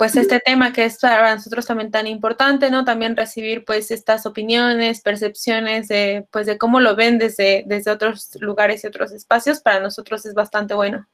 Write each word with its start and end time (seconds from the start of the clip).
pues 0.00 0.16
este 0.16 0.40
tema 0.40 0.72
que 0.72 0.86
es 0.86 0.98
para 0.98 1.34
nosotros 1.34 1.66
también 1.66 1.90
tan 1.90 2.06
importante, 2.06 2.70
¿no? 2.70 2.86
También 2.86 3.18
recibir 3.18 3.66
pues 3.66 3.90
estas 3.90 4.24
opiniones, 4.24 5.02
percepciones 5.02 5.88
de 5.88 6.26
pues 6.30 6.46
de 6.46 6.56
cómo 6.56 6.80
lo 6.80 6.96
ven 6.96 7.18
desde, 7.18 7.64
desde 7.66 7.90
otros 7.90 8.34
lugares 8.40 8.82
y 8.82 8.86
otros 8.86 9.12
espacios, 9.12 9.60
para 9.60 9.78
nosotros 9.78 10.24
es 10.24 10.32
bastante 10.32 10.72
bueno. 10.72 11.06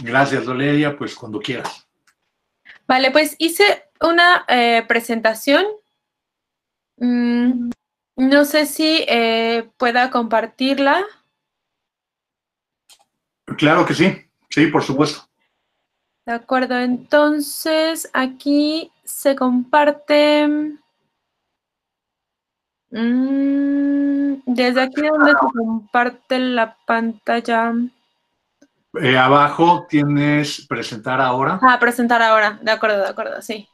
Gracias, 0.00 0.44
Doleria, 0.44 0.96
pues 0.96 1.12
cuando 1.16 1.40
quieras. 1.40 1.88
Vale, 2.86 3.10
pues 3.10 3.34
hice 3.40 3.90
una 4.00 4.44
eh, 4.46 4.84
presentación. 4.86 5.66
Mm, 6.98 7.70
no 8.14 8.44
sé 8.44 8.66
si 8.66 9.04
eh, 9.08 9.68
pueda 9.76 10.12
compartirla. 10.12 11.04
Claro 13.58 13.84
que 13.84 13.94
sí, 13.94 14.24
sí, 14.48 14.68
por 14.68 14.84
supuesto. 14.84 15.25
De 16.26 16.32
acuerdo, 16.32 16.76
entonces 16.80 18.10
aquí 18.12 18.90
se 19.04 19.36
comparte. 19.36 20.48
Mm, 22.90 24.42
desde 24.44 24.82
aquí 24.82 25.02
donde 25.02 25.30
se 25.30 25.36
comparte 25.36 26.40
la 26.40 26.76
pantalla. 26.84 27.74
Eh, 29.00 29.16
abajo 29.16 29.86
tienes 29.88 30.66
presentar 30.66 31.20
ahora. 31.20 31.60
Ah, 31.62 31.78
presentar 31.78 32.20
ahora. 32.20 32.58
De 32.60 32.72
acuerdo, 32.72 33.02
de 33.02 33.08
acuerdo, 33.08 33.40
sí. 33.40 33.68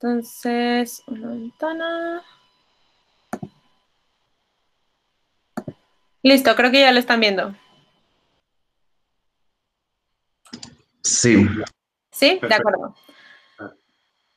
Entonces, 0.00 1.04
una 1.06 1.28
ventana. 1.28 2.22
Listo, 6.24 6.56
creo 6.56 6.72
que 6.72 6.80
ya 6.80 6.90
lo 6.90 6.98
están 6.98 7.20
viendo. 7.20 7.54
Sí. 11.06 11.46
Sí, 12.10 12.38
de 12.40 12.54
acuerdo. 12.54 12.94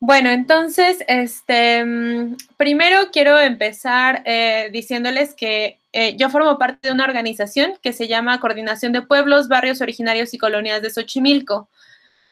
Bueno, 0.02 0.30
entonces, 0.30 1.04
este, 1.08 1.84
mm, 1.84 2.36
primero 2.56 3.10
quiero 3.12 3.38
empezar 3.38 4.22
eh, 4.24 4.70
diciéndoles 4.72 5.34
que 5.34 5.78
eh, 5.92 6.16
yo 6.16 6.30
formo 6.30 6.58
parte 6.58 6.88
de 6.88 6.94
una 6.94 7.04
organización 7.04 7.74
que 7.82 7.92
se 7.92 8.08
llama 8.08 8.40
Coordinación 8.40 8.92
de 8.92 9.02
Pueblos, 9.02 9.48
Barrios 9.48 9.82
Originarios 9.82 10.32
y 10.32 10.38
Colonias 10.38 10.80
de 10.80 10.90
Xochimilco. 10.90 11.68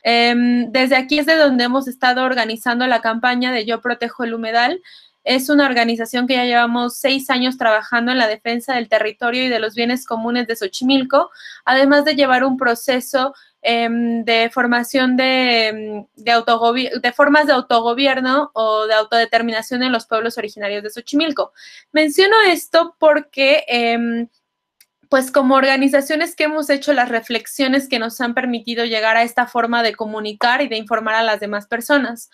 Em, 0.02 0.72
desde 0.72 0.96
aquí 0.96 1.18
es 1.18 1.26
de 1.26 1.36
donde 1.36 1.64
hemos 1.64 1.88
estado 1.88 2.24
organizando 2.24 2.86
la 2.86 3.02
campaña 3.02 3.52
de 3.52 3.66
Yo 3.66 3.82
Protejo 3.82 4.24
el 4.24 4.32
Humedal. 4.32 4.80
Es 5.28 5.50
una 5.50 5.66
organización 5.66 6.26
que 6.26 6.34
ya 6.34 6.44
llevamos 6.44 6.96
seis 6.96 7.28
años 7.28 7.58
trabajando 7.58 8.12
en 8.12 8.18
la 8.18 8.28
defensa 8.28 8.74
del 8.74 8.88
territorio 8.88 9.44
y 9.44 9.48
de 9.48 9.58
los 9.58 9.74
bienes 9.74 10.06
comunes 10.06 10.46
de 10.46 10.56
Xochimilco, 10.56 11.30
además 11.64 12.04
de 12.04 12.14
llevar 12.14 12.44
un 12.44 12.56
proceso 12.56 13.34
Em, 13.60 14.24
de 14.24 14.50
formación 14.50 15.16
de, 15.16 15.66
em, 15.68 16.06
de 16.14 17.12
formas 17.12 17.46
de 17.46 17.52
autogobierno 17.52 18.52
o 18.54 18.86
de 18.86 18.94
autodeterminación 18.94 19.82
en 19.82 19.90
los 19.90 20.06
pueblos 20.06 20.38
originarios 20.38 20.82
de 20.82 20.90
Xochimilco. 20.90 21.52
Menciono 21.92 22.36
esto 22.46 22.96
porque... 22.98 23.64
Em, 23.68 24.28
pues 25.10 25.30
como 25.30 25.54
organizaciones 25.54 26.36
que 26.36 26.44
hemos 26.44 26.68
hecho 26.68 26.92
las 26.92 27.08
reflexiones 27.08 27.88
que 27.88 27.98
nos 27.98 28.20
han 28.20 28.34
permitido 28.34 28.84
llegar 28.84 29.16
a 29.16 29.22
esta 29.22 29.46
forma 29.46 29.82
de 29.82 29.94
comunicar 29.94 30.60
y 30.60 30.68
de 30.68 30.76
informar 30.76 31.14
a 31.14 31.22
las 31.22 31.40
demás 31.40 31.66
personas. 31.66 32.28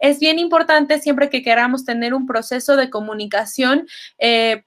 Es 0.00 0.18
bien 0.18 0.38
importante 0.38 0.98
siempre 0.98 1.30
que 1.30 1.42
queramos 1.42 1.84
tener 1.84 2.14
un 2.14 2.26
proceso 2.26 2.76
de 2.76 2.90
comunicación, 2.90 3.86
eh, 4.18 4.64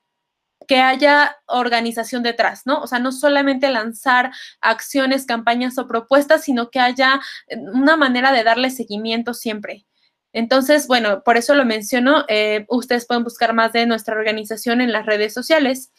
que 0.68 0.78
haya 0.78 1.38
organización 1.48 2.24
detrás, 2.24 2.62
¿no? 2.66 2.80
O 2.82 2.88
sea, 2.88 3.00
no 3.00 3.12
solamente 3.12 3.70
lanzar 3.70 4.32
acciones, 4.62 5.26
campañas 5.26 5.78
o 5.78 5.88
propuestas, 5.88 6.44
sino 6.44 6.70
que 6.70 6.80
haya 6.80 7.20
eh, 7.48 7.58
una 7.58 7.98
manera 7.98 8.32
de 8.32 8.44
darle 8.44 8.70
seguimiento 8.70 9.34
siempre. 9.34 9.86
Entonces, 10.34 10.88
bueno, 10.88 11.24
por 11.24 11.38
eso 11.38 11.54
lo 11.54 11.66
menciono. 11.66 12.26
Eh, 12.28 12.66
ustedes 12.70 13.06
pueden 13.06 13.24
buscar 13.24 13.54
más 13.54 13.72
de 13.74 13.86
nuestra 13.86 14.16
organización 14.16 14.82
en 14.82 14.92
las 14.92 15.06
redes 15.06 15.34
sociales. 15.34 15.92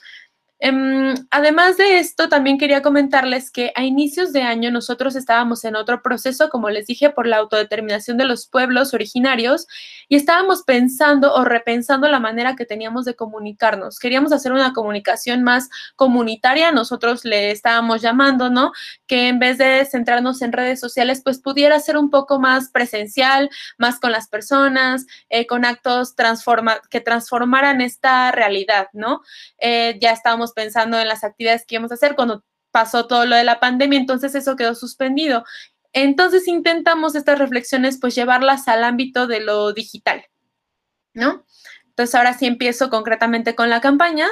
Em, 0.60 1.14
además 1.30 1.76
de 1.76 1.98
esto, 1.98 2.28
también 2.28 2.58
quería 2.58 2.80
comentarles 2.80 3.50
que 3.50 3.72
a 3.74 3.82
inicios 3.84 4.32
de 4.32 4.42
año 4.42 4.70
nosotros 4.70 5.16
estábamos 5.16 5.64
en 5.64 5.74
otro 5.74 6.00
proceso, 6.00 6.48
como 6.48 6.70
les 6.70 6.86
dije, 6.86 7.10
por 7.10 7.26
la 7.26 7.38
autodeterminación 7.38 8.16
de 8.18 8.24
los 8.24 8.46
pueblos 8.46 8.94
originarios 8.94 9.66
y 10.08 10.16
estábamos 10.16 10.62
pensando 10.62 11.34
o 11.34 11.44
repensando 11.44 12.08
la 12.08 12.20
manera 12.20 12.54
que 12.54 12.66
teníamos 12.66 13.04
de 13.04 13.16
comunicarnos. 13.16 13.98
Queríamos 13.98 14.32
hacer 14.32 14.52
una 14.52 14.72
comunicación 14.72 15.42
más 15.42 15.68
comunitaria, 15.96 16.70
nosotros 16.70 17.24
le 17.24 17.50
estábamos 17.50 18.00
llamando, 18.00 18.48
¿no? 18.48 18.72
Que 19.06 19.28
en 19.28 19.40
vez 19.40 19.58
de 19.58 19.84
centrarnos 19.84 20.40
en 20.40 20.52
redes 20.52 20.78
sociales, 20.78 21.20
pues 21.22 21.40
pudiera 21.40 21.80
ser 21.80 21.96
un 21.96 22.10
poco 22.10 22.38
más 22.38 22.70
presencial, 22.70 23.50
más 23.76 23.98
con 23.98 24.12
las 24.12 24.28
personas, 24.28 25.04
eh, 25.30 25.46
con 25.46 25.64
actos 25.64 26.14
transforma 26.14 26.80
que 26.90 27.00
transformaran 27.00 27.80
esta 27.80 28.30
realidad, 28.30 28.88
¿no? 28.92 29.20
Eh, 29.58 29.98
ya 30.00 30.12
estábamos 30.12 30.43
pensando 30.52 30.98
en 30.98 31.08
las 31.08 31.24
actividades 31.24 31.64
que 31.66 31.76
íbamos 31.76 31.90
a 31.90 31.94
hacer 31.94 32.14
cuando 32.14 32.44
pasó 32.70 33.06
todo 33.06 33.24
lo 33.24 33.36
de 33.36 33.44
la 33.44 33.60
pandemia, 33.60 33.98
entonces 33.98 34.34
eso 34.34 34.56
quedó 34.56 34.74
suspendido. 34.74 35.44
Entonces 35.92 36.48
intentamos 36.48 37.14
estas 37.14 37.38
reflexiones 37.38 37.98
pues 38.00 38.14
llevarlas 38.16 38.66
al 38.66 38.82
ámbito 38.82 39.28
de 39.28 39.40
lo 39.40 39.72
digital, 39.72 40.24
¿no? 41.14 41.46
Entonces 41.86 42.14
ahora 42.16 42.34
sí 42.34 42.46
empiezo 42.46 42.90
concretamente 42.90 43.54
con 43.54 43.70
la 43.70 43.80
campaña. 43.80 44.26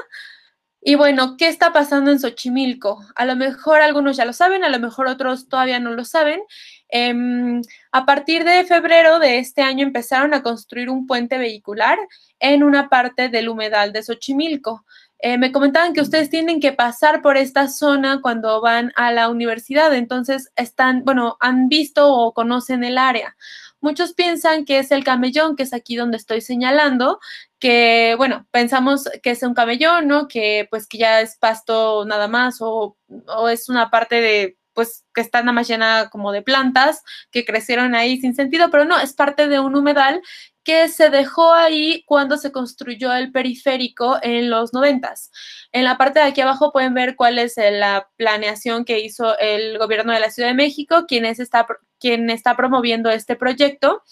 Y 0.80 0.96
bueno, 0.96 1.36
¿qué 1.36 1.46
está 1.46 1.72
pasando 1.72 2.10
en 2.10 2.18
Xochimilco? 2.18 3.00
A 3.14 3.24
lo 3.24 3.36
mejor 3.36 3.80
algunos 3.80 4.16
ya 4.16 4.24
lo 4.24 4.32
saben, 4.32 4.64
a 4.64 4.68
lo 4.68 4.80
mejor 4.80 5.06
otros 5.06 5.48
todavía 5.48 5.78
no 5.78 5.92
lo 5.92 6.04
saben. 6.04 6.42
Em, 6.88 7.62
a 7.92 8.04
partir 8.04 8.42
de 8.42 8.64
febrero 8.64 9.20
de 9.20 9.38
este 9.38 9.62
año 9.62 9.86
empezaron 9.86 10.34
a 10.34 10.42
construir 10.42 10.90
un 10.90 11.06
puente 11.06 11.38
vehicular 11.38 11.96
en 12.40 12.64
una 12.64 12.88
parte 12.88 13.28
del 13.28 13.48
humedal 13.48 13.92
de 13.92 14.02
Xochimilco. 14.02 14.84
Eh, 15.25 15.38
me 15.38 15.53
comentaban 15.53 15.93
que 15.93 16.00
ustedes 16.00 16.31
tienen 16.31 16.59
que 16.59 16.72
pasar 16.72 17.22
por 17.22 17.37
esta 17.37 17.69
zona 17.69 18.21
cuando 18.21 18.60
van 18.60 18.93
a 18.97 19.12
la 19.12 19.28
universidad, 19.28 19.94
entonces 19.94 20.50
están, 20.56 21.05
bueno, 21.05 21.37
han 21.38 21.69
visto 21.69 22.12
o 22.12 22.34
conocen 22.34 22.83
el 22.83 22.99
área. 22.99 23.37
Muchos 23.81 24.15
piensan 24.15 24.65
que 24.65 24.81
es 24.81 24.91
el 24.91 25.05
camellón, 25.05 25.55
que 25.55 25.62
es 25.62 25.72
aquí 25.75 25.94
donde 25.94 26.16
estoy 26.16 26.41
señalando, 26.41 27.21
que, 27.60 28.15
bueno, 28.16 28.47
pensamos 28.50 29.09
que 29.22 29.31
es 29.31 29.43
un 29.44 29.55
camellón, 29.55 30.09
¿no? 30.09 30.27
Que 30.27 30.66
pues 30.71 30.88
que 30.88 30.99
ya 30.99 31.21
es 31.21 31.37
pasto 31.39 32.04
nada 32.04 32.27
más 32.27 32.56
o, 32.60 32.97
o 33.28 33.49
es 33.49 33.69
una 33.69 33.91
parte 33.91 34.21
de 34.21 34.59
pues 34.75 35.04
que 35.15 35.21
está 35.21 35.41
nada 35.41 35.53
más 35.53 35.69
llena 35.69 36.09
como 36.10 36.33
de 36.33 36.43
plantas 36.43 37.03
que 37.31 37.44
crecieron 37.44 37.94
ahí 37.94 38.21
sin 38.21 38.34
sentido, 38.34 38.71
pero 38.71 38.84
no, 38.84 38.99
es 38.99 39.12
parte 39.12 39.49
de 39.49 39.60
un 39.60 39.77
humedal 39.77 40.22
que 40.64 40.88
se 40.88 41.10
dejó 41.10 41.52
ahí 41.52 42.04
cuando 42.06 42.36
se 42.36 42.52
construyó 42.52 43.12
el 43.12 43.32
periférico 43.32 44.18
en 44.22 44.50
los 44.50 44.72
noventas. 44.72 45.30
En 45.72 45.84
la 45.84 45.98
parte 45.98 46.20
de 46.20 46.26
aquí 46.26 46.40
abajo 46.40 46.72
pueden 46.72 46.94
ver 46.94 47.16
cuál 47.16 47.38
es 47.38 47.54
la 47.56 48.08
planeación 48.16 48.84
que 48.84 49.00
hizo 49.00 49.38
el 49.38 49.78
gobierno 49.78 50.12
de 50.12 50.20
la 50.20 50.30
Ciudad 50.30 50.50
de 50.50 50.54
México, 50.54 51.06
quien, 51.06 51.24
está, 51.24 51.66
quien 51.98 52.30
está 52.30 52.56
promoviendo 52.56 53.10
este 53.10 53.36
proyecto. 53.36 54.02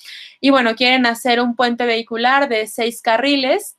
Y 0.41 0.51
bueno, 0.51 0.75
quieren 0.75 1.07
hacer 1.07 1.41
un 1.41 1.57
puente 1.57 1.87
vehicular 1.87 2.49
de 2.49 2.67
seis 2.67 3.03
carriles, 3.03 3.77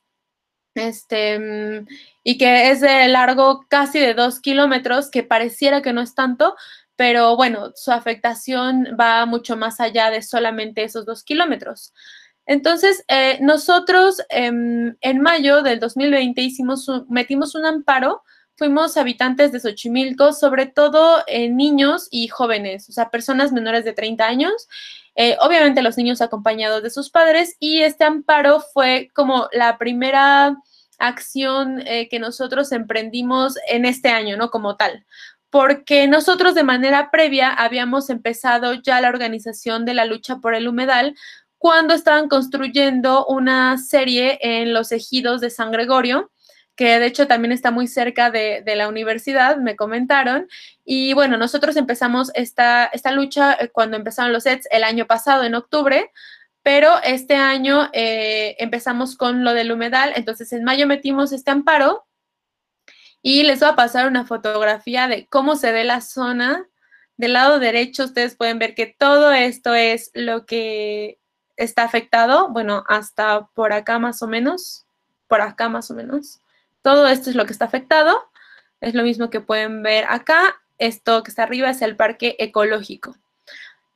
este, 0.74 1.38
mm, 1.38 1.86
y 2.24 2.38
que 2.38 2.70
es 2.70 2.80
de 2.80 3.08
largo 3.08 3.66
casi 3.68 3.98
de 3.98 4.14
dos 4.14 4.40
kilómetros, 4.40 5.10
que 5.10 5.22
pareciera 5.22 5.82
que 5.82 5.92
no 5.92 6.00
es 6.00 6.14
tanto, 6.14 6.54
pero 6.96 7.36
bueno, 7.36 7.72
su 7.74 7.90
afectación 7.90 8.96
va 8.98 9.26
mucho 9.26 9.56
más 9.56 9.80
allá 9.80 10.10
de 10.10 10.22
solamente 10.22 10.84
esos 10.84 11.04
dos 11.04 11.24
kilómetros. 11.24 11.92
Entonces, 12.46 13.04
eh, 13.08 13.38
nosotros 13.40 14.20
em, 14.28 14.96
en 15.00 15.20
mayo 15.20 15.62
del 15.62 15.78
2020 15.78 16.42
hicimos 16.42 16.90
metimos 17.08 17.54
un 17.54 17.64
amparo, 17.64 18.22
fuimos 18.56 18.96
habitantes 18.96 19.52
de 19.52 19.60
Xochimilco, 19.60 20.32
sobre 20.32 20.66
todo 20.66 21.22
eh, 21.26 21.48
niños 21.48 22.08
y 22.10 22.28
jóvenes, 22.28 22.88
o 22.88 22.92
sea, 22.92 23.10
personas 23.10 23.52
menores 23.52 23.84
de 23.84 23.92
30 23.92 24.26
años, 24.26 24.68
eh, 25.14 25.36
obviamente 25.40 25.82
los 25.82 25.96
niños 25.96 26.20
acompañados 26.20 26.82
de 26.82 26.90
sus 26.90 27.10
padres, 27.10 27.56
y 27.60 27.82
este 27.82 28.04
amparo 28.04 28.60
fue 28.72 29.10
como 29.14 29.48
la 29.52 29.78
primera 29.78 30.56
acción 30.98 31.82
que 32.10 32.18
nosotros 32.20 32.70
emprendimos 32.70 33.56
en 33.68 33.84
este 33.86 34.10
año, 34.10 34.36
¿no? 34.36 34.50
Como 34.50 34.76
tal 34.76 35.04
porque 35.52 36.08
nosotros 36.08 36.54
de 36.54 36.64
manera 36.64 37.10
previa 37.10 37.52
habíamos 37.52 38.08
empezado 38.08 38.72
ya 38.72 39.02
la 39.02 39.10
organización 39.10 39.84
de 39.84 39.92
la 39.92 40.06
lucha 40.06 40.36
por 40.38 40.54
el 40.54 40.66
humedal 40.66 41.14
cuando 41.62 41.94
estaban 41.94 42.28
construyendo 42.28 43.24
una 43.26 43.78
serie 43.78 44.36
en 44.42 44.74
los 44.74 44.90
ejidos 44.90 45.40
de 45.40 45.48
San 45.48 45.70
Gregorio, 45.70 46.32
que 46.74 46.98
de 46.98 47.06
hecho 47.06 47.28
también 47.28 47.52
está 47.52 47.70
muy 47.70 47.86
cerca 47.86 48.32
de, 48.32 48.64
la 48.74 48.88
universidad, 48.88 49.58
me 49.58 49.76
comentaron. 49.76 50.48
Y 50.84 51.12
bueno, 51.14 51.36
nosotros 51.36 51.76
empezamos 51.76 52.32
esta, 52.34 52.86
esta 52.86 53.12
lucha 53.12 53.52
eh, 53.52 53.68
cuando 53.68 53.96
empezaron 53.96 54.32
los 54.32 54.42
sets 54.42 54.66
el 54.72 54.82
año 54.82 55.06
pasado, 55.06 55.44
en 55.44 55.54
octubre, 55.54 56.10
pero 56.64 57.00
este 57.04 57.36
año 57.36 57.90
eh, 57.92 58.56
empezamos 58.58 59.16
con 59.16 59.44
lo 59.44 59.54
del 59.54 59.70
humedal, 59.70 60.14
entonces 60.16 60.52
en 60.52 60.64
mayo 60.64 60.88
metimos 60.88 61.30
este 61.30 61.52
amparo 61.52 62.08
y 63.22 63.44
les 63.44 63.60
voy 63.60 63.68
a 63.68 63.76
pasar 63.76 64.08
una 64.08 64.26
fotografía 64.26 65.06
de 65.06 65.28
cómo 65.28 65.54
se 65.54 65.70
ve 65.70 65.84
la 65.84 66.00
zona 66.00 66.66
Del 67.16 67.34
lado 67.34 67.60
derecho 67.60 68.02
ustedes 68.02 68.34
pueden 68.34 68.58
ver 68.58 68.74
que 68.74 68.86
todo 68.86 69.30
esto 69.30 69.76
es 69.76 70.10
lo 70.14 70.44
que 70.44 71.21
está 71.62 71.84
afectado, 71.84 72.48
bueno, 72.48 72.84
hasta 72.88 73.46
por 73.54 73.72
acá 73.72 73.98
más 73.98 74.22
o 74.22 74.26
menos, 74.26 74.84
por 75.28 75.40
acá 75.40 75.68
más 75.68 75.90
o 75.90 75.94
menos. 75.94 76.40
Todo 76.82 77.06
esto 77.08 77.30
es 77.30 77.36
lo 77.36 77.46
que 77.46 77.52
está 77.52 77.64
afectado. 77.64 78.28
Es 78.80 78.94
lo 78.94 79.04
mismo 79.04 79.30
que 79.30 79.40
pueden 79.40 79.82
ver 79.82 80.04
acá. 80.08 80.56
Esto 80.78 81.22
que 81.22 81.30
está 81.30 81.44
arriba 81.44 81.70
es 81.70 81.80
el 81.80 81.96
parque 81.96 82.36
ecológico. 82.40 83.16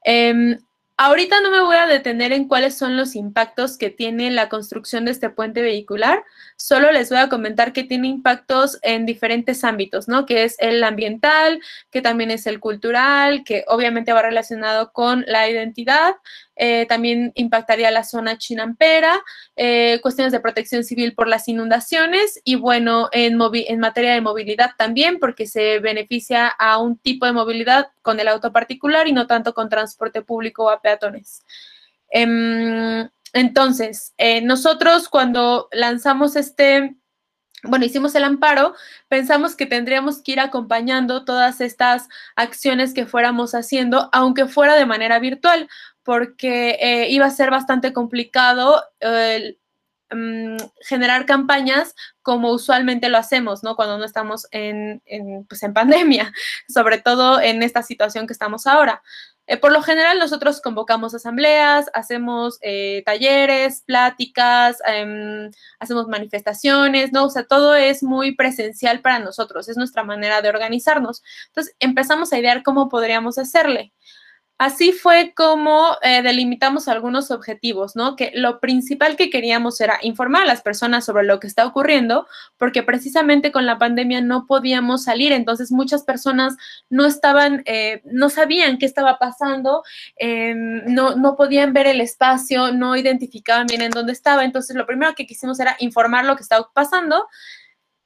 Em, 0.05 0.59
ahorita 0.97 1.41
no 1.41 1.51
me 1.51 1.61
voy 1.61 1.77
a 1.77 1.87
detener 1.87 2.33
en 2.33 2.47
cuáles 2.47 2.79
son 2.79 2.97
los 2.97 3.17
impactos 3.17 3.77
que 3.77 3.91
tiene 3.91 4.31
la 4.31 4.49
construcción 4.49 5.05
de 5.05 5.11
este 5.11 5.29
puente 5.29 5.61
vehicular, 5.63 6.25
solo 6.57 6.93
les 6.93 7.11
voy 7.11 7.19
a 7.19 7.29
comentar 7.29 7.73
que 7.73 7.83
tiene 7.83 8.07
impactos 8.07 8.79
en 8.83 9.05
diferentes 9.05 9.65
ámbitos, 9.65 10.07
¿no? 10.07 10.25
Que 10.25 10.45
es 10.45 10.57
el 10.61 10.83
ambiental, 10.85 11.61
que 11.91 12.03
también 12.03 12.31
es 12.31 12.47
el 12.47 12.61
cultural, 12.61 13.43
que 13.45 13.65
obviamente 13.67 14.13
va 14.13 14.23
relacionado 14.23 14.93
con 14.93 15.25
la 15.27 15.51
identidad, 15.51 16.15
eh, 16.56 16.87
también 16.87 17.32
impactaría 17.35 17.91
la 17.91 18.03
zona 18.03 18.38
chinampera, 18.38 19.23
eh, 19.56 20.00
cuestiones 20.03 20.32
de 20.32 20.41
protección 20.41 20.85
civil 20.85 21.14
por 21.14 21.29
las 21.29 21.49
inundaciones 21.49 22.41
y 22.44 22.56
bueno, 22.56 23.08
en, 23.12 23.38
en 23.53 23.81
materia 23.81 24.14
de 24.14 24.20
movilidad 24.23 24.70
también, 24.79 25.19
porque 25.19 25.47
se 25.47 25.79
beneficia 25.81 26.49
a 26.49 26.79
un 26.79 26.97
tipo 26.97 27.26
de 27.26 27.32
movilidad 27.32 27.88
con 28.03 28.19
el 28.20 28.29
auto 28.29 28.53
particular 28.53 29.06
y 29.06 29.12
no 29.12 29.26
tanto 29.26 29.55
con 29.55 29.69
transporte 29.69 30.23
público 30.23 30.64
o 30.64 30.70
a 30.70 30.81
peatones. 30.81 31.43
Em, 32.11 33.08
entonces, 33.32 34.14
eh, 34.17 34.41
nosotros 34.41 35.08
cuando 35.11 35.69
lanzamos 35.73 36.37
este, 36.37 36.97
bueno, 37.62 37.85
hicimos 37.85 38.14
el 38.14 38.25
amparo, 38.25 38.75
pensamos 39.08 39.56
que 39.56 39.67
tendríamos 39.67 40.23
que 40.23 40.32
ir 40.32 40.41
acompañando 40.41 41.25
todas 41.25 41.61
estas 41.61 42.08
acciones 42.37 42.94
que 42.94 43.06
fuéramos 43.06 43.55
haciendo, 43.55 44.08
aunque 44.12 44.47
fuera 44.47 44.75
de 44.76 44.87
manera 44.87 45.19
virtual, 45.19 45.69
porque 46.06 46.79
eh, 46.81 47.11
iba 47.11 47.26
a 47.26 47.31
ser 47.31 47.50
bastante 47.50 47.93
complicado 47.93 48.82
mm, 50.11 50.56
generar 50.81 51.26
campañas 51.26 51.94
como 52.23 52.53
usualmente 52.53 53.08
lo 53.08 53.19
hacemos, 53.19 53.64
¿no? 53.64 53.75
Cuando 53.76 53.99
no 53.99 54.05
estamos 54.05 54.47
en, 54.53 55.03
pues 55.49 55.62
en 55.64 55.75
pandemia, 55.75 56.32
sobre 56.69 56.99
todo 56.99 57.41
en 57.41 57.62
esta 57.62 57.82
situación 57.82 58.26
que 58.26 58.32
estamos 58.32 58.67
ahora. 58.67 59.03
Eh, 59.49 59.56
por 59.58 59.73
lo 59.73 59.81
general, 59.82 60.19
nosotros 60.19 60.61
convocamos 60.61 61.14
asambleas, 61.14 61.87
hacemos 61.94 62.58
eh, 62.62 63.03
talleres, 63.06 63.82
pláticas, 63.87 64.79
em, 64.87 65.50
hacemos 65.79 66.08
manifestaciones, 66.08 67.12
¿no? 67.12 67.26
O 67.26 67.31
sea, 67.31 67.44
todo 67.44 67.76
es 67.76 68.03
muy 68.03 68.35
presencial 68.35 69.00
para 69.00 69.20
nosotros, 69.20 69.69
es 69.69 69.76
nuestra 69.76 70.03
manera 70.03 70.43
de 70.43 70.49
organizarnos. 70.49 71.23
Entonces, 71.49 71.76
empezamos 71.79 72.32
a 72.32 72.38
idear 72.38 72.62
cómo 72.64 72.88
podríamos 72.88 73.38
hacerle. 73.38 73.93
Así 74.58 74.93
fue 74.93 75.35
como 75.37 75.99
eh, 76.00 76.23
delimitamos 76.23 76.88
algunos 76.88 77.31
objetivos, 77.31 77.94
¿no? 77.94 78.17
Que 78.17 78.32
lo 78.35 78.58
principal 78.58 79.14
que 79.17 79.29
queríamos 79.29 79.79
era 79.82 79.99
informar 80.00 80.44
a 80.44 80.47
las 80.47 80.62
personas 80.62 81.05
sobre 81.05 81.25
lo 81.25 81.41
que 81.41 81.47
está 81.47 81.67
ocurriendo, 81.67 82.26
porque 82.56 82.82
precisamente 82.82 83.53
con 83.53 83.67
la 83.67 83.76
pandemia 83.76 84.23
no 84.23 84.47
podíamos 84.47 85.05
salir, 85.05 85.32
entonces 85.32 85.70
muchas 85.73 86.05
personas 86.05 86.56
no 86.88 87.05
estaban, 87.05 87.62
eh, 87.67 88.00
no 88.06 88.31
sabían 88.31 88.79
qué 88.79 88.87
estaba 88.87 89.19
pasando, 89.19 89.82
em, 90.17 90.85
no, 90.87 91.17
no 91.17 91.37
podían 91.37 91.75
ver 91.75 91.87
el 91.87 92.00
espacio, 92.00 92.73
no 92.73 92.97
identificaban 92.97 93.67
bien 93.67 93.82
en 93.82 93.91
dónde 93.91 94.12
estaba, 94.12 94.43
entonces 94.44 94.75
lo 94.75 94.87
primero 94.87 95.14
que 95.14 95.26
quisimos 95.26 95.61
era 95.61 95.76
informar 95.81 96.25
lo 96.25 96.35
que 96.37 96.43
estaba 96.43 96.70
pasando. 96.73 97.26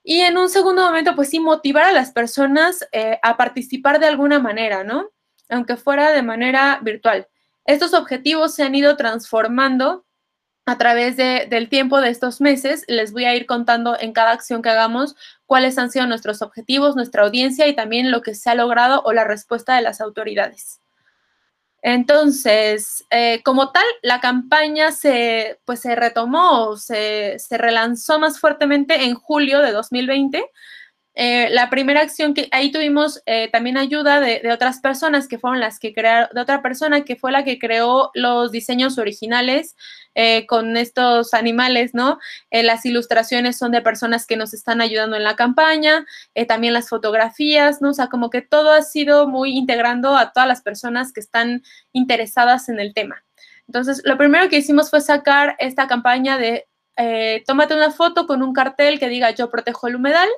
Y 0.02 0.20
en 0.22 0.36
un 0.38 0.48
segundo 0.48 0.82
momento, 0.82 1.14
pues 1.14 1.30
sí, 1.30 1.40
motivar 1.40 1.84
a 1.84 1.92
las 1.92 2.10
personas 2.12 2.86
eh, 2.92 3.18
a 3.22 3.36
participar 3.36 4.00
de 4.00 4.06
alguna 4.06 4.40
manera, 4.40 4.82
¿no? 4.82 5.10
Aunque 5.50 5.76
fuera 5.76 6.10
de 6.12 6.22
manera 6.22 6.78
virtual. 6.82 7.28
Estos 7.64 7.94
objetivos 7.94 8.54
se 8.54 8.62
han 8.62 8.74
ido 8.74 8.96
transformando 8.96 10.04
a 10.66 10.78
través 10.78 11.16
del 11.16 11.68
tiempo 11.68 12.00
de 12.00 12.10
estos 12.10 12.40
meses. 12.40 12.84
Les 12.86 13.12
voy 13.12 13.24
a 13.24 13.34
ir 13.34 13.46
contando 13.46 13.98
en 13.98 14.12
cada 14.12 14.32
acción 14.32 14.62
que 14.62 14.70
hagamos 14.70 15.16
cuáles 15.46 15.78
han 15.78 15.90
sido 15.90 16.06
nuestros 16.06 16.42
objetivos, 16.42 16.96
nuestra 16.96 17.24
audiencia 17.24 17.66
y 17.66 17.74
también 17.74 18.10
lo 18.10 18.22
que 18.22 18.34
se 18.34 18.50
ha 18.50 18.54
logrado 18.54 19.02
o 19.04 19.12
la 19.12 19.24
respuesta 19.24 19.74
de 19.74 19.82
las 19.82 20.00
autoridades. 20.00 20.80
Entonces, 21.82 23.06
eh, 23.10 23.42
como 23.42 23.72
tal, 23.72 23.86
la 24.02 24.20
campaña 24.20 24.92
se, 24.92 25.58
pues, 25.64 25.80
se 25.80 25.96
retomó, 25.96 26.76
se, 26.76 27.38
se 27.38 27.56
relanzó 27.56 28.18
más 28.18 28.38
fuertemente 28.38 29.04
en 29.04 29.14
julio 29.14 29.60
de 29.60 29.72
2020 29.72 30.44
eh, 31.22 31.50
la 31.50 31.68
primera 31.68 32.00
acción 32.00 32.32
que 32.32 32.48
ahí 32.50 32.72
tuvimos 32.72 33.20
eh, 33.26 33.50
también 33.52 33.76
ayuda 33.76 34.20
de, 34.20 34.40
otras 34.50 34.80
personas 34.80 35.28
que 35.28 35.38
fueron 35.38 35.60
las 35.60 35.78
que 35.78 35.92
crearon, 35.92 36.30
de 36.32 36.40
otra 36.40 36.62
persona 36.62 37.04
que 37.04 37.14
fue 37.14 37.30
la 37.30 37.44
que 37.44 37.58
creó 37.58 38.10
los 38.14 38.50
diseños 38.50 38.96
originales 38.96 39.76
eh, 40.14 40.46
con 40.46 40.78
estos 40.78 41.34
animales, 41.34 41.92
¿no? 41.92 42.18
las 42.50 42.86
ilustraciones 42.86 43.58
son 43.58 43.70
de 43.70 43.82
personas 43.82 44.26
que 44.26 44.38
nos 44.38 44.54
están 44.54 44.80
ayudando 44.80 45.14
en 45.14 45.24
la 45.24 45.36
campaña, 45.36 46.06
también 46.48 46.72
las 46.72 46.88
fotografías, 46.88 47.82
¿no? 47.82 47.90
O 47.90 47.94
sea, 47.94 48.06
como 48.06 48.30
que 48.30 48.40
todo 48.40 48.72
ha 48.72 48.80
sido 48.80 49.28
muy 49.28 49.58
integrando 49.58 50.16
a 50.16 50.32
todas 50.32 50.48
las 50.48 50.62
personas 50.62 51.12
que 51.12 51.20
están 51.20 51.62
interesadas 51.92 52.70
en 52.70 52.80
el 52.80 52.94
tema. 52.94 53.22
Entonces, 53.68 54.00
lo 54.06 54.16
primero 54.16 54.48
que 54.48 54.56
hicimos 54.56 54.88
fue 54.88 55.02
sacar 55.02 55.54
esta 55.58 55.86
campaña 55.86 56.38
de 56.38 56.66
tómate 57.46 57.74
una 57.74 57.90
foto 57.90 58.26
con 58.26 58.42
un 58.42 58.52
cartel 58.52 58.98
que 58.98 59.08
diga 59.08 59.30
yo 59.30 59.48
protejo 59.48 59.88
el 59.88 59.96
humedal 59.96 60.28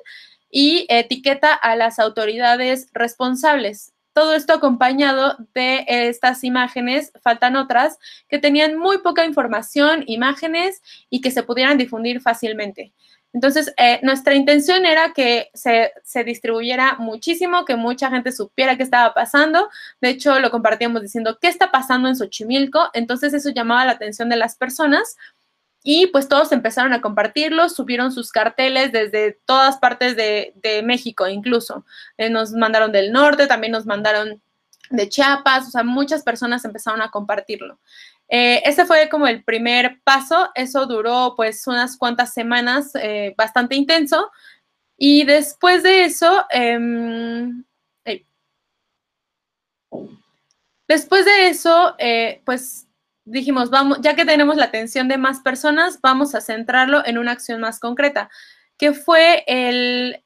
y 0.52 0.86
etiqueta 0.88 1.54
a 1.54 1.74
las 1.74 1.98
autoridades 1.98 2.88
responsables. 2.92 3.94
Todo 4.12 4.34
esto 4.34 4.52
acompañado 4.52 5.38
de 5.54 5.86
estas 5.88 6.44
imágenes, 6.44 7.10
faltan 7.22 7.56
otras, 7.56 7.98
que 8.28 8.38
tenían 8.38 8.76
muy 8.76 8.98
poca 8.98 9.24
información, 9.24 10.04
imágenes 10.06 10.82
y 11.08 11.22
que 11.22 11.30
se 11.30 11.42
pudieran 11.42 11.78
difundir 11.78 12.20
fácilmente. 12.20 12.92
Entonces, 13.32 13.72
eh, 13.78 13.98
nuestra 14.02 14.34
intención 14.34 14.84
era 14.84 15.14
que 15.14 15.48
se, 15.54 15.92
se, 16.04 16.22
distribuyera 16.22 16.96
muchísimo, 16.98 17.64
que 17.64 17.76
mucha 17.76 18.10
gente 18.10 18.30
supiera 18.30 18.76
qué 18.76 18.82
estaba 18.82 19.14
pasando. 19.14 19.70
De 20.02 20.10
hecho, 20.10 20.38
lo 20.38 20.50
compartíamos 20.50 21.00
diciendo, 21.00 21.38
¿qué 21.40 21.48
está 21.48 21.70
pasando 21.70 22.08
en 22.08 22.16
Xochimilco? 22.16 22.90
Entonces, 22.92 23.32
eso 23.32 23.48
llamaba 23.48 23.86
la 23.86 23.92
atención 23.92 24.28
de 24.28 24.36
las 24.36 24.56
personas 24.56 25.16
y 25.82 26.06
pues 26.08 26.28
todos 26.28 26.52
empezaron 26.52 26.92
a 26.92 27.00
compartirlo, 27.00 27.68
subieron 27.68 28.12
sus 28.12 28.30
carteles 28.30 28.92
desde 28.92 29.32
todas 29.44 29.78
partes 29.78 30.16
de, 30.16 30.52
México 30.84 31.28
incluso. 31.28 31.84
Eh, 32.16 32.30
nos 32.30 32.52
mandaron 32.52 32.92
del 32.92 33.12
norte, 33.12 33.46
también 33.46 33.72
nos 33.72 33.86
mandaron 33.86 34.40
de 34.90 35.08
Chiapas, 35.08 35.68
o 35.68 35.70
sea, 35.70 35.82
muchas 35.82 36.22
personas 36.22 36.64
empezaron 36.64 37.02
a 37.02 37.10
compartirlo. 37.10 37.80
Eh, 38.28 38.62
ese 38.64 38.86
fue 38.86 39.08
como 39.08 39.26
el 39.26 39.42
primer 39.44 40.00
paso, 40.04 40.50
eso 40.54 40.86
duró 40.86 41.34
pues 41.36 41.66
unas 41.66 41.96
cuantas 41.96 42.32
semanas, 42.32 42.92
eh, 42.94 43.34
bastante 43.36 43.74
intenso. 43.74 44.30
Y 44.96 45.24
después 45.24 45.82
de 45.82 46.04
eso, 46.04 46.46
em, 46.50 47.64
después 50.86 51.24
de 51.24 51.48
eso, 51.48 51.96
pues 52.44 52.86
dijimos, 53.24 53.70
vamos, 53.70 53.98
ya 54.00 54.14
que 54.14 54.24
tenemos 54.24 54.56
la 54.56 54.64
atención 54.64 55.08
de 55.08 55.18
más 55.18 55.40
personas, 55.40 56.00
vamos 56.00 56.34
a 56.34 56.40
centrarlo 56.40 57.04
en 57.06 57.18
una 57.18 57.32
acción 57.32 57.60
más 57.60 57.78
concreta, 57.78 58.30
que 58.76 58.92
fue 58.92 59.44
el, 59.46 60.22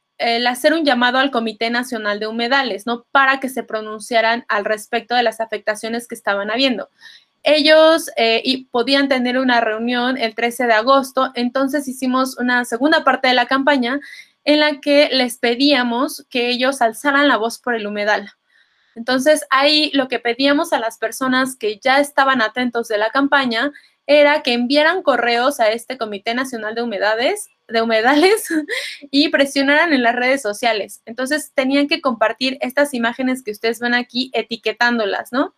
hacer 0.47 0.73
un 0.73 0.85
llamado 0.85 1.19
al 1.19 1.31
Comité 1.31 1.71
Nacional 1.71 2.19
de 2.21 2.27
Humedales, 2.27 2.87
¿no? 2.87 3.07
Para 3.11 3.39
que 3.39 3.49
se 3.49 3.63
pronunciaran 3.63 4.45
al 4.49 4.65
respecto 4.65 5.15
de 5.15 5.23
las 5.23 5.41
afectaciones 5.41 6.09
que 6.09 6.15
estaban 6.15 6.51
habiendo. 6.51 6.89
Ellos 7.43 8.11
eh, 8.17 8.41
y 8.45 8.65
podían 8.65 9.09
tener 9.09 9.39
una 9.39 9.61
reunión 9.61 10.17
el 10.17 10.35
13 10.35 10.67
de 10.67 10.73
agosto, 10.73 11.31
entonces 11.35 11.87
hicimos 11.87 12.39
una 12.39 12.65
segunda 12.65 13.05
parte 13.05 13.29
de 13.29 13.35
la 13.35 13.47
campaña 13.47 14.01
en 14.45 14.61
la 14.61 14.81
que 14.81 15.09
les 15.13 15.39
pedíamos 15.39 16.25
que 16.31 16.49
ellos 16.49 16.81
alzaran 16.81 17.29
la 17.29 17.37
voz 17.37 17.59
por 17.59 17.75
el 17.75 17.87
humedal. 17.87 18.31
Entonces, 18.97 19.47
ahí 19.51 19.91
lo 19.93 20.09
que 20.09 20.19
pedíamos 20.19 20.73
a 20.73 20.81
las 20.81 20.99
personas 20.99 21.55
que 21.55 21.79
ya 21.79 22.01
estaban 22.01 22.41
atentos 22.41 22.89
de 22.89 22.99
la 22.99 23.11
campaña 23.11 23.71
era 24.07 24.43
que 24.43 24.55
enviaran 24.55 25.03
correos 25.03 25.61
a 25.61 25.71
este 25.71 25.99
Comité 25.99 26.35
Nacional 26.35 26.75
de 26.75 26.83
Humedades, 26.83 27.49
de 27.69 27.83
Humedales 27.83 28.49
y 29.11 29.29
presionaran 29.29 29.93
en 29.93 30.03
las 30.03 30.17
redes 30.17 30.41
sociales. 30.41 31.03
Entonces, 31.05 31.53
tenían 31.55 31.89
que 31.89 32.01
compartir 32.01 32.57
estas 32.63 32.95
imágenes 32.95 33.45
que 33.45 33.51
ustedes 33.51 33.81
ven 33.81 33.95
aquí 33.95 34.31
etiquetándolas, 34.33 35.31
¿no? 35.31 35.55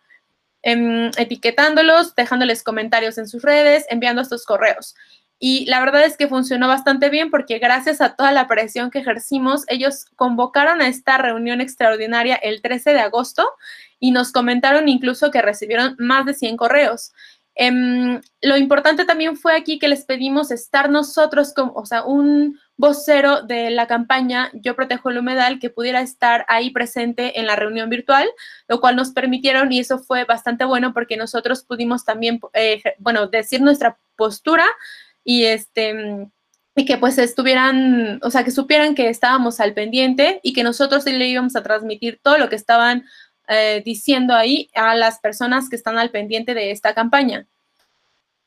Em, 0.61 1.09
etiquetándolos, 1.17 2.15
dejándoles 2.15 2.61
comentarios 2.61 3.17
en 3.17 3.29
sus 3.29 3.41
redes, 3.41 3.85
enviando 3.89 4.21
estos 4.21 4.45
correos. 4.45 4.95
Y 5.39 5.65
la 5.67 5.79
verdad 5.79 6.03
es 6.03 6.17
que 6.17 6.27
funcionó 6.27 6.67
bastante 6.67 7.09
bien 7.09 7.31
porque 7.31 7.59
gracias 7.59 8.01
a 8.01 8.15
toda 8.15 8.33
la 8.33 8.47
presión 8.47 8.91
que 8.91 8.99
ejercimos, 8.99 9.63
ellos 9.69 10.05
convocaron 10.17 10.81
a 10.81 10.89
esta 10.89 11.17
reunión 11.17 11.61
extraordinaria 11.61 12.35
el 12.35 12.61
13 12.61 12.91
de 12.91 12.99
agosto 12.99 13.49
y 13.99 14.11
nos 14.11 14.33
comentaron 14.33 14.89
incluso 14.89 15.31
que 15.31 15.41
recibieron 15.41 15.95
más 15.97 16.25
de 16.25 16.33
100 16.33 16.57
correos. 16.57 17.13
Em, 17.55 18.21
lo 18.41 18.55
importante 18.55 19.03
también 19.03 19.35
fue 19.35 19.53
aquí 19.53 19.79
que 19.79 19.89
les 19.89 20.05
pedimos 20.05 20.49
estar 20.49 20.89
nosotros, 20.89 21.53
como, 21.53 21.73
o 21.73 21.85
sea, 21.85 22.03
un 22.05 22.57
vocero 22.77 23.41
de 23.41 23.69
la 23.69 23.85
campaña 23.85 24.49
Yo 24.53 24.77
Protejo 24.77 25.09
el 25.09 25.17
Humedal 25.17 25.59
que 25.59 25.69
pudiera 25.69 25.99
estar 25.99 26.45
ahí 26.47 26.69
presente 26.71 27.37
en 27.37 27.45
la 27.47 27.57
reunión 27.57 27.89
virtual, 27.89 28.29
lo 28.69 28.79
cual 28.79 28.95
nos 28.95 29.11
permitieron 29.11 29.73
y 29.73 29.79
eso 29.79 29.99
fue 29.99 30.23
bastante 30.23 30.63
bueno 30.63 30.93
porque 30.93 31.17
nosotros 31.17 31.63
pudimos 31.63 32.05
también, 32.05 32.39
eh, 32.53 32.81
bueno, 32.97 33.27
decir 33.27 33.61
nuestra 33.61 33.97
postura 34.15 34.65
y 35.23 35.45
este 35.45 36.29
y 36.75 36.85
que 36.85 36.97
pues 36.97 37.17
estuvieran, 37.17 38.19
o 38.23 38.31
sea, 38.31 38.43
que 38.43 38.51
supieran 38.51 38.95
que 38.95 39.09
estábamos 39.09 39.59
al 39.59 39.73
pendiente 39.73 40.39
y 40.43 40.53
que 40.53 40.63
nosotros 40.63 41.05
le 41.05 41.27
íbamos 41.27 41.55
a 41.55 41.63
transmitir 41.63 42.19
todo 42.23 42.37
lo 42.37 42.47
que 42.47 42.55
estaban 42.55 43.05
eh, 43.49 43.81
diciendo 43.83 44.33
ahí 44.33 44.69
a 44.75 44.95
las 44.95 45.19
personas 45.19 45.69
que 45.69 45.75
están 45.75 45.97
al 45.97 46.11
pendiente 46.11 46.53
de 46.53 46.71
esta 46.71 46.93
campaña. 46.93 47.47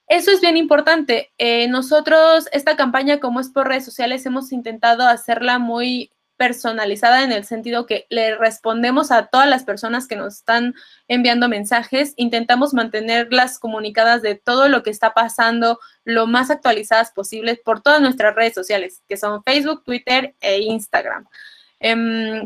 Eso 0.09 0.31
es 0.31 0.41
bien 0.41 0.57
importante. 0.57 1.31
Eh, 1.39 1.69
nosotros, 1.69 2.49
esta 2.53 2.77
campaña, 2.77 3.19
como 3.19 3.41
es 3.41 3.49
por 3.49 3.69
redes 3.69 3.85
sociales, 3.85 4.25
hemos 4.27 4.53
intentado 4.53 5.07
hacerla 5.07 5.59
muy 5.59 6.11
personalizada 6.43 7.23
en 7.23 7.31
el 7.31 7.45
sentido 7.45 7.87
que 7.87 8.05
le 8.11 8.35
respondemos 8.35 9.13
a 9.13 9.27
todas 9.27 9.49
las 9.49 9.63
personas 9.63 10.09
que 10.09 10.17
nos 10.17 10.39
están 10.39 10.75
enviando 11.07 11.49
mensajes, 11.49 12.15
intentamos 12.17 12.75
mantenerlas 12.75 13.61
comunicadas 13.61 14.23
de 14.23 14.35
todo 14.35 14.69
lo 14.69 14.83
que 14.83 14.91
está 14.91 15.15
pasando, 15.15 15.79
lo 16.03 16.27
más 16.27 16.51
actualizadas 16.51 17.13
posibles 17.13 17.61
por 17.65 17.81
todas 17.81 18.01
nuestras 18.01 18.35
redes 18.35 18.55
sociales, 18.55 19.03
que 19.09 19.17
son 19.17 19.45
Facebook, 19.45 19.85
Twitter 19.85 20.35
e 20.41 20.63
Instagram. 20.63 21.29
Em, 21.79 22.45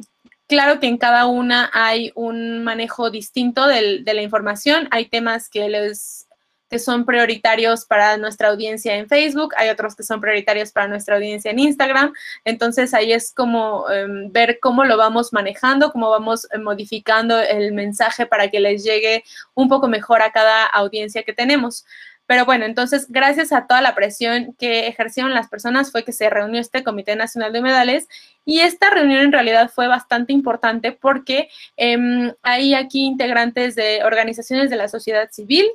Claro 0.48 0.78
que 0.78 0.86
en 0.86 0.96
cada 0.96 1.26
una 1.26 1.70
hay 1.72 2.12
un 2.14 2.62
manejo 2.62 3.10
distinto 3.10 3.66
de 3.66 4.04
la 4.04 4.22
información. 4.22 4.86
Hay 4.92 5.06
temas 5.06 5.48
que, 5.48 5.68
les, 5.68 6.25
que 6.68 6.78
son 6.78 7.04
prioritarios 7.04 7.84
para 7.84 8.16
nuestra 8.16 8.48
audiencia 8.48 8.96
en 8.96 9.08
Facebook, 9.08 9.54
hay 9.56 9.68
otros 9.68 9.94
que 9.94 10.02
son 10.02 10.20
prioritarios 10.20 10.72
para 10.72 10.88
nuestra 10.88 11.16
audiencia 11.16 11.50
en 11.50 11.58
Instagram. 11.58 12.12
Entonces 12.44 12.92
ahí 12.94 13.12
es 13.12 13.32
como 13.32 13.88
em, 13.90 14.32
ver 14.32 14.58
cómo 14.60 14.84
lo 14.84 14.96
vamos 14.96 15.32
manejando, 15.32 15.92
cómo 15.92 16.10
vamos 16.10 16.46
eh, 16.52 16.58
modificando 16.58 17.38
el 17.40 17.72
mensaje 17.72 18.26
para 18.26 18.50
que 18.50 18.60
les 18.60 18.84
llegue 18.84 19.24
un 19.54 19.68
poco 19.68 19.88
mejor 19.88 20.22
a 20.22 20.32
cada 20.32 20.66
audiencia 20.66 21.22
que 21.22 21.32
tenemos. 21.32 21.84
Pero 22.26 22.44
bueno, 22.44 22.64
entonces, 22.64 23.06
gracias 23.08 23.52
a 23.52 23.66
toda 23.66 23.80
la 23.80 23.94
presión 23.94 24.54
que 24.58 24.88
ejercieron 24.88 25.32
las 25.32 25.48
personas, 25.48 25.92
fue 25.92 26.04
que 26.04 26.12
se 26.12 26.28
reunió 26.28 26.60
este 26.60 26.82
Comité 26.82 27.14
Nacional 27.14 27.52
de 27.52 27.60
Humedales 27.60 28.08
y 28.44 28.60
esta 28.60 28.90
reunión 28.90 29.20
en 29.22 29.32
realidad 29.32 29.70
fue 29.72 29.86
bastante 29.86 30.32
importante 30.32 30.92
porque 30.92 31.48
em, 31.76 32.32
hay 32.42 32.74
aquí 32.74 33.04
integrantes 33.04 33.76
de 33.76 34.02
organizaciones 34.04 34.70
de 34.70 34.76
la 34.76 34.88
sociedad 34.88 35.28
civil, 35.30 35.66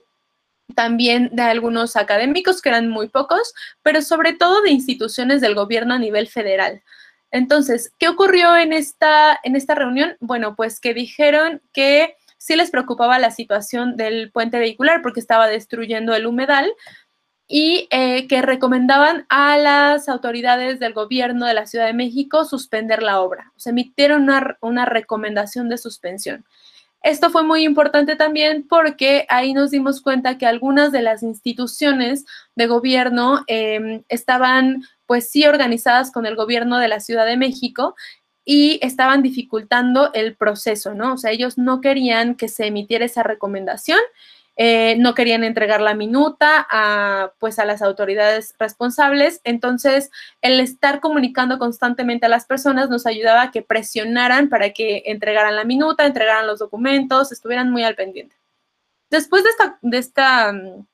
también 0.74 1.30
de 1.34 1.44
algunos 1.44 1.96
académicos, 1.96 2.62
que 2.62 2.70
eran 2.70 2.90
muy 2.90 3.10
pocos, 3.10 3.54
pero 3.82 4.02
sobre 4.02 4.34
todo 4.34 4.62
de 4.62 4.72
instituciones 4.72 5.42
del 5.42 5.56
gobierno 5.56 5.94
a 5.94 6.00
nivel 6.00 6.28
federal. 6.28 6.82
Entonces, 7.32 7.94
¿qué 7.98 8.10
ocurrió 8.10 8.58
en 8.58 8.74
esta, 8.74 9.40
en 9.44 9.56
esta 9.56 9.74
reunión? 9.76 10.18
Bueno, 10.20 10.56
pues 10.56 10.80
que 10.80 10.94
dijeron 10.94 11.62
que 11.74 12.16
sí 12.38 12.56
les 12.56 12.72
preocupaba 12.72 13.20
la 13.20 13.32
situación 13.32 13.96
del 13.96 14.32
puente 14.32 14.60
vehicular 14.60 15.02
porque 15.02 15.20
estaba 15.20 15.48
destruyendo 15.48 16.14
el 16.14 16.26
humedal 16.26 16.74
y 17.54 17.90
eh, 17.92 18.28
que 18.28 18.42
recomendaban 18.42 19.26
a 19.28 19.58
las 19.58 20.08
autoridades 20.08 20.80
del 20.80 20.94
gobierno 20.94 21.46
de 21.46 21.54
la 21.54 21.68
Ciudad 21.68 21.86
de 21.86 21.94
México 21.94 22.46
suspender 22.46 23.04
la 23.04 23.20
obra. 23.20 23.52
O 23.58 23.60
sea, 23.60 23.72
emitieron 23.72 24.30
una, 24.62 24.86
recomendación 24.86 25.68
de 25.68 25.78
suspensión. 25.78 26.46
Esto 27.04 27.32
fue 27.32 27.44
muy 27.44 27.64
importante 27.64 28.16
también 28.16 28.68
porque 28.68 29.26
ahí 29.28 29.54
nos 29.54 29.72
dimos 29.72 30.02
cuenta 30.02 30.38
que 30.38 30.46
algunas 30.46 30.92
de 30.92 31.02
las 31.02 31.24
instituciones 31.24 32.26
de 32.56 32.68
gobierno 32.68 33.44
em, 33.48 34.04
estaban 34.08 34.84
pues 35.08 35.30
sí 35.30 35.46
organizadas 35.46 36.12
con 36.12 36.26
el 36.26 36.36
gobierno 36.36 36.78
de 36.78 36.88
la 36.88 37.00
Ciudad 37.00 37.26
de 37.26 37.38
México 37.38 37.96
y 38.46 38.80
estaban 38.82 39.24
dificultando 39.24 40.12
el 40.14 40.36
proceso, 40.36 40.94
¿no? 40.94 41.14
O 41.14 41.18
sea, 41.18 41.32
ellos 41.32 41.58
no 41.58 41.82
querían 41.82 42.36
que 42.36 42.48
se 42.48 42.68
emitiera 42.68 43.06
esa 43.06 43.24
recomendación, 43.24 44.00
eh, 44.58 44.96
no 44.98 45.16
querían 45.16 45.44
entregar 45.44 45.82
la 45.82 45.94
minuta 45.94 46.68
a, 46.70 47.32
pues, 47.40 47.58
a 47.58 47.66
las 47.66 47.82
autoridades 47.82 48.54
responsables. 48.60 49.42
Entonces, 49.44 50.12
el 50.42 50.60
estar 50.60 51.00
comunicando 51.00 51.58
constantemente 51.58 52.26
a 52.26 52.30
las 52.30 52.46
personas 52.46 52.90
nos 52.90 53.06
ayudaba 53.06 53.44
a 53.44 53.52
que 53.52 53.62
presionaran 53.62 54.50
para 54.50 54.72
que 54.72 55.04
entregaran 55.06 55.56
la 55.56 55.64
minuta, 55.64 56.06
entregaran 56.06 56.48
los 56.48 56.60
documentos, 56.60 57.32
estuvieran 57.32 57.72
muy 57.72 57.84
al 57.84 57.96
pendiente. 57.96 58.36
Después 59.10 59.44
de 59.44 59.50
esta, 59.50 59.80
de 59.82 59.98
esta 59.98 60.54
mm, 60.54 60.86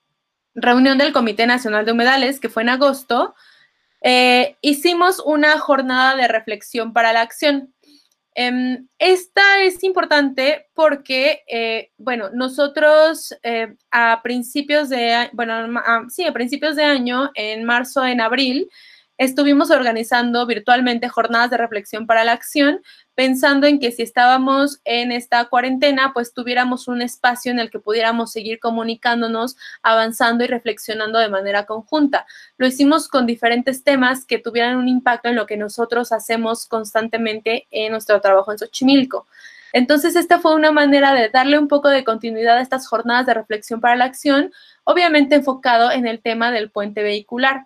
reunión 0.55 0.97
del 0.97 1.13
Comité 1.13 1.47
Nacional 1.47 1.85
de 1.85 1.91
Humedales, 1.91 2.39
que 2.39 2.49
fue 2.49 2.63
en 2.63 2.69
agosto, 2.69 3.35
eh, 4.01 4.57
hicimos 4.61 5.19
una 5.19 5.57
jornada 5.59 6.15
de 6.15 6.27
reflexión 6.27 6.93
para 6.93 7.13
la 7.13 7.21
acción. 7.21 7.73
Em, 8.39 8.88
esta 9.00 9.63
es 9.63 9.84
importante 9.84 10.67
porque, 10.75 11.41
eh, 11.48 11.89
bueno, 11.98 12.29
nosotros 12.32 13.34
eh, 13.41 13.74
a 13.89 14.22
principios 14.22 14.89
de, 14.89 15.32
bueno, 15.34 15.82
sí, 16.10 16.24
a 16.24 16.34
principios 16.34 16.75
de 16.75 16.84
año, 16.84 17.32
en 17.34 17.63
marzo, 17.63 18.06
en 18.06 18.22
abril, 18.22 18.70
estuvimos 19.17 19.72
organizando 19.72 20.46
virtualmente 20.46 21.10
jornadas 21.10 21.50
de 21.50 21.58
reflexión 21.58 22.06
para 22.06 22.24
la 22.24 22.34
acción, 22.34 22.79
pensando 23.17 23.65
en 23.65 23.79
que 23.79 23.91
si 23.91 24.03
estábamos 24.03 24.79
en 24.86 25.12
esta 25.12 25.45
cuarentena, 25.45 26.13
pues 26.13 26.33
tuviéramos 26.33 26.88
un 26.88 27.01
espacio 27.01 27.51
en 27.51 27.57
el 27.57 27.71
que 27.71 27.79
pudiéramos 27.79 28.31
seguir 28.31 28.59
comunicándonos, 28.59 29.57
avanzando 29.81 30.43
y 30.43 30.47
reflexionando 30.47 31.17
de 31.17 31.27
manera 31.27 31.65
conjunta. 31.65 32.27
Lo 32.57 32.67
hicimos 32.67 33.07
con 33.07 33.25
diferentes 33.25 33.83
temas 33.83 34.24
que 34.24 34.38
tuvieran 34.38 34.77
un 34.77 34.88
impacto 34.88 35.29
en 35.29 35.36
lo 35.36 35.47
que 35.47 35.57
nosotros 35.57 36.12
hacemos 36.12 36.67
constantemente 36.67 37.65
en 37.71 37.91
nuestro 37.91 38.21
trabajo 38.21 38.51
en 38.51 38.59
Xochimilco. 38.59 39.25
Entonces, 39.74 40.15
esta 40.15 40.38
fue 40.38 40.53
una 40.53 40.71
manera 40.71 41.12
de 41.15 41.29
darle 41.29 41.57
un 41.57 41.67
poco 41.67 41.89
de 41.89 42.03
continuidad 42.03 42.57
a 42.57 42.62
estas 42.62 42.88
jornadas 42.88 43.25
de 43.25 43.33
reflexión 43.33 43.81
para 43.81 43.95
la 43.95 44.05
acción, 44.05 44.51
obviamente 44.83 45.33
enfocado 45.33 45.89
en 45.89 46.05
el 46.05 46.21
tema 46.21 46.51
del 46.51 46.69
puente 46.69 47.01
vehicular. 47.01 47.65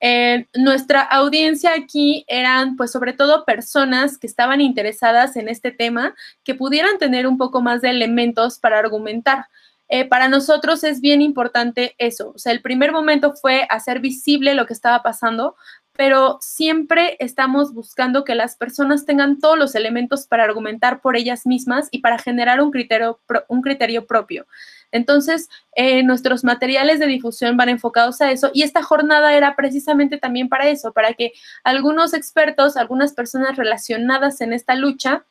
Eh, 0.00 0.46
nuestra 0.54 1.00
audiencia 1.02 1.72
aquí 1.74 2.24
eran, 2.28 2.76
pues, 2.76 2.92
sobre 2.92 3.12
todo 3.12 3.44
personas 3.44 4.18
que 4.18 4.26
estaban 4.26 4.60
interesadas 4.60 5.36
en 5.36 5.48
este 5.48 5.72
tema, 5.72 6.14
que 6.44 6.54
pudieran 6.54 6.98
tener 6.98 7.26
un 7.26 7.38
poco 7.38 7.60
más 7.60 7.82
de 7.82 7.90
elementos 7.90 8.58
para 8.58 8.78
argumentar. 8.78 9.46
Eh, 9.88 10.04
para 10.04 10.28
nosotros 10.28 10.84
es 10.84 11.00
bien 11.00 11.22
importante 11.22 11.94
eso. 11.98 12.32
O 12.34 12.38
sea, 12.38 12.52
el 12.52 12.60
primer 12.60 12.92
momento 12.92 13.32
fue 13.34 13.66
hacer 13.70 14.00
visible 14.00 14.54
lo 14.54 14.66
que 14.66 14.74
estaba 14.74 15.02
pasando, 15.02 15.56
pero 15.94 16.38
siempre 16.40 17.16
estamos 17.18 17.72
buscando 17.74 18.22
que 18.22 18.34
las 18.34 18.56
personas 18.56 19.04
tengan 19.04 19.40
todos 19.40 19.58
los 19.58 19.74
elementos 19.74 20.26
para 20.26 20.44
argumentar 20.44 21.00
por 21.00 21.16
ellas 21.16 21.46
mismas 21.46 21.88
y 21.90 22.00
para 22.00 22.18
generar 22.18 22.60
un 22.60 22.70
criterio, 22.70 23.18
un 23.48 23.62
criterio 23.62 24.06
propio. 24.06 24.46
Entonces, 24.92 25.48
eh, 25.76 26.02
nuestros 26.02 26.44
materiales 26.44 26.98
de 26.98 27.06
difusión 27.06 27.56
van 27.56 27.68
enfocados 27.68 28.20
a 28.20 28.30
eso 28.30 28.50
y 28.54 28.62
esta 28.62 28.82
jornada 28.82 29.34
era 29.34 29.56
precisamente 29.56 30.18
también 30.18 30.48
para 30.48 30.68
eso, 30.68 30.92
para 30.92 31.14
que 31.14 31.32
algunos 31.64 32.14
expertos, 32.14 32.76
algunas 32.76 33.12
personas 33.12 33.56
relacionadas 33.56 34.40
en 34.40 34.52
esta 34.52 34.74
lucha, 34.74 35.24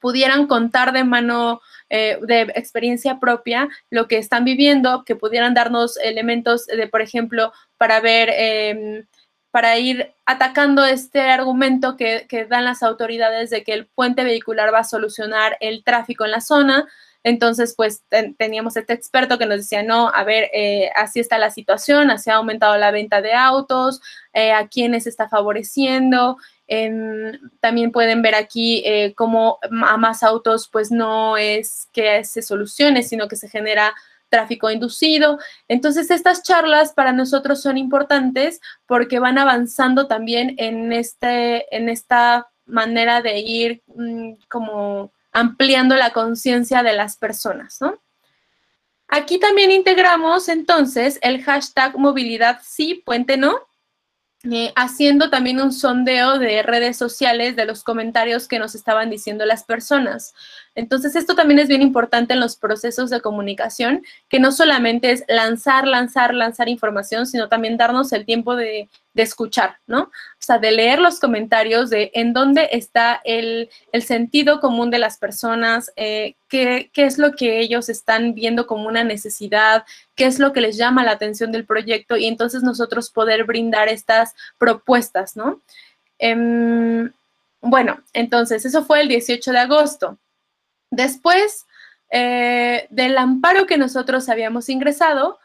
pudieran 0.00 0.48
contar 0.48 0.92
de 0.92 1.04
mano, 1.04 1.60
eh, 1.88 2.18
de 2.22 2.40
experiencia 2.56 3.20
propia, 3.20 3.68
lo 3.88 4.08
que 4.08 4.18
están 4.18 4.44
viviendo, 4.44 5.04
que 5.04 5.14
pudieran 5.14 5.54
darnos 5.54 5.96
elementos 5.98 6.66
de, 6.66 6.88
por 6.88 7.02
ejemplo, 7.02 7.52
para 7.78 8.00
ver 8.00 8.30
em, 8.34 9.06
para 9.52 9.78
ir 9.78 10.14
atacando 10.24 10.84
este 10.84 11.20
argumento 11.20 11.96
que, 11.96 12.26
dan 12.48 12.64
las 12.64 12.82
autoridades 12.82 13.50
de 13.50 13.62
que 13.62 13.74
el 13.74 13.86
puente 13.86 14.24
vehicular 14.24 14.72
va 14.72 14.78
a 14.78 14.84
solucionar 14.84 15.58
el 15.60 15.84
tráfico 15.84 16.24
en 16.24 16.30
la 16.30 16.40
zona. 16.40 16.88
Entonces, 17.24 17.74
pues 17.76 18.02
teníamos 18.38 18.76
este 18.76 18.92
experto 18.92 19.38
que 19.38 19.46
nos 19.46 19.58
decía, 19.58 19.82
no, 19.82 20.08
a 20.08 20.24
ver, 20.24 20.50
eh, 20.52 20.90
así 20.96 21.20
está 21.20 21.38
la 21.38 21.50
situación, 21.50 22.10
así 22.10 22.30
ha 22.30 22.36
aumentado 22.36 22.76
la 22.76 22.90
venta 22.90 23.22
de 23.22 23.32
autos, 23.32 24.00
eh, 24.32 24.52
a 24.52 24.68
quiénes 24.68 25.06
está 25.06 25.28
favoreciendo. 25.28 26.36
también 27.60 27.92
pueden 27.92 28.22
ver 28.22 28.34
aquí 28.34 28.82
eh, 28.86 29.12
cómo 29.14 29.58
a 29.86 29.96
más 29.98 30.22
autos, 30.22 30.68
pues 30.68 30.90
no 30.90 31.36
es 31.36 31.88
que 31.92 32.24
se 32.24 32.42
solucione, 32.42 33.02
sino 33.02 33.28
que 33.28 33.36
se 33.36 33.48
genera 33.48 33.94
tráfico 34.32 34.70
inducido. 34.70 35.38
Entonces, 35.68 36.10
estas 36.10 36.42
charlas 36.42 36.94
para 36.94 37.12
nosotros 37.12 37.60
son 37.60 37.76
importantes 37.76 38.60
porque 38.86 39.18
van 39.18 39.38
avanzando 39.38 40.08
también 40.08 40.54
en, 40.56 40.92
este, 40.92 41.74
en 41.76 41.90
esta 41.90 42.48
manera 42.64 43.20
de 43.20 43.40
ir 43.40 43.82
mm, 43.94 44.32
como 44.48 45.12
ampliando 45.32 45.96
la 45.96 46.12
conciencia 46.12 46.82
de 46.82 46.92
las 46.92 47.16
personas, 47.16 47.80
¿no? 47.80 48.00
Aquí 49.08 49.38
también 49.38 49.70
integramos 49.70 50.48
entonces 50.48 51.18
el 51.22 51.42
hashtag 51.42 51.98
movilidad 51.98 52.60
sí, 52.62 53.02
puente 53.04 53.36
no, 53.36 53.58
eh, 54.50 54.72
haciendo 54.74 55.30
también 55.30 55.60
un 55.60 55.72
sondeo 55.72 56.38
de 56.38 56.62
redes 56.62 56.96
sociales 56.96 57.54
de 57.54 57.64
los 57.64 57.84
comentarios 57.84 58.48
que 58.48 58.58
nos 58.58 58.74
estaban 58.74 59.08
diciendo 59.08 59.44
las 59.44 59.64
personas. 59.64 60.34
Entonces, 60.74 61.16
esto 61.16 61.34
también 61.34 61.58
es 61.58 61.68
bien 61.68 61.82
importante 61.82 62.32
en 62.32 62.40
los 62.40 62.56
procesos 62.56 63.10
de 63.10 63.20
comunicación, 63.20 64.04
que 64.30 64.40
no 64.40 64.52
solamente 64.52 65.10
es 65.10 65.22
lanzar, 65.28 65.86
lanzar, 65.86 66.34
lanzar 66.34 66.68
información, 66.70 67.26
sino 67.26 67.48
también 67.48 67.76
darnos 67.76 68.10
el 68.12 68.24
tiempo 68.24 68.56
de, 68.56 68.88
escuchar, 69.14 69.76
¿no? 69.86 70.04
O 70.04 70.10
sea, 70.38 70.58
de 70.58 70.72
leer 70.72 70.98
los 70.98 71.20
comentarios 71.20 71.90
de 71.90 72.10
en 72.14 72.32
dónde 72.32 72.70
está 72.72 73.20
el, 73.24 73.68
sentido 74.00 74.58
común 74.60 74.90
de 74.90 74.98
las 74.98 75.18
personas, 75.18 75.92
eh, 75.96 76.34
qué, 76.48 76.90
es 76.94 77.18
lo 77.18 77.32
que 77.32 77.60
ellos 77.60 77.90
están 77.90 78.32
viendo 78.34 78.66
como 78.66 78.88
una 78.88 79.04
necesidad, 79.04 79.84
qué 80.14 80.24
es 80.24 80.38
lo 80.38 80.54
que 80.54 80.62
les 80.62 80.78
llama 80.78 81.04
la 81.04 81.10
atención 81.12 81.52
del 81.52 81.66
proyecto 81.66 82.16
y 82.16 82.26
entonces 82.26 82.62
nosotros 82.62 83.10
poder 83.10 83.44
brindar 83.44 83.88
estas 83.88 84.34
propuestas, 84.56 85.36
¿no? 85.36 85.60
Em, 86.18 87.12
bueno, 87.60 88.00
entonces 88.14 88.64
eso 88.64 88.82
fue 88.84 89.02
el 89.02 89.08
18 89.08 89.52
de 89.52 89.58
agosto. 89.58 90.18
Después 90.92 91.66
eh, 92.10 92.86
del 92.90 93.16
amparo 93.16 93.66
que 93.66 93.78
nosotros 93.78 94.28
habíamos 94.28 94.68
ingresado, 94.68 95.38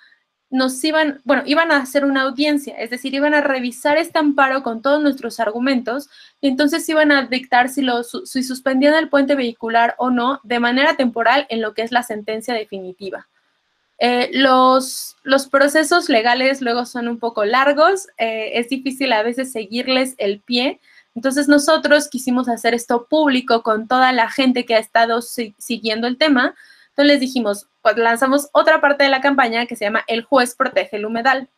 nos 0.50 0.84
iban, 0.84 1.22
bueno, 1.24 1.44
iban 1.46 1.72
a 1.72 1.78
hacer 1.78 2.04
una 2.04 2.24
audiencia, 2.24 2.76
es 2.76 2.90
decir, 2.90 3.14
iban 3.14 3.34
a 3.34 3.42
revisar 3.42 3.98
este 3.98 4.20
amparo 4.20 4.62
con 4.64 4.82
todos 4.82 5.02
nuestros 5.02 5.40
argumentos 5.40 6.10
y 6.42 6.50
entonces 6.50 6.88
iban 6.90 7.14
a 7.14 7.28
dictar 7.28 7.70
si, 7.70 7.82
lo, 7.82 8.04
si 8.04 8.44
suspendían 8.44 8.94
el 8.96 9.10
puente 9.10 9.36
vehicular 9.36 9.96
o 9.98 10.10
no 10.10 10.42
de 10.44 10.60
manera 10.60 10.98
temporal 10.98 11.48
en 11.50 11.62
lo 11.62 11.74
que 11.74 11.82
es 11.82 11.94
la 11.94 12.04
sentencia 12.04 12.54
definitiva. 12.54 13.30
Eh, 14.00 14.30
los, 14.34 15.16
los, 15.24 15.48
procesos 15.48 16.10
legales 16.10 16.62
luego 16.62 16.86
son 16.86 17.08
un 17.08 17.20
poco 17.20 17.46
largos, 17.46 18.08
eh, 18.18 18.52
es 18.56 18.68
difícil 18.68 19.12
a 19.14 19.24
veces 19.24 19.52
seguirles 19.54 20.14
el 20.18 20.42
pie, 20.42 20.82
entonces 21.18 21.48
nosotros 21.48 22.10
quisimos 22.10 22.48
hacer 22.48 22.76
esto 22.76 23.08
público 23.08 23.64
con 23.64 23.88
toda 23.88 24.12
la 24.12 24.30
gente 24.30 24.66
que 24.68 24.76
ha 24.76 24.78
estado 24.78 25.24
siguiendo 25.24 26.06
el 26.06 26.16
tema. 26.16 26.54
Entonces 26.90 27.12
les 27.12 27.20
dijimos, 27.20 27.66
pues 27.82 27.98
lanzamos 27.98 28.50
otra 28.52 28.82
parte 28.82 29.04
de 29.04 29.10
la 29.10 29.20
campaña 29.20 29.66
que 29.66 29.76
se 29.76 29.86
llama 29.86 30.04
El 30.06 30.22
juez 30.22 30.54
protege 30.56 30.98
el 30.98 31.08
humedal. 31.08 31.50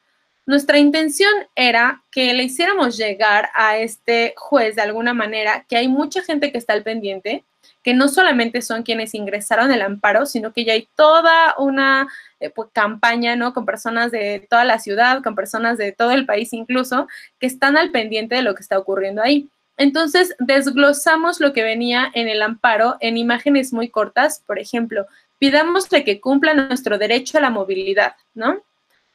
Nuestra 0.45 0.77
intención 0.77 1.29
era 1.55 2.05
que 2.09 2.33
le 2.33 2.43
hiciéramos 2.43 2.95
llegar 2.95 3.49
a 3.53 3.77
este 3.77 4.33
juez 4.37 4.77
de 4.77 4.81
alguna 4.83 5.13
manera 5.13 5.65
que 5.67 5.75
hay 5.75 5.89
mucha 5.89 6.23
gente 6.23 6.53
que 6.53 6.57
está 6.57 6.71
al 6.71 6.83
pendiente, 6.83 7.43
que 7.83 7.93
no 7.93 8.07
solamente 8.07 8.61
son 8.61 8.83
quienes 8.83 9.13
ingresaron 9.13 9.71
el 9.71 9.81
amparo, 9.81 10.25
sino 10.25 10.53
que 10.53 10.65
ya 10.65 10.73
hay 10.73 10.87
toda 10.95 11.55
una 11.57 12.07
eh, 12.39 12.49
pues, 12.49 12.69
campaña, 12.73 13.35
¿no? 13.35 13.53
Con 13.53 13.65
personas 13.65 14.11
de 14.11 14.45
toda 14.49 14.65
la 14.65 14.79
ciudad, 14.79 15.23
con 15.23 15.35
personas 15.35 15.77
de 15.77 15.91
todo 15.91 16.11
el 16.11 16.25
país 16.25 16.53
incluso, 16.53 17.07
que 17.39 17.47
están 17.47 17.77
al 17.77 17.91
pendiente 17.91 18.35
de 18.35 18.41
lo 18.41 18.55
que 18.55 18.61
está 18.61 18.77
ocurriendo 18.77 19.21
ahí. 19.21 19.49
Entonces, 19.77 20.35
desglosamos 20.39 21.39
lo 21.39 21.53
que 21.53 21.63
venía 21.63 22.11
en 22.13 22.27
el 22.27 22.41
amparo 22.41 22.97
en 22.99 23.17
imágenes 23.17 23.71
muy 23.71 23.87
cortas. 23.87 24.43
Por 24.45 24.59
ejemplo, 24.59 25.05
pidámosle 25.37 26.03
que 26.03 26.19
cumpla 26.19 26.53
nuestro 26.53 26.97
derecho 26.97 27.37
a 27.37 27.41
la 27.41 27.49
movilidad, 27.49 28.15
¿no? 28.33 28.61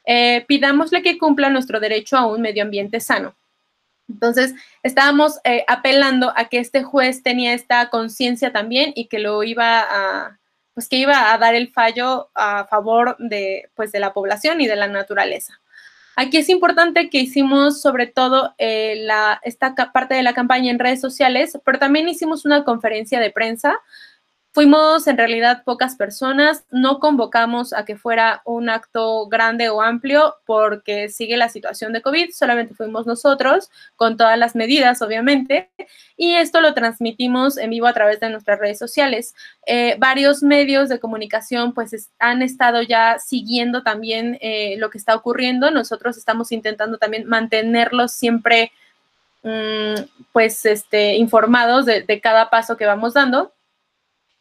Eh, 0.05 0.43
pidámosle 0.47 1.03
que 1.03 1.17
cumpla 1.17 1.49
nuestro 1.49 1.79
derecho 1.79 2.17
a 2.17 2.25
un 2.25 2.41
medio 2.41 2.63
ambiente 2.63 2.99
sano. 2.99 3.35
Entonces, 4.07 4.53
estábamos 4.83 5.39
eh, 5.43 5.65
apelando 5.67 6.31
a 6.35 6.45
que 6.45 6.59
este 6.59 6.83
juez 6.83 7.23
tenía 7.23 7.53
esta 7.53 7.89
conciencia 7.89 8.51
también 8.51 8.93
y 8.95 9.07
que 9.07 9.19
lo 9.19 9.43
iba 9.43 9.79
a, 9.79 10.39
pues 10.73 10.87
que 10.87 10.97
iba 10.97 11.33
a 11.33 11.37
dar 11.37 11.55
el 11.55 11.71
fallo 11.71 12.29
a 12.35 12.65
favor 12.65 13.15
de, 13.17 13.69
pues, 13.75 13.91
de 13.91 13.99
la 13.99 14.13
población 14.13 14.61
y 14.61 14.67
de 14.67 14.75
la 14.75 14.87
naturaleza. 14.87 15.59
Aquí 16.17 16.37
es 16.37 16.47
importante 16.49 17.09
que 17.09 17.17
hicimos 17.17 17.81
sobre 17.81 18.07
todo 18.07 18.53
eh, 18.57 18.95
la, 19.01 19.41
esta 19.43 19.75
parte 19.75 20.15
de 20.15 20.23
la 20.23 20.33
campaña 20.33 20.71
en 20.71 20.79
redes 20.79 21.01
sociales, 21.01 21.57
pero 21.65 21.77
también 21.77 22.07
hicimos 22.07 22.45
una 22.45 22.63
conferencia 22.63 23.19
de 23.19 23.31
prensa 23.31 23.79
Fuimos 24.55 25.05
en 25.07 25.17
realidad 25.17 25.63
pocas 25.65 25.97
personas, 25.97 26.63
no 26.71 27.01
convocamos 27.01 27.73
a 27.73 27.83
que 27.83 27.97
fuera 27.97 28.41
un 28.45 28.69
acto 28.69 29.27
grande 29.27 29.67
o 29.67 29.81
amplio 29.81 30.35
porque 30.45 31.09
sigue 31.09 31.35
la 31.35 31.49
situación 31.49 31.91
de 31.91 32.01
COVID, 32.01 32.29
solamente 32.31 32.73
fuimos 32.73 33.05
nosotros 33.05 33.69
con 33.97 34.15
todas 34.15 34.39
las 34.39 34.55
medidas, 34.55 35.01
obviamente, 35.01 35.69
y 36.15 36.35
esto 36.35 36.61
lo 36.61 36.73
transmitimos 36.73 37.57
en 37.57 37.71
vivo 37.71 37.85
a 37.85 37.91
través 37.91 38.21
de 38.21 38.29
nuestras 38.29 38.57
redes 38.57 38.79
sociales. 38.79 39.35
Eh, 39.65 39.97
varios 39.99 40.41
medios 40.41 40.87
de 40.87 41.01
comunicación 41.01 41.73
pues 41.73 42.09
han 42.17 42.41
estado 42.41 42.81
ya 42.81 43.19
siguiendo 43.19 43.83
también 43.83 44.37
eh, 44.39 44.77
lo 44.77 44.89
que 44.89 44.99
está 44.99 45.15
ocurriendo, 45.15 45.69
nosotros 45.69 46.15
estamos 46.15 46.53
intentando 46.53 46.97
también 46.97 47.27
mantenerlos 47.27 48.13
siempre 48.13 48.71
mm, 49.43 49.95
pues 50.31 50.65
este, 50.65 51.15
informados 51.15 51.85
de, 51.85 52.03
de 52.03 52.21
cada 52.21 52.49
paso 52.49 52.77
que 52.77 52.85
vamos 52.85 53.15
dando. 53.15 53.51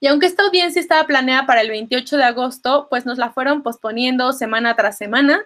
Y 0.00 0.07
aunque 0.07 0.26
esta 0.26 0.42
audiencia 0.42 0.80
estaba 0.80 1.07
planeada 1.07 1.46
para 1.46 1.62
el 1.62 1.70
28 1.70 2.16
de 2.16 2.24
agosto, 2.24 2.88
pues 2.90 3.07
nos 3.07 3.18
la 3.18 3.33
fueron 3.33 3.62
posponiendo 3.62 4.33
semana 4.33 4.76
tras 4.76 4.98
semana 4.98 5.40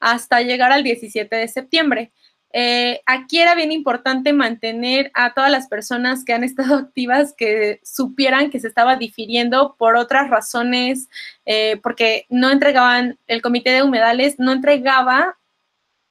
hasta 0.00 0.40
llegar 0.40 0.72
al 0.72 0.82
17 0.82 1.34
de 1.34 1.48
septiembre. 1.48 2.12
Eh, 2.52 3.02
aquí 3.04 3.40
era 3.40 3.54
bien 3.54 3.72
importante 3.72 4.32
mantener 4.32 5.10
a 5.12 5.34
todas 5.34 5.50
las 5.50 5.68
personas 5.68 6.24
que 6.24 6.32
han 6.32 6.44
estado 6.44 6.74
activas 6.76 7.34
que 7.36 7.80
supieran 7.84 8.50
que 8.50 8.60
se 8.60 8.68
estaba 8.68 8.96
difiriendo 8.96 9.76
por 9.78 9.96
otras 9.96 10.30
razones, 10.30 11.08
eh, 11.44 11.78
porque 11.82 12.26
no 12.30 12.50
entregaban, 12.50 13.18
el 13.26 13.42
comité 13.42 13.70
de 13.70 13.82
humedales 13.82 14.38
no 14.38 14.52
entregaba 14.52 15.36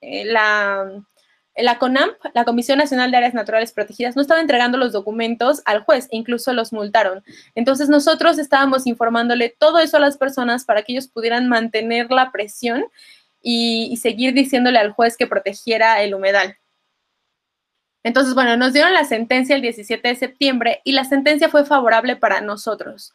eh, 0.01 0.25
la, 0.25 1.03
la 1.57 1.79
CONAMP, 1.79 2.13
la 2.33 2.45
Comisión 2.45 2.77
Nacional 2.77 3.11
de 3.11 3.17
Áreas 3.17 3.33
Naturales 3.33 3.71
Protegidas, 3.71 4.15
no 4.15 4.21
estaba 4.21 4.41
entregando 4.41 4.77
los 4.77 4.93
documentos 4.93 5.61
al 5.65 5.83
juez 5.83 6.07
incluso 6.11 6.53
los 6.53 6.73
multaron. 6.73 7.23
Entonces 7.55 7.89
nosotros 7.89 8.37
estábamos 8.39 8.87
informándole 8.87 9.55
todo 9.57 9.79
eso 9.79 9.97
a 9.97 9.99
las 9.99 10.17
personas 10.17 10.65
para 10.65 10.83
que 10.83 10.93
ellos 10.93 11.07
pudieran 11.07 11.47
mantener 11.47 12.11
la 12.11 12.31
presión 12.31 12.85
y, 13.41 13.89
y 13.91 13.97
seguir 13.97 14.33
diciéndole 14.33 14.79
al 14.79 14.91
juez 14.91 15.17
que 15.17 15.27
protegiera 15.27 16.01
el 16.01 16.13
humedal. 16.13 16.57
Entonces, 18.03 18.33
bueno, 18.35 18.55
nos 18.55 18.71
dieron 18.71 18.93
la 18.93 19.03
sentencia 19.03 19.55
el 19.55 19.61
17 19.61 20.07
de 20.07 20.15
septiembre 20.15 20.81
y 20.85 20.93
la 20.93 21.03
sentencia 21.03 21.49
fue 21.49 21.65
favorable 21.65 22.15
para 22.15 22.39
nosotros. 22.39 23.13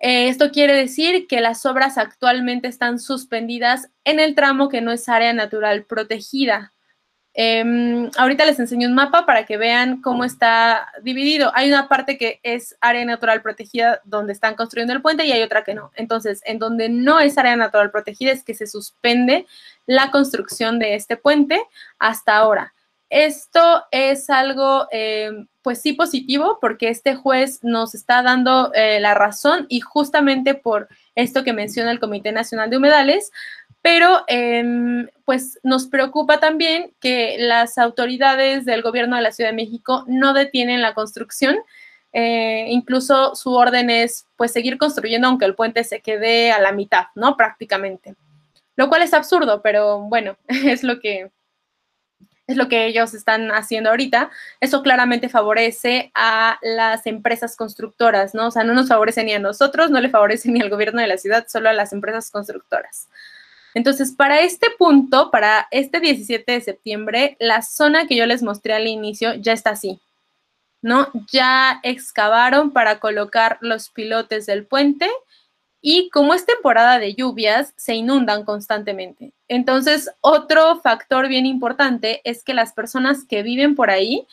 Eh, 0.00 0.28
esto 0.28 0.50
quiere 0.50 0.74
decir 0.74 1.26
que 1.26 1.40
las 1.40 1.66
obras 1.66 1.98
actualmente 1.98 2.68
están 2.68 2.98
suspendidas 2.98 3.90
en 4.04 4.18
el 4.18 4.34
tramo 4.34 4.68
que 4.68 4.80
no 4.80 4.92
es 4.92 5.08
área 5.08 5.32
natural 5.34 5.84
protegida. 5.84 6.72
Em, 7.32 8.10
ahorita 8.16 8.44
les 8.44 8.58
enseño 8.58 8.88
un 8.88 8.94
mapa 8.94 9.24
para 9.24 9.46
que 9.46 9.56
vean 9.56 10.02
cómo 10.02 10.24
está 10.24 10.92
dividido. 11.02 11.52
Hay 11.54 11.68
una 11.68 11.88
parte 11.88 12.18
que 12.18 12.40
es 12.42 12.76
área 12.80 13.04
natural 13.04 13.40
protegida 13.40 14.00
donde 14.04 14.32
están 14.32 14.56
construyendo 14.56 14.92
el 14.92 15.02
puente 15.02 15.24
y 15.24 15.32
hay 15.32 15.42
otra 15.42 15.62
que 15.62 15.74
no. 15.74 15.92
Entonces, 15.94 16.42
en 16.44 16.58
donde 16.58 16.88
no 16.88 17.20
es 17.20 17.38
área 17.38 17.56
natural 17.56 17.90
protegida 17.92 18.32
es 18.32 18.42
que 18.42 18.54
se 18.54 18.66
suspende 18.66 19.46
la 19.86 20.10
construcción 20.10 20.78
de 20.78 20.96
este 20.96 21.16
puente 21.16 21.62
hasta 21.98 22.36
ahora. 22.36 22.74
Esto 23.10 23.84
es 23.90 24.30
algo, 24.30 24.86
em, 24.92 25.48
pues 25.62 25.80
sí, 25.82 25.94
positivo 25.94 26.58
porque 26.60 26.88
este 26.88 27.16
juez 27.16 27.58
nos 27.62 27.94
está 27.94 28.22
dando 28.22 28.72
eh, 28.74 29.00
la 29.00 29.14
razón 29.14 29.66
y 29.68 29.80
justamente 29.80 30.54
por 30.54 30.88
esto 31.16 31.42
que 31.42 31.52
menciona 31.52 31.90
el 31.90 31.98
Comité 32.00 32.30
Nacional 32.32 32.70
de 32.70 32.76
Humedales, 32.76 33.32
pero 33.82 34.24
em, 34.26 35.08
pues 35.24 35.58
nos 35.62 35.86
preocupa 35.86 36.38
también 36.38 36.92
que 37.00 37.36
las 37.38 37.78
autoridades 37.78 38.64
del 38.64 38.82
gobierno 38.82 39.16
de 39.16 39.22
la 39.22 39.32
Ciudad 39.32 39.50
de 39.50 39.56
México 39.56 40.04
no 40.06 40.34
detienen 40.34 40.82
la 40.82 40.94
construcción. 40.94 41.58
Eh, 42.12 42.66
incluso 42.68 43.34
su 43.36 43.52
orden 43.54 43.88
es 43.88 44.26
pues 44.36 44.52
seguir 44.52 44.78
construyendo 44.78 45.28
aunque 45.28 45.44
el 45.44 45.54
puente 45.54 45.84
se 45.84 46.00
quede 46.00 46.52
a 46.52 46.60
la 46.60 46.72
mitad, 46.72 47.06
¿no? 47.14 47.36
Prácticamente. 47.36 48.16
Lo 48.76 48.88
cual 48.88 49.02
es 49.02 49.14
absurdo, 49.14 49.62
pero 49.62 50.00
bueno, 50.00 50.36
es 50.48 50.82
lo 50.82 51.00
que 51.00 51.30
es 52.50 52.56
lo 52.56 52.68
que 52.68 52.86
ellos 52.86 53.14
están 53.14 53.50
haciendo 53.52 53.90
ahorita. 53.90 54.30
Eso 54.60 54.82
claramente 54.82 55.28
favorece 55.28 56.10
a 56.14 56.58
las 56.62 57.06
empresas 57.06 57.56
constructoras, 57.56 58.34
¿no? 58.34 58.48
O 58.48 58.50
sea, 58.50 58.64
no 58.64 58.74
nos 58.74 58.88
favorece 58.88 59.22
ni 59.22 59.32
a 59.32 59.38
nosotros, 59.38 59.90
no 59.90 60.00
le 60.00 60.08
favorece 60.08 60.50
ni 60.50 60.60
al 60.60 60.68
gobierno 60.68 61.00
de 61.00 61.06
la 61.06 61.16
ciudad, 61.16 61.46
solo 61.48 61.68
a 61.68 61.72
las 61.72 61.92
empresas 61.92 62.30
constructoras. 62.30 63.08
Entonces, 63.74 64.12
para 64.12 64.40
este 64.40 64.68
punto, 64.78 65.30
para 65.30 65.68
este 65.70 66.00
17 66.00 66.52
de 66.52 66.60
septiembre, 66.60 67.36
la 67.38 67.62
zona 67.62 68.06
que 68.06 68.16
yo 68.16 68.26
les 68.26 68.42
mostré 68.42 68.74
al 68.74 68.88
inicio 68.88 69.34
ya 69.34 69.52
está 69.52 69.70
así, 69.70 70.00
¿no? 70.82 71.08
Ya 71.32 71.80
excavaron 71.82 72.72
para 72.72 72.98
colocar 73.00 73.58
los 73.60 73.90
pilotes 73.90 74.46
del 74.46 74.66
puente 74.66 75.08
y 75.80 76.10
como 76.10 76.34
es 76.34 76.44
temporada 76.44 76.98
de 76.98 77.14
lluvias, 77.14 77.72
se 77.76 77.94
inundan 77.94 78.44
constantemente. 78.44 79.32
Entonces, 79.48 80.10
otro 80.20 80.80
factor 80.80 81.28
bien 81.28 81.46
importante 81.46 82.20
es 82.24 82.44
que 82.44 82.54
las 82.54 82.72
personas 82.72 83.24
que 83.24 83.42
viven 83.42 83.74
por 83.74 83.90
ahí 83.90 84.26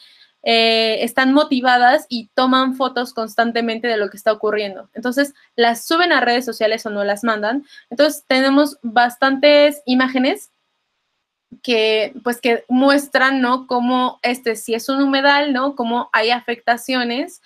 eh, 0.44 1.04
están 1.04 1.34
motivadas 1.34 2.06
y 2.10 2.30
toman 2.34 2.76
fotos 2.76 3.14
constantemente 3.14 3.88
de 3.88 3.98
lo 3.98 4.10
que 4.10 4.18
está 4.18 4.32
ocurriendo. 4.32 4.90
Entonces, 4.94 5.34
las 5.56 5.86
suben 5.86 6.12
a 6.12 6.22
redes 6.22 6.46
sociales 6.46 6.86
o 6.86 6.90
no 6.90 7.04
las 7.04 7.24
mandan. 7.24 7.66
Entonces, 7.90 8.24
tenemos 8.28 8.78
bastantes 8.82 9.82
imágenes 9.86 10.52
que, 11.64 12.14
pues, 12.24 12.40
que 12.40 12.64
muestran, 12.70 13.42
¿no? 13.42 13.68
Cómo 13.68 14.20
este, 14.22 14.56
si 14.56 14.74
es 14.74 14.90
un 14.90 15.02
humedal, 15.02 15.54
¿no? 15.54 15.76
Cómo 15.76 16.10
hay 16.14 16.32
afectaciones. 16.32 17.42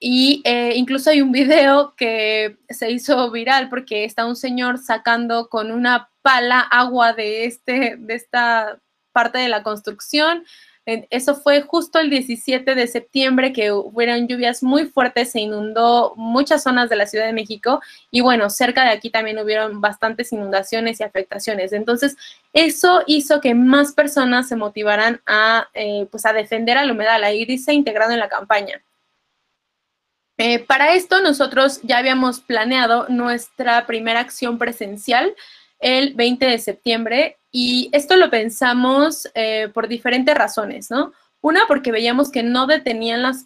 y 0.00 0.42
eh, 0.44 0.74
incluso 0.76 1.10
hay 1.10 1.22
un 1.22 1.32
video 1.32 1.94
que 1.96 2.58
se 2.68 2.90
hizo 2.90 3.30
viral 3.30 3.70
porque 3.70 4.04
está 4.04 4.26
un 4.26 4.36
señor 4.36 4.78
sacando 4.78 5.48
con 5.48 5.70
una 5.72 6.10
pala 6.20 6.60
agua 6.60 7.12
de, 7.14 7.46
este, 7.46 7.96
de 7.98 8.14
esta 8.14 8.80
parte 9.12 9.38
de 9.38 9.48
la 9.48 9.62
construcción. 9.62 10.44
Eso 10.86 11.34
fue 11.34 11.62
justo 11.62 11.98
el 11.98 12.10
17 12.10 12.74
de 12.74 12.86
septiembre 12.86 13.54
que 13.54 13.72
hubieron 13.72 14.28
lluvias 14.28 14.62
muy 14.62 14.84
fuertes, 14.84 15.30
se 15.32 15.40
inundó 15.40 16.12
muchas 16.16 16.62
zonas 16.62 16.90
de 16.90 16.96
la 16.96 17.06
Ciudad 17.06 17.24
de 17.24 17.32
México 17.32 17.80
y 18.10 18.20
bueno, 18.20 18.50
cerca 18.50 18.84
de 18.84 18.90
aquí 18.90 19.08
también 19.08 19.38
hubieron 19.38 19.80
bastantes 19.80 20.30
inundaciones 20.32 21.00
y 21.00 21.04
afectaciones. 21.04 21.72
Entonces, 21.72 22.18
eso 22.52 23.02
hizo 23.06 23.40
que 23.40 23.54
más 23.54 23.92
personas 23.92 24.46
se 24.46 24.56
motivaran 24.56 25.22
a, 25.24 25.68
eh, 25.72 26.06
pues 26.10 26.26
a 26.26 26.34
defender 26.34 26.76
al 26.76 26.90
humedal, 26.90 27.24
a 27.24 27.32
irse 27.32 27.72
integrando 27.72 28.12
en 28.12 28.20
la 28.20 28.28
campaña. 28.28 28.82
Eh, 30.36 30.58
para 30.58 30.94
esto 30.94 31.22
nosotros 31.22 31.80
ya 31.82 31.98
habíamos 31.98 32.40
planeado 32.40 33.06
nuestra 33.08 33.86
primera 33.86 34.20
acción 34.20 34.58
presencial 34.58 35.34
el 35.84 36.14
20 36.14 36.46
de 36.46 36.58
septiembre 36.58 37.36
y 37.52 37.90
esto 37.92 38.16
lo 38.16 38.30
pensamos 38.30 39.28
eh, 39.34 39.68
por 39.74 39.86
diferentes 39.86 40.34
razones, 40.34 40.90
¿no? 40.90 41.12
Una, 41.42 41.66
porque 41.68 41.92
veíamos 41.92 42.30
que 42.30 42.42
no 42.42 42.66
detenían 42.66 43.20
las 43.20 43.44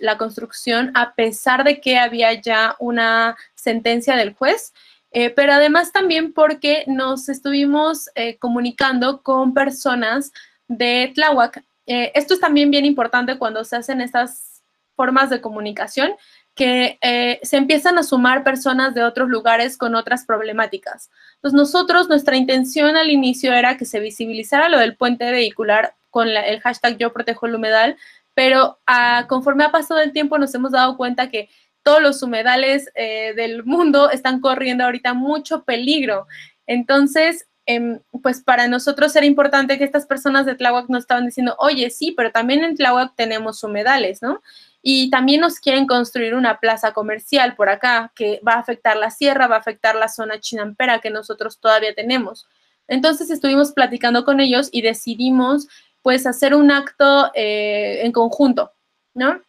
la 0.00 0.18
construcción 0.18 0.92
a 0.94 1.14
pesar 1.14 1.64
de 1.64 1.80
que 1.80 1.98
había 1.98 2.34
ya 2.34 2.76
una 2.80 3.34
sentencia 3.54 4.14
del 4.14 4.34
juez, 4.34 4.74
eh, 5.10 5.30
pero 5.30 5.54
además 5.54 5.90
también 5.90 6.34
porque 6.34 6.84
nos 6.86 7.30
estuvimos 7.30 8.10
comunicando 8.40 9.22
con 9.22 9.54
personas 9.54 10.32
de 10.68 11.12
Tláhuac. 11.14 11.64
esto 11.86 12.34
es 12.34 12.40
también 12.40 12.70
bien 12.70 12.84
importante 12.84 13.38
cuando 13.38 13.64
se 13.64 13.76
hacen 13.76 14.02
estas 14.02 14.62
formas 14.94 15.30
de 15.30 15.40
comunicación 15.40 16.12
que 16.60 16.98
eh, 17.00 17.40
se 17.42 17.56
empiezan 17.56 17.96
a 17.96 18.02
sumar 18.02 18.44
personas 18.44 18.94
de 18.94 19.02
otros 19.02 19.30
lugares 19.30 19.78
con 19.78 19.94
otras 19.94 20.26
problemáticas. 20.26 21.10
Entonces 21.36 21.56
nosotros, 21.56 22.10
nuestra 22.10 22.36
intención 22.36 22.98
al 22.98 23.08
inicio 23.08 23.54
era 23.54 23.78
que 23.78 23.86
se 23.86 23.98
visibilizara 23.98 24.68
lo 24.68 24.78
del 24.78 24.94
puente 24.94 25.30
vehicular 25.30 25.94
con 26.10 26.28
el 26.28 26.60
hashtag 26.60 26.98
Yo 26.98 27.14
Protejo 27.14 27.46
el 27.46 27.54
Humedal, 27.54 27.96
pero 28.34 28.78
ah, 28.86 29.24
conforme 29.26 29.64
ha 29.64 29.72
pasado 29.72 30.00
el 30.00 30.12
tiempo 30.12 30.36
nos 30.36 30.54
hemos 30.54 30.72
dado 30.72 30.98
cuenta 30.98 31.30
que 31.30 31.48
todos 31.82 32.02
los 32.02 32.22
humedales 32.22 32.90
eh, 32.94 33.32
del 33.34 33.64
mundo 33.64 34.10
están 34.10 34.42
corriendo 34.42 34.84
ahorita 34.84 35.14
mucho 35.14 35.64
peligro. 35.64 36.26
Entonces, 36.66 37.48
em, 37.64 38.00
pues 38.22 38.42
para 38.42 38.68
nosotros 38.68 39.16
era 39.16 39.24
importante 39.24 39.78
que 39.78 39.84
estas 39.84 40.04
personas 40.04 40.44
de 40.44 40.56
Tláhuac 40.56 40.90
nos 40.90 41.04
estaban 41.04 41.24
diciendo, 41.24 41.56
oye, 41.58 41.88
sí, 41.88 42.12
pero 42.14 42.30
también 42.32 42.62
en 42.64 42.76
Tláhuac 42.76 43.14
tenemos 43.16 43.64
humedales, 43.64 44.20
¿no? 44.20 44.42
Y 44.82 45.10
también 45.10 45.40
nos 45.40 45.60
quieren 45.60 45.86
construir 45.86 46.34
una 46.34 46.58
plaza 46.58 46.92
comercial 46.92 47.54
por 47.54 47.68
acá 47.68 48.12
que 48.14 48.40
va 48.46 48.54
a 48.54 48.60
afectar 48.60 48.96
la 48.96 49.10
sierra, 49.10 49.46
va 49.46 49.56
a 49.56 49.60
afectar 49.60 49.94
la 49.94 50.08
zona 50.08 50.40
chinampera 50.40 51.00
que 51.00 51.10
nosotros 51.10 51.58
todavía 51.58 51.94
tenemos. 51.94 52.46
Entonces 52.88 53.30
estuvimos 53.30 53.72
platicando 53.72 54.24
con 54.24 54.40
ellos 54.40 54.68
y 54.72 54.82
decidimos 54.82 55.68
pues 56.02 56.26
hacer 56.26 56.54
un 56.54 56.70
acto 56.70 57.30
eh, 57.34 58.00
en 58.04 58.12
conjunto, 58.12 58.72
¿no? 59.14 59.40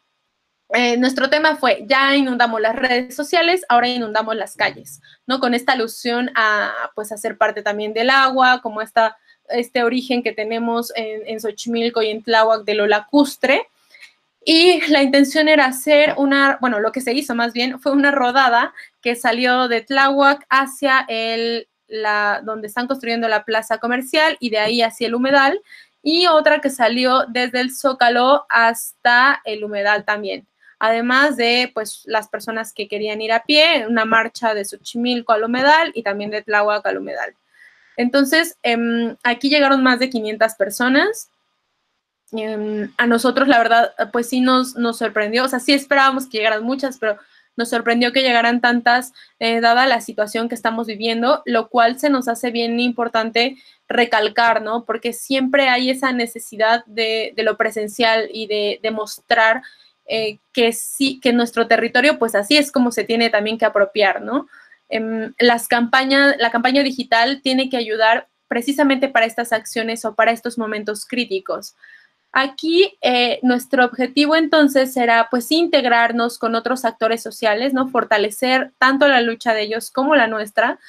Eh, 0.74 0.96
nuestro 0.98 1.30
tema 1.30 1.58
fue, 1.58 1.84
ya 1.86 2.16
inundamos 2.16 2.62
las 2.62 2.76
redes 2.76 3.16
sociales, 3.16 3.66
ahora 3.68 3.90
inundamos 3.90 4.36
las 4.36 4.56
calles, 4.56 5.02
¿no? 5.28 5.40
Con 5.40 5.54
esta 5.54 5.74
alusión 5.74 6.32
a, 6.36 6.72
pues, 6.96 7.12
hacer 7.12 7.38
parte 7.38 7.62
también 7.62 7.94
del 7.94 8.10
agua, 8.10 8.62
como 8.62 8.82
esta, 8.82 9.18
este 9.50 9.84
origen 9.84 10.24
que 10.24 10.32
tenemos 10.32 10.94
en, 10.96 11.28
en 11.28 11.42
Xochimilco 11.42 12.02
y 12.02 12.10
en 12.10 12.24
Tláhuac 12.24 12.64
de 12.64 12.76
lo 12.76 12.88
lacustre, 12.88 13.68
y 14.44 14.82
la 14.88 15.04
intención 15.04 15.48
era 15.48 15.66
hacer 15.66 16.16
una, 16.18 16.58
bueno, 16.62 16.80
lo 16.80 16.92
que 16.92 17.02
se 17.02 17.14
hizo 17.14 17.36
más 17.36 17.54
bien 17.54 17.80
fue 17.80 17.92
una 17.92 18.12
rodada 18.12 18.74
que 19.02 19.16
salió 19.16 19.68
de 19.68 19.82
Tláhuac 19.82 20.46
hacia 20.50 21.06
el, 21.08 21.68
la, 21.88 22.42
donde 22.44 22.68
están 22.68 22.88
construyendo 22.88 23.28
la 23.28 23.46
plaza 23.46 23.78
comercial 23.78 24.38
y 24.40 24.50
de 24.50 24.58
ahí 24.58 24.82
hacia 24.82 25.08
el 25.08 25.16
humedal 25.16 25.62
y 26.02 26.26
otra 26.26 26.60
que 26.60 26.72
salió 26.72 27.26
desde 27.28 27.62
el 27.62 27.72
Zócalo 27.72 28.46
hasta 28.50 29.42
el 29.46 29.64
humedal 29.64 30.06
también. 30.06 30.48
Además 30.80 31.38
de, 31.38 31.70
pues, 31.76 32.02
las 32.06 32.28
personas 32.28 32.74
que 32.74 32.88
querían 32.88 33.22
ir 33.22 33.32
a 33.32 33.44
pie, 33.44 33.86
una 33.88 34.06
marcha 34.06 34.56
de 34.56 34.66
Xochimilco 34.66 35.32
al 35.34 35.44
humedal 35.44 35.92
y 35.94 36.02
también 36.02 36.32
de 36.32 36.42
Tláhuac 36.42 36.84
al 36.88 36.98
humedal. 36.98 37.36
Entonces, 37.98 38.58
em, 38.64 39.16
aquí 39.22 39.50
llegaron 39.50 39.84
más 39.84 40.00
de 40.00 40.10
500 40.10 40.56
personas 40.56 41.30
Em, 42.32 42.92
a 42.98 43.08
nosotros, 43.08 43.48
la 43.48 43.58
verdad, 43.58 43.94
pues 44.12 44.30
sí 44.30 44.40
nos, 44.40 44.76
nos 44.76 44.98
sorprendió. 44.98 45.46
O 45.46 45.48
sea, 45.48 45.60
sí 45.60 45.74
esperábamos 45.74 46.28
que 46.28 46.38
llegaran 46.38 46.64
muchas, 46.64 46.98
pero 46.98 47.18
nos 47.58 47.70
sorprendió 47.70 48.14
que 48.14 48.22
llegaran 48.22 48.62
tantas, 48.62 49.14
eh, 49.40 49.60
dada 49.60 49.86
la 49.86 50.02
situación 50.02 50.48
que 50.48 50.56
estamos 50.56 50.88
viviendo, 50.88 51.42
lo 51.46 51.70
cual 51.70 52.00
se 52.00 52.10
nos 52.10 52.28
hace 52.28 52.52
bien 52.52 52.80
importante 52.80 53.58
recalcar, 53.88 54.62
¿no? 54.62 54.86
Porque 54.86 55.14
siempre 55.14 55.68
hay 55.68 55.90
esa 55.90 56.14
necesidad 56.14 56.86
de, 56.86 57.34
lo 57.38 57.58
presencial 57.58 58.30
y 58.32 58.48
de, 58.48 58.80
demostrar 58.82 59.62
eh, 60.06 60.40
que 60.54 60.72
sí, 60.74 61.20
que 61.20 61.34
nuestro 61.34 61.68
territorio, 61.68 62.18
pues 62.18 62.36
así 62.36 62.58
es 62.58 62.72
como 62.72 62.92
se 62.92 63.04
tiene 63.04 63.30
también 63.30 63.58
que 63.58 63.66
apropiar, 63.66 64.22
¿no? 64.22 64.48
Em, 64.90 65.34
las 65.40 65.68
campañas, 65.68 66.36
la 66.40 66.52
campaña 66.52 66.84
digital 66.84 67.42
tiene 67.42 67.70
que 67.70 67.78
ayudar 67.78 68.28
precisamente 68.48 69.08
para 69.08 69.26
estas 69.26 69.54
acciones 69.54 70.04
o 70.04 70.16
para 70.16 70.32
estos 70.32 70.58
momentos 70.58 71.06
críticos. 71.06 71.76
Aquí 72.34 72.98
eh, 73.02 73.40
nuestro 73.44 73.84
objetivo 73.84 74.38
entonces 74.38 74.94
será 74.94 75.28
pues 75.30 75.52
integrarnos 75.52 76.38
con 76.38 76.56
otros 76.56 76.86
actores 76.86 77.22
sociales, 77.22 77.74
¿no? 77.74 77.90
Fortalecer 77.90 78.72
tanto 78.78 79.08
la 79.10 79.20
lucha 79.20 79.54
de 79.54 79.64
ellos 79.64 79.92
como 79.92 80.16
la 80.16 80.28
nuestra, 80.28 80.80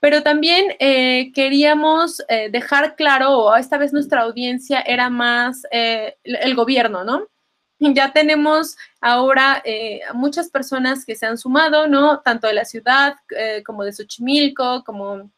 pero 0.00 0.24
también 0.24 0.74
eh, 0.80 1.30
queríamos 1.34 2.22
eh, 2.28 2.50
dejar 2.50 2.96
claro, 2.96 3.38
o 3.38 3.54
esta 3.56 3.78
vez 3.78 3.92
nuestra 3.92 4.22
audiencia 4.22 4.80
era 4.80 5.08
más 5.08 5.62
el 5.70 6.54
gobierno, 6.56 7.04
¿no? 7.04 7.28
Ya 7.80 8.12
tenemos 8.12 8.76
ahora 9.00 9.62
muchas 10.14 10.50
personas 10.50 11.04
que 11.04 11.14
se 11.14 11.26
han 11.26 11.38
sumado, 11.38 11.86
¿no? 11.86 12.20
Tanto 12.20 12.48
de 12.48 12.54
la 12.54 12.64
ciudad 12.64 13.14
como 13.64 13.84
de 13.84 13.92
Xochimilco, 13.92 14.82
como 14.82 15.30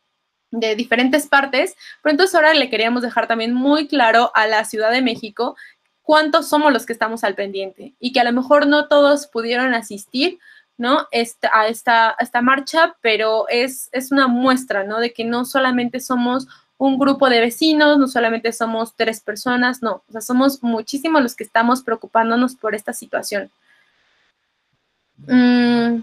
de 0.51 0.75
diferentes 0.75 1.27
partes, 1.27 1.77
pero 2.03 2.13
entonces 2.13 2.35
ahora 2.35 2.55
le 2.55 2.71
queríamos 2.71 3.03
dejar 3.03 3.27
también 3.27 3.55
muy 3.55 3.87
claro 3.87 4.33
a 4.35 4.47
la 4.47 4.65
Ciudad 4.65 4.91
de 4.91 5.03
México 5.03 5.57
cuántos 6.03 6.49
somos 6.49 6.73
los 6.73 6.87
que 6.87 6.93
estamos 6.93 7.23
al 7.23 7.35
pendiente 7.35 7.95
y 8.01 8.13
que 8.13 8.21
a 8.21 8.25
lo 8.25 8.33
mejor 8.33 8.67
no 8.67 8.89
todos 8.89 9.29
pudieron 9.29 9.75
asistir, 9.75 10.39
¿no? 10.77 11.07
a, 11.53 11.67
esta, 11.69 12.17
esta 12.19 12.43
marcha, 12.43 12.97
pero 13.01 13.47
es, 13.49 13.89
es 13.93 14.11
una 14.11 14.27
muestra, 14.27 14.83
¿no? 14.83 14.99
De 14.99 15.13
que 15.13 15.25
no 15.25 15.45
solamente 15.45 16.01
somos 16.01 16.49
un 16.79 16.99
grupo 16.99 17.29
de 17.29 17.41
vecinos, 17.41 17.99
no 17.99 18.09
solamente 18.09 18.53
somos 18.53 18.97
tres 18.97 19.21
personas, 19.21 19.83
no, 19.83 20.03
o 20.09 20.13
sea, 20.13 20.23
somos 20.23 20.63
muchísimos 20.63 21.23
los 21.23 21.37
que 21.37 21.45
estamos 21.45 21.83
preocupándonos 21.83 22.57
por 22.57 22.75
esta 22.75 22.95
situación. 22.95 23.51
Mm, 25.19 26.03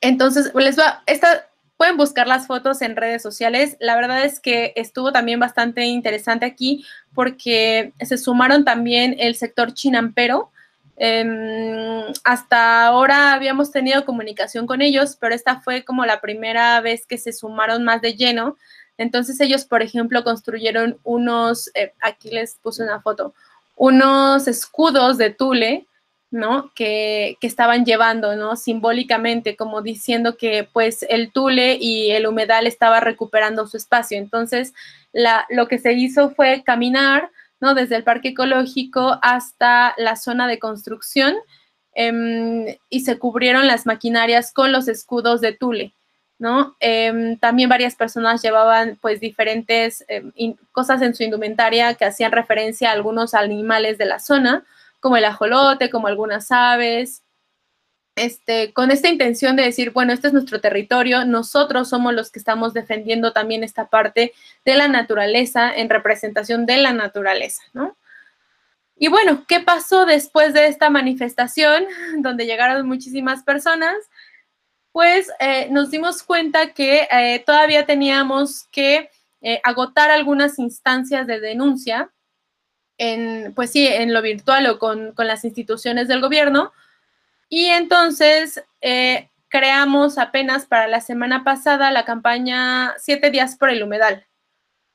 entonces, 0.00 0.52
les 0.54 0.76
va, 0.76 1.02
esta, 1.06 1.46
Pueden 1.84 1.98
buscar 1.98 2.26
las 2.26 2.46
fotos 2.46 2.80
en 2.80 2.96
redes 2.96 3.20
sociales. 3.20 3.76
La 3.78 3.94
verdad 3.94 4.24
es 4.24 4.40
que 4.40 4.72
estuvo 4.74 5.12
también 5.12 5.38
bastante 5.38 5.84
interesante 5.84 6.46
aquí 6.46 6.82
porque 7.12 7.92
se 8.00 8.16
sumaron 8.16 8.64
también 8.64 9.16
el 9.18 9.34
sector 9.34 9.74
chinampero. 9.74 10.50
Em, 10.96 12.10
hasta 12.24 12.86
ahora 12.86 13.34
habíamos 13.34 13.70
tenido 13.70 14.06
comunicación 14.06 14.66
con 14.66 14.80
ellos, 14.80 15.18
pero 15.20 15.34
esta 15.34 15.60
fue 15.60 15.84
como 15.84 16.06
la 16.06 16.22
primera 16.22 16.80
vez 16.80 17.06
que 17.06 17.18
se 17.18 17.34
sumaron 17.34 17.84
más 17.84 18.00
de 18.00 18.14
lleno. 18.14 18.56
Entonces 18.96 19.38
ellos, 19.42 19.66
por 19.66 19.82
ejemplo, 19.82 20.24
construyeron 20.24 20.98
unos, 21.04 21.70
eh, 21.74 21.92
aquí 22.00 22.30
les 22.30 22.54
puse 22.54 22.82
una 22.82 23.02
foto, 23.02 23.34
unos 23.76 24.48
escudos 24.48 25.18
de 25.18 25.28
tule 25.28 25.86
¿no? 26.34 26.72
Que, 26.74 27.38
estaban 27.42 27.84
llevando, 27.84 28.34
¿no? 28.34 28.56
Simbólicamente, 28.56 29.54
como 29.54 29.82
diciendo 29.82 30.36
que 30.36 30.68
pues 30.70 31.06
el 31.08 31.30
Tule 31.30 31.78
y 31.80 32.10
el 32.10 32.26
humedal 32.26 32.66
estaba 32.66 32.98
recuperando 32.98 33.68
su 33.68 33.76
espacio. 33.76 34.18
Entonces, 34.18 34.74
lo 35.48 35.68
que 35.68 35.78
se 35.78 35.92
hizo 35.92 36.30
fue 36.30 36.64
caminar, 36.64 37.30
¿no? 37.60 37.74
Desde 37.74 37.94
el 37.94 38.02
parque 38.02 38.30
ecológico 38.30 39.20
hasta 39.22 39.94
la 39.96 40.16
zona 40.16 40.48
de 40.48 40.58
construcción 40.58 41.36
em, 41.94 42.66
y 42.90 43.00
se 43.00 43.16
cubrieron 43.16 43.68
las 43.68 43.86
maquinarias 43.86 44.52
con 44.52 44.72
los 44.72 44.88
escudos 44.88 45.40
de 45.40 45.52
Tule. 45.52 45.94
¿no? 46.36 46.74
Em, 46.80 47.38
también 47.38 47.68
varias 47.68 47.94
personas 47.94 48.42
llevaban 48.42 48.98
pues 49.00 49.20
diferentes 49.20 50.04
em, 50.08 50.56
cosas 50.72 51.00
en 51.00 51.14
su 51.14 51.22
indumentaria 51.22 51.94
que 51.94 52.04
hacían 52.04 52.32
referencia 52.32 52.90
a 52.90 52.92
algunos 52.92 53.34
animales 53.34 53.98
de 53.98 54.06
la 54.06 54.18
zona, 54.18 54.64
como 55.04 55.18
el 55.18 55.26
ajolote, 55.26 55.90
como 55.90 56.06
algunas 56.06 56.50
aves, 56.50 57.22
este, 58.16 58.72
con 58.72 58.90
esta 58.90 59.10
intención 59.10 59.54
de 59.54 59.64
decir, 59.64 59.90
bueno, 59.90 60.14
este 60.14 60.28
es 60.28 60.32
nuestro 60.32 60.62
territorio, 60.62 61.26
nosotros 61.26 61.90
somos 61.90 62.14
los 62.14 62.30
que 62.30 62.38
estamos 62.38 62.72
defendiendo 62.72 63.34
también 63.34 63.64
esta 63.64 63.90
parte 63.90 64.32
de 64.64 64.74
la 64.74 64.88
naturaleza 64.88 65.76
en 65.76 65.90
representación 65.90 66.64
de 66.64 66.78
la 66.78 66.94
naturaleza, 66.94 67.62
¿no? 67.74 67.98
Y 68.96 69.08
bueno, 69.08 69.44
¿qué 69.46 69.60
pasó 69.60 70.06
después 70.06 70.54
de 70.54 70.68
esta 70.68 70.88
manifestación 70.88 71.84
donde 72.22 72.46
llegaron 72.46 72.88
muchísimas 72.88 73.42
personas? 73.42 73.96
Pues 74.90 75.30
eh, 75.38 75.68
nos 75.70 75.90
dimos 75.90 76.22
cuenta 76.22 76.72
que 76.72 77.06
eh, 77.10 77.42
todavía 77.44 77.84
teníamos 77.84 78.68
que 78.72 79.10
eh, 79.42 79.60
agotar 79.64 80.10
algunas 80.10 80.58
instancias 80.58 81.26
de 81.26 81.40
denuncia 81.40 82.10
en, 82.98 83.52
pues 83.54 83.70
sí, 83.70 83.86
en 83.86 84.12
lo 84.12 84.22
virtual 84.22 84.66
o 84.66 84.78
con, 84.78 85.12
con 85.12 85.26
las 85.26 85.44
instituciones 85.44 86.08
del 86.08 86.20
gobierno. 86.20 86.72
Y 87.48 87.66
entonces 87.66 88.62
creamos 89.48 90.18
apenas 90.18 90.66
para 90.66 90.88
la 90.88 91.00
semana 91.00 91.44
pasada 91.44 91.92
la 91.92 92.04
campaña 92.04 92.94
Siete 92.98 93.30
días 93.30 93.56
por 93.56 93.70
el 93.70 93.82
humedal. 93.82 94.26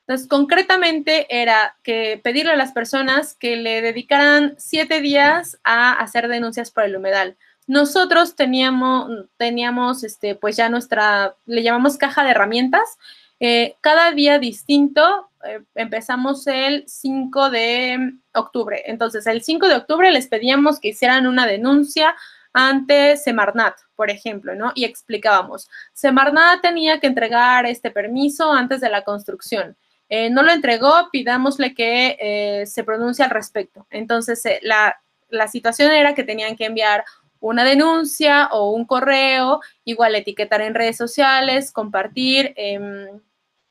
Entonces, 0.09 0.27
concretamente 0.27 1.27
era 1.29 1.77
que 1.83 2.19
pedirle 2.23 2.53
a 2.53 2.55
las 2.55 2.71
personas 2.71 3.35
que 3.35 3.55
le 3.57 3.83
dedicaran 3.83 4.55
siete 4.57 5.01
días 5.01 5.59
a 5.63 5.93
hacer 5.93 6.27
denuncias 6.27 6.71
por 6.71 6.83
el 6.83 6.95
humedal. 6.95 7.37
Nosotros 7.67 8.35
teníamos, 8.35 9.07
teníamos 9.37 10.03
este, 10.03 10.33
pues 10.33 10.57
ya 10.57 10.67
nuestra, 10.67 11.35
le 11.45 11.61
llamamos 11.61 11.97
caja 11.97 12.23
de 12.23 12.31
herramientas. 12.31 12.97
Eh, 13.39 13.75
cada 13.81 14.11
día 14.11 14.39
distinto, 14.39 15.28
eh, 15.45 15.61
empezamos 15.75 16.45
el 16.47 16.83
5 16.87 17.49
de 17.49 18.13
octubre. 18.33 18.83
Entonces, 18.85 19.25
el 19.27 19.41
5 19.41 19.67
de 19.67 19.75
octubre 19.75 20.11
les 20.11 20.27
pedíamos 20.27 20.79
que 20.79 20.89
hicieran 20.89 21.27
una 21.27 21.45
denuncia 21.45 22.15
ante 22.53 23.15
Semarnat, 23.15 23.75
por 23.95 24.09
ejemplo, 24.09 24.55
¿no? 24.55 24.71
Y 24.75 24.85
explicábamos, 24.85 25.69
Semarnat 25.93 26.61
tenía 26.61 26.99
que 26.99 27.07
entregar 27.07 27.65
este 27.65 27.91
permiso 27.91 28.51
antes 28.51 28.81
de 28.81 28.89
la 28.89 29.03
construcción. 29.03 29.77
Eh, 30.09 30.29
no 30.31 30.41
lo 30.41 30.51
entregó, 30.51 31.09
pidámosle 31.11 31.75
que 31.75 32.17
eh, 32.19 32.65
se 32.65 32.83
pronuncie 32.83 33.23
al 33.23 33.31
respecto. 33.31 33.85
Entonces, 33.91 34.43
la, 34.63 34.99
la, 35.29 35.47
situación 35.47 35.91
era 35.91 36.15
que 36.15 36.23
tenían 36.23 36.55
que 36.55 36.65
enviar 36.65 37.05
una 37.39 37.63
denuncia 37.63 38.47
o 38.51 38.71
un 38.71 38.85
correo, 38.85 39.61
igual 39.85 40.15
etiquetar 40.15 40.61
en 40.61 40.73
redes 40.73 40.97
sociales, 40.97 41.71
compartir 41.71 42.53
em, 42.57 43.21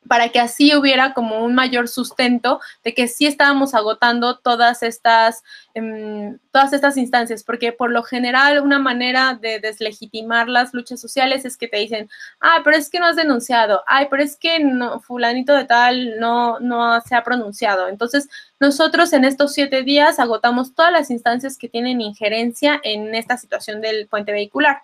para 0.06 0.30
que 0.30 0.40
así 0.40 0.74
hubiera 0.74 1.12
como 1.12 1.44
un 1.44 1.54
mayor 1.54 1.88
sustento 1.88 2.60
de 2.84 2.94
que 2.94 3.08
sí 3.08 3.26
estábamos 3.26 3.74
agotando 3.74 4.38
todas 4.38 4.82
estas, 4.82 5.42
em, 5.74 6.38
todas 6.50 6.72
estas 6.72 6.96
instancias, 6.96 7.44
porque 7.44 7.72
por 7.72 7.90
lo 7.90 8.02
general 8.02 8.60
una 8.60 8.78
manera 8.78 9.38
de 9.40 9.60
deslegitimar 9.60 10.48
las 10.48 10.72
luchas 10.72 11.00
sociales 11.00 11.44
es 11.44 11.56
que 11.56 11.68
te 11.68 11.78
dicen, 11.78 12.08
ah, 12.40 12.60
pero 12.64 12.76
es 12.76 12.88
que 12.88 13.00
no 13.00 13.06
has 13.06 13.16
denunciado, 13.16 13.82
ay, 13.86 14.06
pero 14.10 14.22
es 14.22 14.36
que 14.36 14.60
no, 14.60 15.00
fulanito 15.00 15.54
de 15.54 15.64
tal 15.64 16.18
no, 16.18 16.58
no 16.60 17.00
se 17.02 17.14
ha 17.14 17.24
pronunciado. 17.24 17.88
Entonces, 17.88 18.28
nosotros 18.60 19.12
en 19.12 19.24
estos 19.24 19.52
siete 19.52 19.82
días 19.82 20.18
agotamos 20.18 20.74
todas 20.74 20.92
las 20.92 21.10
instancias 21.10 21.58
que 21.58 21.68
tienen 21.68 22.00
injerencia 22.00 22.80
en 22.82 23.14
esta 23.14 23.36
situación 23.36 23.80
del 23.80 24.06
puente 24.08 24.32
vehicular. 24.32 24.82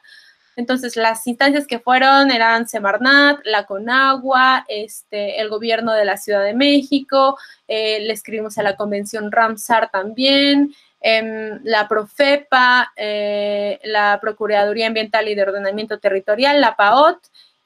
Entonces, 0.57 0.97
las 0.97 1.27
instancias 1.27 1.67
que 1.67 1.79
fueron 1.79 2.31
eran 2.31 2.69
Semarnat, 2.69 3.40
la 3.45 3.64
Conagua, 3.64 4.64
este, 4.69 5.40
el 5.40 5.49
gobierno 5.49 5.93
de 5.93 6.05
la 6.05 6.17
Ciudad 6.17 6.45
de 6.45 6.55
México, 6.55 7.38
eh, 7.69 8.01
le 8.01 8.12
escribimos 8.12 8.59
a 8.59 8.62
la 8.62 8.77
Convención 8.77 9.33
Ramsar 9.33 9.90
también, 9.90 10.75
em, 11.01 11.61
la 11.64 11.88
Profepa, 11.88 12.93
eh, 12.97 13.81
la 13.85 14.19
Procuraduría 14.21 14.87
Ambiental 14.87 15.29
y 15.29 15.35
de 15.35 15.43
Ordenamiento 15.43 15.99
Territorial, 15.99 16.61
la 16.61 16.77
PAOT, 16.77 17.19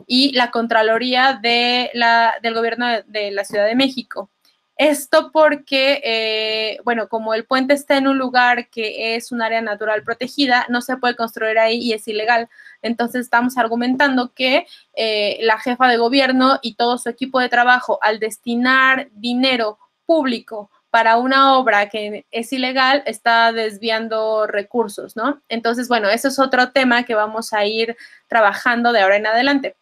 y 0.07 0.33
la 0.33 0.51
Contraloría 0.51 1.39
de 1.43 1.91
la, 1.95 2.35
del 2.43 2.55
Gobierno 2.55 2.87
de 3.07 3.31
la 3.31 3.45
Ciudad 3.45 3.67
de 3.67 3.75
México. 3.75 4.31
Esto 4.79 5.33
porque, 5.33 6.01
eh, 6.05 6.79
bueno, 6.85 7.09
como 7.09 7.35
el 7.35 7.45
puente 7.45 7.75
está 7.75 7.97
en 7.97 8.07
un 8.07 8.17
lugar 8.17 8.71
que 8.71 9.17
es 9.17 9.33
un 9.33 9.43
área 9.43 9.61
natural 9.61 10.05
protegida, 10.05 10.67
no 10.69 10.83
se 10.83 10.97
puede 10.97 11.17
construir 11.17 11.59
ahí 11.59 11.79
y 11.79 11.95
es 11.95 12.07
ilegal. 12.07 12.49
Entonces 12.81 13.23
estamos 13.23 13.59
argumentando 13.59 14.33
que 14.35 14.69
eh, 14.95 15.39
la 15.43 15.59
jefa 15.59 15.89
de 15.89 15.97
gobierno 15.97 16.61
y 16.63 16.77
todo 16.77 16.97
su 16.97 17.09
equipo 17.09 17.41
de 17.41 17.49
trabajo, 17.49 17.99
al 18.03 18.21
destinar 18.21 19.09
dinero 19.15 19.81
público 20.07 20.71
para 20.91 21.17
una 21.17 21.59
obra 21.59 21.89
que 21.89 22.25
es 22.31 22.53
ilegal, 22.53 23.03
está 23.05 23.53
desviando 23.53 24.47
recursos, 24.47 25.17
¿no? 25.17 25.43
Entonces, 25.49 25.89
bueno, 25.89 26.09
eso 26.09 26.29
es 26.29 26.39
otro 26.39 26.71
tema 26.71 27.03
que 27.03 27.15
vamos 27.17 27.53
a 27.53 27.65
ir 27.67 27.97
trabajando 28.29 28.93
de 28.93 29.01
ahora 29.01 29.17
en 29.17 29.27
adelante. 29.27 29.77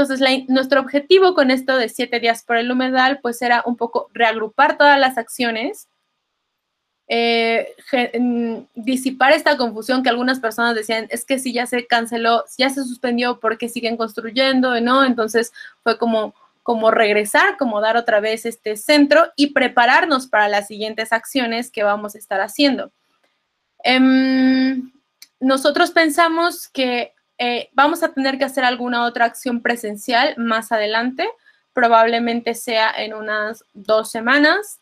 Entonces, 0.00 0.48
nuestro 0.48 0.80
objetivo 0.80 1.34
con 1.34 1.50
esto 1.50 1.76
de 1.76 1.90
siete 1.90 2.20
días 2.20 2.42
por 2.42 2.56
el 2.56 2.70
humedal, 2.70 3.20
pues 3.20 3.42
era 3.42 3.62
un 3.66 3.76
poco 3.76 4.08
reagrupar 4.14 4.78
todas 4.78 4.98
las 4.98 5.18
acciones, 5.18 5.88
eh, 7.06 7.74
disipar 8.74 9.32
esta 9.32 9.58
confusión 9.58 10.02
que 10.02 10.08
algunas 10.08 10.40
personas 10.40 10.74
decían, 10.74 11.06
es 11.10 11.26
que 11.26 11.38
si 11.38 11.52
ya 11.52 11.66
se 11.66 11.86
canceló, 11.86 12.44
ya 12.56 12.70
se 12.70 12.82
suspendió, 12.84 13.40
¿por 13.40 13.58
qué 13.58 13.68
siguen 13.68 13.98
construyendo? 13.98 14.80
¿No? 14.80 15.04
Entonces, 15.04 15.52
fue 15.82 15.98
como, 15.98 16.34
como 16.62 16.90
regresar, 16.90 17.58
como 17.58 17.82
dar 17.82 17.98
otra 17.98 18.20
vez 18.20 18.46
este 18.46 18.76
centro 18.76 19.26
y 19.36 19.48
prepararnos 19.48 20.28
para 20.28 20.48
las 20.48 20.66
siguientes 20.66 21.12
acciones 21.12 21.70
que 21.70 21.82
vamos 21.82 22.14
a 22.14 22.18
estar 22.18 22.40
haciendo. 22.40 22.90
Em, 23.84 24.92
nosotros 25.40 25.90
pensamos 25.90 26.68
que 26.68 27.12
eh, 27.42 27.70
vamos 27.72 28.02
a 28.02 28.12
tener 28.12 28.36
que 28.36 28.44
hacer 28.44 28.64
alguna 28.64 29.06
otra 29.06 29.24
acción 29.24 29.62
presencial 29.62 30.34
más 30.36 30.72
adelante, 30.72 31.26
probablemente 31.72 32.54
sea 32.54 32.90
en 32.90 33.14
unas 33.14 33.64
dos 33.72 34.10
semanas, 34.10 34.78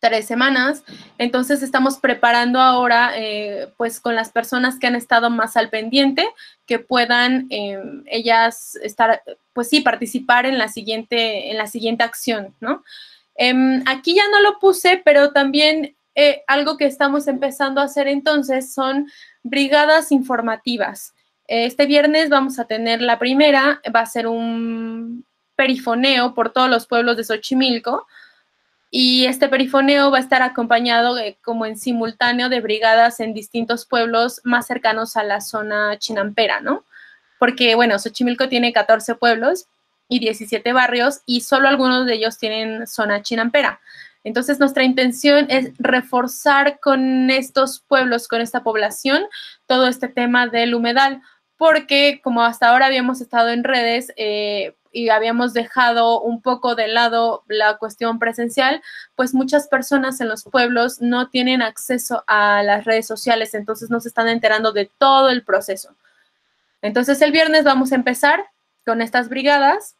tres 0.00 0.26
semanas. 0.26 0.82
Entonces 1.16 1.62
estamos 1.62 1.98
preparando 1.98 2.60
ahora, 2.60 3.12
eh, 3.14 3.72
pues 3.76 4.00
con 4.00 4.16
las 4.16 4.32
personas 4.32 4.80
que 4.80 4.88
han 4.88 4.96
estado 4.96 5.30
más 5.30 5.56
al 5.56 5.70
pendiente, 5.70 6.28
que 6.66 6.80
puedan 6.80 7.46
em, 7.50 8.02
ellas 8.06 8.74
estar, 8.82 9.22
pues 9.52 9.68
sí, 9.68 9.80
participar 9.80 10.46
en 10.46 10.58
la 10.58 10.66
siguiente, 10.66 11.52
en 11.52 11.56
la 11.56 11.68
siguiente 11.68 12.02
acción, 12.02 12.52
¿no? 12.58 12.82
Em, 13.36 13.80
aquí 13.86 14.16
ya 14.16 14.28
no 14.28 14.40
lo 14.40 14.58
puse, 14.58 15.00
pero 15.04 15.30
también 15.30 15.96
eh, 16.16 16.42
algo 16.48 16.76
que 16.76 16.86
estamos 16.86 17.28
empezando 17.28 17.80
a 17.80 17.84
hacer 17.84 18.08
entonces 18.08 18.74
son 18.74 19.08
brigadas 19.44 20.10
informativas. 20.10 21.13
Este 21.46 21.86
viernes 21.86 22.30
vamos 22.30 22.58
a 22.58 22.64
tener 22.64 23.02
la 23.02 23.18
primera, 23.18 23.80
va 23.94 24.00
a 24.00 24.06
ser 24.06 24.26
un 24.26 25.24
perifoneo 25.56 26.34
por 26.34 26.52
todos 26.52 26.70
los 26.70 26.86
pueblos 26.86 27.16
de 27.16 27.24
Xochimilco 27.24 28.06
y 28.90 29.26
este 29.26 29.48
perifoneo 29.48 30.10
va 30.10 30.18
a 30.18 30.20
estar 30.20 30.42
acompañado 30.42 31.16
como 31.42 31.66
en 31.66 31.76
simultáneo 31.76 32.48
de 32.48 32.60
brigadas 32.60 33.20
en 33.20 33.34
distintos 33.34 33.86
pueblos 33.86 34.40
más 34.44 34.66
cercanos 34.66 35.16
a 35.16 35.24
la 35.24 35.40
zona 35.40 35.98
chinampera, 35.98 36.60
¿no? 36.60 36.84
Porque, 37.38 37.74
bueno, 37.74 37.98
Xochimilco 37.98 38.48
tiene 38.48 38.72
14 38.72 39.16
pueblos 39.16 39.66
y 40.08 40.20
17 40.20 40.72
barrios 40.72 41.20
y 41.26 41.40
solo 41.40 41.68
algunos 41.68 42.06
de 42.06 42.14
ellos 42.14 42.38
tienen 42.38 42.86
zona 42.86 43.22
chinampera. 43.22 43.80
Entonces, 44.22 44.58
nuestra 44.58 44.84
intención 44.84 45.46
es 45.50 45.72
reforzar 45.78 46.80
con 46.80 47.30
estos 47.30 47.80
pueblos, 47.80 48.28
con 48.28 48.40
esta 48.40 48.62
población, 48.62 49.24
todo 49.66 49.86
este 49.86 50.08
tema 50.08 50.46
del 50.46 50.74
humedal 50.74 51.20
porque 51.56 52.20
como 52.22 52.42
hasta 52.42 52.68
ahora 52.68 52.86
habíamos 52.86 53.20
estado 53.20 53.50
en 53.50 53.64
redes 53.64 54.12
eh, 54.16 54.74
y 54.92 55.08
habíamos 55.08 55.52
dejado 55.52 56.20
un 56.20 56.40
poco 56.40 56.74
de 56.74 56.88
lado 56.88 57.42
la 57.48 57.78
cuestión 57.78 58.18
presencial, 58.18 58.82
pues 59.16 59.34
muchas 59.34 59.68
personas 59.68 60.20
en 60.20 60.28
los 60.28 60.44
pueblos 60.44 61.00
no 61.00 61.28
tienen 61.28 61.62
acceso 61.62 62.24
a 62.26 62.62
las 62.62 62.84
redes 62.84 63.06
sociales, 63.06 63.54
entonces 63.54 63.90
no 63.90 64.00
se 64.00 64.08
están 64.08 64.28
enterando 64.28 64.72
de 64.72 64.90
todo 64.98 65.30
el 65.30 65.42
proceso. 65.42 65.94
Entonces 66.82 67.20
el 67.22 67.32
viernes 67.32 67.64
vamos 67.64 67.92
a 67.92 67.96
empezar 67.96 68.44
con 68.84 69.00
estas 69.00 69.28
brigadas 69.28 69.96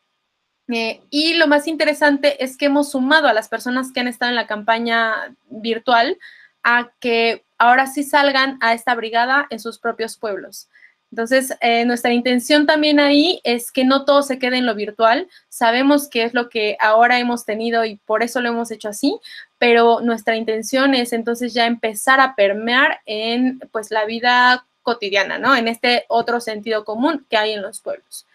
eh, 0.68 1.02
y 1.10 1.34
lo 1.34 1.46
más 1.46 1.66
interesante 1.66 2.42
es 2.42 2.56
que 2.56 2.66
hemos 2.66 2.90
sumado 2.90 3.28
a 3.28 3.34
las 3.34 3.48
personas 3.48 3.92
que 3.92 4.00
han 4.00 4.08
estado 4.08 4.30
en 4.30 4.36
la 4.36 4.46
campaña 4.46 5.34
virtual 5.48 6.18
a 6.62 6.90
que 7.00 7.44
ahora 7.58 7.86
sí 7.86 8.02
salgan 8.02 8.58
a 8.60 8.72
esta 8.72 8.94
brigada 8.94 9.46
en 9.50 9.60
sus 9.60 9.78
propios 9.78 10.16
pueblos. 10.16 10.68
Entonces, 11.14 11.54
eh, 11.60 11.84
nuestra 11.84 12.12
intención 12.12 12.66
también 12.66 12.98
ahí 12.98 13.40
es 13.44 13.70
que 13.70 13.84
no 13.84 14.04
todo 14.04 14.22
se 14.22 14.40
quede 14.40 14.56
en 14.56 14.66
lo 14.66 14.74
virtual. 14.74 15.28
Sabemos 15.48 16.08
que 16.08 16.24
es 16.24 16.34
lo 16.34 16.48
que 16.48 16.76
ahora 16.80 17.20
hemos 17.20 17.44
tenido 17.44 17.84
y 17.84 17.98
por 18.04 18.24
eso 18.24 18.40
lo 18.40 18.48
hemos 18.48 18.72
hecho 18.72 18.88
así, 18.88 19.16
pero 19.56 20.00
nuestra 20.00 20.34
intención 20.34 20.92
es 20.92 21.12
entonces 21.12 21.54
ya 21.54 21.66
empezar 21.66 22.18
a 22.18 22.34
permear 22.34 22.98
en 23.06 23.60
pues 23.70 23.92
la 23.92 24.06
vida 24.06 24.66
cotidiana, 24.82 25.38
¿no? 25.38 25.54
En 25.54 25.68
este 25.68 26.04
otro 26.08 26.40
sentido 26.40 26.84
común 26.84 27.24
que 27.30 27.36
hay 27.36 27.52
en 27.52 27.62
los 27.62 27.78
pueblos. 27.78 28.26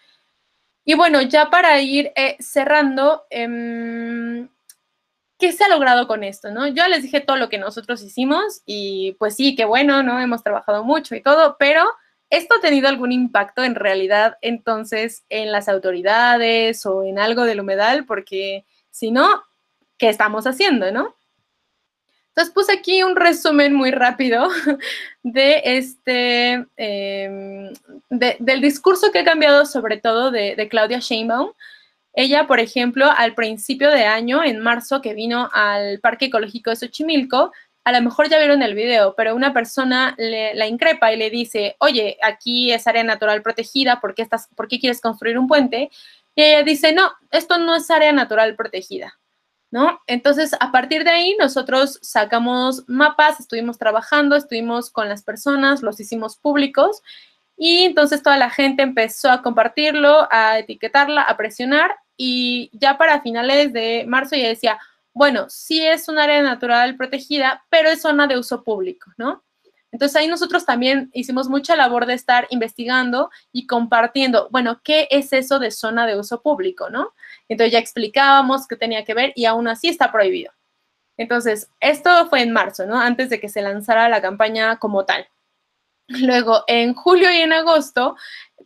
Y 0.86 0.94
bueno, 0.94 1.20
ya 1.20 1.50
para 1.50 1.78
ir 1.82 2.12
eh, 2.16 2.38
cerrando, 2.40 3.24
em, 3.28 4.48
¿qué 5.38 5.52
se 5.52 5.64
ha 5.64 5.68
logrado 5.68 6.08
con 6.08 6.24
esto, 6.24 6.50
no? 6.50 6.66
Yo 6.66 6.88
les 6.88 7.02
dije 7.02 7.20
todo 7.20 7.36
lo 7.36 7.50
que 7.50 7.58
nosotros 7.58 8.00
hicimos 8.00 8.62
y 8.64 9.16
pues 9.18 9.36
sí, 9.36 9.54
qué 9.54 9.66
bueno, 9.66 10.02
¿no? 10.02 10.18
Hemos 10.18 10.42
trabajado 10.42 10.82
mucho 10.82 11.14
y 11.14 11.20
todo, 11.20 11.56
pero 11.58 11.84
¿Esto 12.30 12.54
ha 12.54 12.60
tenido 12.60 12.88
algún 12.88 13.10
impacto 13.10 13.64
en 13.64 13.74
realidad 13.74 14.38
entonces 14.40 15.24
en 15.28 15.50
las 15.50 15.68
autoridades 15.68 16.86
o 16.86 17.02
en 17.02 17.18
algo 17.18 17.44
del 17.44 17.60
humedal? 17.60 18.06
Porque 18.06 18.64
si 18.90 19.10
no, 19.10 19.42
¿qué 19.98 20.08
estamos 20.08 20.46
haciendo, 20.46 20.92
no? 20.92 21.16
Entonces 22.28 22.54
puse 22.54 22.72
aquí 22.72 23.02
un 23.02 23.16
resumen 23.16 23.74
muy 23.74 23.90
rápido 23.90 24.48
de 25.24 25.60
este, 25.64 26.64
em, 26.76 27.72
del 28.08 28.60
discurso 28.60 29.10
que 29.10 29.18
ha 29.18 29.24
cambiado 29.24 29.66
sobre 29.66 29.96
todo 29.96 30.30
de, 30.30 30.54
de, 30.54 30.68
Claudia 30.68 31.00
Sheinbaum. 31.00 31.52
Ella, 32.12 32.46
por 32.46 32.60
ejemplo, 32.60 33.10
al 33.16 33.34
principio 33.34 33.90
de 33.90 34.04
año, 34.04 34.42
en 34.44 34.60
marzo, 34.60 35.02
que 35.02 35.14
vino 35.14 35.50
al 35.52 35.98
Parque 36.00 36.26
Ecológico 36.26 36.70
de 36.70 36.76
Xochimilco, 36.76 37.52
a 37.90 37.98
lo 37.98 38.04
mejor 38.04 38.28
ya 38.28 38.38
vieron 38.38 38.62
el 38.62 38.74
video, 38.74 39.14
pero 39.16 39.34
una 39.34 39.52
persona 39.52 40.14
le, 40.16 40.54
la 40.54 40.68
increpa 40.68 41.12
y 41.12 41.16
le 41.16 41.28
dice, 41.28 41.76
oye, 41.80 42.16
aquí 42.22 42.72
es 42.72 42.86
área 42.86 43.02
natural 43.02 43.42
protegida, 43.42 44.00
¿por 44.00 44.14
qué, 44.14 44.22
estás, 44.22 44.48
¿por 44.54 44.68
qué 44.68 44.78
quieres 44.78 45.00
construir 45.00 45.38
un 45.38 45.48
puente? 45.48 45.90
Y 46.36 46.42
ella 46.42 46.62
dice, 46.62 46.92
no, 46.92 47.12
esto 47.32 47.58
no 47.58 47.74
es 47.74 47.90
área 47.90 48.12
natural 48.12 48.54
protegida, 48.54 49.18
¿no? 49.72 50.00
Entonces, 50.06 50.54
a 50.60 50.70
partir 50.70 51.02
de 51.02 51.10
ahí, 51.10 51.36
nosotros 51.40 51.98
sacamos 52.00 52.84
mapas, 52.86 53.40
estuvimos 53.40 53.76
trabajando, 53.76 54.36
estuvimos 54.36 54.90
con 54.90 55.08
las 55.08 55.24
personas, 55.24 55.82
los 55.82 55.98
hicimos 55.98 56.36
públicos 56.36 57.02
y 57.56 57.80
entonces 57.80 58.22
toda 58.22 58.36
la 58.36 58.50
gente 58.50 58.84
empezó 58.84 59.30
a 59.30 59.42
compartirlo, 59.42 60.28
a 60.30 60.60
etiquetarla, 60.60 61.22
a 61.22 61.36
presionar 61.36 61.96
y 62.16 62.70
ya 62.72 62.96
para 62.98 63.20
finales 63.20 63.72
de 63.72 64.04
marzo 64.06 64.36
ya 64.36 64.46
decía, 64.46 64.78
bueno, 65.12 65.46
sí 65.48 65.84
es 65.84 66.08
un 66.08 66.18
área 66.18 66.42
natural 66.42 66.96
protegida, 66.96 67.64
pero 67.68 67.88
es 67.88 68.02
zona 68.02 68.26
de 68.26 68.38
uso 68.38 68.62
público, 68.62 69.12
¿no? 69.16 69.44
Entonces 69.92 70.16
ahí 70.16 70.28
nosotros 70.28 70.64
también 70.64 71.10
hicimos 71.12 71.48
mucha 71.48 71.74
labor 71.74 72.06
de 72.06 72.14
estar 72.14 72.46
investigando 72.50 73.30
y 73.52 73.66
compartiendo, 73.66 74.48
bueno, 74.50 74.80
¿qué 74.84 75.08
es 75.10 75.32
eso 75.32 75.58
de 75.58 75.72
zona 75.72 76.06
de 76.06 76.16
uso 76.18 76.42
público, 76.42 76.90
no? 76.90 77.12
Entonces 77.48 77.72
ya 77.72 77.80
explicábamos 77.80 78.68
qué 78.68 78.76
tenía 78.76 79.04
que 79.04 79.14
ver 79.14 79.32
y 79.34 79.46
aún 79.46 79.66
así 79.66 79.88
está 79.88 80.12
prohibido. 80.12 80.52
Entonces, 81.16 81.68
esto 81.80 82.28
fue 82.28 82.42
en 82.42 82.52
marzo, 82.52 82.86
¿no? 82.86 82.98
Antes 82.98 83.28
de 83.30 83.40
que 83.40 83.48
se 83.48 83.62
lanzara 83.62 84.08
la 84.08 84.22
campaña 84.22 84.78
como 84.78 85.04
tal. 85.04 85.26
Luego, 86.18 86.64
en 86.66 86.94
julio 86.94 87.32
y 87.32 87.36
en 87.36 87.52
agosto, 87.52 88.16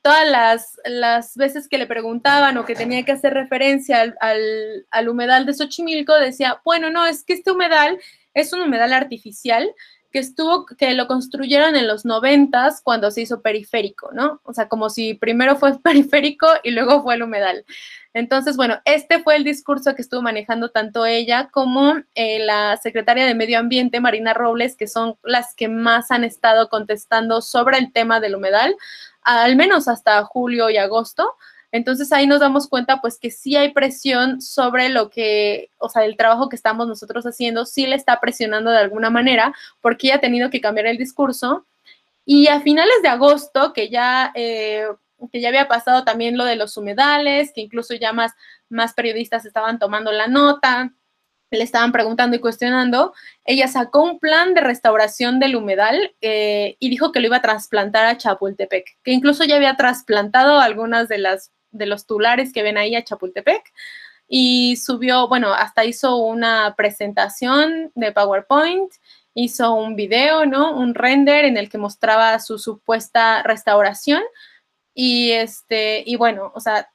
todas 0.03 0.27
las, 0.29 0.81
las 0.85 1.37
veces 1.37 1.69
que 1.69 1.77
le 1.77 1.87
preguntaban 1.87 2.57
o 2.57 2.65
que 2.65 2.75
tenía 2.75 3.05
que 3.05 3.13
hacer 3.13 3.35
referencia 3.35 4.01
al, 4.01 4.17
al, 4.21 4.87
al 4.91 5.09
humedal 5.09 5.45
de 5.45 5.53
Xochimilco, 5.53 6.15
decía, 6.15 6.61
bueno, 6.65 6.91
no, 6.91 7.07
es 7.07 7.23
que 7.23 7.35
este 7.35 7.51
humedal 7.51 7.99
es 8.33 8.53
un 8.53 8.63
humedal 8.63 8.95
artificial 8.95 9.71
que 10.14 10.20
estuvo, 10.20 10.64
que 10.64 10.94
lo 10.94 11.09
construyeron 11.09 11.74
en 11.74 11.88
los 11.88 12.05
noventas 12.05 12.81
cuando 12.81 13.11
se 13.11 13.22
hizo 13.22 13.42
periférico, 13.42 14.12
¿no? 14.12 14.40
O 14.44 14.55
sea, 14.55 14.68
como 14.68 14.88
si 14.88 15.14
primero 15.14 15.57
fue 15.57 15.77
periférico 15.83 16.46
y 16.62 16.70
luego 16.70 17.03
fue 17.03 17.16
el 17.16 17.24
humedal. 17.24 17.64
Entonces, 18.12 18.57
bueno, 18.57 18.81
este 18.85 19.20
fue 19.24 19.35
el 19.35 19.42
discurso 19.42 19.96
que 19.96 20.03
estuvo 20.03 20.22
manejando 20.22 20.70
tanto 20.70 21.05
ella 21.05 21.48
como 21.50 21.96
eh, 22.14 22.38
la 22.44 22.77
secretaria 22.77 23.27
de 23.27 23.35
Medio 23.35 23.59
Ambiente, 23.59 23.98
Marina 23.98 24.35
Robles, 24.35 24.77
que 24.77 24.87
son 24.87 25.16
las 25.24 25.53
que 25.57 25.66
más 25.66 26.12
han 26.12 26.22
estado 26.22 26.68
contestando 26.68 27.42
sobre 27.42 27.79
el 27.79 27.92
tema 27.92 28.20
del 28.20 28.37
humedal, 28.37 28.77
al 29.22 29.57
menos 29.57 29.88
hasta 29.88 30.22
julio 30.22 30.70
y 30.70 30.77
agosto. 30.77 31.35
Entonces 31.75 32.13
ahí 32.13 32.29
nos 32.29 32.39
damos 32.39 32.69
cuenta 32.69 33.01
pues 33.01 33.19
que 33.19 33.33
sí 33.33 33.57
hay 33.57 33.73
presión 33.73 34.41
sobre 34.41 34.91
lo 34.91 35.11
que, 35.11 35.71
o 35.79 35.89
sea, 35.89 36.05
el 36.05 36.17
trabajo 36.17 36.49
que 36.49 36.55
estamos 36.55 36.87
nosotros 36.87 37.25
haciendo, 37.25 37.67
sí 37.67 37.85
le 37.89 37.97
está 37.97 38.21
presionando 38.21 38.71
de 38.71 38.79
alguna 38.79 39.11
manera 39.11 39.53
porque 39.81 40.07
ella 40.07 40.17
ha 40.17 40.21
tenido 40.21 40.51
que 40.51 40.61
cambiar 40.61 40.87
el 40.87 40.99
discurso. 40.99 41.67
Y 42.25 42.47
a 42.47 42.61
finales 42.61 42.95
de 43.03 43.09
agosto, 43.09 43.73
que 43.73 43.89
ya, 43.89 44.31
eh, 44.37 44.87
que 45.33 45.41
ya 45.41 45.49
había 45.49 45.67
pasado 45.67 46.05
también 46.05 46.39
lo 46.39 46.45
de 46.45 46.55
los 46.55 46.77
humedales, 46.77 47.51
que 47.53 47.63
incluso 47.63 47.93
ya 47.95 48.13
más, 48.13 48.35
más 48.69 48.95
periodistas 48.95 49.45
estaban 49.45 49.81
tomando 49.81 50.13
la 50.13 50.29
nota, 50.29 50.93
le 51.51 51.65
estaban 51.65 51.91
preguntando 51.91 52.37
y 52.37 52.41
cuestionando, 52.41 53.15
ella 53.45 53.67
sacó 53.67 54.05
un 54.05 54.21
plan 54.21 54.55
de 54.55 54.61
restauración 54.61 55.41
del 55.41 55.57
humedal 55.57 56.15
eh, 56.21 56.77
y 56.79 56.89
dijo 56.89 57.11
que 57.11 57.19
lo 57.19 57.27
iba 57.27 57.39
a 57.39 57.43
trasplantar 57.43 58.07
a 58.07 58.17
Chapultepec, 58.17 58.97
que 59.03 59.11
incluso 59.11 59.43
ya 59.43 59.57
había 59.57 59.75
trasplantado 59.75 60.61
algunas 60.61 61.09
de 61.09 61.19
las 61.19 61.51
de 61.75 61.87
los 61.87 62.07
tulares 62.07 62.53
que 62.53 62.63
ven 62.63 62.79
ahí 62.79 62.97
a 62.97 63.05
Chapultepec 63.05 63.63
y 64.29 64.77
subió, 64.77 65.29
bueno, 65.29 65.53
hasta 65.53 65.85
hizo 65.85 66.17
una 66.17 66.75
presentación 66.77 67.93
de 67.95 68.13
PowerPoint, 68.13 68.91
hizo 69.35 69.75
un 69.75 69.97
video, 69.97 70.47
¿no? 70.47 70.75
Un 70.77 70.95
render 70.95 71.45
en 71.45 71.57
el 71.57 71.69
que 71.69 71.79
mostraba 71.79 72.39
su 72.39 72.59
supuesta 72.59 73.43
restauración 73.43 74.23
y 74.95 75.33
este, 75.33 76.03
y 76.07 76.17
bueno, 76.17 76.53
o 76.55 76.61
sea, 76.61 76.89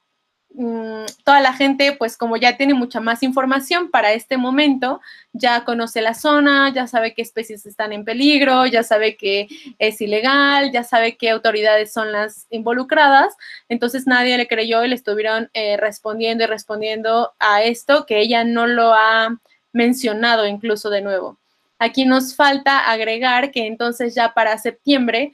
Mm, 0.51 1.05
toda 1.23 1.41
la 1.41 1.53
gente, 1.53 1.95
pues 1.97 2.17
como 2.17 2.35
ya 2.35 2.57
tiene 2.57 2.73
mucha 2.73 2.99
más 2.99 3.21
información 3.21 3.91
para 3.91 4.13
este 4.13 4.35
momento, 4.35 4.99
ya 5.31 5.63
conoce 5.63 6.01
la 6.01 6.15
zona, 6.15 6.73
ya 6.73 6.87
sabe 6.87 7.13
qué 7.13 7.21
especies 7.21 7.65
están 7.65 7.93
en 7.93 8.03
peligro, 8.03 8.65
ya 8.65 8.81
sabe 8.83 9.15
que 9.15 9.47
es 9.77 10.01
ilegal, 10.01 10.71
ya 10.71 10.83
sabe 10.83 11.17
qué 11.17 11.29
autoridades 11.29 11.93
son 11.93 12.11
las 12.11 12.47
involucradas. 12.49 13.35
Entonces 13.69 14.07
nadie 14.07 14.37
le 14.37 14.47
creyó 14.47 14.83
y 14.83 14.89
le 14.89 14.95
estuvieron 14.95 15.49
eh, 15.53 15.77
respondiendo 15.77 16.43
y 16.43 16.47
respondiendo 16.47 17.33
a 17.39 17.63
esto 17.63 18.05
que 18.05 18.19
ella 18.19 18.43
no 18.43 18.65
lo 18.65 18.93
ha 18.93 19.39
mencionado 19.71 20.47
incluso 20.47 20.89
de 20.89 21.01
nuevo. 21.01 21.37
Aquí 21.77 22.05
nos 22.05 22.35
falta 22.35 22.91
agregar 22.91 23.51
que 23.51 23.65
entonces 23.67 24.15
ya 24.15 24.33
para 24.33 24.57
septiembre 24.57 25.31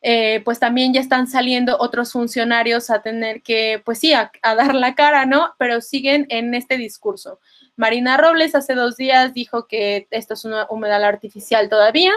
eh, 0.00 0.42
pues 0.44 0.60
también 0.60 0.92
ya 0.92 1.00
están 1.00 1.26
saliendo 1.26 1.76
otros 1.80 2.12
funcionarios 2.12 2.88
a 2.88 3.02
tener 3.02 3.42
que, 3.42 3.82
pues 3.84 3.98
sí, 3.98 4.12
a, 4.12 4.30
dar 4.42 4.74
la 4.74 4.94
cara, 4.94 5.26
¿no? 5.26 5.54
Pero 5.58 5.80
siguen 5.80 6.26
en 6.28 6.54
este 6.54 6.76
discurso. 6.76 7.40
Marina 7.76 8.16
Robles 8.16 8.54
hace 8.54 8.74
dos 8.74 8.96
días 8.96 9.34
dijo 9.34 9.66
que 9.66 10.06
esto 10.10 10.34
es 10.34 10.44
una 10.44 10.66
humedal 10.70 11.04
artificial 11.04 11.68
todavía, 11.68 12.12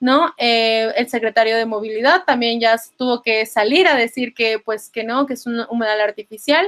¿no? 0.00 0.34
Eh, 0.38 0.92
el 0.96 1.08
secretario 1.08 1.56
de 1.56 1.66
Movilidad 1.66 2.24
también 2.24 2.60
ya 2.60 2.76
tuvo 2.96 3.22
que 3.22 3.44
salir 3.44 3.88
a 3.88 3.94
decir 3.94 4.32
que, 4.32 4.58
pues, 4.58 4.88
que 4.88 5.04
no, 5.04 5.26
que 5.26 5.34
es 5.34 5.46
una 5.46 5.66
humedal 5.68 6.00
artificial. 6.00 6.66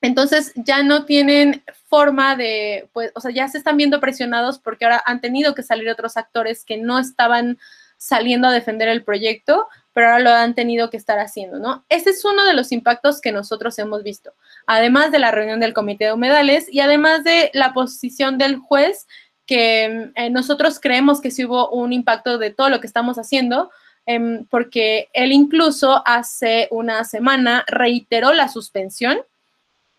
Entonces 0.00 0.52
ya 0.56 0.82
no 0.82 1.04
tienen 1.04 1.62
forma 1.88 2.34
de, 2.34 2.88
pues, 2.92 3.12
o 3.14 3.20
sea, 3.20 3.30
ya 3.30 3.46
se 3.46 3.58
están 3.58 3.76
viendo 3.76 4.00
presionados 4.00 4.58
porque 4.58 4.84
ahora 4.84 5.00
han 5.06 5.20
tenido 5.20 5.54
que 5.54 5.62
salir 5.62 5.88
otros 5.88 6.16
actores 6.16 6.64
que 6.64 6.76
no 6.78 6.98
estaban 6.98 7.58
saliendo 8.02 8.48
a 8.48 8.52
defender 8.52 8.88
el 8.88 9.04
proyecto, 9.04 9.68
pero 9.92 10.08
ahora 10.08 10.18
lo 10.18 10.30
han 10.30 10.56
tenido 10.56 10.90
que 10.90 10.96
estar 10.96 11.20
haciendo, 11.20 11.60
¿no? 11.60 11.84
Ese 11.88 12.10
es 12.10 12.24
uno 12.24 12.44
de 12.44 12.52
los 12.52 12.72
impactos 12.72 13.20
que 13.20 13.30
nosotros 13.30 13.78
hemos 13.78 14.02
visto, 14.02 14.32
además 14.66 15.12
de 15.12 15.20
la 15.20 15.30
reunión 15.30 15.60
del 15.60 15.72
comité 15.72 16.06
de 16.06 16.12
humedales 16.12 16.66
y 16.68 16.80
además 16.80 17.22
de 17.22 17.52
la 17.54 17.72
posición 17.72 18.38
del 18.38 18.56
juez, 18.56 19.06
que 19.46 20.10
eh, 20.16 20.30
nosotros 20.30 20.80
creemos 20.80 21.20
que 21.20 21.30
sí 21.30 21.44
hubo 21.44 21.70
un 21.70 21.92
impacto 21.92 22.38
de 22.38 22.50
todo 22.50 22.70
lo 22.70 22.80
que 22.80 22.88
estamos 22.88 23.18
haciendo, 23.18 23.70
em, 24.04 24.46
porque 24.46 25.08
él 25.12 25.30
incluso 25.30 26.02
hace 26.04 26.66
una 26.72 27.04
semana 27.04 27.64
reiteró 27.68 28.32
la 28.32 28.48
suspensión 28.48 29.20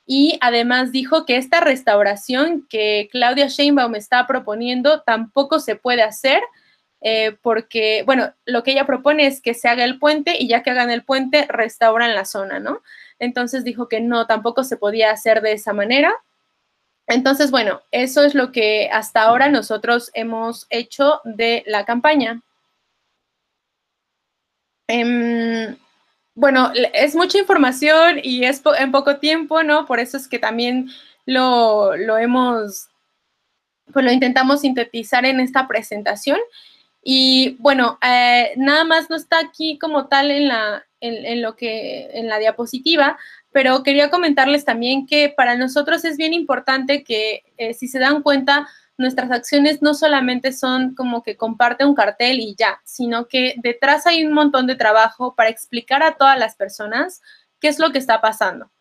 y 0.06 0.38
además 0.42 0.92
dijo 0.92 1.26
que 1.26 1.38
esta 1.38 1.62
restauración 1.62 2.68
que 2.70 3.08
Claudia 3.14 3.48
Sheinbaum 3.48 3.96
está 3.96 4.28
proponiendo 4.28 5.00
tampoco 5.04 5.62
se 5.62 5.78
puede 5.78 6.02
hacer 6.02 6.42
eh, 7.06 7.36
porque, 7.42 8.04
bueno, 8.06 8.34
lo 8.46 8.64
que 8.64 8.72
ella 8.72 8.86
propone 8.86 9.28
es 9.28 9.42
que 9.42 9.54
se 9.54 9.68
haga 9.68 9.84
el 9.84 10.00
puente 10.00 10.38
y 10.40 10.48
ya 10.48 10.64
que 10.64 10.70
hagan 10.70 10.90
el 10.90 11.04
puente, 11.04 11.46
restauran 11.50 12.16
la 12.16 12.24
zona, 12.24 12.60
¿no? 12.60 12.82
Entonces 13.20 13.66
dijo 13.66 13.90
que 13.90 14.00
no, 14.00 14.26
tampoco 14.26 14.64
se 14.64 14.78
podía 14.78 15.12
hacer 15.12 15.42
de 15.42 15.52
esa 15.52 15.74
manera. 15.74 16.16
Entonces, 17.06 17.52
bueno, 17.52 17.82
eso 17.92 18.24
es 18.24 18.36
lo 18.36 18.54
que 18.54 18.90
hasta 18.90 19.24
ahora 19.24 19.50
nosotros 19.50 20.12
hemos 20.14 20.66
hecho 20.70 21.20
de 21.26 21.64
la 21.68 21.84
campaña. 21.84 22.42
Em, 24.88 25.76
bueno, 26.36 26.72
es 26.94 27.16
mucha 27.16 27.38
información 27.38 28.22
y 28.24 28.46
es 28.46 28.62
en 28.80 28.92
poco 28.94 29.18
tiempo, 29.18 29.62
¿no? 29.62 29.86
Por 29.86 30.00
eso 30.00 30.16
es 30.16 30.30
que 30.30 30.40
también 30.40 30.90
lo, 31.26 31.98
lo 31.98 32.18
hemos, 32.18 32.88
pues 33.92 34.06
lo 34.06 34.12
intentamos 34.12 34.62
sintetizar 34.62 35.26
en 35.26 35.42
esta 35.42 35.68
presentación. 35.68 36.40
Y 37.04 37.58
bueno, 37.60 38.00
eh, 38.02 38.54
nada 38.56 38.86
más 38.86 39.10
no 39.10 39.16
está 39.16 39.40
aquí 39.40 39.78
como 39.78 40.08
tal 40.08 40.32
en 40.32 40.48
la, 40.48 40.86
en, 41.02 41.42
lo 41.42 41.56
que, 41.56 42.10
en 42.14 42.30
la 42.30 42.40
diapositiva, 42.40 43.18
pero 43.52 43.84
quería 43.84 44.10
comentarles 44.10 44.64
también 44.64 45.06
que 45.06 45.34
para 45.36 45.56
nosotros 45.56 46.06
es 46.06 46.16
bien 46.16 46.34
importante 46.34 47.04
que 47.04 47.44
eh, 47.58 47.74
si 47.74 47.88
se 47.88 48.00
dan 48.00 48.22
cuenta, 48.22 48.68
nuestras 48.98 49.32
acciones 49.32 49.82
no 49.82 49.94
solamente 49.94 50.54
son 50.54 50.96
como 50.96 51.24
que 51.24 51.36
comparte 51.36 51.86
un 51.86 51.96
cartel 51.96 52.40
y 52.40 52.56
ya, 52.58 52.82
sino 52.86 53.28
que 53.28 53.56
detrás 53.58 54.08
hay 54.08 54.24
un 54.24 54.34
montón 54.34 54.66
de 54.66 54.76
trabajo 54.76 55.36
para 55.36 55.50
explicar 55.50 56.04
a 56.04 56.16
todas 56.16 56.38
las 56.40 56.56
personas 56.56 57.22
qué 57.60 57.68
es 57.68 57.80
lo 57.80 57.92
que 57.92 57.98
está 57.98 58.22
pasando. 58.22 58.72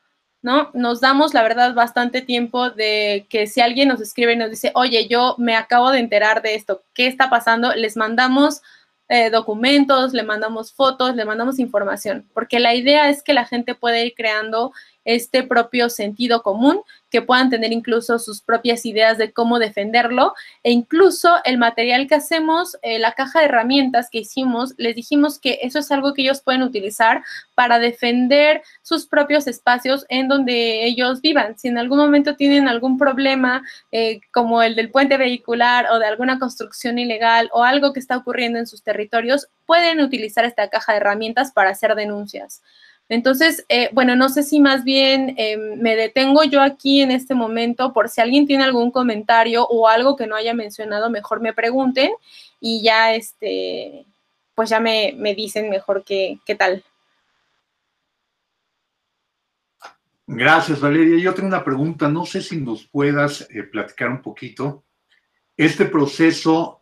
¿No? 0.43 0.71
Nos 0.75 1.01
damos, 1.01 1.35
la 1.35 1.43
verdad, 1.43 1.75
bastante 1.75 2.21
tiempo 2.21 2.71
de 2.71 3.27
que 3.31 3.47
si 3.47 3.61
alguien 3.61 3.89
nos 3.89 4.01
escribe 4.01 4.33
y 4.33 4.37
nos 4.37 4.51
dice, 4.51 4.73
oye, 4.75 5.07
yo 5.09 5.37
me 5.39 5.57
acabo 5.57 5.91
de 5.91 6.01
enterar 6.01 6.43
de 6.43 6.57
esto, 6.57 6.83
¿qué 6.95 7.07
está 7.07 7.31
pasando? 7.31 7.73
Les 7.75 7.97
mandamos 7.97 8.61
eh, 9.09 9.31
documentos, 9.31 10.13
le 10.13 10.25
mandamos 10.25 10.73
fotos, 10.73 11.15
le 11.15 11.25
mandamos 11.25 11.59
información, 11.59 12.29
porque 12.35 12.61
la 12.61 12.75
idea 12.75 13.09
es 13.09 13.23
que 13.23 13.35
la 13.35 13.45
gente 13.45 13.75
pueda 13.75 14.01
ir 14.01 14.15
creando 14.17 14.73
este 15.05 15.43
propio 15.43 15.91
sentido 15.91 16.43
común, 16.43 16.81
que 17.13 17.23
puedan 17.23 17.51
tener 17.51 17.73
incluso 17.73 18.19
sus 18.19 18.41
propias 18.41 18.87
ideas 18.87 19.19
de 19.19 19.33
cómo 19.33 19.59
defenderlo 19.59 20.35
e 20.63 20.73
incluso 20.73 21.37
el 21.45 21.59
material 21.59 22.09
que 22.09 22.15
hacemos, 22.15 22.79
eh, 22.81 22.99
la 22.99 23.13
caja 23.13 23.41
de 23.41 23.45
herramientas 23.45 24.09
que 24.11 24.19
hicimos, 24.21 24.73
les 24.79 24.97
dijimos 24.97 25.39
que 25.39 25.59
eso 25.63 25.79
es 25.79 25.93
algo 25.93 26.15
que 26.15 26.23
ellos 26.23 26.41
pueden 26.41 26.63
utilizar 26.63 27.23
para 27.55 27.79
defender 27.79 28.63
sus 28.81 29.07
propios 29.07 29.47
espacios 29.47 30.07
en 30.09 30.27
donde 30.27 30.85
ellos 30.85 31.21
vivan. 31.21 31.59
Si 31.59 31.69
en 31.69 31.77
algún 31.77 31.99
momento 31.99 32.35
tienen 32.35 32.67
algún 32.67 32.97
problema 32.97 33.63
eh, 33.91 34.21
como 34.33 34.63
el 34.63 34.75
del 34.75 34.91
puente 34.91 35.19
vehicular 35.19 35.89
o 35.91 35.99
de 35.99 36.07
alguna 36.07 36.39
construcción 36.39 36.99
ilegal 36.99 37.51
o 37.53 37.63
algo 37.63 37.93
que 37.93 38.01
está 38.01 38.17
ocurriendo 38.17 38.59
en 38.59 38.67
sus 38.67 38.83
territorios, 38.83 39.49
pueden 39.67 40.01
utilizar 40.01 40.47
esta 40.47 40.69
caja 40.69 40.93
de 40.93 40.99
herramientas 40.99 41.53
para 41.53 41.71
hacer 41.71 41.95
denuncias. 41.95 42.63
Entonces, 43.09 43.67
eh, 43.69 43.91
bueno, 43.93 44.17
no 44.17 44.29
sé 44.29 44.43
si 44.43 44.61
más 44.61 44.85
bien 44.85 45.35
eh, 45.37 45.57
me 45.57 45.97
detengo 45.97 46.45
yo 46.45 46.63
aquí 46.63 47.03
en 47.03 47.11
este 47.11 47.35
momento 47.35 47.93
por 47.93 48.09
si 48.09 48.21
alguien 48.21 48.47
tiene 48.47 48.65
algún 48.65 48.91
comentario 48.91 49.67
o 49.67 49.89
algo 49.89 50.17
que 50.17 50.27
no 50.27 50.35
haya 50.35 50.55
mencionado, 50.55 51.11
mejor 51.11 51.41
me 51.41 51.53
pregunten 51.53 52.11
y 52.61 52.83
ya, 52.83 53.15
este, 53.15 54.07
pues 54.55 54.71
ya 54.71 54.81
me, 54.81 55.15
dicen 55.37 55.69
mejor 55.69 56.05
qué, 56.05 56.39
qué 56.47 56.55
tal. 56.55 56.85
Gracias, 60.27 60.81
Valeria. 60.81 61.19
Yo 61.19 61.35
tengo 61.35 61.49
una 61.49 61.65
pregunta, 61.65 62.09
no 62.09 62.25
sé 62.25 62.41
si 62.41 62.57
nos 62.57 62.87
puedas 62.87 63.47
eh, 63.51 63.65
platicar 63.65 64.09
un 64.09 64.23
poquito. 64.23 64.85
Este 65.57 65.85
proceso 65.85 66.79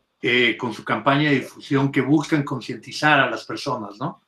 con 0.59 0.75
su 0.75 0.85
campaña 0.85 1.31
de 1.31 1.37
difusión 1.37 1.91
que 1.91 2.03
buscan 2.03 2.43
concientizar 2.43 3.21
a 3.21 3.31
las 3.31 3.47
personas, 3.47 3.99
¿no? 3.99 4.21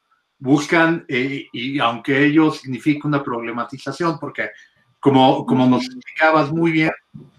Buscan, 0.43 1.05
eh, 1.07 1.47
y 1.53 1.78
aunque 1.78 2.24
ello 2.24 2.51
significa 2.51 3.07
una 3.07 3.22
problematización, 3.22 4.18
porque 4.18 4.51
como, 4.99 5.47
como 5.47 5.66
nos 5.66 5.84
explicabas 5.84 6.51
muy 6.51 6.72
bien, 6.72 6.90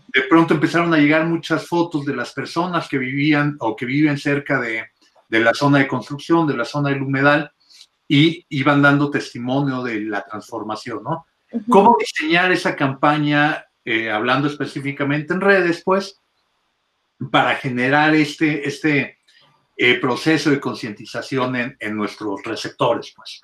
de 0.08 0.22
pronto 0.30 0.54
empezaron 0.54 0.94
a 0.94 0.98
llegar 0.98 1.26
muchas 1.26 1.68
fotos 1.68 2.06
de 2.06 2.16
las 2.16 2.32
personas 2.32 2.88
que 2.88 2.98
vivían 2.98 3.58
o 3.60 3.76
que 3.76 3.86
viven 3.86 4.18
cerca 4.18 4.58
de, 4.62 4.86
de 5.28 5.40
la 5.42 5.54
zona 5.54 5.80
de 5.80 5.88
construcción, 5.88 6.48
de 6.48 6.56
la 6.56 6.64
zona 6.64 6.90
del 6.90 7.02
humedal, 7.02 7.52
y 8.08 8.46
iban 8.50 8.82
dando 8.82 9.10
testimonio 9.10 9.84
de 9.84 10.00
la 10.02 10.24
transformación, 10.24 11.04
¿no? 11.04 11.26
¿Cómo 11.68 11.98
diseñar 12.00 12.52
esa 12.54 12.74
campaña, 12.76 13.66
eh, 13.84 14.10
hablando 14.10 14.48
específicamente 14.48 15.34
en 15.34 15.42
redes, 15.42 15.82
pues, 15.84 16.22
para 17.32 17.56
generar 17.56 18.16
este, 18.16 18.68
este, 18.68 19.18
eh, 19.76 20.00
proceso 20.00 20.52
de 20.52 20.60
concientización 20.60 21.76
en, 21.80 21.98
nuestros 21.98 22.44
receptores, 22.44 23.12
pues. 23.16 23.42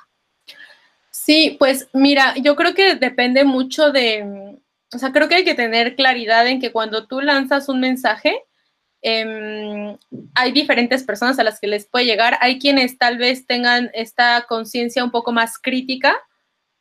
Sí, 1.09 1.55
pues 1.57 1.89
mira, 1.93 2.35
yo 2.37 2.55
creo 2.55 2.73
que 2.73 2.95
depende 2.95 3.43
mucho 3.43 3.91
de, 3.91 4.57
o 4.93 4.97
sea, 4.97 5.11
creo 5.11 5.27
que 5.27 5.35
hay 5.35 5.43
que 5.43 5.55
tener 5.55 5.95
claridad 5.95 6.47
en 6.47 6.61
que 6.61 6.71
cuando 6.71 7.07
tú 7.07 7.21
lanzas 7.21 7.67
un 7.67 7.79
mensaje, 7.79 8.43
em, 9.01 9.97
hay 10.35 10.51
diferentes 10.51 11.03
personas 11.03 11.39
a 11.39 11.43
las 11.43 11.59
que 11.59 11.67
les 11.67 11.87
puede 11.87 12.05
llegar. 12.05 12.37
Hay 12.41 12.59
quienes 12.59 12.97
tal 12.97 13.17
vez 13.17 13.47
tengan 13.47 13.89
esta 13.93 14.45
conciencia 14.47 15.03
un 15.03 15.11
poco 15.11 15.31
más 15.31 15.57
crítica, 15.57 16.15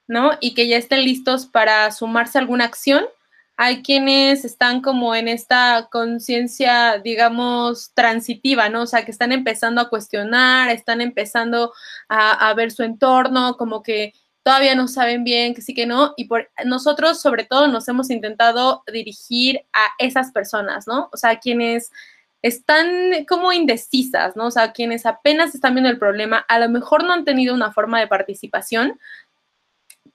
¿no? 0.07 0.33
Y 0.41 0.55
que 0.55 0.69
ya 0.69 0.77
estén 0.77 1.05
listos 1.05 1.47
para 1.47 1.91
sumarse 1.91 2.37
a 2.37 2.43
alguna 2.43 2.65
acción 2.65 3.07
hay 3.61 3.83
quienes 3.83 4.45
están 4.45 4.81
como 4.81 5.17
en 5.17 5.27
esta 5.27 5.89
conciencia, 5.91 6.99
digamos, 6.99 7.93
transitiva, 7.93 8.69
¿no? 8.69 8.83
O 8.83 8.87
sea, 8.87 9.05
que 9.05 9.11
están 9.11 9.33
empezando 9.33 9.81
a 9.81 9.89
cuestionar, 9.89 10.71
están 10.71 11.01
empezando 11.01 11.73
a, 12.09 12.55
ver 12.55 12.71
su 12.71 12.85
entorno, 12.85 13.57
como 13.57 13.83
que 13.83 14.13
todavía 14.45 14.77
no 14.77 14.87
saben 14.87 15.25
bien 15.25 15.55
que 15.55 15.63
sí 15.63 15.75
que 15.75 15.87
no, 15.87 16.15
y 16.17 16.27
por 16.27 16.49
nosotros 16.67 17.21
sobre 17.21 17.43
todo 17.45 17.67
nos 17.67 17.89
hemos 17.89 18.11
intentado 18.11 18.85
dirigir 18.93 19.63
a 19.73 19.89
esas 19.99 20.31
personas, 20.31 20.87
¿no? 20.87 21.11
O 21.13 21.17
sea, 21.17 21.41
quienes 21.41 21.91
están 22.43 23.25
como 23.29 23.53
indecisas, 23.53 24.37
¿no? 24.37 24.47
O 24.47 24.51
sea, 24.53 24.71
quienes 24.71 25.05
apenas 25.05 25.57
están 25.57 25.75
viendo 25.75 25.91
el 25.91 25.99
problema, 25.99 26.45
a 26.49 26.61
lo 26.61 26.69
mejor 26.69 27.03
no 27.03 27.13
han 27.13 27.25
tenido 27.25 27.57
una 27.57 27.73
forma 27.73 27.99
de 27.99 28.07
participación, 28.07 29.01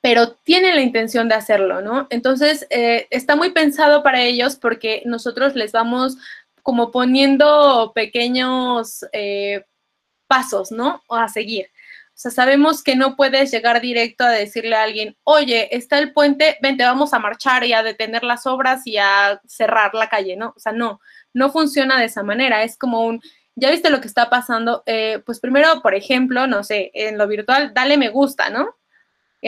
pero 0.04 0.34
tienen 0.34 0.76
la 0.76 0.82
intención 0.82 1.30
de 1.30 1.36
hacerlo, 1.36 1.80
¿no? 1.82 2.08
Entonces, 2.10 2.68
eh, 2.70 3.08
está 3.10 3.38
muy 3.38 3.52
pensado 3.52 4.04
para 4.04 4.22
ellos 4.22 4.58
porque 4.58 5.02
nosotros 5.06 5.56
les 5.56 5.72
vamos 5.72 6.18
como 6.62 6.92
poniendo 6.92 7.94
pequeños 7.96 9.06
eh, 9.14 9.64
pasos, 10.28 10.74
¿no? 10.74 11.02
A 11.08 11.30
seguir. 11.30 11.68
O 12.08 12.16
sea, 12.16 12.32
sabemos 12.32 12.84
que 12.84 12.98
no 12.98 13.16
puedes 13.16 13.50
llegar 13.50 13.80
directo 13.80 14.26
a 14.26 14.30
decirle 14.32 14.76
a 14.76 14.84
alguien, 14.84 15.16
oye, 15.24 15.74
está 15.74 16.00
el 16.00 16.12
puente, 16.12 16.58
vente, 16.62 16.84
vamos 16.84 17.14
a 17.14 17.20
marchar 17.20 17.64
y 17.64 17.72
a 17.72 17.82
detener 17.82 18.26
las 18.26 18.46
obras 18.46 18.86
y 18.86 18.98
a 18.98 19.40
cerrar 19.48 19.94
la 19.94 20.10
calle, 20.10 20.36
¿no? 20.36 20.54
O 20.58 20.60
sea, 20.60 20.74
no, 20.74 21.00
no 21.34 21.50
funciona 21.50 21.98
de 21.98 22.08
esa 22.08 22.24
manera. 22.24 22.64
Es 22.64 22.78
como 22.78 23.06
un, 23.06 23.22
ya 23.56 23.72
viste 23.72 23.90
lo 23.90 24.02
que 24.02 24.08
está 24.10 24.30
pasando, 24.30 24.84
eh, 24.86 25.24
pues 25.26 25.40
primero, 25.40 25.82
por 25.82 25.96
ejemplo, 25.96 26.46
no 26.46 26.62
sé, 26.66 26.92
en 26.94 27.18
lo 27.18 27.26
virtual, 27.26 27.74
dale 27.74 27.98
me 27.98 28.10
gusta, 28.10 28.50
¿no? 28.50 28.76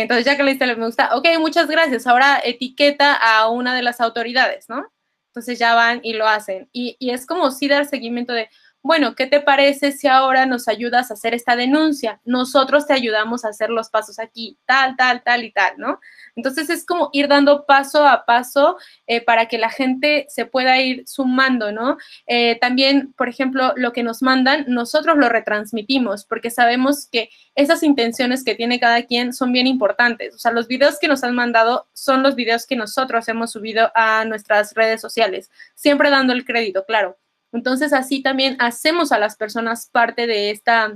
Entonces, 0.01 0.25
ya 0.25 0.35
que 0.35 0.43
le 0.43 0.51
diste 0.51 0.75
me 0.75 0.85
gusta, 0.85 1.15
ok, 1.15 1.27
muchas 1.39 1.67
gracias. 1.67 2.05
Ahora 2.07 2.39
etiqueta 2.43 3.13
a 3.13 3.49
una 3.49 3.73
de 3.75 3.81
las 3.81 4.01
autoridades, 4.01 4.67
¿no? 4.69 4.85
Entonces 5.29 5.59
ya 5.59 5.75
van 5.75 5.99
y 6.03 6.13
lo 6.13 6.27
hacen. 6.27 6.69
Y, 6.71 6.97
y 6.99 7.11
es 7.11 7.25
como 7.25 7.51
si 7.51 7.67
dar 7.67 7.85
seguimiento 7.85 8.33
de, 8.33 8.49
bueno, 8.85 9.15
¿qué 9.15 9.25
te 9.25 9.41
parece 9.41 9.91
si 9.91 10.07
ahora 10.07 10.45
nos 10.45 10.67
ayudas 10.67 11.09
a 11.09 11.15
hacer 11.15 11.33
esta 11.33 11.55
denuncia? 11.55 12.21
Nosotros 12.23 12.85
te 12.85 12.93
ayudamos 12.93 13.43
a 13.43 13.47
hacer 13.47 13.71
los 13.71 13.89
pasos 13.89 14.19
aquí, 14.19 14.59
tal, 14.67 14.95
tal, 14.95 15.23
tal 15.23 15.43
y 15.43 15.51
tal, 15.51 15.73
¿no? 15.77 15.99
Entonces 16.35 16.69
es 16.69 16.85
como 16.85 17.09
ir 17.11 17.27
dando 17.27 17.65
paso 17.65 18.07
a 18.07 18.25
paso 18.27 18.77
eh, 19.07 19.21
para 19.21 19.47
que 19.47 19.57
la 19.57 19.71
gente 19.71 20.27
se 20.29 20.45
pueda 20.45 20.79
ir 20.79 21.01
sumando, 21.07 21.71
¿no? 21.71 21.97
Eh, 22.27 22.59
también, 22.61 23.11
por 23.13 23.27
ejemplo, 23.27 23.73
lo 23.75 23.91
que 23.91 24.03
nos 24.03 24.21
mandan, 24.21 24.65
nosotros 24.67 25.17
lo 25.17 25.29
retransmitimos 25.29 26.23
porque 26.23 26.51
sabemos 26.51 27.07
que 27.11 27.31
esas 27.55 27.81
intenciones 27.81 28.43
que 28.43 28.53
tiene 28.53 28.79
cada 28.79 29.01
quien 29.01 29.33
son 29.33 29.51
bien 29.51 29.65
importantes. 29.65 30.35
O 30.35 30.37
sea, 30.37 30.51
los 30.51 30.67
videos 30.67 30.99
que 30.99 31.07
nos 31.07 31.23
han 31.23 31.33
mandado 31.33 31.87
son 31.93 32.21
los 32.21 32.35
videos 32.35 32.67
que 32.67 32.75
nosotros 32.75 33.27
hemos 33.29 33.51
subido 33.51 33.91
a 33.95 34.25
nuestras 34.25 34.75
redes 34.75 35.01
sociales, 35.01 35.49
siempre 35.73 36.11
dando 36.11 36.33
el 36.33 36.45
crédito, 36.45 36.85
claro. 36.85 37.17
Entonces, 37.55 37.93
así 37.93 38.21
también 38.21 38.55
hacemos 38.59 39.11
a 39.11 39.19
las 39.19 39.35
personas 39.35 39.89
parte 39.91 40.27
de 40.27 40.51
esta 40.51 40.93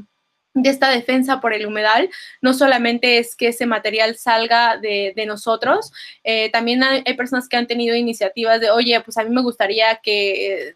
de 0.56 0.70
esta 0.70 0.90
defensa 0.90 1.40
por 1.40 1.54
el 1.54 1.68
humedal, 1.68 2.10
no 2.42 2.56
solamente 2.56 3.20
es 3.20 3.36
que 3.36 3.50
ese 3.50 3.68
material 3.68 4.18
salga 4.18 4.78
de, 4.78 5.14
nosotros, 5.28 5.92
eh, 6.24 6.50
también 6.52 6.84
hay, 6.84 7.04
personas 7.16 7.48
que 7.48 7.56
han 7.56 7.68
tenido 7.68 7.96
iniciativas 7.96 8.60
de, 8.60 8.72
oye, 8.72 9.00
pues 9.02 9.18
a 9.18 9.24
mí 9.24 9.30
me 9.30 9.44
gustaría 9.44 9.98
que 9.98 10.76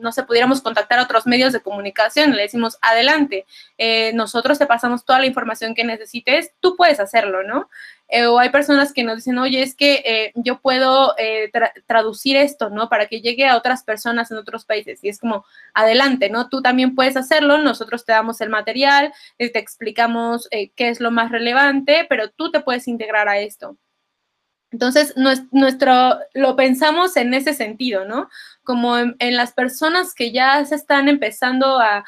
no 0.00 0.12
sé, 0.12 0.22
pudiéramos 0.22 0.60
contactar 0.62 0.98
a 0.98 1.02
otros 1.02 1.26
medios 1.26 1.52
de 1.52 1.60
comunicación, 1.60 2.34
le 2.34 2.42
decimos, 2.42 2.78
adelante, 2.82 3.46
eh, 3.78 4.12
nosotros 4.14 4.58
te 4.58 4.66
pasamos 4.66 5.04
toda 5.04 5.18
la 5.18 5.26
información 5.26 5.74
que 5.74 5.84
necesites, 5.84 6.52
tú 6.60 6.76
puedes 6.76 7.00
hacerlo, 7.00 7.42
¿no? 7.42 7.68
Eh, 8.08 8.26
o 8.26 8.38
hay 8.38 8.50
personas 8.50 8.92
que 8.92 9.02
nos 9.02 9.16
dicen, 9.16 9.38
oye, 9.38 9.62
es 9.62 9.74
que 9.74 10.02
eh, 10.04 10.32
yo 10.36 10.60
puedo 10.60 11.14
traducir 11.86 12.36
esto, 12.36 12.70
¿no? 12.70 12.88
Para 12.88 13.06
que 13.06 13.20
llegue 13.20 13.46
a 13.46 13.56
otras 13.56 13.82
personas 13.82 14.30
en 14.30 14.38
otros 14.38 14.64
países. 14.64 15.02
Y 15.02 15.08
es 15.08 15.18
como, 15.18 15.44
adelante, 15.74 16.30
¿no? 16.30 16.48
Tú 16.48 16.62
también 16.62 16.94
puedes 16.94 17.16
hacerlo, 17.16 17.58
nosotros 17.58 18.04
te 18.04 18.12
damos 18.12 18.40
el 18.40 18.50
material, 18.50 19.12
te 19.38 19.58
explicamos 19.58 20.48
qué 20.50 20.88
es 20.88 21.00
lo 21.00 21.10
más 21.10 21.30
relevante, 21.30 22.06
pero 22.08 22.30
tú 22.30 22.50
te 22.50 22.60
puedes 22.60 22.88
integrar 22.88 23.28
a 23.28 23.38
esto. 23.38 23.76
Entonces, 24.72 25.14
nuestro, 25.52 26.18
lo 26.34 26.56
pensamos 26.56 27.16
en 27.16 27.34
ese 27.34 27.54
sentido, 27.54 28.04
¿no? 28.04 28.28
Como 28.64 28.98
en, 28.98 29.36
las 29.36 29.52
personas 29.52 30.12
que 30.12 30.32
ya 30.32 30.64
se 30.64 30.74
están 30.74 31.08
empezando 31.08 31.78
a, 31.78 32.04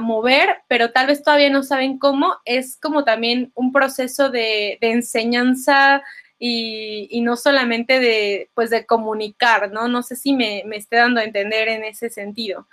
mover, 0.00 0.58
pero 0.68 0.92
tal 0.92 1.08
vez 1.08 1.22
todavía 1.22 1.50
no 1.50 1.62
saben 1.62 1.98
cómo, 1.98 2.36
es 2.44 2.78
como 2.80 3.04
también 3.04 3.52
un 3.54 3.72
proceso 3.72 4.30
de, 4.30 4.78
enseñanza 4.80 6.02
y, 6.38 7.20
no 7.22 7.36
solamente 7.36 8.00
de, 8.00 8.50
pues, 8.54 8.70
de 8.70 8.86
comunicar, 8.86 9.70
¿no? 9.72 9.88
No 9.88 10.02
sé 10.02 10.16
si 10.16 10.32
me, 10.32 10.62
me 10.66 10.76
esté 10.76 10.96
dando 10.96 11.20
a 11.20 11.24
entender 11.24 11.68
en 11.68 11.84
ese 11.84 12.10
sentido. 12.10 12.68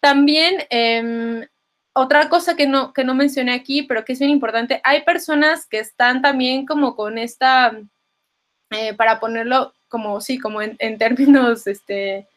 También, 0.00 0.66
em, 0.70 1.46
otra 1.92 2.28
cosa 2.28 2.56
que 2.56 2.66
no, 2.66 2.92
que 2.92 3.04
no 3.04 3.14
mencioné 3.14 3.52
aquí, 3.52 3.82
pero 3.82 4.04
que 4.04 4.14
es 4.14 4.18
bien 4.18 4.30
importante, 4.30 4.80
hay 4.84 5.02
personas 5.02 5.66
que 5.66 5.80
están 5.80 6.22
también 6.22 6.66
como 6.66 6.96
con 6.96 7.18
esta 7.18 7.72
eh, 8.70 8.94
para 8.94 9.18
ponerlo 9.18 9.74
como, 9.88 10.20
sí, 10.20 10.38
como 10.38 10.62
en, 10.62 10.76
términos, 10.98 11.66
este, 11.66 12.28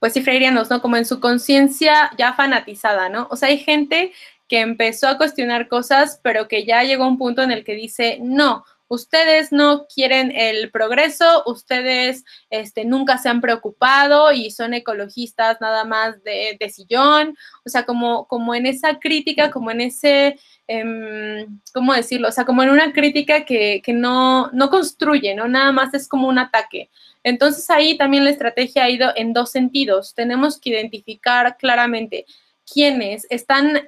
pues 0.00 0.14
sí, 0.14 0.22
freirianos, 0.22 0.70
¿no? 0.70 0.82
Como 0.82 0.96
en 0.96 1.04
su 1.04 1.20
conciencia 1.20 2.10
ya 2.18 2.32
fanatizada, 2.32 3.08
¿no? 3.08 3.28
O 3.30 3.36
sea, 3.36 3.50
hay 3.50 3.58
gente 3.58 4.12
que 4.48 4.60
empezó 4.60 5.06
a 5.06 5.16
cuestionar 5.16 5.68
cosas, 5.68 6.18
pero 6.24 6.48
que 6.48 6.64
ya 6.64 6.82
llegó 6.82 7.04
a 7.04 7.08
un 7.08 7.18
punto 7.18 7.42
en 7.42 7.52
el 7.52 7.62
que 7.62 7.74
dice, 7.74 8.18
no, 8.20 8.64
ustedes 8.90 9.52
no 9.52 9.86
quieren 9.86 10.32
el 10.34 10.70
progreso, 10.72 11.44
ustedes 11.46 12.24
este, 12.50 12.84
nunca 12.84 13.18
se 13.18 13.28
han 13.28 13.40
preocupado 13.40 14.32
y 14.32 14.50
son 14.50 14.74
ecologistas 14.74 15.60
nada 15.60 15.84
más 15.84 16.22
de, 16.24 16.58
sillón, 16.70 17.36
o 17.64 17.68
sea, 17.68 17.86
como, 17.86 18.26
como 18.26 18.52
en 18.52 18.66
esa 18.66 18.98
crítica, 18.98 19.52
como 19.52 19.70
en 19.70 19.80
ese, 19.80 20.38
em, 20.66 21.60
¿cómo 21.72 21.94
decirlo? 21.94 22.28
O 22.28 22.32
sea, 22.32 22.44
como 22.44 22.64
en 22.64 22.70
una 22.70 22.92
crítica 22.92 23.44
que, 23.44 23.80
que 23.80 23.92
no, 23.92 24.50
no 24.52 24.70
construye, 24.70 25.36
¿no? 25.36 25.46
Nada 25.46 25.70
más 25.70 25.94
es 25.94 26.08
como 26.08 26.28
un 26.28 26.38
ataque. 26.38 26.90
Entonces 27.22 27.70
ahí 27.70 27.96
también 27.96 28.24
la 28.24 28.30
estrategia 28.30 28.84
ha 28.84 28.90
ido 28.90 29.12
en 29.14 29.32
dos 29.32 29.52
sentidos. 29.52 30.14
Tenemos 30.14 30.58
que 30.58 30.70
identificar 30.70 31.56
claramente 31.58 32.26
quiénes 32.66 33.26
están 33.30 33.82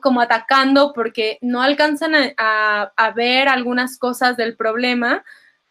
como 0.00 0.20
atacando 0.20 0.92
porque 0.92 1.38
no 1.40 1.62
alcanzan 1.62 2.14
a, 2.36 3.12
ver 3.14 3.48
algunas 3.48 3.98
cosas 3.98 4.36
del 4.36 4.56
problema, 4.56 5.24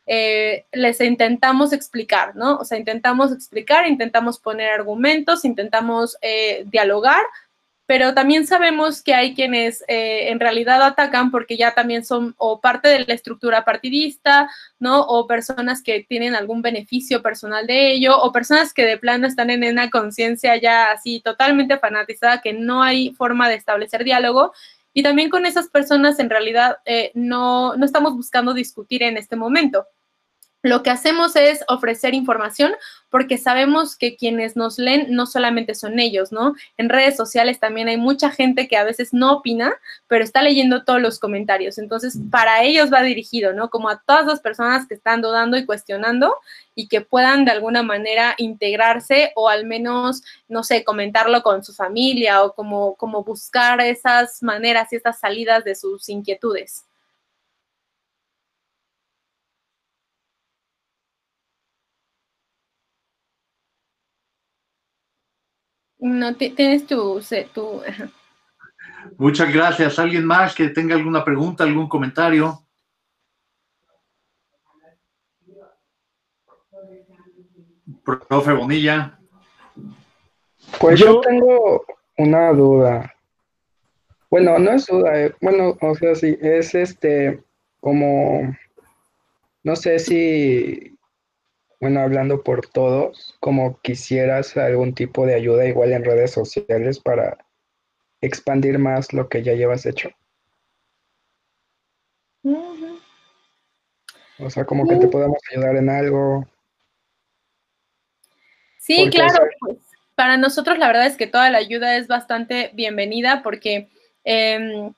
eh, 0.05 0.65
les 0.71 0.99
intentamos 1.01 1.73
explicar, 1.73 2.35
¿no? 2.35 2.57
O 2.57 2.65
sea, 2.65 2.77
intentamos 2.77 3.31
explicar, 3.31 3.87
intentamos 3.87 4.39
poner 4.39 4.69
argumentos, 4.69 5.45
intentamos 5.45 6.17
eh, 6.21 6.63
dialogar, 6.67 7.23
pero 7.91 8.13
también 8.13 8.47
sabemos 8.47 9.03
que 9.03 9.13
hay 9.13 9.35
quienes 9.35 9.83
eh, 9.89 10.29
en 10.29 10.39
realidad 10.39 10.81
atacan 10.81 11.29
porque 11.29 11.57
ya 11.57 11.73
también 11.73 12.05
son 12.05 12.33
o 12.37 12.61
parte 12.61 12.87
de 12.87 12.99
la 12.99 13.13
estructura 13.13 13.65
partidista, 13.65 14.49
¿no? 14.79 15.01
O 15.01 15.27
personas 15.27 15.83
que 15.83 16.05
tienen 16.07 16.33
algún 16.33 16.61
beneficio 16.61 17.21
personal 17.21 17.67
de 17.67 17.91
ello, 17.91 18.17
o 18.17 18.31
personas 18.31 18.73
que 18.73 18.85
de 18.85 18.97
plano 18.97 19.27
están 19.27 19.49
en 19.49 19.65
una 19.65 19.89
conciencia 19.89 20.55
ya 20.55 20.89
así 20.89 21.19
totalmente 21.19 21.77
fanatizada 21.79 22.39
que 22.39 22.53
no 22.53 22.81
hay 22.81 23.11
forma 23.11 23.49
de 23.49 23.55
establecer 23.55 24.05
diálogo. 24.05 24.53
Y 24.93 25.03
también 25.03 25.29
con 25.29 25.45
esas 25.45 25.67
personas 25.67 26.17
en 26.19 26.29
realidad 26.29 26.77
eh, 26.85 27.11
no, 27.13 27.75
no 27.75 27.85
estamos 27.85 28.15
buscando 28.15 28.53
discutir 28.53 29.03
en 29.03 29.17
este 29.17 29.35
momento. 29.35 29.85
Lo 30.63 30.83
que 30.83 30.91
hacemos 30.91 31.35
es 31.35 31.63
ofrecer 31.67 32.13
información 32.13 32.73
porque 33.09 33.37
sabemos 33.37 33.95
que 33.95 34.15
quienes 34.15 34.55
nos 34.55 34.77
leen 34.77 35.07
no 35.09 35.25
solamente 35.25 35.73
son 35.73 35.99
ellos, 35.99 36.31
¿no? 36.31 36.53
En 36.77 36.87
redes 36.87 37.17
sociales 37.17 37.59
también 37.59 37.87
hay 37.87 37.97
mucha 37.97 38.29
gente 38.29 38.67
que 38.67 38.77
a 38.77 38.83
veces 38.83 39.11
no 39.11 39.33
opina, 39.33 39.73
pero 40.07 40.23
está 40.23 40.43
leyendo 40.43 40.83
todos 40.83 41.01
los 41.01 41.19
comentarios. 41.19 41.77
Entonces, 41.79 42.19
para 42.29 42.63
ellos 42.63 42.93
va 42.93 43.01
dirigido, 43.01 43.53
¿no? 43.53 43.69
Como 43.69 43.89
a 43.89 44.01
todas 44.05 44.27
las 44.27 44.39
personas 44.39 44.87
que 44.87 44.93
están 44.93 45.21
dudando 45.21 45.57
y 45.57 45.65
cuestionando 45.65 46.35
y 46.75 46.87
que 46.87 47.01
puedan 47.01 47.43
de 47.43 47.51
alguna 47.51 47.81
manera 47.81 48.35
integrarse 48.37 49.31
o 49.35 49.49
al 49.49 49.65
menos, 49.65 50.23
no 50.47 50.63
sé, 50.63 50.83
comentarlo 50.83 51.41
con 51.41 51.63
su 51.63 51.73
familia 51.73 52.43
o 52.43 52.53
como, 52.53 52.95
como 52.95 53.23
buscar 53.23 53.81
esas 53.81 54.43
maneras 54.43 54.93
y 54.93 54.97
esas 54.97 55.19
salidas 55.19 55.63
de 55.63 55.75
sus 55.75 56.07
inquietudes. 56.07 56.85
No, 66.01 66.35
tienes 66.35 66.87
tu... 66.87 67.21
tu 67.53 67.81
Muchas 69.17 69.53
gracias. 69.53 69.99
¿Alguien 69.99 70.25
más 70.25 70.55
que 70.55 70.69
tenga 70.69 70.95
alguna 70.95 71.23
pregunta, 71.23 71.63
algún 71.63 71.87
comentario? 71.87 72.59
Profe 78.03 78.51
Bonilla. 78.53 79.19
Pues 80.79 80.99
yo 80.99 81.21
tengo 81.21 81.85
una 82.17 82.51
duda. 82.51 83.13
Bueno, 84.29 84.57
no 84.57 84.71
es 84.71 84.87
duda, 84.87 85.19
eh, 85.19 85.35
bueno, 85.41 85.77
o 85.81 85.93
sea, 85.95 86.15
sí, 86.15 86.37
es 86.41 86.73
este, 86.73 87.43
como, 87.81 88.55
no 89.63 89.75
sé 89.75 89.99
si 89.99 90.97
bueno, 91.81 91.99
hablando 91.99 92.43
por 92.43 92.67
todos, 92.67 93.35
como 93.39 93.81
quisieras 93.81 94.55
algún 94.55 94.93
tipo 94.93 95.25
de 95.25 95.33
ayuda 95.33 95.65
igual 95.65 95.93
en 95.93 96.05
redes 96.05 96.31
sociales 96.31 96.99
para 96.99 97.39
expandir 98.21 98.77
más 98.77 99.13
lo 99.13 99.27
que 99.27 99.41
ya 99.41 99.53
llevas 99.53 99.87
hecho. 99.87 100.11
O 104.37 104.49
sea, 104.49 104.63
como 104.65 104.87
que 104.87 104.95
te 104.97 105.07
podamos 105.07 105.39
ayudar 105.51 105.75
en 105.75 105.89
algo. 105.89 106.45
Sí, 108.77 109.09
claro, 109.09 109.47
pues 109.59 109.77
para 110.15 110.37
nosotros 110.37 110.77
la 110.77 110.85
verdad 110.85 111.07
es 111.07 111.17
que 111.17 111.25
toda 111.25 111.49
la 111.49 111.57
ayuda 111.57 111.97
es 111.97 112.07
bastante 112.07 112.69
bienvenida 112.73 113.41
porque 113.41 113.89
em, 114.23 114.93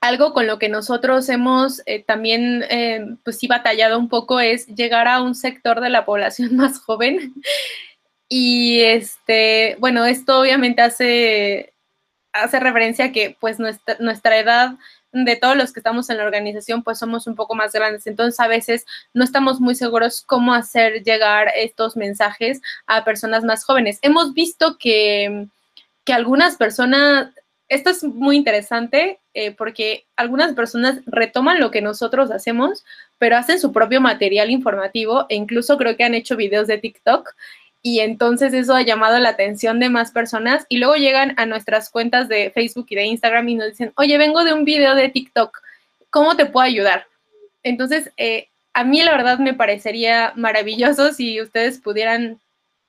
algo 0.00 0.32
con 0.32 0.46
lo 0.46 0.58
que 0.58 0.68
nosotros 0.68 1.28
hemos 1.28 1.82
eh, 1.86 2.02
también, 2.04 2.64
eh, 2.70 3.04
pues 3.24 3.38
sí, 3.38 3.46
batallado 3.48 3.98
un 3.98 4.08
poco 4.08 4.40
es 4.40 4.66
llegar 4.68 5.08
a 5.08 5.22
un 5.22 5.34
sector 5.34 5.80
de 5.80 5.90
la 5.90 6.04
población 6.04 6.56
más 6.56 6.80
joven. 6.80 7.34
Y 8.28 8.80
este, 8.80 9.76
bueno, 9.80 10.04
esto 10.04 10.40
obviamente 10.40 10.82
hace, 10.82 11.74
hace 12.32 12.60
referencia 12.60 13.06
a 13.06 13.12
que 13.12 13.36
pues 13.40 13.58
nuestra, 13.58 13.96
nuestra 14.00 14.38
edad 14.38 14.76
de 15.12 15.36
todos 15.36 15.56
los 15.56 15.72
que 15.72 15.80
estamos 15.80 16.10
en 16.10 16.18
la 16.18 16.24
organización, 16.24 16.82
pues 16.82 16.98
somos 16.98 17.26
un 17.26 17.34
poco 17.34 17.54
más 17.54 17.72
grandes. 17.72 18.06
Entonces, 18.06 18.38
a 18.40 18.46
veces 18.46 18.84
no 19.14 19.24
estamos 19.24 19.60
muy 19.60 19.74
seguros 19.74 20.22
cómo 20.22 20.52
hacer 20.52 21.02
llegar 21.02 21.50
estos 21.56 21.96
mensajes 21.96 22.60
a 22.86 23.04
personas 23.04 23.42
más 23.44 23.64
jóvenes. 23.64 23.98
Hemos 24.02 24.34
visto 24.34 24.76
que, 24.78 25.48
que 26.04 26.12
algunas 26.12 26.56
personas 26.56 27.32
esto 27.68 27.90
es 27.90 28.02
muy 28.02 28.36
interesante 28.36 29.20
eh, 29.34 29.52
porque 29.52 30.06
algunas 30.16 30.54
personas 30.54 31.00
retoman 31.06 31.60
lo 31.60 31.70
que 31.70 31.82
nosotros 31.82 32.30
hacemos, 32.30 32.84
pero 33.18 33.36
hacen 33.36 33.60
su 33.60 33.72
propio 33.72 34.00
material 34.00 34.50
informativo 34.50 35.26
e 35.28 35.36
incluso 35.36 35.76
creo 35.76 35.96
que 35.96 36.04
han 36.04 36.14
hecho 36.14 36.36
videos 36.36 36.66
de 36.66 36.78
TikTok 36.78 37.34
y 37.82 38.00
entonces 38.00 38.52
eso 38.54 38.74
ha 38.74 38.82
llamado 38.82 39.18
la 39.18 39.30
atención 39.30 39.78
de 39.80 39.88
más 39.88 40.10
personas 40.10 40.66
y 40.68 40.78
luego 40.78 40.96
llegan 40.96 41.34
a 41.36 41.46
nuestras 41.46 41.90
cuentas 41.90 42.28
de 42.28 42.50
Facebook 42.50 42.86
y 42.90 42.96
de 42.96 43.04
Instagram 43.04 43.48
y 43.48 43.54
nos 43.54 43.68
dicen, 43.68 43.92
oye, 43.96 44.18
vengo 44.18 44.44
de 44.44 44.52
un 44.52 44.64
video 44.64 44.94
de 44.94 45.08
TikTok, 45.10 45.58
¿cómo 46.10 46.36
te 46.36 46.46
puedo 46.46 46.66
ayudar? 46.66 47.06
Entonces, 47.62 48.12
eh, 48.16 48.48
a 48.72 48.84
mí 48.84 49.02
la 49.02 49.12
verdad 49.12 49.38
me 49.38 49.54
parecería 49.54 50.32
maravilloso 50.36 51.12
si 51.12 51.40
ustedes 51.40 51.78
pudieran 51.78 52.40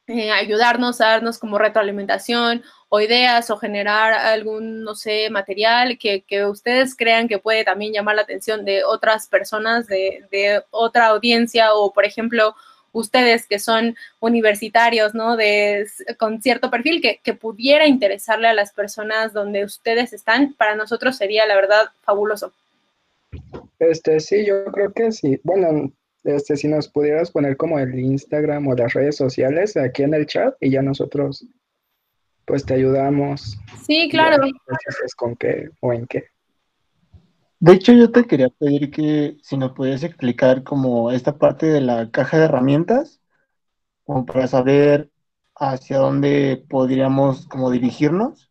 eh, 0.09 0.31
ayudarnos 0.31 1.01
a 1.01 1.09
darnos 1.09 1.37
como 1.37 1.59
retroalimentación 1.59 2.63
o 2.89 2.99
ideas 2.99 3.51
o 3.51 3.57
generar 3.57 4.13
algún, 4.13 4.83
no 4.83 4.95
sé, 4.95 5.29
material 5.29 5.99
que, 5.99 6.23
ustedes 6.45 6.95
crean 6.95 7.27
que 7.27 7.37
puede 7.37 7.63
también 7.63 7.93
llamar 7.93 8.15
la 8.15 8.23
atención 8.23 8.65
de 8.65 8.83
otras 8.83 9.27
personas, 9.27 9.85
de, 9.85 10.63
otra 10.71 11.09
audiencia 11.09 11.75
o, 11.75 11.93
por 11.93 12.05
ejemplo, 12.05 12.55
ustedes 12.91 13.45
que 13.45 13.59
son 13.59 13.95
universitarios, 14.19 15.13
¿no? 15.13 15.37
De, 15.37 15.85
con 16.17 16.41
cierto 16.41 16.71
perfil 16.71 17.03
que, 17.03 17.19
que, 17.23 17.35
pudiera 17.35 17.85
interesarle 17.85 18.47
a 18.47 18.55
las 18.55 18.73
personas 18.73 19.31
donde 19.31 19.63
ustedes 19.63 20.11
están, 20.11 20.55
para 20.55 20.73
nosotros 20.73 21.17
sería, 21.17 21.45
la 21.45 21.53
verdad, 21.53 21.89
fabuloso. 22.01 22.51
Este, 23.77 24.19
sí, 24.19 24.43
yo 24.43 24.65
creo 24.65 24.91
que 24.91 25.11
sí. 25.11 25.39
Bueno, 25.43 25.91
este, 26.35 26.57
si 26.57 26.67
nos 26.67 26.87
pudieras 26.87 27.31
poner 27.31 27.57
como 27.57 27.79
el 27.79 27.97
Instagram 27.97 28.67
o 28.67 28.75
las 28.75 28.93
redes 28.93 29.15
sociales 29.15 29.75
aquí 29.77 30.03
en 30.03 30.13
el 30.13 30.25
chat 30.25 30.55
y 30.59 30.71
ya 30.71 30.81
nosotros 30.81 31.45
pues 32.45 32.65
te 32.65 32.73
ayudamos. 32.73 33.59
Sí, 33.85 34.09
claro. 34.09 34.43
Es 35.05 35.15
con 35.15 35.35
qué 35.35 35.69
o 35.81 35.93
en 35.93 36.07
qué. 36.07 36.25
De 37.59 37.73
hecho, 37.73 37.91
yo 37.93 38.11
te 38.11 38.25
quería 38.25 38.49
pedir 38.49 38.89
que 38.89 39.37
si 39.43 39.57
nos 39.57 39.73
pudieras 39.73 40.03
explicar 40.03 40.63
como 40.63 41.11
esta 41.11 41.37
parte 41.37 41.65
de 41.65 41.81
la 41.81 42.09
caja 42.09 42.37
de 42.37 42.45
herramientas, 42.45 43.21
como 44.03 44.25
para 44.25 44.47
saber 44.47 45.11
hacia 45.55 45.97
dónde 45.97 46.65
podríamos 46.69 47.47
como 47.47 47.69
dirigirnos, 47.69 48.49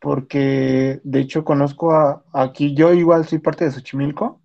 porque 0.00 1.00
de 1.04 1.20
hecho 1.20 1.44
conozco 1.44 1.92
a, 1.92 2.24
aquí, 2.32 2.74
yo 2.74 2.92
igual 2.92 3.26
soy 3.26 3.38
parte 3.38 3.64
de 3.64 3.70
Xochimilco, 3.72 4.41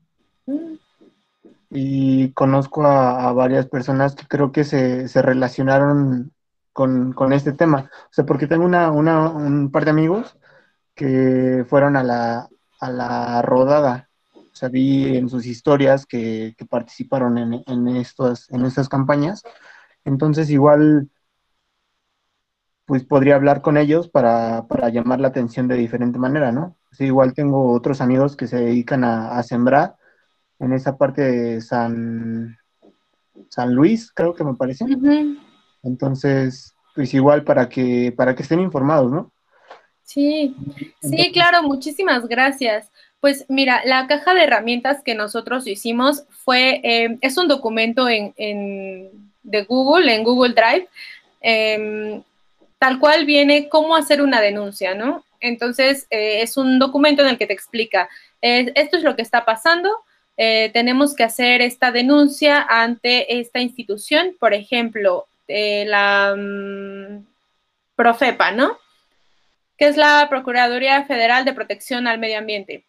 y 1.80 2.32
conozco 2.34 2.86
a, 2.88 3.32
varias 3.34 3.68
personas 3.68 4.16
que 4.16 4.26
creo 4.28 4.52
que 4.52 4.64
se, 4.64 5.08
relacionaron 5.22 6.34
con, 6.74 7.34
este 7.34 7.54
tema. 7.54 7.92
O 8.06 8.14
sea, 8.14 8.26
porque 8.26 8.48
tengo 8.48 8.66
una, 8.66 8.90
un 8.90 9.72
par 9.72 9.86
de 9.86 9.92
amigos 9.92 10.38
que 10.96 11.66
fueron 11.70 11.96
a 11.96 12.04
la, 12.04 12.50
a 12.80 12.90
la 12.90 13.42
rodada. 13.44 14.10
O 14.34 14.56
sea, 14.56 14.70
vi 14.70 15.18
en 15.18 15.30
sus 15.30 15.46
historias 15.46 16.08
que, 16.08 16.56
participaron 16.68 17.38
en, 17.38 17.64
en, 17.68 17.88
estos, 17.90 18.50
en 18.52 18.66
estas 18.66 18.90
campañas. 18.90 19.44
Entonces, 20.04 20.50
igual, 20.50 21.10
pues 22.86 23.04
podría 23.04 23.36
hablar 23.36 23.62
con 23.62 23.78
ellos 23.78 24.10
para, 24.10 24.66
llamar 24.92 25.20
la 25.20 25.28
atención 25.28 25.68
de 25.68 25.76
diferente 25.76 26.18
manera, 26.18 26.52
¿no? 26.52 26.76
igual 27.00 27.36
tengo 27.36 27.72
otros 27.74 28.02
amigos 28.02 28.36
que 28.36 28.48
se 28.48 28.58
dedican 28.58 29.04
a 29.04 29.44
sembrar 29.44 29.98
en 30.60 30.74
esa 30.74 30.98
parte 30.98 31.22
de 31.22 31.62
San, 31.62 32.58
San 33.50 33.74
Luis, 33.74 34.12
creo 34.12 34.34
que 34.34 34.44
me 34.44 34.56
parece. 34.56 34.86
Entonces, 35.84 36.76
pues 36.96 37.14
igual 37.14 37.44
para 37.44 37.70
que, 37.70 38.14
para 38.16 38.36
que 38.36 38.44
estén 38.44 38.60
informados, 38.60 39.12
¿no? 39.12 39.32
Sí, 40.04 40.56
sí, 41.02 41.32
claro, 41.32 41.64
muchísimas 41.64 42.28
gracias. 42.28 42.90
Pues 43.20 43.46
mira, 43.50 43.82
la 43.84 44.08
caja 44.08 44.34
de 44.34 44.44
herramientas 44.44 45.04
que 45.04 45.16
nosotros 45.16 45.68
hicimos 45.68 46.24
fue, 46.30 46.80
eh, 46.84 47.18
es 47.22 47.38
un 47.38 47.48
documento 47.48 48.08
en, 48.08 48.34
de 49.44 49.64
Google, 49.66 50.14
en 50.14 50.24
Google 50.24 50.54
Drive, 50.54 50.88
em, 51.42 52.24
tal 52.80 53.00
cual 53.00 53.26
viene 53.26 53.70
cómo 53.70 53.96
hacer 53.96 54.22
una 54.22 54.40
denuncia, 54.40 54.96
¿no? 54.96 55.24
Entonces, 55.40 56.08
eh, 56.10 56.42
es 56.42 56.58
un 56.58 56.80
documento 56.80 57.22
en 57.22 57.30
el 57.30 57.38
que 57.38 57.48
te 57.48 57.54
explica, 57.54 58.10
esto 58.42 58.98
es 58.98 59.04
lo 59.04 59.16
que 59.16 59.24
está 59.24 59.46
pasando, 59.46 59.90
eh, 60.38 60.70
tenemos 60.74 61.16
que 61.16 61.24
hacer 61.24 61.62
esta 61.62 61.92
denuncia 61.92 62.62
ante 62.62 63.40
esta 63.40 63.60
institución, 63.60 64.36
por 64.40 64.54
ejemplo, 64.54 65.28
la 65.48 66.36
mm, 66.38 67.26
Profepa, 67.96 68.52
¿no? 68.52 68.78
Que 69.78 69.88
es 69.88 69.98
la 69.98 70.28
Procuraduría 70.30 71.06
Federal 71.06 71.46
de 71.46 71.54
Protección 71.54 72.08
al 72.08 72.20
Medio 72.20 72.38
Ambiente. 72.38 72.86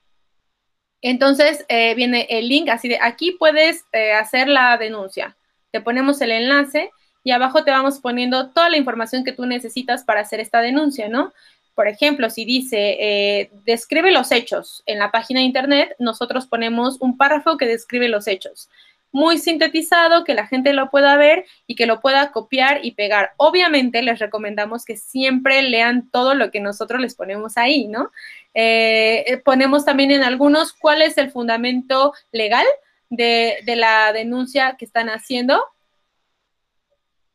Entonces, 1.00 1.64
eh, 1.68 1.94
viene 1.94 2.26
el 2.28 2.48
link 2.48 2.68
así 2.68 2.88
de 2.88 2.98
aquí 3.00 3.32
puedes 3.32 3.84
hacer 4.20 4.48
la 4.48 4.76
denuncia. 4.76 5.36
Te 5.70 5.80
ponemos 5.80 6.20
el 6.20 6.32
enlace 6.32 6.90
y 7.22 7.30
abajo 7.30 7.64
te 7.64 7.70
vamos 7.70 8.00
poniendo 8.00 8.50
toda 8.50 8.70
la 8.70 8.76
información 8.76 9.24
que 9.24 9.32
tú 9.32 9.46
necesitas 9.46 10.04
para 10.04 10.20
hacer 10.20 10.40
esta 10.40 10.60
denuncia, 10.60 11.08
¿no? 11.08 11.32
Por 11.78 11.86
ejemplo, 11.86 12.28
si 12.28 12.44
dice, 12.44 12.96
eh, 12.98 13.50
describe 13.64 14.10
los 14.10 14.32
hechos 14.32 14.82
en 14.84 14.98
la 14.98 15.12
página 15.12 15.38
de 15.38 15.46
internet, 15.46 15.94
nosotros 16.00 16.48
ponemos 16.48 17.00
un 17.00 17.16
párrafo 17.16 17.56
que 17.56 17.66
describe 17.66 18.08
los 18.08 18.26
hechos. 18.26 18.68
Muy 19.12 19.38
sintetizado, 19.38 20.24
que 20.24 20.34
la 20.34 20.48
gente 20.48 20.72
lo 20.72 20.90
pueda 20.90 21.16
ver 21.16 21.44
y 21.68 21.76
que 21.76 21.86
lo 21.86 22.00
pueda 22.00 22.32
copiar 22.32 22.84
y 22.84 22.96
pegar. 22.96 23.30
Obviamente 23.36 24.02
les 24.02 24.18
recomendamos 24.18 24.84
que 24.84 24.96
siempre 24.96 25.62
lean 25.62 26.10
todo 26.10 26.34
lo 26.34 26.50
que 26.50 26.58
nosotros 26.58 27.00
les 27.00 27.14
ponemos 27.14 27.56
ahí, 27.56 27.86
¿no? 27.86 28.10
Eh, 28.54 29.40
ponemos 29.44 29.84
también 29.84 30.10
en 30.10 30.24
algunos 30.24 30.72
cuál 30.72 31.00
es 31.00 31.16
el 31.16 31.30
fundamento 31.30 32.12
legal 32.32 32.66
de, 33.08 33.58
de 33.64 33.76
la 33.76 34.12
denuncia 34.12 34.74
que 34.76 34.84
están 34.84 35.10
haciendo 35.10 35.62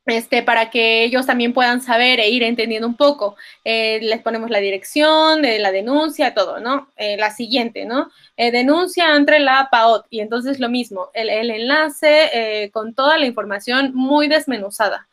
este, 0.06 0.44
para 0.44 0.70
que 0.70 1.04
ellos 1.04 1.26
también 1.26 1.54
puedan 1.54 1.82
saber 1.82 2.20
e 2.20 2.30
ir 2.30 2.44
entendiendo 2.44 2.88
un 2.88 2.96
poco. 2.96 3.36
Eh, 3.64 4.00
les 4.02 4.22
ponemos 4.22 4.50
la 4.50 4.60
dirección 4.60 5.42
de 5.42 5.60
la 5.60 5.72
denuncia, 5.72 6.34
todo, 6.34 6.60
¿no? 6.60 6.90
Eh, 6.98 7.18
la 7.18 7.32
siguiente, 7.32 7.86
¿no? 7.86 8.12
Eh, 8.36 8.52
denuncia 8.52 9.16
entre 9.16 9.40
la 9.40 9.70
PAOT 9.72 10.06
y 10.10 10.20
entonces 10.20 10.60
lo 10.60 10.70
mismo, 10.70 11.10
el, 11.14 11.30
el 11.30 11.52
enlace 11.52 12.70
con 12.74 12.94
toda 12.94 13.18
la 13.18 13.26
información 13.26 13.92
muy 13.94 14.28
desmenuzada. 14.28 15.08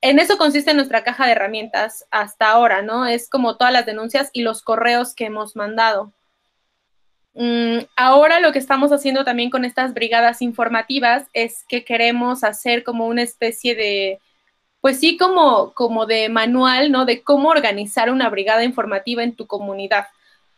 En 0.00 0.18
eso 0.18 0.38
consiste 0.38 0.72
nuestra 0.74 1.02
caja 1.02 1.26
de 1.26 1.32
herramientas 1.32 2.06
hasta 2.10 2.50
ahora, 2.50 2.82
¿no? 2.82 3.06
Es 3.06 3.28
como 3.28 3.56
todas 3.56 3.72
las 3.72 3.86
denuncias 3.86 4.30
y 4.32 4.42
los 4.42 4.62
correos 4.62 5.14
que 5.14 5.26
hemos 5.26 5.56
mandado. 5.56 6.12
Mm, 7.38 7.80
ahora 7.96 8.40
lo 8.40 8.50
que 8.50 8.58
estamos 8.58 8.92
haciendo 8.92 9.22
también 9.22 9.50
con 9.50 9.66
estas 9.66 9.92
brigadas 9.92 10.40
informativas 10.40 11.26
es 11.34 11.64
que 11.68 11.84
queremos 11.84 12.42
hacer 12.44 12.82
como 12.82 13.06
una 13.06 13.22
especie 13.22 13.74
de, 13.74 14.20
pues 14.80 15.00
sí, 15.00 15.18
como, 15.18 15.74
como 15.74 16.06
de 16.06 16.30
manual, 16.30 16.90
¿no? 16.90 17.04
De 17.04 17.22
cómo 17.22 17.50
organizar 17.50 18.10
una 18.10 18.30
brigada 18.30 18.64
informativa 18.64 19.22
en 19.22 19.36
tu 19.36 19.46
comunidad. 19.46 20.06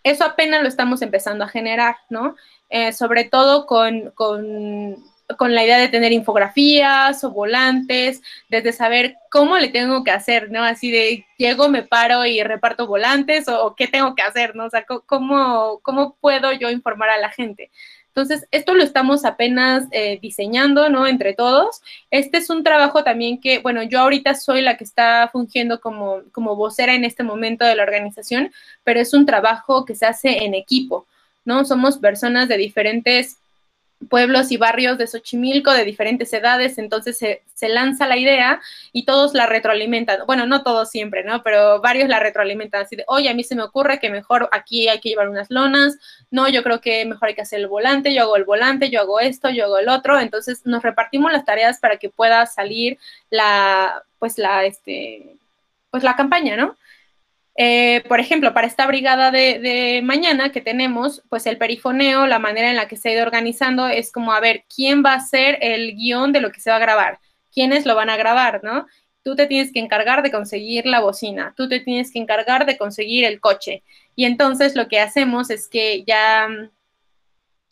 Eso 0.04 0.24
apenas 0.24 0.62
lo 0.62 0.68
estamos 0.68 1.02
empezando 1.02 1.44
a 1.44 1.48
generar, 1.48 1.96
¿no? 2.10 2.36
Eh, 2.70 2.92
sobre 2.92 3.24
todo 3.24 3.66
con, 3.66 4.12
con 4.12 4.96
con 5.36 5.54
la 5.54 5.64
idea 5.64 5.78
de 5.78 5.88
tener 5.88 6.12
infografías 6.12 7.22
o 7.22 7.30
volantes, 7.30 8.22
desde 8.48 8.72
saber 8.72 9.16
cómo 9.30 9.58
le 9.58 9.68
tengo 9.68 10.02
que 10.04 10.10
hacer, 10.10 10.50
¿no? 10.50 10.64
Así 10.64 10.90
de 10.90 11.26
llego, 11.36 11.68
me 11.68 11.82
paro 11.82 12.24
y 12.24 12.42
reparto 12.42 12.86
volantes 12.86 13.46
o, 13.48 13.74
qué 13.76 13.86
tengo 13.88 14.14
que 14.14 14.22
hacer, 14.22 14.56
¿no? 14.56 14.66
O 14.66 14.70
sea, 14.70 14.84
cómo, 14.84 15.80
cómo 15.82 16.16
puedo 16.20 16.52
yo 16.52 16.70
informar 16.70 17.10
a 17.10 17.18
la 17.18 17.30
gente. 17.30 17.70
Entonces, 18.08 18.48
esto 18.50 18.74
lo 18.74 18.82
estamos 18.82 19.24
apenas 19.24 19.84
eh, 19.92 20.18
diseñando, 20.20 20.88
¿no? 20.88 21.06
Entre 21.06 21.34
todos. 21.34 21.82
Este 22.10 22.38
es 22.38 22.50
un 22.50 22.64
trabajo 22.64 23.04
también 23.04 23.40
que, 23.40 23.60
bueno, 23.60 23.84
yo 23.84 24.00
ahorita 24.00 24.34
soy 24.34 24.62
la 24.62 24.76
que 24.76 24.82
está 24.82 25.28
fungiendo 25.30 25.80
como, 25.80 26.22
como 26.32 26.56
vocera 26.56 26.94
en 26.94 27.04
este 27.04 27.22
momento 27.22 27.64
de 27.64 27.76
la 27.76 27.84
organización, 27.84 28.52
pero 28.82 28.98
es 28.98 29.14
un 29.14 29.24
trabajo 29.24 29.84
que 29.84 29.94
se 29.94 30.06
hace 30.06 30.44
en 30.44 30.54
equipo, 30.54 31.06
¿no? 31.44 31.64
Somos 31.64 31.98
personas 31.98 32.48
de 32.48 32.56
diferentes 32.56 33.38
pueblos 34.08 34.52
y 34.52 34.56
barrios 34.56 34.96
de 34.96 35.06
Xochimilco 35.06 35.72
de 35.72 35.84
diferentes 35.84 36.32
edades, 36.32 36.78
entonces 36.78 37.18
se, 37.18 37.42
lanza 37.68 38.06
la 38.06 38.16
idea 38.16 38.60
y 38.92 39.04
todos 39.04 39.34
la 39.34 39.46
retroalimentan. 39.46 40.20
Bueno, 40.26 40.46
no 40.46 40.62
todos 40.62 40.90
siempre, 40.90 41.24
¿no? 41.24 41.42
Pero 41.42 41.80
varios 41.80 42.08
la 42.08 42.20
retroalimentan 42.20 42.82
así 42.82 42.96
de, 42.96 43.04
oye, 43.08 43.28
a 43.28 43.34
mí 43.34 43.42
se 43.42 43.56
me 43.56 43.62
ocurre 43.62 43.98
que 43.98 44.10
mejor 44.10 44.48
aquí 44.52 44.88
hay 44.88 45.00
que 45.00 45.08
llevar 45.08 45.28
unas 45.28 45.50
lonas, 45.50 45.98
no, 46.30 46.48
yo 46.48 46.62
creo 46.62 46.80
que 46.80 47.04
mejor 47.04 47.28
hay 47.28 47.34
que 47.34 47.42
hacer 47.42 47.60
el 47.60 47.66
volante, 47.66 48.14
yo 48.14 48.22
hago 48.22 48.36
el 48.36 48.44
volante, 48.44 48.90
yo 48.90 49.00
hago 49.00 49.20
esto, 49.20 49.50
yo 49.50 49.64
hago 49.64 49.78
el 49.78 49.88
otro, 49.88 50.20
entonces 50.20 50.64
nos 50.64 50.82
repartimos 50.82 51.32
las 51.32 51.44
tareas 51.44 51.80
para 51.80 51.96
que 51.96 52.08
pueda 52.08 52.46
salir 52.46 52.98
la, 53.30 54.04
pues 54.18 54.38
la, 54.38 54.64
este, 54.64 55.36
pues 55.90 56.04
la 56.04 56.16
campaña, 56.16 56.56
¿no? 56.56 56.76
Eh, 57.60 58.04
por 58.06 58.20
ejemplo, 58.20 58.54
para 58.54 58.68
esta 58.68 58.86
brigada 58.86 59.32
de, 59.32 60.00
mañana 60.04 60.52
que 60.52 60.60
tenemos, 60.60 61.24
pues 61.28 61.44
el 61.44 61.58
perifoneo, 61.58 62.28
la 62.28 62.38
manera 62.38 62.70
en 62.70 62.76
la 62.76 62.86
que 62.86 62.96
se 62.96 63.08
ha 63.08 63.12
ido 63.14 63.24
organizando 63.24 63.88
es 63.88 64.12
como, 64.12 64.32
a 64.32 64.38
ver, 64.38 64.64
¿quién 64.72 65.02
va 65.04 65.14
a 65.14 65.20
ser 65.20 65.58
el 65.60 65.96
guion 65.96 66.32
de 66.32 66.40
lo 66.40 66.52
que 66.52 66.60
se 66.60 66.70
va 66.70 66.76
a 66.76 66.78
grabar? 66.78 67.18
¿Quiénes 67.52 67.84
lo 67.84 67.96
van 67.96 68.10
a 68.10 68.16
grabar, 68.16 68.60
no? 68.62 68.86
Tú 69.24 69.34
te 69.34 69.48
tienes 69.48 69.72
que 69.72 69.80
encargar 69.80 70.22
de 70.22 70.30
conseguir 70.30 70.86
la 70.86 71.00
bocina, 71.00 71.52
tú 71.56 71.68
te 71.68 71.80
tienes 71.80 72.12
que 72.12 72.20
encargar 72.20 72.64
de 72.64 72.78
conseguir 72.78 73.24
el 73.24 73.40
coche. 73.40 73.82
Y 74.14 74.24
entonces 74.24 74.76
lo 74.76 74.86
que 74.86 75.00
hacemos 75.00 75.50
es 75.50 75.68
que 75.68 76.04
ya 76.04 76.48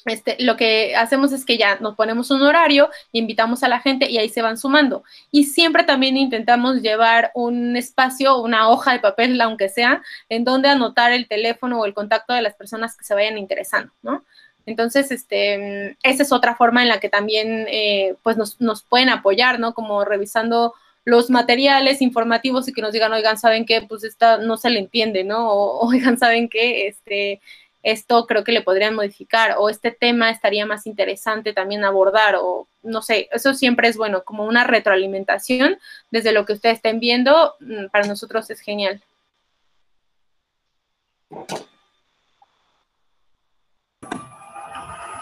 este, 0.06 0.36
lo 0.38 0.56
que 0.56 0.94
hacemos 0.96 1.32
es 1.32 1.44
que 1.44 1.58
ya 1.58 1.78
nos 1.80 1.96
ponemos 1.96 2.30
un 2.30 2.42
horario, 2.42 2.88
invitamos 3.12 3.62
a 3.62 3.68
la 3.68 3.80
gente 3.80 4.08
y 4.08 4.18
ahí 4.18 4.28
se 4.28 4.42
van 4.42 4.56
sumando. 4.56 5.02
Y 5.30 5.44
siempre 5.44 5.82
también 5.82 6.16
intentamos 6.16 6.80
llevar 6.80 7.32
un 7.34 7.76
espacio, 7.76 8.38
una 8.40 8.68
hoja 8.68 8.92
de 8.92 9.00
papel, 9.00 9.40
aunque 9.40 9.68
sea, 9.68 10.02
en 10.28 10.44
donde 10.44 10.68
anotar 10.68 11.12
el 11.12 11.26
teléfono 11.26 11.80
o 11.80 11.86
el 11.86 11.94
contacto 11.94 12.32
de 12.32 12.42
las 12.42 12.54
personas 12.54 12.96
que 12.96 13.04
se 13.04 13.14
vayan 13.14 13.36
interesando, 13.36 13.92
¿no? 14.02 14.24
Entonces, 14.64 15.10
este, 15.12 15.96
esa 16.02 16.22
es 16.22 16.32
otra 16.32 16.56
forma 16.56 16.82
en 16.82 16.88
la 16.88 16.98
que 16.98 17.08
también 17.08 17.66
eh, 17.68 18.16
pues 18.22 18.36
nos, 18.36 18.60
nos, 18.60 18.82
pueden 18.82 19.08
apoyar, 19.08 19.60
¿no? 19.60 19.74
Como 19.74 20.04
revisando 20.04 20.74
los 21.04 21.30
materiales 21.30 22.02
informativos 22.02 22.66
y 22.66 22.72
que 22.72 22.82
nos 22.82 22.92
digan, 22.92 23.12
oigan, 23.12 23.38
¿saben 23.38 23.64
qué? 23.64 23.82
Pues 23.82 24.02
esta 24.02 24.38
no 24.38 24.56
se 24.56 24.70
le 24.70 24.80
entiende, 24.80 25.22
¿no? 25.24 25.48
Oigan, 25.80 26.18
¿saben 26.18 26.48
qué? 26.48 26.88
Este, 26.88 27.40
esto 27.86 28.26
creo 28.26 28.42
que 28.42 28.50
le 28.50 28.62
podrían 28.62 28.96
modificar 28.96 29.54
o 29.58 29.70
este 29.70 29.92
tema 29.92 30.28
estaría 30.30 30.66
más 30.66 30.88
interesante 30.88 31.52
también 31.52 31.84
abordar 31.84 32.34
o 32.34 32.66
no 32.82 33.00
sé, 33.00 33.28
eso 33.30 33.54
siempre 33.54 33.86
es 33.86 33.96
bueno, 33.96 34.24
como 34.24 34.44
una 34.44 34.64
retroalimentación 34.64 35.78
desde 36.10 36.32
lo 36.32 36.44
que 36.44 36.54
ustedes 36.54 36.76
estén 36.76 36.98
viendo, 36.98 37.54
mm, 37.60 37.86
para 37.92 38.08
nosotros 38.08 38.50
es 38.50 38.60
genial. 38.60 39.00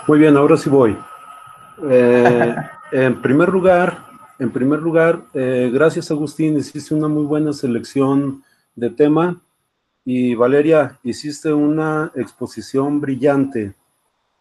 Muy 0.06 0.18
bien, 0.18 0.34
ahora 0.34 0.56
sí 0.56 0.70
voy. 0.70 0.96
Eh, 1.90 2.54
en 2.92 3.20
primer 3.20 3.50
lugar, 3.50 4.06
en 4.38 4.50
primer 4.50 4.78
lugar, 4.80 5.20
eh, 5.34 5.70
gracias 5.70 6.10
Agustín, 6.10 6.56
hiciste 6.56 6.94
una 6.94 7.08
muy 7.08 7.26
buena 7.26 7.52
selección 7.52 8.42
de 8.74 8.88
tema. 8.88 9.38
Y 10.04 10.34
Valeria, 10.34 10.98
hiciste 11.02 11.50
una 11.50 12.12
exposición 12.14 13.00
brillante. 13.00 13.74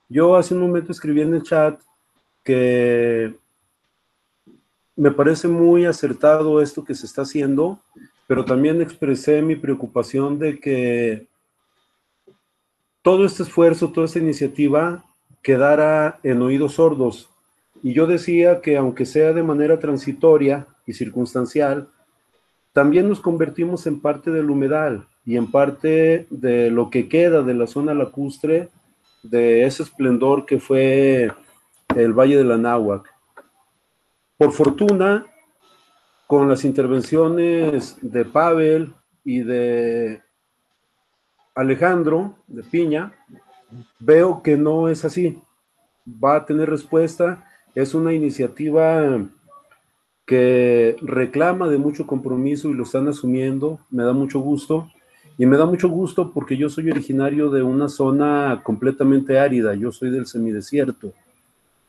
Yo 0.10 0.36
hace 0.36 0.54
un 0.54 0.60
momento 0.60 0.92
escribí 0.92 1.22
en 1.22 1.36
el 1.36 1.44
chat 1.44 1.80
que 2.44 3.34
me 4.98 5.12
parece 5.12 5.48
muy 5.48 5.86
acertado 5.86 6.62
esto 6.62 6.84
que 6.84 6.94
se 6.94 7.06
está 7.06 7.22
haciendo, 7.22 7.80
pero 8.28 8.44
también 8.44 8.82
expresé 8.82 9.42
mi 9.42 9.56
preocupación 9.56 10.38
de 10.38 10.60
que 10.60 11.28
todo 13.02 13.26
este 13.26 13.44
esfuerzo, 13.44 13.92
toda 13.92 14.06
esta 14.06 14.20
iniciativa 14.20 15.06
quedara 15.42 16.20
en 16.24 16.42
oídos 16.42 16.74
sordos. 16.74 17.30
Y 17.82 17.94
yo 17.94 18.06
decía 18.06 18.60
que 18.60 18.76
aunque 18.76 19.06
sea 19.06 19.32
de 19.32 19.44
manera 19.44 19.80
transitoria 19.80 20.68
y 20.86 20.94
circunstancial, 20.94 21.90
también 22.74 23.08
nos 23.08 23.22
convertimos 23.22 23.88
en 23.88 24.02
parte 24.02 24.30
del 24.30 24.50
humedal 24.50 25.08
y 25.26 25.38
en 25.38 25.50
parte 25.50 26.28
de 26.30 26.70
lo 26.70 26.90
que 26.90 27.08
queda 27.08 27.42
de 27.42 27.54
la 27.54 27.68
zona 27.68 27.94
lacustre, 27.94 28.70
de 29.24 29.64
ese 29.66 29.84
esplendor 29.84 30.46
que 30.46 30.60
fue 30.60 31.32
el 31.96 32.14
Valle 32.14 32.38
de 32.38 32.44
la 32.44 32.58
Náhuac. 32.58 33.10
Por 34.38 34.52
fortuna, 34.52 35.26
con 36.28 36.50
las 36.50 36.66
intervenciones 36.66 37.98
de 38.02 38.26
Pavel 38.26 38.94
y 39.24 39.40
de 39.42 40.22
Alejandro 41.56 42.36
de 42.48 42.64
Piña, 42.64 43.14
veo 44.00 44.42
que 44.44 44.58
no 44.58 44.90
es 44.90 45.06
así. 45.06 45.42
Va 46.06 46.36
a 46.36 46.46
tener 46.46 46.70
respuesta. 46.70 47.48
Es 47.76 47.94
una 47.94 48.12
iniciativa 48.12 49.22
que 50.26 50.98
reclama 51.02 51.70
de 51.70 51.78
mucho 51.78 52.06
compromiso 52.06 52.70
y 52.70 52.74
lo 52.74 52.84
están 52.84 53.08
asumiendo. 53.08 53.80
Me 53.90 54.04
da 54.04 54.12
mucho 54.12 54.40
gusto 54.40 54.90
Y 55.38 55.46
me 55.46 55.58
da 55.58 55.66
mucho 55.66 55.90
gusto 55.90 56.32
porque 56.32 56.58
yo 56.58 56.70
soy 56.70 56.92
originario 56.92 57.50
de 57.50 57.64
una 57.64 57.90
zona 57.90 58.62
completamente 58.64 59.40
árida, 59.40 59.74
yo 59.74 59.92
soy 59.92 60.12
del 60.12 60.28
semidesierto. 60.28 61.12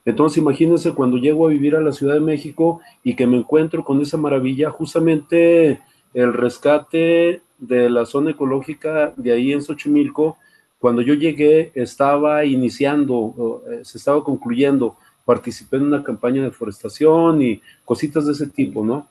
Entonces 0.05 0.38
imagínense 0.38 0.92
cuando 0.92 1.16
llego 1.16 1.47
a 1.47 1.51
vivir 1.51 1.76
a 1.76 1.80
la 1.80 1.92
Ciudad 1.92 2.14
de 2.14 2.20
México 2.20 2.80
y 3.03 3.14
que 3.16 3.26
me 3.26 3.38
encuentro 3.38 3.84
con 3.84 4.01
esa 4.01 4.16
maravilla, 4.16 4.70
justamente 4.70 5.80
el 6.12 6.32
rescate 6.32 7.40
de 7.59 7.90
la 7.90 8.05
zona 8.07 8.30
ecológica 8.30 9.12
de 9.16 9.32
ahí 9.32 9.53
en 9.53 9.62
Xochimilco, 9.62 10.36
cuando 10.78 11.01
yo 11.01 11.14
llegué 11.14 11.72
estaba 11.74 12.45
iniciando, 12.45 13.62
eh, 13.70 13.80
se 13.84 13.97
estaba 13.99 14.22
concluyendo, 14.22 14.97
participé 15.24 15.76
en 15.76 15.84
una 15.84 16.03
campaña 16.03 16.42
de 16.42 16.51
forestación 16.51 17.40
y 17.40 17.62
cositas 17.84 18.26
de 18.26 18.32
ese 18.32 18.47
tipo, 18.49 18.84
¿no? 18.84 19.07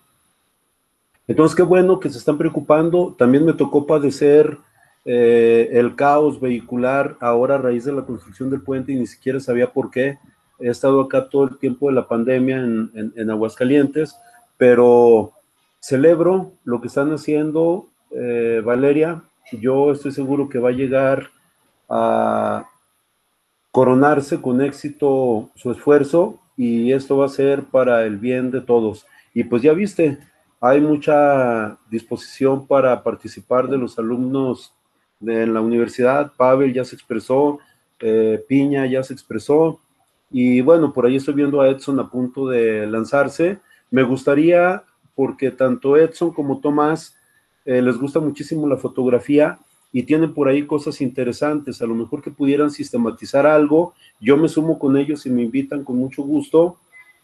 Entonces, 1.27 1.55
qué 1.55 1.63
bueno 1.63 1.99
que 1.99 2.09
se 2.09 2.17
están 2.17 2.37
preocupando. 2.37 3.15
También 3.17 3.45
me 3.45 3.53
tocó 3.53 3.85
padecer 3.85 4.57
eh, 5.05 5.69
el 5.73 5.95
caos 5.95 6.39
vehicular 6.39 7.17
ahora 7.19 7.55
a 7.55 7.57
raíz 7.57 7.85
de 7.85 7.91
la 7.91 8.05
construcción 8.05 8.49
del 8.49 8.61
puente 8.61 8.91
y 8.91 8.95
ni 8.95 9.07
siquiera 9.07 9.39
sabía 9.39 9.71
por 9.71 9.89
qué. 9.89 10.19
He 10.59 10.69
estado 10.69 11.01
acá 11.01 11.29
todo 11.29 11.45
el 11.45 11.57
tiempo 11.57 11.87
de 11.89 11.95
la 11.95 12.07
pandemia 12.07 12.57
en, 12.57 13.29
Aguascalientes, 13.29 14.15
pero 14.57 15.33
celebro 15.79 16.51
lo 16.63 16.79
que 16.79 16.87
están 16.87 17.11
haciendo, 17.11 17.89
eh, 18.11 18.61
Valeria. 18.63 19.23
Yo 19.51 19.91
estoy 19.91 20.11
seguro 20.11 20.47
que 20.47 20.59
va 20.59 20.69
a 20.69 20.73
llegar 20.73 21.29
a 21.89 22.65
coronarse 23.71 24.39
con 24.39 24.61
éxito 24.61 25.49
su 25.55 25.71
esfuerzo 25.71 26.39
y 26.55 26.93
esto 26.93 27.17
va 27.17 27.25
a 27.25 27.29
ser 27.29 27.63
para 27.63 28.05
el 28.05 28.17
bien 28.17 28.51
de 28.51 28.61
todos. 28.61 29.05
Y 29.33 29.43
pues 29.45 29.63
ya 29.63 29.73
viste, 29.73 30.19
hay 30.65 30.79
mucha 30.79 31.77
disposición 31.89 32.65
para 32.65 33.03
participar 33.03 33.67
de 33.67 33.77
los 33.77 33.99
alumnos 33.99 34.71
de 35.19 35.45
la 35.45 35.59
universidad. 35.59 36.31
Pavel 36.37 36.73
ya 36.73 36.85
se 36.85 36.95
expresó, 36.95 37.59
eh, 37.99 38.41
Piña 38.47 38.85
ya 38.85 39.03
se 39.03 39.11
expresó. 39.11 39.81
Y 40.31 40.61
bueno, 40.61 40.93
por 40.93 41.05
ahí 41.05 41.17
estoy 41.17 41.33
viendo 41.33 41.59
a 41.59 41.67
Edson 41.67 41.99
a 41.99 42.09
punto 42.09 42.47
de 42.47 42.87
lanzarse. 42.87 43.59
Me 43.91 44.03
gustaría, 44.03 44.83
porque 45.15 45.51
tanto 45.51 45.97
Edson 45.97 46.31
como 46.31 46.61
Tomás 46.61 47.13
eh, 47.65 47.81
les 47.81 47.97
gusta 47.97 48.21
muchísimo 48.21 48.65
la 48.65 48.77
fotografía 48.77 49.59
y 49.91 50.03
tienen 50.03 50.33
por 50.33 50.47
ahí 50.47 50.65
cosas 50.65 51.01
interesantes. 51.01 51.81
A 51.81 51.85
lo 51.85 51.93
mejor 51.93 52.21
que 52.21 52.31
pudieran 52.31 52.71
sistematizar 52.71 53.45
algo. 53.45 53.95
Yo 54.21 54.37
me 54.37 54.47
sumo 54.47 54.79
con 54.79 54.95
ellos 54.95 55.25
y 55.25 55.29
me 55.29 55.41
invitan 55.41 55.83
con 55.83 55.97
mucho 55.97 56.23
gusto. 56.23 56.77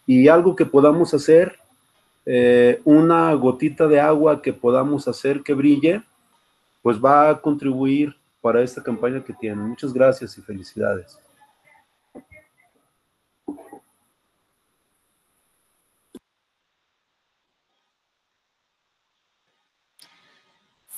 Y 0.06 0.28
algo 0.28 0.54
que 0.54 0.66
podamos 0.66 1.14
hacer 1.14 1.56
eh, 2.26 2.80
una 2.84 3.32
gotita 3.34 3.86
de 3.86 4.00
agua 4.00 4.42
que 4.42 4.52
podamos 4.52 5.08
hacer 5.08 5.42
que 5.42 5.54
brille, 5.54 6.02
pues 6.82 7.02
va 7.02 7.30
a 7.30 7.40
contribuir 7.40 8.16
para 8.40 8.62
esta 8.62 8.82
campaña 8.82 9.22
que 9.24 9.32
tienen. 9.32 9.68
Muchas 9.68 9.92
gracias 9.92 10.36
y 10.38 10.42
felicidades. 10.42 11.18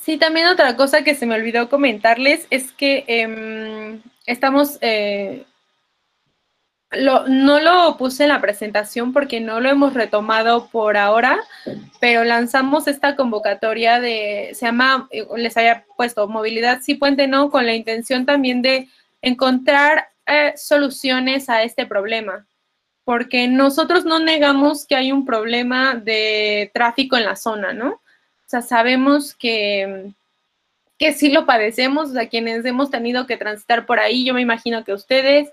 Sí, 0.03 0.17
también 0.17 0.47
otra 0.47 0.75
cosa 0.75 1.05
que 1.05 1.15
se 1.15 1.25
me 1.25 1.35
olvidó 1.35 1.69
comentarles 1.69 2.45
es 2.49 2.73
que 2.73 3.05
em, 3.07 4.01
estamos 4.25 4.77
eh, 4.81 5.45
no 7.27 7.59
lo 7.59 7.97
puse 7.97 8.23
en 8.23 8.29
la 8.29 8.41
presentación 8.41 9.13
porque 9.13 9.39
no 9.39 9.59
lo 9.59 9.69
hemos 9.69 9.93
retomado 9.93 10.67
por 10.67 10.97
ahora, 10.97 11.39
pero 11.99 12.23
lanzamos 12.23 12.87
esta 12.87 13.15
convocatoria 13.15 13.99
de, 13.99 14.51
se 14.53 14.65
llama, 14.65 15.07
eh, 15.11 15.25
les 15.37 15.57
haya 15.57 15.85
puesto 15.95 16.27
Movilidad 16.27 16.81
Sí 16.81 16.95
Puente 16.95 17.27
No, 17.27 17.49
con 17.49 17.65
la 17.65 17.73
intención 17.73 18.25
también 18.25 18.61
de 18.61 18.89
encontrar 19.21 20.09
eh, 20.25 20.53
soluciones 20.55 21.49
a 21.49 21.63
este 21.63 21.85
problema, 21.85 22.45
porque 23.03 23.47
nosotros 23.47 24.05
no 24.05 24.19
negamos 24.19 24.85
que 24.85 24.95
hay 24.95 25.11
un 25.11 25.25
problema 25.25 25.95
de 25.95 26.71
tráfico 26.73 27.17
en 27.17 27.25
la 27.25 27.35
zona, 27.35 27.73
¿no? 27.73 27.89
O 27.91 28.49
sea, 28.53 28.61
sabemos 28.61 29.33
que, 29.33 30.11
que 30.97 31.13
sí 31.13 31.31
lo 31.31 31.45
padecemos, 31.45 32.11
o 32.11 32.13
sea, 32.13 32.29
quienes 32.29 32.63
hemos 32.65 32.91
tenido 32.91 33.25
que 33.25 33.37
transitar 33.37 33.85
por 33.85 33.99
ahí, 33.99 34.25
yo 34.25 34.33
me 34.33 34.41
imagino 34.41 34.83
que 34.83 34.93
ustedes, 34.93 35.49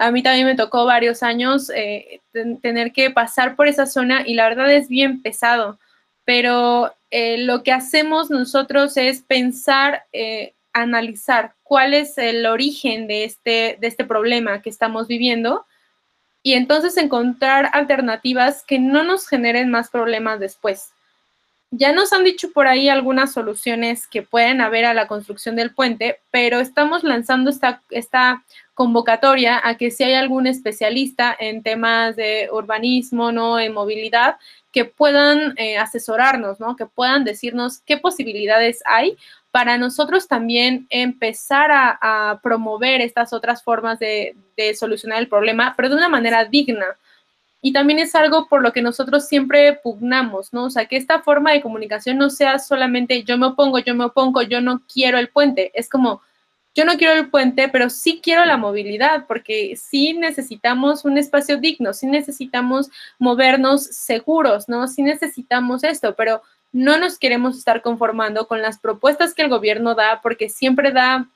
a 0.00 0.10
mí 0.10 0.22
también 0.22 0.46
me 0.46 0.56
tocó 0.56 0.86
varios 0.86 1.22
años 1.22 1.70
eh, 1.74 2.22
tener 2.62 2.92
que 2.92 3.10
pasar 3.10 3.54
por 3.54 3.68
esa 3.68 3.84
zona 3.84 4.22
y 4.26 4.32
la 4.32 4.48
verdad 4.48 4.72
es 4.72 4.88
bien 4.88 5.20
pesado, 5.20 5.78
pero 6.24 6.94
eh, 7.10 7.36
lo 7.36 7.62
que 7.62 7.72
hacemos 7.72 8.30
nosotros 8.30 8.96
es 8.96 9.20
pensar, 9.20 10.04
eh, 10.14 10.54
analizar 10.72 11.52
cuál 11.64 11.92
es 11.92 12.16
el 12.16 12.46
origen 12.46 13.08
de 13.08 13.24
este, 13.24 13.76
de 13.78 13.86
este 13.88 14.06
problema 14.06 14.62
que 14.62 14.70
estamos 14.70 15.06
viviendo 15.06 15.66
y 16.42 16.54
entonces 16.54 16.96
encontrar 16.96 17.68
alternativas 17.74 18.64
que 18.64 18.78
no 18.78 19.04
nos 19.04 19.28
generen 19.28 19.70
más 19.70 19.90
problemas 19.90 20.40
después. 20.40 20.92
Ya 21.72 21.92
nos 21.92 22.12
han 22.12 22.24
dicho 22.24 22.50
por 22.52 22.66
ahí 22.66 22.88
algunas 22.88 23.32
soluciones 23.32 24.08
que 24.08 24.22
pueden 24.22 24.60
haber 24.60 24.84
a 24.84 24.94
la 24.94 25.06
construcción 25.06 25.54
del 25.54 25.72
puente, 25.72 26.18
pero 26.32 26.58
estamos 26.58 27.04
lanzando 27.04 27.48
esta, 27.48 27.80
esta 27.90 28.44
convocatoria 28.74 29.60
a 29.62 29.76
que 29.76 29.92
si 29.92 30.02
hay 30.02 30.14
algún 30.14 30.48
especialista 30.48 31.36
en 31.38 31.62
temas 31.62 32.16
de 32.16 32.48
urbanismo, 32.50 33.30
¿no? 33.30 33.60
En 33.60 33.72
movilidad, 33.72 34.36
que 34.72 34.84
puedan 34.84 35.54
eh, 35.58 35.78
asesorarnos, 35.78 36.58
¿no? 36.58 36.74
Que 36.74 36.86
puedan 36.86 37.22
decirnos 37.22 37.78
qué 37.86 37.98
posibilidades 37.98 38.82
hay 38.84 39.16
para 39.52 39.78
nosotros 39.78 40.26
también 40.26 40.88
empezar 40.90 41.70
a, 41.72 42.40
promover 42.42 43.00
estas 43.00 43.32
otras 43.32 43.62
formas 43.62 44.00
de, 44.00 44.34
de 44.56 44.74
solucionar 44.74 45.20
el 45.20 45.28
problema, 45.28 45.74
pero 45.76 45.88
de 45.88 45.96
una 45.96 46.08
manera 46.08 46.44
digna 46.44 46.96
y 47.62 47.72
también 47.72 47.98
es 47.98 48.14
algo 48.14 48.48
por 48.48 48.62
lo 48.62 48.72
que 48.72 48.82
nosotros 48.82 49.28
siempre 49.28 49.74
pugnamos, 49.74 50.52
¿no? 50.52 50.64
O 50.64 50.70
sea, 50.70 50.86
que 50.86 50.96
esta 50.96 51.20
forma 51.20 51.52
de 51.52 51.60
comunicación 51.60 52.16
no 52.16 52.30
sea 52.30 52.58
solamente 52.58 53.22
yo 53.24 53.36
me 53.36 53.46
opongo, 53.46 53.78
yo 53.78 53.94
me 53.94 54.04
opongo, 54.04 54.42
yo 54.42 54.60
no 54.60 54.82
quiero 54.92 55.18
el 55.18 55.28
puente. 55.28 55.70
Es 55.74 55.88
como, 55.88 56.22
yo 56.74 56.84
no 56.84 56.96
quiero 56.96 57.14
el 57.14 57.28
puente, 57.28 57.68
pero 57.68 57.90
sí 57.90 58.20
quiero 58.22 58.44
la 58.44 58.56
movilidad, 58.56 59.26
porque 59.26 59.76
sí 59.76 60.14
necesitamos 60.14 61.04
un 61.04 61.18
espacio 61.18 61.58
digno, 61.58 61.92
sí 61.92 62.06
necesitamos 62.06 62.90
movernos 63.18 63.84
seguros, 63.84 64.68
¿no? 64.68 64.88
Sí 64.88 65.02
necesitamos 65.02 65.84
esto, 65.84 66.14
pero 66.14 66.42
no 66.72 66.98
nos 66.98 67.18
queremos 67.18 67.58
estar 67.58 67.82
conformando 67.82 68.46
con 68.46 68.62
las 68.62 68.78
propuestas 68.78 69.34
que 69.34 69.42
el 69.42 69.48
gobierno 69.48 69.94
da, 69.94 70.20
porque 70.22 70.48
siempre 70.48 70.92
da 70.92 71.28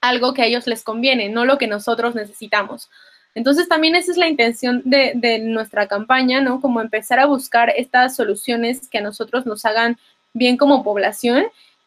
algo 0.00 0.34
que 0.34 0.42
a 0.42 0.46
ellos 0.46 0.66
les 0.66 0.82
conviene, 0.82 1.28
no 1.28 1.44
lo 1.44 1.56
que 1.56 1.68
nosotros 1.68 2.14
necesitamos. 2.14 2.90
Entonces 3.34 3.68
también 3.68 3.94
esa 3.96 4.12
es 4.12 4.18
la 4.18 4.28
intención 4.28 4.82
de, 4.84 5.40
nuestra 5.42 5.86
campaña, 5.86 6.40
¿no? 6.40 6.60
Como 6.60 6.80
empezar 6.80 7.18
a 7.18 7.26
buscar 7.26 7.72
estas 7.76 8.14
soluciones 8.14 8.88
que 8.88 8.98
a 8.98 9.02
nosotros 9.02 9.46
nos 9.46 9.64
hagan 9.64 9.96
bien 10.34 10.56
como 10.56 10.84
población 10.84 11.44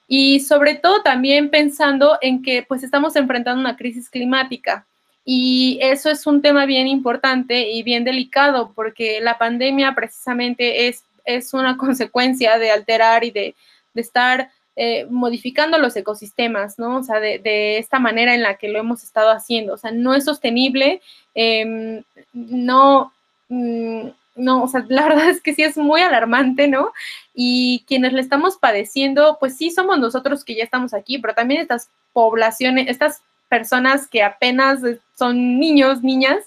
y 0.07 0.39
sobre 0.39 0.75
todo 0.75 1.01
también 1.01 1.49
pensando 1.49 2.17
en 2.21 2.41
que 2.41 2.63
pues 2.63 2.83
estamos 2.83 3.15
enfrentando 3.15 3.59
una 3.59 3.75
crisis 3.75 4.09
climática 4.09 4.85
y 5.23 5.79
eso 5.81 6.11
es 6.11 6.27
un 6.27 6.41
tema 6.43 6.65
bien 6.65 6.87
importante 6.87 7.71
y 7.71 7.81
bien 7.81 8.03
delicado 8.03 8.71
porque 8.75 9.19
la 9.21 9.39
pandemia 9.39 9.95
precisamente 9.95 10.87
es, 10.87 11.03
es 11.25 11.53
una 11.53 11.77
consecuencia 11.77 12.59
de 12.59 12.71
alterar 12.71 13.23
y 13.23 13.31
de, 13.31 13.55
de 13.93 14.01
estar 14.01 14.51
eh, 14.75 15.05
modificando 15.09 15.77
los 15.77 15.95
ecosistemas, 15.95 16.77
¿no? 16.77 16.97
O 16.97 17.03
sea, 17.03 17.19
de, 17.19 17.77
esta 17.77 17.99
manera 17.99 18.33
en 18.33 18.43
la 18.43 18.57
que 18.57 18.69
lo 18.69 18.79
hemos 18.79 19.03
estado 19.03 19.31
haciendo. 19.31 19.73
O 19.73 19.77
sea, 19.77 19.91
no 19.91 20.13
es 20.13 20.25
sostenible, 20.25 21.01
em, 21.33 22.03
no, 22.33 23.13
mm, 23.49 24.07
no, 24.35 24.63
o 24.63 24.67
sea, 24.67 24.85
la 24.89 25.03
verdad 25.07 25.29
es 25.29 25.41
que 25.41 25.53
sí 25.55 25.63
es 25.63 25.77
muy 25.77 26.01
alarmante, 26.01 26.67
¿no? 26.67 26.91
Y 27.33 27.83
quienes 27.87 28.13
le 28.13 28.21
estamos 28.21 28.57
padeciendo, 28.57 29.37
pues 29.39 29.57
sí 29.57 29.71
somos 29.71 29.99
nosotros 29.99 30.43
que 30.43 30.55
ya 30.55 30.63
estamos 30.63 30.93
aquí, 30.93 31.17
pero 31.19 31.33
también 31.33 31.61
estas 31.61 31.89
poblaciones, 32.13 32.87
estas 32.89 33.21
personas 33.49 34.07
que 34.07 34.23
apenas 34.23 34.79
son 35.17 35.59
niños, 35.59 36.03
niñas, 36.03 36.43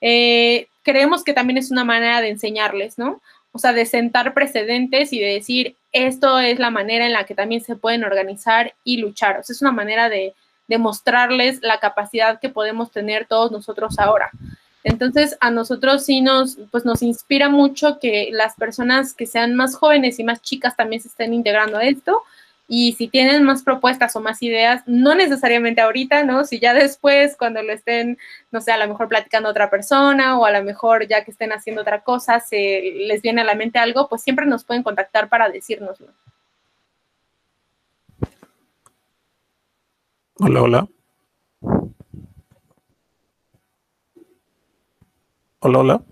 eh, 0.00 0.68
creemos 0.82 1.24
que 1.24 1.32
también 1.32 1.58
es 1.58 1.70
una 1.70 1.84
manera 1.84 2.20
de 2.20 2.28
enseñarles, 2.28 2.98
¿no? 2.98 3.20
O 3.52 3.58
sea, 3.58 3.72
de 3.72 3.86
sentar 3.86 4.32
precedentes 4.34 5.12
y 5.12 5.18
de 5.18 5.34
decir, 5.34 5.76
esto 5.92 6.38
es 6.38 6.58
la 6.58 6.70
manera 6.70 7.06
en 7.06 7.12
la 7.12 7.24
que 7.24 7.34
también 7.34 7.62
se 7.62 7.76
pueden 7.76 8.04
organizar 8.04 8.74
y 8.84 8.98
luchar. 8.98 9.38
O 9.38 9.42
sea, 9.42 9.54
es 9.54 9.62
una 9.62 9.72
manera 9.72 10.08
de, 10.08 10.34
mostrarles 10.78 11.58
la 11.62 11.80
capacidad 11.80 12.38
que 12.38 12.48
podemos 12.48 12.92
tener 12.92 13.26
todos 13.26 13.50
nosotros 13.50 13.98
ahora. 13.98 14.30
Entonces, 14.84 15.36
a 15.40 15.50
nosotros 15.50 16.04
sí 16.04 16.20
nos, 16.20 16.58
pues 16.70 16.84
nos 16.84 17.02
inspira 17.02 17.48
mucho 17.48 17.98
que 17.98 18.28
las 18.30 18.54
personas 18.54 19.12
que 19.12 19.26
sean 19.26 19.56
más 19.56 19.74
jóvenes 19.74 20.20
y 20.20 20.24
más 20.24 20.40
chicas 20.40 20.76
también 20.76 21.02
se 21.02 21.08
estén 21.08 21.34
integrando 21.34 21.76
a 21.76 21.82
esto 21.82 22.22
y 22.72 22.92
si 22.92 23.08
tienen 23.08 23.42
más 23.42 23.64
propuestas 23.64 24.14
o 24.14 24.20
más 24.20 24.40
ideas, 24.44 24.84
no 24.86 25.16
necesariamente 25.16 25.80
ahorita, 25.80 26.22
¿no? 26.22 26.44
Si 26.44 26.60
ya 26.60 26.72
después, 26.72 27.36
cuando 27.36 27.60
lo 27.64 27.72
estén, 27.72 28.16
no 28.52 28.60
sé, 28.60 28.70
a 28.70 28.78
lo 28.78 28.86
mejor 28.86 29.08
platicando 29.08 29.48
a 29.48 29.50
otra 29.50 29.68
persona 29.68 30.38
o 30.38 30.44
a 30.44 30.52
lo 30.52 30.62
mejor 30.62 31.08
ya 31.08 31.24
que 31.24 31.32
estén 31.32 31.50
haciendo 31.52 31.82
otra 31.82 32.02
cosa, 32.02 32.38
se 32.38 32.92
les 32.94 33.22
viene 33.22 33.40
a 33.40 33.44
la 33.44 33.56
mente 33.56 33.80
algo, 33.80 34.08
pues 34.08 34.22
siempre 34.22 34.46
nos 34.46 34.62
pueden 34.62 34.84
contactar 34.84 35.28
para 35.28 35.48
decírnoslo. 35.48 36.12
Hola, 40.38 40.62
hola. 40.62 40.88
Hola, 45.58 45.78
hola. 45.80 46.02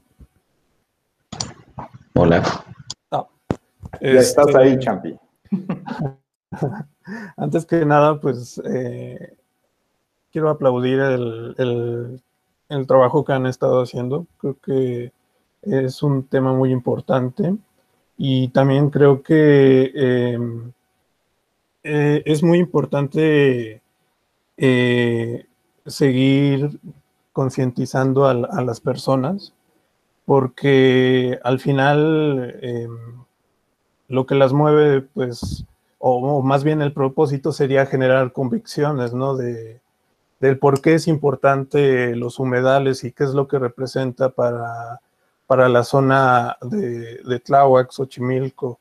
Hola. 2.14 2.42
Ah, 3.12 3.28
Ya 4.00 4.11
estás 4.18 4.48
este, 4.48 4.59
ahí, 4.61 4.78
Champi. 4.80 5.16
Antes 7.36 7.66
que 7.66 7.84
nada, 7.84 8.20
pues 8.20 8.61
eh, 8.64 9.36
quiero 10.32 10.51
aplaudir 10.51 11.01
el, 11.01 11.55
el- 11.59 12.22
trabajo 12.86 13.24
que 13.24 13.32
han 13.32 13.46
estado 13.46 13.82
haciendo. 13.82 14.26
Creo 14.38 14.59
que 14.61 15.12
es 15.62 16.03
un 16.03 16.26
tema 16.28 16.53
muy 16.55 16.72
importante 16.72 17.57
y 18.18 18.49
también 18.51 18.90
creo 18.90 19.22
que 19.22 19.92
eh, 19.94 20.38
eh, 21.82 22.22
es 22.26 22.42
muy 22.42 22.59
importante 22.59 23.82
eh, 24.57 25.46
seguir 25.86 26.80
concientizando 27.32 28.26
a, 28.26 28.34
la- 28.34 28.49
a 28.49 28.62
las 28.62 28.80
personas 28.80 29.55
porque 30.26 31.38
al 31.44 31.61
final 31.61 32.59
eh, 32.62 32.88
lo 34.09 34.26
que 34.26 34.34
las 34.34 34.53
mueve, 34.53 35.03
pues, 35.03 35.64
o, 35.99 36.42
más 36.42 36.64
bien 36.64 36.82
el 36.82 36.92
propósito 36.92 37.53
sería 37.53 37.86
generar 37.86 38.32
convicciones, 38.32 39.12
¿no? 39.12 39.36
De, 39.36 39.80
del 40.40 40.59
por 40.59 40.80
qué 40.80 40.94
es 40.94 41.09
importante 41.09 42.14
los 42.16 42.38
humedales 42.38 43.05
y 43.05 43.12
qué 43.12 43.24
es 43.24 43.30
lo 43.34 43.49
que 43.49 43.59
representa 43.59 44.30
para, 44.30 45.01
para 45.46 45.68
la 45.68 45.82
zona 45.84 46.57
de, 46.62 47.22
de 47.22 47.40
Tláhuac, 47.40 47.90
Xochimilco. 47.90 48.78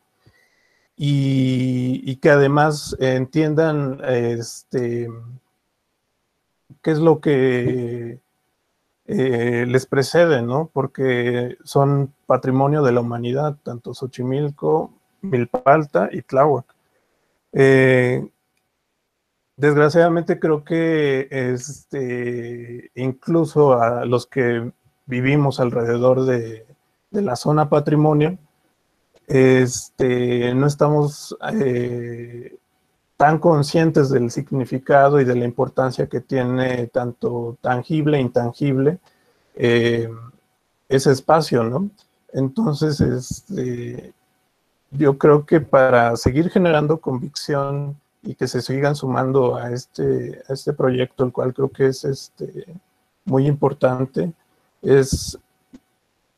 Y, 0.96 2.02
y 2.06 2.16
que 2.18 2.32
además 2.32 2.96
entiendan 3.00 4.02
este, 4.04 5.08
qué 6.82 6.92
es 6.92 7.00
lo 7.00 7.20
que 7.22 8.20
eh, 9.06 9.66
les 9.68 9.86
precede, 9.86 10.42
¿no? 10.42 10.70
Porque 10.74 11.58
son 11.64 12.14
patrimonio 12.26 12.82
de 12.84 12.92
la 12.92 13.02
humanidad, 13.02 13.58
tanto 13.64 13.94
Xochimilco, 13.94 14.92
Milpalta 15.22 16.10
y 16.12 16.22
Tláhuac. 16.24 16.77
Eh, 17.54 18.30
desgraciadamente 19.56 20.40
creo 20.40 20.64
que 20.64 21.28
este, 21.32 22.92
incluso 22.96 23.74
a 23.74 24.06
los 24.06 24.28
que 24.28 24.72
vivimos 25.06 25.60
alrededor 25.60 26.26
de, 26.26 26.66
la 27.12 27.36
zona 27.36 27.70
patrimonio, 27.70 28.38
este, 29.28 30.54
no 30.54 30.68
estamos 30.68 31.36
eh, 31.54 32.58
tan 33.18 33.40
conscientes 33.40 34.10
del 34.10 34.30
significado 34.30 35.20
y 35.20 35.26
de 35.26 35.36
la 35.36 35.46
importancia 35.46 36.08
que 36.08 36.22
tiene 36.22 36.88
tanto 36.88 37.58
tangible 37.62 38.18
e 38.18 38.22
intangible 38.22 39.00
eh, 39.56 40.10
ese 40.88 41.12
espacio, 41.12 41.64
¿no? 41.64 41.90
Entonces, 42.34 43.02
este, 43.02 44.14
yo 44.92 45.18
creo 45.18 45.46
que 45.46 45.60
para 45.62 46.16
seguir 46.16 46.50
generando 46.50 46.98
convicción 46.98 47.98
y 48.24 48.36
que 48.36 48.48
se 48.48 48.62
sigan 48.62 48.96
sumando 48.96 49.56
a 49.56 49.72
este, 49.72 50.42
este 50.50 50.74
proyecto, 50.74 51.24
el 51.24 51.32
cual 51.32 51.54
creo 51.54 51.70
que 51.70 51.88
es 51.88 52.04
este, 52.06 52.66
muy 53.26 53.48
importante, 53.48 54.34
es 54.82 55.38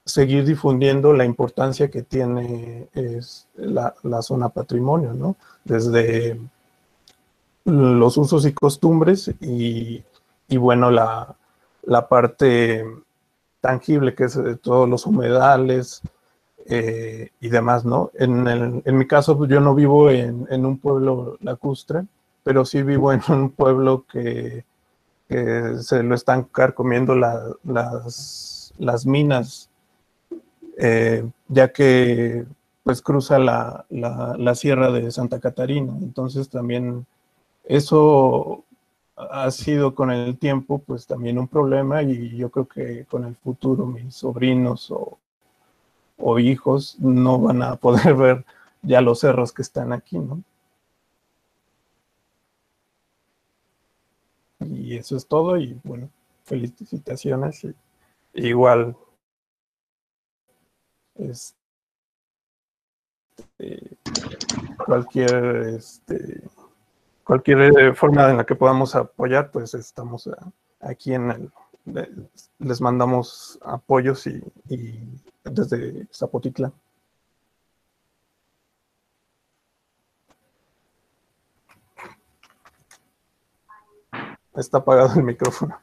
seguir 0.05 0.45
difundiendo 0.45 1.13
la 1.13 1.25
importancia 1.25 1.89
que 1.89 2.01
tiene 2.01 2.87
es, 2.93 3.47
la, 3.55 3.93
la 4.03 4.21
zona 4.21 4.49
patrimonio, 4.49 5.13
¿no? 5.13 5.35
Desde 5.63 6.39
los 7.65 8.17
usos 8.17 8.45
y 8.45 8.53
costumbres 8.53 9.31
y, 9.39 10.03
y 10.47 10.57
bueno, 10.57 10.89
la, 10.89 11.35
la, 11.83 12.07
parte 12.07 12.85
tangible 13.61 14.15
que 14.15 14.25
es 14.25 14.35
de 14.35 14.55
todos 14.55 14.89
los 14.89 15.05
humedales 15.05 16.01
eh, 16.71 17.31
y 17.41 17.49
demás, 17.49 17.83
¿no? 17.83 18.11
En, 18.13 18.47
el, 18.47 18.83
en 18.85 18.97
mi 18.97 19.07
caso, 19.07 19.35
pues, 19.35 19.49
yo 19.49 19.59
no 19.59 19.73
vivo 19.73 20.11
en, 20.11 20.47
en, 20.51 20.65
un 20.67 20.77
pueblo 20.77 21.37
lacustre, 21.41 22.03
pero 22.43 22.63
sí 22.63 22.83
vivo 22.83 23.11
en 23.11 23.21
un 23.27 23.49
pueblo 23.49 24.05
que, 24.05 24.65
que 25.27 25.77
se 25.79 26.03
lo 26.03 26.13
están 26.13 26.43
carcomiendo 26.43 27.15
la, 27.15 27.41
las, 27.63 28.71
las 28.77 29.05
minas, 29.07 29.69
eh, 30.77 31.27
ya 31.47 31.73
que 31.73 32.45
pues 32.83 33.01
cruza 33.01 33.39
la, 33.39 33.85
la, 33.89 34.35
la 34.37 34.55
sierra 34.55 34.91
de 34.91 35.11
Santa 35.11 35.39
Catarina, 35.39 35.93
entonces 35.99 36.49
también 36.49 37.05
eso 37.63 38.63
ha 39.15 39.49
sido 39.51 39.95
con 39.95 40.11
el 40.11 40.37
tiempo 40.37 40.79
pues 40.79 41.07
también 41.07 41.39
un 41.39 41.47
problema 41.47 42.03
y 42.03 42.37
yo 42.37 42.49
creo 42.49 42.67
que 42.67 43.05
con 43.05 43.25
el 43.25 43.35
futuro 43.35 43.85
mis 43.85 44.15
sobrinos 44.15 44.89
o, 44.91 45.19
o, 46.19 46.39
hijos 46.39 46.97
no 46.99 47.39
van 47.39 47.61
a 47.63 47.75
poder 47.75 48.13
ver 48.15 48.45
ya 48.81 49.01
los 49.01 49.19
cerros 49.19 49.51
que 49.51 49.61
están 49.61 49.93
aquí, 49.93 50.17
¿no? 50.17 50.43
Y 54.59 54.97
eso 54.97 55.15
es 55.15 55.25
todo 55.25 55.57
y 55.57 55.79
bueno, 55.83 56.09
felicitaciones 56.43 57.63
y 57.63 57.75
igual 58.33 58.95
este, 61.15 61.49
cualquier 64.85 65.43
este, 65.77 66.43
cualquier 67.23 67.95
forma 67.95 68.29
en 68.31 68.37
la 68.37 68.45
que 68.45 68.55
podamos 68.55 68.95
apoyar, 68.95 69.51
pues 69.51 69.73
estamos 69.73 70.29
aquí 70.79 71.13
en 71.13 71.31
el, 71.31 71.51
les 72.59 72.81
mandamos 72.81 73.59
apoyos 73.61 74.27
y, 74.27 74.41
desde 75.43 76.07
Zapotitlán. 76.13 76.73
Está 84.55 84.79
apagado 84.79 85.15
el 85.15 85.23
micrófono. 85.23 85.79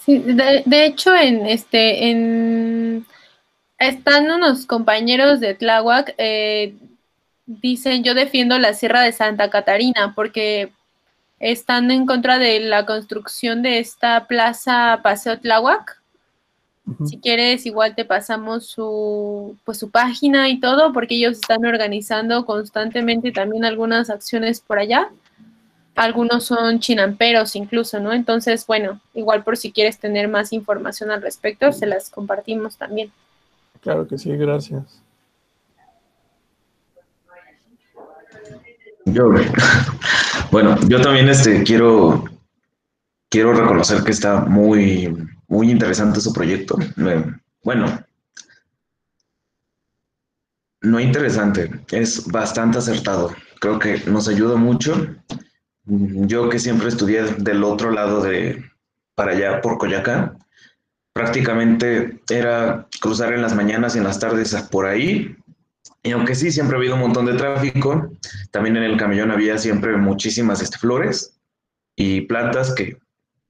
Sí, 0.00 0.18
de, 0.18 0.62
de 0.64 0.86
hecho, 0.86 1.14
en 1.14 1.46
este, 1.46 2.10
en 2.10 3.06
están 3.78 4.30
unos 4.30 4.66
compañeros 4.66 5.40
de 5.40 5.54
Tláhuac, 5.54 6.14
eh, 6.18 6.74
dicen 7.46 8.02
yo 8.02 8.14
defiendo 8.14 8.58
la 8.58 8.74
Sierra 8.74 9.02
de 9.02 9.12
Santa 9.12 9.50
Catarina 9.50 10.12
porque 10.14 10.72
están 11.40 11.90
en 11.90 12.06
contra 12.06 12.38
de 12.38 12.60
la 12.60 12.84
construcción 12.86 13.62
de 13.62 13.78
esta 13.78 14.26
plaza 14.26 15.00
Paseo 15.02 15.38
Tláhuac. 15.38 16.00
Uh 16.86 16.92
-huh. 16.92 17.06
Si 17.06 17.18
quieres, 17.18 17.66
igual 17.66 17.94
te 17.94 18.04
pasamos 18.04 18.66
su, 18.66 19.56
pues, 19.64 19.78
su 19.78 19.90
página 19.90 20.48
y 20.48 20.58
todo, 20.58 20.92
porque 20.92 21.14
ellos 21.16 21.34
están 21.34 21.64
organizando 21.64 22.44
constantemente 22.46 23.30
también 23.30 23.64
algunas 23.64 24.10
acciones 24.10 24.60
por 24.60 24.78
allá. 24.78 25.10
Algunos 25.94 26.44
son 26.44 26.78
chinamperos 26.78 27.56
incluso, 27.56 27.98
¿no? 27.98 28.12
Entonces, 28.12 28.64
bueno, 28.66 29.00
igual 29.14 29.42
por 29.42 29.56
si 29.56 29.72
quieres 29.72 29.98
tener 29.98 30.28
más 30.28 30.52
información 30.52 31.10
al 31.10 31.22
respecto, 31.22 31.72
se 31.72 31.86
las 31.86 32.08
compartimos 32.08 32.76
también. 32.76 33.10
Claro 33.80 34.06
que 34.06 34.16
sí, 34.16 34.30
gracias. 34.36 35.02
Yo, 39.04 39.30
bueno, 40.50 40.76
yo 40.88 41.00
también 41.00 41.28
este, 41.28 41.62
quiero, 41.62 42.24
quiero 43.28 43.52
reconocer 43.52 44.02
que 44.02 44.12
está 44.12 44.40
muy, 44.40 45.14
muy 45.48 45.70
interesante 45.70 46.20
su 46.20 46.32
proyecto. 46.32 46.78
Bueno, 47.62 48.04
no 50.82 51.00
interesante, 51.00 51.70
es 51.90 52.26
bastante 52.26 52.78
acertado. 52.78 53.34
Creo 53.60 53.78
que 53.78 54.02
nos 54.06 54.28
ayuda 54.28 54.56
mucho. 54.56 55.16
Yo 55.84 56.48
que 56.48 56.58
siempre 56.58 56.88
estudié 56.88 57.22
del 57.22 57.64
otro 57.64 57.90
lado 57.90 58.22
de, 58.22 58.64
para 59.14 59.32
allá, 59.32 59.60
por 59.60 59.78
Coyacán, 59.78 60.38
prácticamente 61.12 62.20
era 62.30 62.86
cruzar 63.00 63.32
en 63.32 63.42
las 63.42 63.54
mañanas 63.54 63.94
y 63.94 63.98
en 63.98 64.04
las 64.04 64.20
tardes 64.20 64.54
por 64.70 64.86
ahí. 64.86 65.36
Y 66.08 66.12
aunque 66.12 66.34
sí, 66.34 66.50
siempre 66.50 66.74
ha 66.74 66.78
habido 66.78 66.94
un 66.94 67.02
montón 67.02 67.26
de 67.26 67.34
tráfico, 67.34 68.10
también 68.50 68.78
en 68.78 68.82
el 68.82 68.96
camellón 68.96 69.30
había 69.30 69.58
siempre 69.58 69.94
muchísimas 69.98 70.62
este, 70.62 70.78
flores 70.78 71.38
y 71.96 72.22
plantas 72.22 72.74
que 72.74 72.96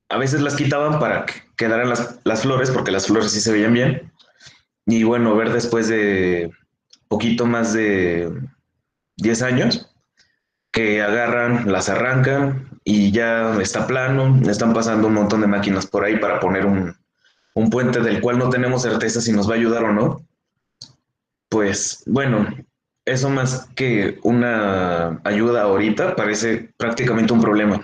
a 0.09 0.19
veces 0.19 0.41
las 0.41 0.57
quitaban 0.57 0.99
para 0.99 1.25
que 1.25 1.35
quedaran 1.57 1.89
las, 1.89 2.19
las 2.25 2.43
flores, 2.43 2.73
porque 2.73 2.91
las 2.91 3.07
flores 3.07 3.31
sí 3.31 3.41
se 3.41 3.53
veían 3.53 3.75
bien. 3.75 4.13
Y 4.87 5.05
bueno, 5.05 5.37
ver 5.37 5.53
después 5.53 5.87
de 5.87 6.51
poquito 7.07 7.47
más 7.47 7.73
de 7.75 8.29
10 9.19 9.43
años, 9.43 9.95
que 10.73 11.01
agarran, 11.01 11.71
las 11.71 11.89
arrancan 11.89 12.81
y 12.83 13.13
ya 13.13 13.57
está 13.63 13.87
plano, 13.87 14.37
están 14.51 14.75
pasando 14.75 15.07
un 15.07 15.15
montón 15.15 15.43
de 15.43 15.47
máquinas 15.47 15.87
por 15.87 16.05
ahí 16.05 16.19
para 16.19 16.41
poner 16.41 16.67
un, 16.67 16.97
un 17.55 17.71
puente 17.71 18.01
del 18.01 18.21
cual 18.21 18.37
no 18.37 18.51
tenemos 18.51 18.83
certeza 18.83 19.21
si 19.21 19.31
nos 19.31 19.49
va 19.49 19.55
a 19.55 19.59
ayudar 19.59 19.85
o 19.85 19.93
no. 19.93 20.28
Pues 21.49 22.03
bueno, 22.07 22.47
eso 23.05 23.31
más 23.31 23.69
que 23.75 24.19
una 24.23 25.21
ayuda 25.25 25.63
ahorita 25.63 26.15
parece 26.15 26.71
prácticamente 26.77 27.33
un 27.33 27.41
problema. 27.41 27.81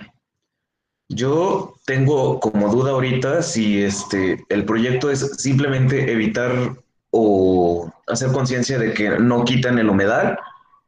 Yo 1.09 1.75
tengo 1.85 2.39
como 2.39 2.69
duda 2.69 2.91
ahorita 2.91 3.41
si 3.41 3.81
este 3.81 4.43
el 4.49 4.65
proyecto 4.65 5.09
es 5.09 5.37
simplemente 5.37 6.11
evitar 6.11 6.75
o 7.11 7.91
hacer 8.07 8.31
conciencia 8.31 8.77
de 8.77 8.93
que 8.93 9.11
no 9.19 9.45
quitan 9.45 9.79
el 9.79 9.89
humedal 9.89 10.37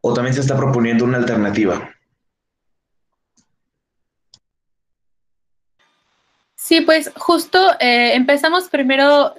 o 0.01 0.13
también 0.13 0.33
se 0.33 0.41
está 0.41 0.57
proponiendo 0.57 1.05
una 1.05 1.17
alternativa. 1.17 1.89
Sí, 6.55 6.81
pues 6.81 7.11
justo 7.15 7.71
eh, 7.79 8.13
empezamos 8.13 8.67
primero 8.67 9.35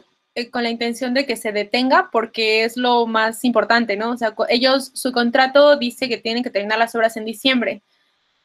con 0.46 0.62
la 0.62 0.70
intención 0.70 1.14
de 1.14 1.26
que 1.26 1.36
se 1.36 1.52
detenga 1.52 2.10
porque 2.12 2.64
es 2.64 2.76
lo 2.76 3.06
más 3.06 3.44
importante, 3.44 3.96
¿no? 3.96 4.10
O 4.10 4.16
sea, 4.16 4.34
ellos, 4.48 4.90
su 4.94 5.12
contrato 5.12 5.76
dice 5.76 6.08
que 6.08 6.18
tienen 6.18 6.42
que 6.42 6.50
terminar 6.50 6.78
las 6.78 6.94
obras 6.94 7.16
en 7.16 7.24
diciembre. 7.24 7.82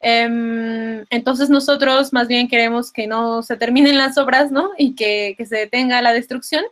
Em, 0.06 1.06
entonces 1.08 1.48
nosotros 1.48 2.12
más 2.12 2.28
bien 2.28 2.46
queremos 2.46 2.92
que 2.92 3.06
no 3.06 3.42
se 3.42 3.56
terminen 3.56 3.96
las 3.96 4.18
obras, 4.18 4.50
¿no? 4.50 4.72
Y 4.76 4.94
que, 4.94 5.34
se 5.48 5.56
detenga 5.56 6.02
la 6.02 6.12
destrucción. 6.12 6.64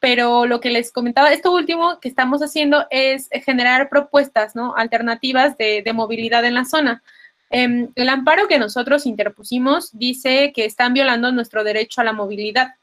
Pero 0.00 0.46
lo 0.46 0.60
que 0.60 0.70
les 0.70 0.92
comentaba, 0.92 1.32
esto 1.32 1.52
último 1.52 1.98
que 1.98 2.08
estamos 2.08 2.40
haciendo 2.40 2.86
es 2.90 3.28
generar 3.44 3.88
propuestas, 3.88 4.54
¿no? 4.54 4.76
Alternativas 4.76 5.56
de, 5.58 5.82
movilidad 5.92 6.44
en 6.44 6.54
la 6.54 6.64
zona. 6.64 7.02
Em, 7.50 7.88
el 7.96 8.08
amparo 8.08 8.46
que 8.46 8.58
nosotros 8.60 9.06
interpusimos 9.06 9.90
dice 9.98 10.52
que 10.54 10.64
están 10.64 10.94
violando 10.94 11.32
nuestro 11.32 11.64
derecho 11.64 12.00
a 12.00 12.04
la 12.04 12.12
movilidad. 12.12 12.74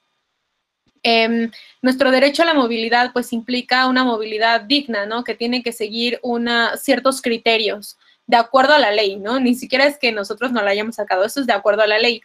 Em, 1.07 1.51
nuestro 1.83 2.09
derecho 2.09 2.41
a 2.41 2.47
la 2.47 2.55
movilidad 2.55 3.13
pues 3.13 3.31
implica 3.31 3.85
una 3.85 4.03
movilidad 4.03 4.61
digna, 4.61 5.05
¿no? 5.05 5.23
Que 5.23 5.35
tiene 5.35 5.61
que 5.61 5.71
seguir 5.71 6.19
una, 6.23 6.77
ciertos 6.77 7.21
criterios 7.21 7.99
de 8.25 8.37
acuerdo 8.37 8.73
a 8.73 8.79
la 8.79 8.89
ley, 8.89 9.17
¿no? 9.17 9.39
Ni 9.39 9.53
siquiera 9.53 9.85
es 9.85 9.99
que 9.99 10.11
nosotros 10.11 10.51
no 10.51 10.63
la 10.63 10.71
hayamos 10.71 10.95
sacado, 10.95 11.23
eso 11.23 11.41
es 11.41 11.45
de 11.45 11.53
acuerdo 11.53 11.83
a 11.83 11.87
la 11.87 11.99
ley. 11.99 12.23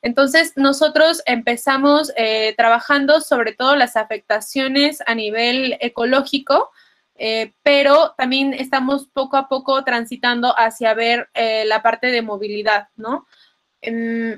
Entonces, 0.00 0.52
nosotros 0.54 1.22
empezamos 1.26 2.12
eh, 2.16 2.54
trabajando 2.56 3.20
sobre 3.20 3.52
todo 3.52 3.74
las 3.74 3.96
afectaciones 3.96 5.02
a 5.06 5.16
nivel 5.16 5.76
ecológico, 5.80 6.70
eh, 7.16 7.52
pero 7.64 8.14
también 8.16 8.54
estamos 8.54 9.08
poco 9.12 9.38
a 9.38 9.48
poco 9.48 9.82
transitando 9.82 10.54
hacia 10.56 10.94
ver 10.94 11.30
eh, 11.34 11.64
la 11.66 11.82
parte 11.82 12.12
de 12.12 12.22
movilidad, 12.22 12.90
¿no? 12.94 13.26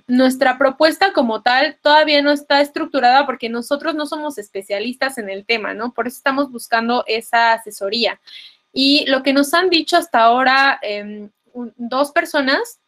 Nuestra 0.07 0.57
propuesta 0.57 1.13
como 1.13 1.43
tal 1.43 1.77
todavía 1.83 2.23
no 2.23 2.31
está 2.31 2.61
estructurada 2.61 3.27
porque 3.27 3.49
nosotros 3.49 3.95
no 3.95 4.07
somos 4.07 4.39
especialistas 4.39 5.19
en 5.19 5.29
el 5.29 5.45
tema, 5.45 5.75
¿no? 5.75 5.93
Por 5.93 6.07
eso 6.07 6.17
estamos 6.17 6.51
buscando 6.51 7.05
esa 7.09 7.55
asesoría. 7.55 8.21
Y 8.73 9.05
lo 9.07 9.23
que 9.23 9.33
nos 9.33 9.53
han 9.53 9.69
dicho 9.69 9.97
hasta 9.97 10.21
ahora 10.21 10.79
em, 10.83 11.31
dos 11.77 12.13
personas 12.13 12.81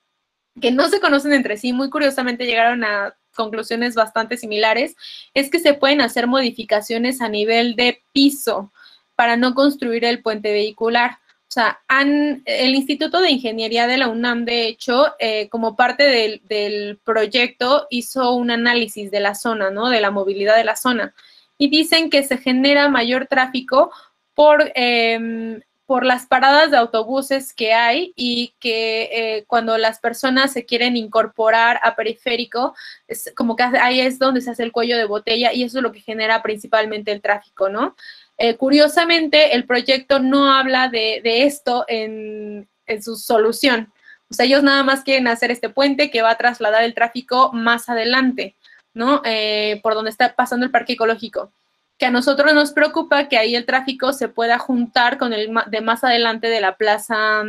que 0.61 0.71
no 0.71 0.89
se 0.89 1.01
conocen 1.01 1.33
entre 1.33 1.57
sí, 1.57 1.73
muy 1.73 1.91
curiosamente 1.91 2.47
llegaron 2.47 2.85
a 2.85 3.17
conclusiones 3.35 3.97
bastante 3.97 4.37
similares, 4.37 4.95
es 5.35 5.51
que 5.51 5.59
se 5.59 5.75
pueden 5.75 6.01
hacer 6.01 6.29
modificaciones 6.29 7.21
a 7.21 7.29
nivel 7.29 7.75
de 7.75 8.03
piso 8.13 8.73
para 9.17 9.37
no 9.37 9.55
construir 9.55 10.05
el 10.05 10.23
puente 10.23 10.53
vehicular. 10.53 11.19
O 11.55 11.61
sea, 11.61 11.79
el 11.89 12.75
Instituto 12.75 13.21
de 13.21 13.31
Ingeniería 13.31 13.87
de 13.87 13.97
la 13.97 14.09
UNAM, 14.09 14.45
de 14.45 14.67
hecho, 14.67 15.15
eh, 15.21 15.49
como 15.51 15.77
parte 15.77 16.03
del, 16.03 16.43
del, 16.49 16.99
proyecto, 17.05 17.87
hizo 17.91 18.35
un 18.35 18.51
análisis 18.51 19.13
de 19.13 19.21
la 19.21 19.37
zona, 19.37 19.71
¿no? 19.71 19.89
De 19.89 20.01
la 20.01 20.11
movilidad 20.11 20.57
de 20.57 20.65
la 20.65 20.75
zona. 20.75 21.15
Y 21.57 21.71
dicen 21.71 22.11
que 22.11 22.25
se 22.25 22.39
genera 22.39 22.89
mayor 22.89 23.29
tráfico 23.29 23.93
por 24.35 24.73
eh, 24.75 25.61
por 25.87 26.07
las 26.07 26.27
paradas 26.27 26.71
de 26.71 26.79
autobuses 26.79 27.53
que 27.53 27.75
hay 27.75 28.13
y 28.17 28.55
que 28.59 29.11
eh, 29.13 29.45
cuando 29.47 29.77
las 29.77 30.01
personas 30.01 30.53
se 30.53 30.65
quieren 30.65 30.97
incorporar 30.97 31.79
a 31.83 31.95
periférico, 31.95 32.75
es 33.07 33.33
como 33.37 33.55
que 33.55 33.65
ahí 33.65 34.01
es 34.01 34.19
donde 34.19 34.41
se 34.41 34.51
hace 34.51 34.63
el 34.63 34.73
cuello 34.73 34.97
de 34.97 35.05
botella 35.05 35.53
y 35.53 35.63
eso 35.63 35.79
es 35.79 35.83
lo 35.83 35.93
que 35.93 36.01
genera 36.01 36.43
principalmente 36.43 37.13
el 37.13 37.21
tráfico, 37.21 37.69
¿no? 37.69 37.97
Eh, 38.37 38.57
curiosamente, 38.57 39.55
el 39.55 39.65
proyecto 39.65 40.19
no 40.19 40.53
habla 40.53 40.89
de, 40.89 41.21
esto 41.25 41.85
en, 41.89 42.69
su 43.01 43.17
solución. 43.17 43.93
O 44.31 44.35
sea, 44.35 44.47
ellos 44.47 44.63
nada 44.63 44.83
más 44.83 45.03
quieren 45.03 45.29
hacer 45.29 45.51
este 45.51 45.69
puente 45.69 46.11
que 46.11 46.23
va 46.23 46.31
a 46.31 46.39
trasladar 46.39 46.83
el 46.85 46.95
tráfico 46.95 47.53
más 47.53 47.89
adelante, 47.89 48.57
¿no? 48.93 49.23
Eh, 49.25 49.81
por 49.83 49.95
donde 49.95 50.11
está 50.11 50.35
pasando 50.35 50.67
el 50.67 50.73
parque 50.73 50.95
ecológico 50.95 51.53
que 51.99 52.07
a 52.07 52.11
nosotros 52.11 52.53
nos 52.55 52.73
preocupa 52.73 53.29
que 53.29 53.39
ahí 53.39 53.55
el 53.55 53.67
tráfico 53.67 54.13
se 54.13 54.29
pueda 54.29 54.59
juntar 54.59 55.17
con 55.17 55.33
el 55.33 55.55
de 55.67 55.81
más 55.81 56.03
adelante 56.03 56.49
de 56.49 56.61
la 56.61 56.77
plaza 56.77 57.45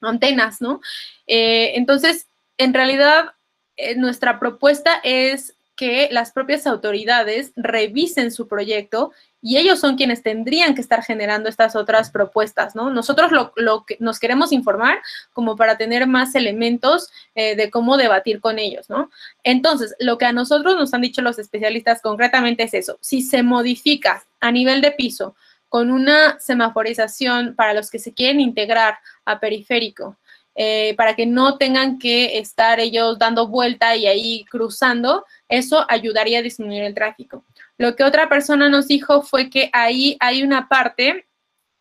Antenas, 0.00 0.60
¿no? 0.60 0.80
Eh, 1.26 1.72
entonces, 1.76 2.26
en 2.56 2.74
realidad, 2.74 3.34
nuestra 3.96 4.40
propuesta 4.40 5.00
es 5.04 5.54
que 5.76 6.08
las 6.10 6.32
propias 6.32 6.66
autoridades 6.66 7.52
revisen 7.54 8.32
su 8.32 8.48
proyecto 8.48 9.12
y 9.40 9.56
ellos 9.56 9.78
son 9.78 9.96
quienes 9.96 10.22
tendrían 10.22 10.74
que 10.74 10.80
estar 10.80 11.02
generando 11.02 11.48
estas 11.48 11.76
otras 11.76 12.10
propuestas, 12.10 12.74
¿no? 12.74 12.90
Nosotros 12.90 13.30
lo, 13.30 13.84
que 13.84 13.96
nos 14.00 14.18
queremos 14.18 14.52
informar 14.52 14.98
como 15.32 15.56
para 15.56 15.76
tener 15.76 16.06
más 16.06 16.34
elementos 16.34 17.08
eh, 17.34 17.54
de 17.54 17.70
cómo 17.70 17.96
debatir 17.96 18.40
con 18.40 18.58
ellos, 18.58 18.90
¿no? 18.90 19.10
Entonces, 19.44 19.94
lo 20.00 20.18
que 20.18 20.26
a 20.26 20.32
nosotros 20.32 20.76
nos 20.76 20.92
han 20.92 21.02
dicho 21.02 21.22
los 21.22 21.38
especialistas 21.38 22.02
concretamente 22.02 22.64
es 22.64 22.74
eso. 22.74 22.98
Si 23.00 23.22
se 23.22 23.42
modifica 23.42 24.24
a 24.40 24.50
nivel 24.50 24.80
de 24.80 24.90
piso 24.90 25.36
con 25.68 25.90
una 25.90 26.40
semaforización 26.40 27.54
para 27.54 27.74
los 27.74 27.90
que 27.90 27.98
se 27.98 28.14
quieren 28.14 28.40
integrar 28.40 28.98
a 29.24 29.38
periférico, 29.38 30.16
eh, 30.60 30.94
para 30.96 31.14
que 31.14 31.24
no 31.24 31.56
tengan 31.56 32.00
que 32.00 32.38
estar 32.38 32.80
ellos 32.80 33.16
dando 33.16 33.46
vuelta 33.46 33.94
y 33.94 34.08
ahí 34.08 34.44
cruzando, 34.50 35.24
eso 35.48 35.86
ayudaría 35.88 36.40
a 36.40 36.42
disminuir 36.42 36.82
el 36.82 36.94
tráfico. 36.94 37.44
Lo 37.78 37.96
que 37.96 38.04
otra 38.04 38.28
persona 38.28 38.68
nos 38.68 38.88
dijo 38.88 39.22
fue 39.22 39.48
que 39.48 39.70
ahí 39.72 40.16
hay 40.20 40.42
una 40.42 40.68
parte 40.68 41.28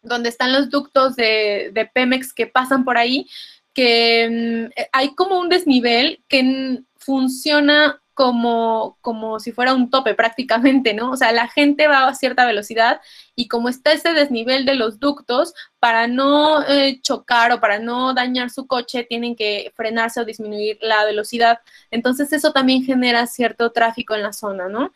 donde 0.02 0.30
están 0.30 0.54
los 0.54 0.70
ductos 0.70 1.16
de, 1.16 1.90
Pemex 1.94 2.34
que 2.34 2.48
pasan 2.48 2.86
por 2.86 2.98
ahí, 2.98 3.28
que 3.74 4.70
mm, 4.72 4.82
hay 4.94 5.16
como 5.16 5.40
un 5.40 5.50
desnivel 5.50 6.24
que 6.28 6.82
funciona 6.98 8.02
como, 8.14 8.98
como 9.02 9.40
si 9.40 9.52
fuera 9.52 9.76
un 9.76 9.92
tope 9.92 10.16
prácticamente, 10.16 10.94
¿no? 10.96 11.12
O 11.12 11.18
sea, 11.18 11.32
la 11.32 11.48
gente 11.48 11.88
va 11.88 12.08
a 12.08 12.16
cierta 12.16 12.48
velocidad 12.48 13.00
y 13.36 13.48
como 13.48 13.70
está 13.70 13.92
ese 13.92 14.14
desnivel 14.14 14.66
de 14.66 14.74
los 14.74 15.00
ductos, 15.00 15.54
para 15.80 16.08
no 16.08 16.64
eh, 16.68 17.00
chocar 17.02 17.52
o 17.52 17.62
para 17.62 17.78
no 17.78 18.16
dañar 18.16 18.50
su 18.50 18.66
coche, 18.66 19.04
tienen 19.04 19.36
que 19.36 19.72
frenarse 19.76 20.20
o 20.20 20.26
disminuir 20.26 20.80
la 20.82 21.06
velocidad. 21.06 21.60
Entonces 21.92 22.34
eso 22.34 22.52
también 22.54 22.84
genera 22.84 23.28
cierto 23.28 23.72
tráfico 23.72 24.16
en 24.16 24.24
la 24.24 24.34
zona, 24.34 24.68
¿no? 24.68 24.92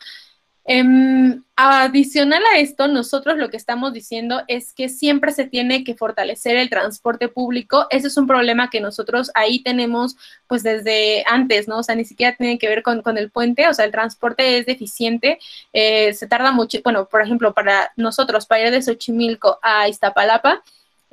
Em, 0.73 1.43
adicional 1.57 2.41
a 2.53 2.59
esto, 2.59 2.87
nosotros 2.87 3.37
lo 3.37 3.49
que 3.49 3.57
estamos 3.57 3.91
diciendo 3.91 4.41
es 4.47 4.71
que 4.71 4.87
siempre 4.87 5.33
se 5.33 5.43
tiene 5.43 5.83
que 5.83 5.95
fortalecer 5.95 6.55
el 6.55 6.69
transporte 6.69 7.27
público. 7.27 7.87
Ese 7.89 8.07
es 8.07 8.15
un 8.15 8.25
problema 8.25 8.69
que 8.69 8.79
nosotros 8.79 9.31
ahí 9.35 9.61
tenemos 9.63 10.15
pues 10.47 10.63
desde 10.63 11.25
antes, 11.27 11.67
¿no? 11.67 11.79
O 11.79 11.83
sea, 11.83 11.95
ni 11.95 12.05
siquiera 12.05 12.37
tiene 12.37 12.57
que 12.57 12.69
ver 12.69 12.83
con, 12.83 13.01
el 13.17 13.31
puente, 13.31 13.67
o 13.67 13.73
sea, 13.73 13.83
el 13.83 13.91
transporte 13.91 14.59
es 14.59 14.65
deficiente, 14.65 15.39
eh, 15.73 16.13
se 16.13 16.25
tarda 16.27 16.53
mucho, 16.53 16.77
bueno, 16.85 17.05
por 17.05 17.21
ejemplo, 17.21 17.53
para 17.53 17.91
nosotros, 17.97 18.45
para 18.45 18.67
ir 18.67 18.71
de 18.71 18.81
Xochimilco 18.81 19.59
a 19.61 19.89
Iztapalapa, 19.89 20.63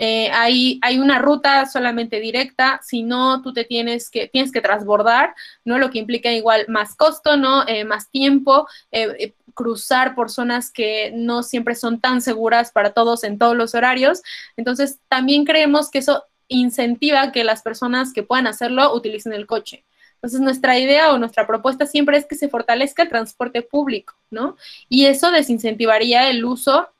eh, 0.00 0.30
hay, 0.32 0.78
hay, 0.82 1.00
una 1.00 1.18
ruta 1.18 1.66
solamente 1.66 2.20
directa, 2.20 2.80
si 2.84 3.02
no, 3.02 3.42
tú 3.42 3.52
te 3.52 3.64
tienes 3.64 4.10
que, 4.10 4.28
tienes 4.28 4.52
que 4.52 4.60
transbordar, 4.60 5.34
¿no? 5.64 5.78
Lo 5.78 5.90
que 5.90 5.98
implica 5.98 6.30
igual 6.30 6.66
más 6.68 6.94
costo, 6.94 7.36
¿no? 7.36 7.66
Eh, 7.66 7.84
más 7.84 8.08
tiempo, 8.08 8.68
eh, 8.92 9.34
cruzar 9.58 10.14
por 10.14 10.30
zonas 10.30 10.70
que 10.70 11.10
no 11.12 11.42
siempre 11.42 11.74
son 11.74 11.98
tan 11.98 12.20
seguras 12.22 12.70
para 12.70 12.92
todos 12.92 13.24
en 13.24 13.38
todos 13.38 13.56
los 13.56 13.74
horarios. 13.74 14.22
Entonces, 14.56 15.00
también 15.08 15.44
creemos 15.44 15.90
que 15.90 15.98
eso 15.98 16.22
incentiva 16.46 17.32
que 17.32 17.42
las 17.42 17.62
personas 17.62 18.12
que 18.12 18.22
puedan 18.22 18.46
hacerlo 18.46 18.94
utilicen 18.94 19.32
el 19.32 19.48
coche. 19.48 19.84
Entonces, 20.14 20.40
nuestra 20.40 20.78
idea 20.78 21.12
o 21.12 21.18
nuestra 21.18 21.44
propuesta 21.44 21.86
siempre 21.86 22.16
es 22.18 22.24
que 22.24 22.36
se 22.36 22.48
fortalezca 22.48 23.02
el 23.02 23.08
transporte 23.08 23.62
público, 23.62 24.14
¿no? 24.30 24.56
Y 24.88 25.06
eso 25.06 25.32
desincentivaría 25.32 26.30
el 26.30 26.44
uso 26.44 26.90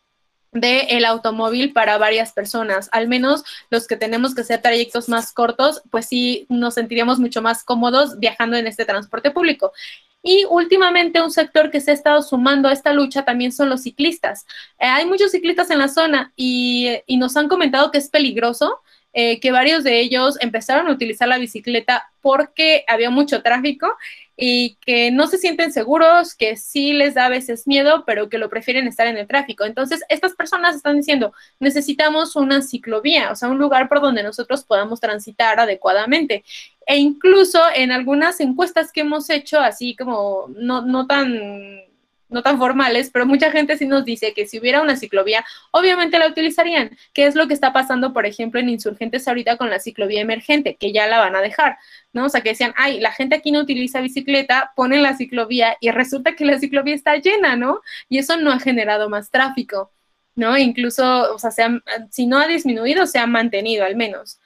del 0.51 1.05
automóvil 1.05 1.73
para 1.73 1.97
varias 1.97 2.33
personas, 2.33 2.89
al 2.91 3.07
menos 3.07 3.45
los 3.71 3.87
que 3.87 3.97
tenemos 3.97 4.35
que 4.35 4.41
hacer 4.41 4.61
trayectos 4.61 5.09
más 5.09 5.33
cortos, 5.33 5.83
pues 5.91 6.07
sí 6.07 6.45
nos 6.49 6.75
sentiríamos 6.75 7.21
mucho 7.21 7.41
más 7.41 7.63
cómodos 7.63 8.19
viajando 8.19 8.57
en 8.57 8.67
este 8.67 8.85
transporte 8.85 9.31
público. 9.31 9.73
Y 10.23 10.45
últimamente 10.51 11.23
un 11.23 11.31
sector 11.31 11.71
que 11.71 11.81
se 11.81 11.93
ha 11.93 11.95
estado 11.95 12.23
sumando 12.23 12.69
a 12.69 12.73
esta 12.73 12.93
lucha 12.93 13.25
también 13.25 13.53
son 13.53 13.69
los 13.69 13.83
ciclistas. 13.83 14.47
Eh, 14.79 14.87
hay 14.87 15.07
muchos 15.07 15.31
ciclistas 15.31 15.71
en 15.71 15.79
la 15.79 15.89
zona 15.89 16.33
y, 16.37 16.89
nos 17.09 17.37
han 17.37 17.49
comentado 17.49 17.91
que 17.91 17.99
es 17.99 18.09
peligroso, 18.09 18.81
eh, 19.13 19.41
que 19.41 19.53
varios 19.53 19.85
de 19.85 20.01
ellos 20.01 20.37
empezaron 20.41 20.89
a 20.89 20.93
utilizar 20.93 21.29
la 21.29 21.39
bicicleta 21.39 22.11
porque 22.21 22.85
había 22.89 23.11
mucho 23.11 23.43
tráfico 23.43 23.97
y 24.41 24.77
que 24.87 25.11
no 25.11 25.27
se 25.27 25.37
sienten 25.37 25.73
seguros, 25.73 26.37
que 26.37 26.57
sí 26.57 26.93
les 26.93 27.15
da 27.15 27.27
a 27.27 27.29
veces 27.29 27.67
miedo, 27.67 28.05
pero 28.07 28.29
que 28.29 28.39
lo 28.39 28.49
prefieren 28.49 28.87
estar 28.87 29.09
en 29.09 29.17
el 29.17 29.27
tráfico. 29.27 29.65
Entonces, 29.65 30.01
estas 30.09 30.35
personas 30.37 30.77
están 30.77 30.97
diciendo, 30.97 31.33
necesitamos 31.59 32.37
una 32.37 32.63
ciclovía, 32.63 33.33
o 33.33 33.35
sea, 33.35 33.49
un 33.49 33.59
lugar 33.59 33.89
por 33.89 34.01
donde 34.01 34.23
nosotros 34.23 34.63
podamos 34.63 35.01
transitar 35.01 35.59
adecuadamente. 35.59 36.45
E 36.87 36.99
incluso 36.99 37.61
en 37.75 37.91
algunas 37.91 38.39
encuestas 38.39 38.93
que 38.93 39.01
hemos 39.01 39.29
hecho, 39.29 39.59
así 39.59 39.97
como 39.97 40.47
no, 40.55 40.83
no 40.83 41.09
tan 41.09 41.88
no 42.29 42.43
tan 42.43 42.59
formales, 42.59 43.11
pero 43.11 43.27
mucha 43.27 43.51
gente 43.51 43.77
sí 43.77 43.87
nos 43.87 44.05
dice 44.05 44.35
que 44.35 44.47
si 44.47 44.59
hubiera 44.59 44.83
una 44.83 44.97
ciclovía, 44.97 45.45
obviamente 45.71 46.19
la 46.19 46.29
utilizarían. 46.29 46.97
¿Qué 47.13 47.27
es 47.27 47.35
lo 47.35 47.49
que 47.49 47.55
está 47.55 47.73
pasando, 47.73 48.13
por 48.13 48.27
ejemplo, 48.27 48.61
en 48.61 48.69
Insurgentes 48.69 49.27
ahorita 49.27 49.57
con 49.57 49.71
la 49.71 49.81
ciclovía 49.81 50.21
emergente? 50.21 50.77
Que 50.77 50.93
ya 50.93 51.07
la 51.07 51.19
van 51.19 51.37
a 51.37 51.41
dejar, 51.41 51.79
¿no? 52.13 52.27
O 52.27 52.29
sea, 52.29 52.41
que 52.41 52.51
decían, 52.51 52.75
ay, 52.77 53.01
la 53.01 53.13
gente 53.13 53.37
aquí 53.37 53.51
no 53.51 53.61
utiliza 53.61 54.01
bicicleta, 54.01 54.73
ponen 54.77 55.03
la 55.03 55.17
ciclovía 55.17 55.77
y 55.81 55.91
resulta 55.91 56.35
que 56.35 56.45
la 56.45 56.59
ciclovía 56.59 56.95
está 56.95 57.17
llena, 57.17 57.57
¿no? 57.57 57.81
Y 58.09 58.19
eso 58.19 58.37
no 58.37 58.53
ha 58.53 58.61
generado 58.61 59.09
más 59.09 59.31
tráfico, 59.31 59.93
¿no? 60.35 60.57
Incluso, 60.59 61.35
o 61.35 61.39
sea, 61.39 61.51
si 62.11 62.27
no 62.27 62.39
ha 62.39 62.47
disminuido, 62.47 63.07
se 63.07 63.19
ha 63.19 63.27
mantenido 63.27 63.85
al 63.85 63.97
menos. 63.97 64.39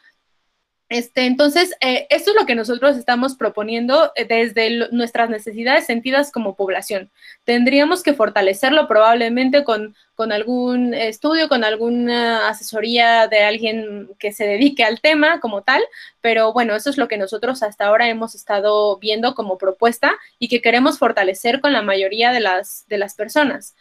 Este, 0.93 1.25
entonces, 1.25 1.75
eh, 1.81 2.07
esto 2.11 2.33
es 2.33 2.37
lo 2.39 2.45
que 2.45 2.55
nosotros 2.55 2.99
estamos 2.99 3.35
proponiendo 3.35 4.13
eh, 4.15 4.27
desde 4.27 4.91
nuestras 4.91 5.31
necesidades 5.31 5.87
sentidas 5.87 6.31
como 6.31 6.55
población. 6.55 7.11
Tendríamos 7.45 8.03
que 8.03 8.13
fortalecerlo 8.13 8.87
probablemente 8.87 9.65
con, 9.65 9.97
algún 10.19 10.93
estudio, 10.93 11.49
con 11.49 11.65
alguna 11.65 12.47
asesoría 12.51 13.27
de 13.27 13.43
alguien 13.43 14.11
que 14.19 14.33
se 14.33 14.47
dedique 14.47 14.85
al 14.85 15.01
tema 15.01 15.41
como 15.41 15.63
tal, 15.63 15.83
pero 16.21 16.53
bueno, 16.53 16.77
eso 16.77 16.91
es 16.91 16.99
lo 16.99 17.09
que 17.09 17.17
nosotros 17.17 17.63
hasta 17.63 17.87
ahora 17.87 18.09
hemos 18.09 18.35
estado 18.35 18.99
viendo 18.99 19.35
como 19.35 19.57
propuesta 19.57 20.13
y 20.39 20.49
que 20.49 20.61
queremos 20.61 20.99
fortalecer 20.99 21.63
con 21.63 21.73
la 21.73 21.81
mayoría 21.81 22.33
de 22.33 22.41
las, 22.41 22.85
personas. 23.17 23.75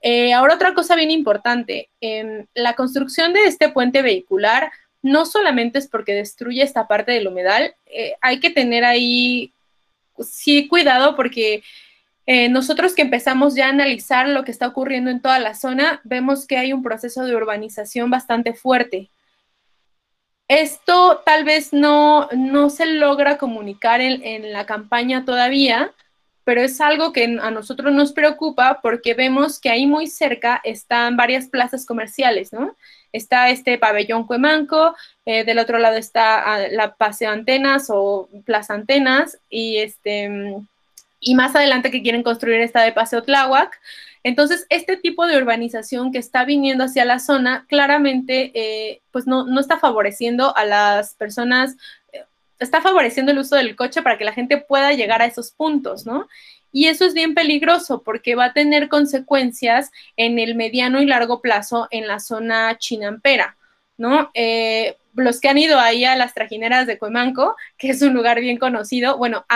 Eh, 0.00 0.32
ahora 0.32 0.54
otra 0.54 0.72
cosa 0.72 0.96
bien 0.96 1.10
importante, 1.10 1.90
en 2.00 2.48
la 2.54 2.74
construcción 2.74 3.34
de 3.34 3.44
este 3.44 3.68
puente 3.68 4.00
vehicular 4.02 4.72
no 5.04 5.26
solamente 5.26 5.78
es 5.78 5.86
porque 5.86 6.14
destruye 6.14 6.62
esta 6.62 6.88
parte 6.88 7.12
del 7.12 7.28
humedal, 7.28 7.74
eh, 7.84 8.14
hay 8.22 8.40
que 8.40 8.48
tener 8.48 8.86
ahí, 8.86 9.52
sí, 10.18 10.66
cuidado 10.66 11.14
porque 11.14 11.62
eh, 12.24 12.48
nosotros 12.48 12.94
que 12.94 13.02
empezamos 13.02 13.54
ya 13.54 13.66
a 13.66 13.68
analizar 13.68 14.26
lo 14.26 14.44
que 14.44 14.50
está 14.50 14.66
ocurriendo 14.66 15.10
en 15.10 15.20
toda 15.20 15.38
la 15.38 15.54
zona, 15.54 16.00
vemos 16.04 16.46
que 16.46 16.56
hay 16.56 16.72
un 16.72 16.82
proceso 16.82 17.26
de 17.26 17.36
urbanización 17.36 18.10
bastante 18.10 18.54
fuerte. 18.54 19.10
Esto 20.48 21.22
tal 21.26 21.44
vez 21.44 21.74
no, 21.74 22.30
no 22.34 22.70
se 22.70 22.86
logra 22.86 23.36
comunicar 23.36 24.00
en, 24.00 24.22
en 24.22 24.54
la 24.54 24.64
campaña 24.64 25.26
todavía, 25.26 25.92
pero 26.44 26.60
es 26.60 26.80
algo 26.80 27.12
que 27.12 27.24
a 27.24 27.50
nosotros 27.50 27.92
nos 27.92 28.12
preocupa 28.12 28.80
porque 28.82 29.14
vemos 29.14 29.58
que 29.58 29.70
ahí 29.70 29.86
muy 29.86 30.06
cerca 30.06 30.60
están 30.64 31.16
varias 31.16 31.48
plazas 31.48 31.86
comerciales, 31.86 32.52
¿no? 32.52 32.76
está 33.14 33.48
este 33.48 33.78
pabellón 33.78 34.26
Cuemanco, 34.26 34.94
eh, 35.24 35.44
del 35.44 35.60
otro 35.60 35.78
lado 35.78 35.96
está 35.96 36.40
ah, 36.40 36.68
la 36.70 36.94
Paseo 36.94 37.30
Antenas 37.30 37.86
o 37.88 38.28
Plaza 38.44 38.74
Antenas, 38.74 39.38
y, 39.48 39.76
este, 39.76 40.28
y 41.20 41.34
más 41.36 41.54
adelante 41.54 41.92
que 41.92 42.02
quieren 42.02 42.24
construir 42.24 42.60
esta 42.60 42.82
de 42.82 42.92
Paseo 42.92 43.22
Tláhuac. 43.22 43.80
Entonces, 44.24 44.66
este 44.68 44.96
tipo 44.96 45.26
de 45.26 45.36
urbanización 45.36 46.10
que 46.10 46.18
está 46.18 46.44
viniendo 46.44 46.84
hacia 46.84 47.04
la 47.04 47.20
zona, 47.20 47.66
claramente, 47.68 48.50
eh, 48.54 49.00
pues 49.12 49.26
no, 49.28 49.44
no, 49.44 49.60
está 49.60 49.78
favoreciendo 49.78 50.56
a 50.56 50.64
las 50.64 51.14
personas, 51.14 51.76
está 52.64 52.80
favoreciendo 52.80 53.32
el 53.32 53.38
uso 53.38 53.56
del 53.56 53.76
coche 53.76 54.02
para 54.02 54.18
que 54.18 54.24
la 54.24 54.32
gente 54.32 54.58
pueda 54.58 54.92
llegar 54.92 55.22
a 55.22 55.26
esos 55.26 55.52
puntos, 55.52 56.04
¿no? 56.06 56.28
Y 56.72 56.88
eso 56.88 57.04
es 57.04 57.14
bien 57.14 57.34
peligroso 57.34 58.02
porque 58.02 58.34
va 58.34 58.46
a 58.46 58.52
tener 58.52 58.88
consecuencias 58.88 59.92
en 60.16 60.40
el 60.40 60.56
mediano 60.56 61.00
y 61.00 61.06
largo 61.06 61.40
plazo 61.40 61.86
en 61.92 62.08
la 62.08 62.18
zona 62.18 62.76
chinampera, 62.78 63.56
¿no? 63.96 64.30
Eh, 64.34 64.96
los 65.14 65.40
que 65.40 65.48
han 65.48 65.58
ido 65.58 65.78
ahí 65.78 66.04
a 66.04 66.16
las 66.16 66.34
trajineras 66.34 66.86
de 66.86 66.98
Cuemanco, 66.98 67.54
que 67.78 67.90
es 67.90 68.02
un 68.02 68.14
lugar 68.14 68.40
bien 68.40 68.58
conocido, 68.58 69.16
bueno, 69.16 69.46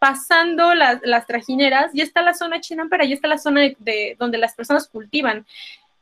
pasando 0.00 0.74
las, 0.74 1.26
trajineras, 1.26 1.92
ya 1.94 2.02
está 2.02 2.22
la 2.22 2.34
zona 2.34 2.60
chinampera, 2.60 3.04
ya 3.04 3.14
está 3.14 3.28
la 3.28 3.38
zona 3.38 3.60
de, 3.78 4.16
donde 4.18 4.38
las 4.38 4.54
personas 4.54 4.88
cultivan 4.88 5.46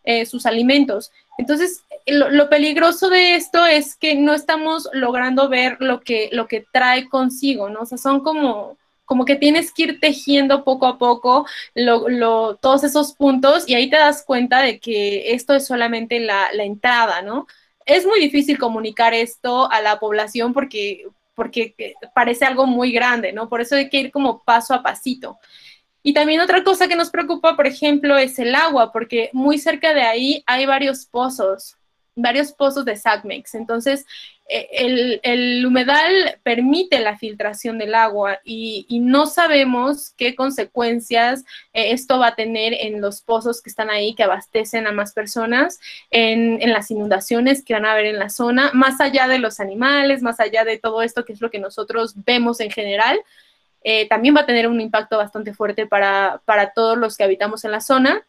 eh, 0.05 0.27
sus 0.27 0.47
alimentos. 0.47 1.11
Entonces, 1.39 1.83
lo, 2.07 2.31
lo, 2.31 2.49
peligroso 2.49 3.09
de 3.09 3.35
esto 3.35 3.65
es 3.67 3.97
que 3.97 4.15
no 4.15 4.35
estamos 4.35 4.89
logrando 4.93 5.49
ver 5.49 5.77
lo 5.81 6.01
que, 6.01 6.29
lo 6.33 6.47
que 6.47 6.65
trae 6.73 7.09
consigo, 7.09 7.69
¿no? 7.71 7.81
O 7.81 7.87
sea, 7.87 7.99
son 7.99 8.21
como 8.21 8.77
como 9.05 9.25
que 9.25 9.37
tienes 9.37 9.73
que 9.73 9.85
ir 9.85 10.01
tejiendo 10.01 10.65
poco 10.65 10.87
a 10.87 10.99
poco 10.99 11.47
todos 12.61 12.85
esos 12.85 13.13
puntos 13.15 13.69
y 13.69 13.75
ahí 13.75 13.91
te 13.91 13.97
das 13.97 14.25
cuenta 14.25 14.63
de 14.63 14.79
que 14.81 15.33
esto 15.33 15.55
es 15.55 15.67
solamente 15.67 16.21
la, 16.21 16.49
entrada, 16.53 17.23
¿no? 17.23 17.47
Es 17.87 18.07
muy 18.07 18.19
difícil 18.19 18.59
comunicar 18.59 19.13
esto 19.13 19.71
a 19.71 19.83
la 19.83 19.99
población 19.99 20.55
porque, 20.55 21.07
porque 21.35 21.75
parece 22.15 22.47
algo 22.47 22.67
muy 22.67 22.93
grande, 22.93 23.33
¿no? 23.33 23.49
Por 23.49 23.61
eso 23.61 23.77
hay 23.77 23.91
que 23.91 23.99
ir 24.01 24.11
como 24.11 24.43
paso 24.43 24.73
a 24.73 24.83
pasito. 24.83 25.39
Y 26.07 26.13
también 26.13 26.43
otra 26.43 26.63
cosa 26.63 26.87
que 26.87 26.97
nos 26.97 27.09
preocupa, 27.09 27.57
por 27.57 27.67
ejemplo, 27.67 28.19
es 28.19 28.39
el 28.39 28.55
agua, 28.55 28.93
porque 28.93 29.31
muy 29.33 29.59
cerca 29.59 29.95
de 29.95 30.03
ahí 30.03 30.45
hay 30.47 30.67
varios 30.67 31.07
pozos, 31.07 31.79
varios 32.15 32.53
pozos 32.53 32.85
de 32.85 32.95
SACMEX. 32.95 33.55
Entonces, 33.55 34.05
eh, 34.47 35.21
el, 35.23 35.65
humedal 35.65 36.39
permite 36.43 37.01
la 37.01 37.17
filtración 37.17 37.79
del 37.79 37.95
agua 37.95 38.41
y, 38.45 38.87
no 39.01 39.25
sabemos 39.25 40.11
qué 40.19 40.35
consecuencias 40.35 41.45
eh, 41.73 41.93
esto 41.93 42.19
va 42.19 42.29
a 42.29 42.35
tener 42.35 42.75
en 42.75 43.01
los 43.01 43.23
pozos 43.23 43.63
que 43.63 43.71
están 43.71 43.89
ahí, 43.89 44.15
que 44.15 44.25
abastecen 44.25 44.87
a 44.87 44.93
más 44.93 45.15
personas, 45.15 45.81
en, 46.11 46.61
las 46.71 46.91
inundaciones 46.91 47.65
que 47.65 47.73
van 47.73 47.87
a 47.87 47.93
haber 47.93 48.07
en 48.07 48.19
la 48.19 48.29
zona, 48.29 48.71
más 48.75 49.01
allá 49.01 49.27
de 49.27 49.39
los 49.39 49.59
animales, 49.61 50.21
más 50.21 50.39
allá 50.39 50.65
de 50.65 50.79
todo 50.79 51.01
esto 51.01 51.25
que 51.25 51.33
es 51.33 51.41
lo 51.41 51.51
que 51.51 51.59
nosotros 51.59 52.13
vemos 52.27 52.61
en 52.61 52.71
general. 52.71 53.19
Eh, 53.85 54.09
también 54.09 54.35
va 54.35 54.41
a 54.41 54.47
tener 54.47 54.67
un 54.67 54.81
impacto 54.81 55.19
bastante 55.19 55.53
fuerte 55.53 55.87
para, 55.87 56.41
para 56.47 56.73
todos 56.73 56.97
los 56.97 57.17
que 57.17 57.25
habitamos 57.25 57.65
en 57.65 57.71
la 57.71 57.83
zona. 57.83 58.27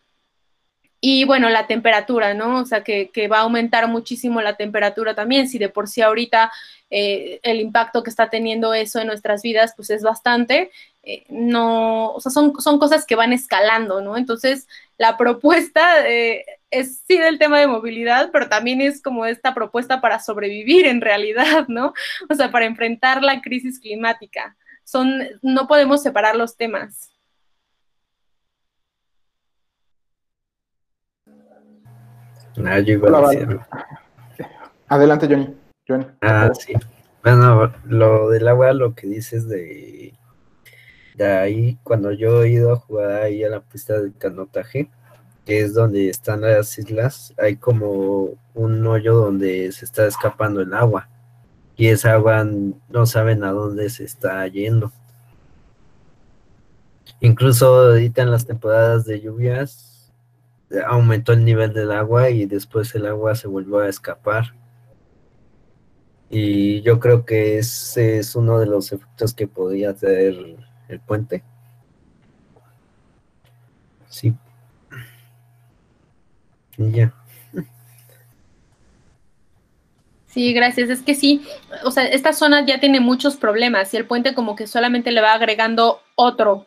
Y 1.00 1.24
bueno, 1.24 1.50
la 1.50 1.68
temperatura, 1.68 2.34
¿no? 2.34 2.60
O 2.60 2.66
sea, 2.66 2.84
que, 2.84 3.10
va 3.32 3.38
a 3.38 3.42
aumentar 3.42 3.88
muchísimo 3.88 4.42
la 4.42 4.58
temperatura 4.58 5.16
también. 5.16 5.48
Si 5.48 5.58
de 5.58 5.70
por 5.70 5.88
sí 5.88 6.02
ahorita 6.02 6.52
eh, 6.90 7.40
el 7.44 7.62
impacto 7.62 8.04
que 8.04 8.10
está 8.10 8.30
teniendo 8.30 8.74
eso 8.74 9.00
en 9.00 9.08
nuestras 9.08 9.42
vidas, 9.44 9.74
pues 9.76 9.90
es 9.92 10.04
bastante. 10.04 10.72
Eh, 11.04 11.26
no, 11.30 12.12
o 12.12 12.20
sea, 12.20 12.32
son, 12.32 12.60
son 12.60 12.80
cosas 12.80 13.06
que 13.06 13.16
van 13.16 13.34
escalando, 13.34 14.02
¿no? 14.02 14.18
Entonces, 14.18 14.68
la 14.98 15.16
propuesta 15.16 16.06
es 16.08 17.02
sí 17.08 17.18
del 17.18 17.40
tema 17.40 17.60
de 17.60 17.68
movilidad, 17.68 18.30
pero 18.34 18.50
también 18.50 18.82
es 18.82 19.02
como 19.02 19.26
esta 19.26 19.54
propuesta 19.54 20.02
para 20.02 20.20
sobrevivir 20.20 20.86
en 20.88 21.02
realidad, 21.02 21.68
¿no? 21.68 21.94
O 22.30 22.36
sea, 22.36 22.52
para 22.52 22.66
enfrentar 22.66 23.24
la 23.24 23.42
crisis 23.42 23.80
climática. 23.80 24.58
Son, 24.86 25.20
no 25.42 25.68
podemos 25.68 26.02
separar 26.02 26.36
los 26.36 26.56
temas. 26.56 27.12
Ah, 32.64 32.80
yo 32.80 32.94
iba 32.94 33.68
Adelante, 34.88 35.28
Johnny. 35.28 36.08
Ah, 36.22 36.52
sí. 36.58 36.74
Bueno, 37.24 37.74
lo 37.86 38.30
del 38.30 38.48
agua, 38.48 38.72
lo 38.74 38.94
que 38.94 39.08
dices 39.08 39.50
de, 39.50 40.14
de 41.16 41.26
ahí, 41.26 41.80
cuando 41.84 42.12
yo 42.12 42.44
he 42.44 42.50
ido 42.50 42.72
a 42.72 42.78
jugar 42.78 43.24
ahí 43.24 43.44
a 43.44 43.50
la 43.50 43.62
pista 43.62 44.00
de 44.00 44.14
canotaje, 44.14 44.92
que 45.46 45.62
es 45.62 45.74
donde 45.74 46.10
están 46.10 46.42
las 46.42 46.78
islas, 46.78 47.34
hay 47.38 47.56
como 47.58 48.36
un 48.54 48.86
hoyo 48.86 49.16
donde 49.16 49.72
se 49.72 49.86
está 49.86 50.06
escapando 50.06 50.62
el 50.62 50.74
agua. 50.74 51.10
Y 51.78 51.88
esa 51.88 52.14
agua 52.14 52.46
no 52.90 53.06
saben 53.06 53.44
a 53.44 53.52
dónde 53.52 53.90
se 53.90 54.06
está 54.06 54.48
yendo. 54.48 54.92
Incluso 57.20 57.68
ahorita 57.68 58.22
en 58.22 58.32
las 58.32 58.46
temporadas 58.46 59.06
de 59.06 59.22
lluvias, 59.22 60.12
aumentó 60.88 61.34
el 61.34 61.46
nivel 61.46 61.74
del 61.74 61.92
agua 61.92 62.30
y 62.30 62.46
después 62.46 62.94
el 62.96 63.06
agua 63.06 63.36
se 63.36 63.48
volvió 63.48 63.80
a 63.80 63.90
escapar. 63.90 64.54
Y 66.30 66.82
yo 66.82 67.00
creo 67.00 67.26
que 67.26 67.60
ese 67.60 68.20
es 68.20 68.36
uno 68.36 68.60
de 68.60 68.66
los 68.66 68.92
efectos 68.92 69.34
que 69.34 69.48
podría 69.48 69.94
tener 69.94 70.58
el 70.88 71.00
puente. 71.00 71.44
Sí. 74.10 74.34
Y 76.78 76.92
ya. 76.92 77.14
Sí, 80.36 80.52
gracias. 80.52 80.90
Es 80.90 81.02
que 81.02 81.16
sí, 81.16 81.48
o 81.86 81.92
sea, 81.92 82.04
esta 82.04 82.34
zona 82.34 82.66
ya 82.66 82.82
tiene 82.82 83.00
muchos 83.00 83.38
problemas 83.38 83.94
y 83.94 83.98
el 83.98 84.06
puente 84.06 84.34
como 84.34 84.58
que 84.58 84.68
solamente 84.68 85.12
le 85.12 85.22
va 85.22 85.32
agregando 85.32 86.02
otro. 86.16 86.66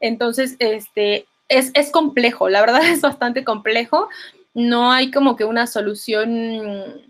Entonces, 0.00 0.56
este, 0.58 1.24
es, 1.48 1.72
complejo, 1.92 2.48
la 2.48 2.60
verdad 2.60 2.84
es 2.90 3.02
bastante 3.02 3.44
complejo. 3.44 4.08
No 4.52 4.90
hay 4.90 5.12
como 5.12 5.36
que 5.36 5.44
una 5.44 5.68
solución 5.68 7.04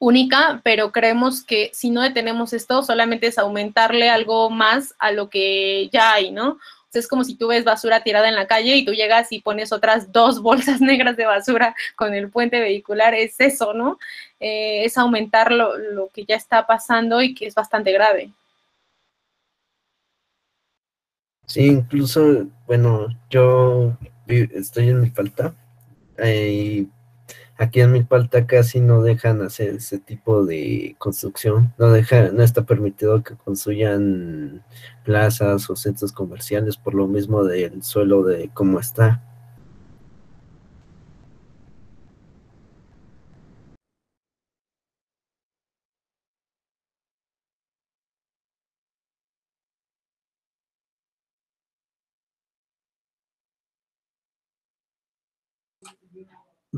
única, 0.00 0.60
pero 0.64 0.90
creemos 0.90 1.44
que 1.44 1.70
si 1.72 1.90
no 1.90 2.02
detenemos 2.02 2.52
esto, 2.52 2.82
solamente 2.82 3.28
es 3.28 3.38
aumentarle 3.38 4.10
algo 4.10 4.50
más 4.50 4.96
a 4.98 5.12
lo 5.12 5.30
que 5.30 5.88
ya 5.92 6.14
hay, 6.14 6.32
¿no? 6.32 6.58
es 6.98 7.08
como 7.08 7.24
si 7.24 7.34
tú 7.36 7.48
ves 7.48 7.64
basura 7.64 8.02
tirada 8.02 8.28
en 8.28 8.34
la 8.34 8.46
calle 8.46 8.76
y 8.76 8.84
tú 8.84 8.92
llegas 8.92 9.30
y 9.32 9.40
pones 9.40 9.72
otras 9.72 10.12
dos 10.12 10.42
bolsas 10.42 10.80
negras 10.80 11.16
de 11.16 11.26
basura 11.26 11.74
con 11.96 12.14
el 12.14 12.30
puente 12.30 12.60
vehicular, 12.60 13.14
es 13.14 13.38
eso, 13.38 13.74
¿no? 13.74 13.98
Eh, 14.40 14.84
es 14.84 14.96
aumentar 14.96 15.50
lo, 15.50 15.72
que 16.12 16.24
ya 16.24 16.36
está 16.36 16.66
pasando 16.66 17.20
y 17.22 17.34
que 17.34 17.46
es 17.46 17.54
bastante 17.54 17.92
grave. 17.92 18.32
Sí, 21.46 21.66
incluso, 21.66 22.46
bueno, 22.66 23.08
yo 23.30 23.96
estoy 24.26 24.90
en 24.90 25.00
mi 25.00 25.10
falta 25.10 25.54
eh, 26.18 26.50
y 26.52 26.88
aquí 27.58 27.80
en 27.80 27.92
Milpalta 27.92 28.46
casi 28.46 28.80
no 28.80 29.02
dejan 29.02 29.42
hacer 29.42 29.70
ese 29.74 29.98
tipo 29.98 30.46
de 30.46 30.94
construcción, 30.98 31.74
no 31.78 31.90
deja, 31.90 32.30
no 32.30 32.42
está 32.42 32.64
permitido 32.64 33.22
que 33.22 33.34
construyan 33.34 34.62
plazas 35.04 35.68
o 35.68 35.76
centros 35.76 36.12
comerciales 36.12 36.76
por 36.76 36.94
lo 36.94 37.08
mismo 37.08 37.44
del 37.44 37.82
suelo 37.82 38.22
de 38.22 38.50
cómo 38.54 38.78
está. 38.78 39.22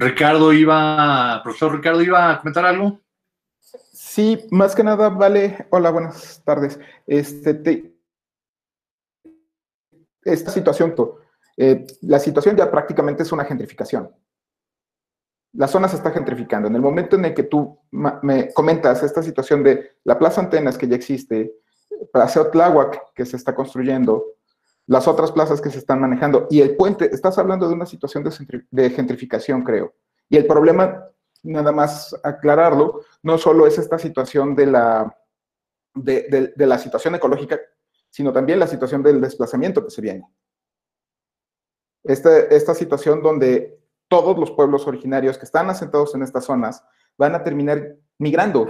Ricardo 0.00 0.50
iba, 0.54 1.42
profesor 1.42 1.76
Ricardo, 1.76 2.00
¿iba 2.00 2.30
a 2.30 2.38
comentar 2.38 2.64
algo? 2.64 3.00
Sí, 3.92 4.46
más 4.50 4.74
que 4.74 4.82
nada, 4.82 5.10
vale. 5.10 5.66
Hola, 5.68 5.90
buenas 5.90 6.42
tardes. 6.42 6.80
Este, 7.06 7.94
esta 10.22 10.50
situación, 10.50 10.94
eh, 11.58 11.86
la 12.00 12.18
situación 12.18 12.56
ya 12.56 12.70
prácticamente 12.70 13.24
es 13.24 13.32
una 13.32 13.44
gentrificación. 13.44 14.10
La 15.52 15.68
zona 15.68 15.86
se 15.86 15.96
está 15.96 16.10
gentrificando. 16.12 16.68
En 16.68 16.76
el 16.76 16.80
momento 16.80 17.16
en 17.16 17.26
el 17.26 17.34
que 17.34 17.42
tú 17.42 17.78
me 17.90 18.54
comentas 18.54 19.02
esta 19.02 19.22
situación 19.22 19.62
de 19.62 19.98
la 20.04 20.18
Plaza 20.18 20.40
Antenas 20.40 20.78
que 20.78 20.88
ya 20.88 20.96
existe, 20.96 21.52
Plaza 22.10 22.50
Tláhuac 22.50 23.12
que 23.14 23.26
se 23.26 23.36
está 23.36 23.54
construyendo, 23.54 24.24
las 24.90 25.06
otras 25.06 25.30
plazas 25.30 25.60
que 25.60 25.70
se 25.70 25.78
están 25.78 26.00
manejando 26.00 26.48
y 26.50 26.60
el 26.60 26.76
puente, 26.76 27.14
estás 27.14 27.38
hablando 27.38 27.68
de 27.68 27.74
una 27.74 27.86
situación 27.86 28.24
de, 28.72 28.90
gentrificación, 28.90 29.62
creo. 29.62 29.94
Y 30.28 30.36
el 30.36 30.48
problema, 30.48 31.06
nada 31.44 31.70
más 31.70 32.18
aclararlo, 32.24 33.02
no 33.22 33.38
solo 33.38 33.68
es 33.68 33.78
esta 33.78 34.00
situación 34.00 34.56
de 34.56 34.66
la, 34.66 35.16
de, 35.94 36.52
la 36.56 36.76
situación 36.76 37.14
ecológica, 37.14 37.60
sino 38.10 38.32
también 38.32 38.58
la 38.58 38.66
situación 38.66 39.00
del 39.00 39.20
desplazamiento 39.20 39.84
que 39.84 39.92
se 39.92 40.02
viene. 40.02 40.28
Esta, 42.02 42.36
esta 42.36 42.74
situación 42.74 43.22
donde 43.22 43.78
todos 44.08 44.36
los 44.36 44.50
pueblos 44.50 44.88
originarios 44.88 45.38
que 45.38 45.44
están 45.44 45.70
asentados 45.70 46.16
en 46.16 46.24
estas 46.24 46.46
zonas 46.46 46.82
van 47.16 47.36
a 47.36 47.44
terminar 47.44 47.94
migrando 48.18 48.68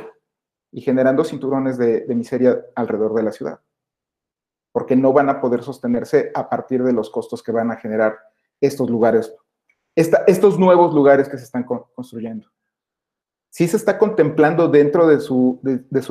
y 0.71 0.83
generando 0.83 1.25
cinturones 1.25 1.79
de 1.79 2.05
miseria 2.15 2.63
alrededor 2.75 3.15
de 3.15 3.23
la 3.23 3.33
ciudad 3.33 3.59
porque 4.73 4.97
no 4.97 5.13
van 5.13 5.29
a 5.29 5.41
poder 5.41 5.63
sostenerse 5.63 6.31
a 6.35 6.49
partir 6.49 6.83
de 6.83 6.93
los 6.93 7.11
costos 7.11 7.43
que 7.43 7.53
van 7.53 7.71
a 7.71 7.77
generar 7.77 8.19
estos 8.61 8.89
lugares, 8.89 9.35
estos 9.95 10.59
nuevos 10.59 10.95
lugares 10.95 11.29
que 11.29 11.39
se 11.39 11.45
están 11.45 11.65
construyendo. 11.65 12.49
Si 13.51 13.67
se 13.67 13.77
está 13.77 13.99
contemplando 13.99 14.69
dentro 14.69 15.09
de 15.09 15.21
su, 15.21 15.61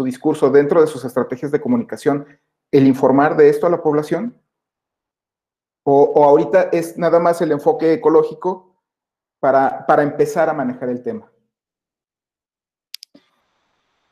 discurso, 0.03 0.49
dentro 0.49 0.81
de 0.81 0.87
sus 0.87 1.05
estrategias 1.05 1.51
de 1.51 1.61
comunicación, 1.61 2.27
el 2.71 2.85
informar 2.85 3.37
de 3.37 3.49
esto 3.49 3.65
a 3.65 3.69
la 3.69 3.81
población? 3.81 4.37
¿O, 5.83 6.23
ahorita 6.23 6.63
es 6.73 6.97
nada 6.97 7.19
más 7.19 7.41
el 7.41 7.53
enfoque 7.53 7.93
ecológico 7.93 8.75
para 9.39 10.03
empezar 10.03 10.49
a 10.49 10.53
manejar 10.53 10.89
el 10.89 11.01
tema? 11.01 11.31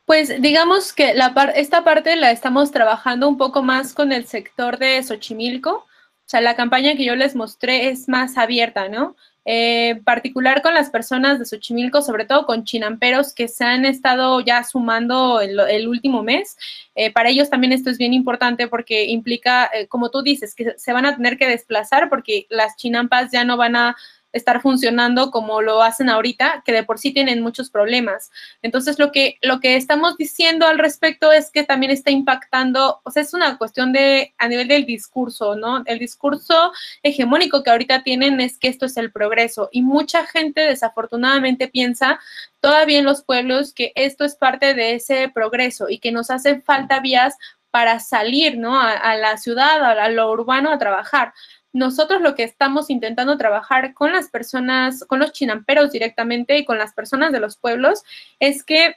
Pues 0.07 0.41
digamos 0.41 0.93
que 0.93 1.13
la 1.15 1.33
esta 1.53 1.83
parte 1.83 2.15
la 2.15 2.31
estamos 2.31 2.71
trabajando 2.71 3.27
un 3.27 3.37
poco 3.37 3.61
más 3.61 3.93
con 3.93 4.13
el 4.13 4.25
sector 4.25 4.77
de 4.77 5.03
Xochimilco. 5.03 5.69
O 5.79 5.85
sea, 6.29 6.39
la 6.39 6.55
campaña 6.55 6.95
que 6.95 7.03
yo 7.03 7.17
les 7.17 7.35
mostré 7.35 7.89
es 7.89 8.07
más 8.07 8.37
abierta, 8.37 8.87
¿no? 8.87 9.17
Eh, 9.43 9.99
particular 10.05 10.61
con 10.61 10.73
las 10.73 10.89
personas 10.91 11.39
de 11.39 11.45
Xochimilco, 11.45 12.01
sobre 12.01 12.23
todo 12.23 12.45
con 12.45 12.63
chinamperos 12.63 13.33
que 13.33 13.49
se 13.49 13.65
han 13.65 13.85
estado 13.85 14.39
ya 14.39 14.63
sumando 14.63 15.41
el, 15.41 15.87
último 15.89 16.23
mes. 16.23 16.55
Eh, 16.95 17.11
para 17.11 17.27
ellos 17.27 17.49
también 17.49 17.73
esto 17.73 17.89
es 17.89 17.97
bien 17.97 18.13
importante 18.13 18.69
porque 18.69 19.07
implica, 19.07 19.69
eh, 19.73 19.87
como 19.87 20.09
tú 20.09 20.21
dices, 20.21 20.55
que 20.55 20.73
se 20.77 20.93
van 20.93 21.05
a 21.05 21.17
tener 21.17 21.37
que 21.37 21.49
desplazar 21.49 22.07
porque 22.07 22.45
las 22.49 22.77
chinampas 22.77 23.29
ya 23.33 23.43
no 23.43 23.57
van 23.57 23.75
a 23.75 23.97
estar 24.37 24.61
funcionando 24.61 25.31
como 25.31 25.61
lo 25.61 25.81
hacen 25.81 26.09
ahorita, 26.09 26.63
que 26.65 26.71
de 26.71 26.83
por 26.83 26.99
sí 26.99 27.11
tienen 27.11 27.41
muchos 27.41 27.69
problemas. 27.69 28.31
Entonces, 28.61 28.99
lo 28.99 29.11
que, 29.11 29.37
lo 29.41 29.59
que 29.59 29.75
estamos 29.75 30.17
diciendo 30.17 30.67
al 30.67 30.77
respecto 30.77 31.31
es 31.31 31.51
que 31.51 31.63
también 31.63 31.91
está 31.91 32.11
impactando, 32.11 33.01
o 33.03 33.11
sea, 33.11 33.23
es 33.23 33.33
una 33.33 33.57
cuestión 33.57 33.91
de, 33.91 34.33
a 34.37 34.47
nivel 34.47 34.67
del 34.67 34.85
discurso, 34.85 35.55
¿no? 35.55 35.83
El 35.85 35.99
discurso 35.99 36.71
hegemónico 37.03 37.63
que 37.63 37.71
ahorita 37.71 38.03
tienen 38.03 38.39
es 38.39 38.57
que 38.57 38.67
esto 38.67 38.85
es 38.85 38.97
el 38.97 39.11
progreso 39.11 39.69
y 39.71 39.81
mucha 39.81 40.25
gente 40.25 40.61
desafortunadamente 40.61 41.67
piensa 41.67 42.19
todavía 42.59 42.99
en 42.99 43.05
los 43.05 43.23
pueblos 43.23 43.73
que 43.73 43.91
esto 43.95 44.25
es 44.25 44.35
parte 44.35 44.73
de 44.73 44.95
ese 44.95 45.29
progreso 45.29 45.89
y 45.89 45.99
que 45.99 46.11
nos 46.11 46.29
hacen 46.29 46.61
falta 46.63 46.99
vías 46.99 47.35
para 47.71 47.99
salir, 47.99 48.57
¿no? 48.57 48.79
A, 48.79 49.15
la 49.15 49.37
ciudad, 49.37 49.83
a 49.99 50.09
lo 50.09 50.31
urbano 50.31 50.71
a 50.71 50.77
trabajar 50.77 51.33
nosotros 51.73 52.21
lo 52.21 52.35
que 52.35 52.43
estamos 52.43 52.89
intentando 52.89 53.37
trabajar 53.37 53.93
con 53.93 54.11
las 54.11 54.29
personas, 54.29 55.03
con 55.05 55.19
los 55.19 55.31
chinamperos 55.31 55.91
directamente 55.91 56.57
y 56.57 56.65
con 56.65 56.77
las 56.77 56.93
personas 56.93 57.31
de 57.31 57.39
los 57.39 57.57
pueblos, 57.57 58.03
es 58.39 58.63
que, 58.63 58.95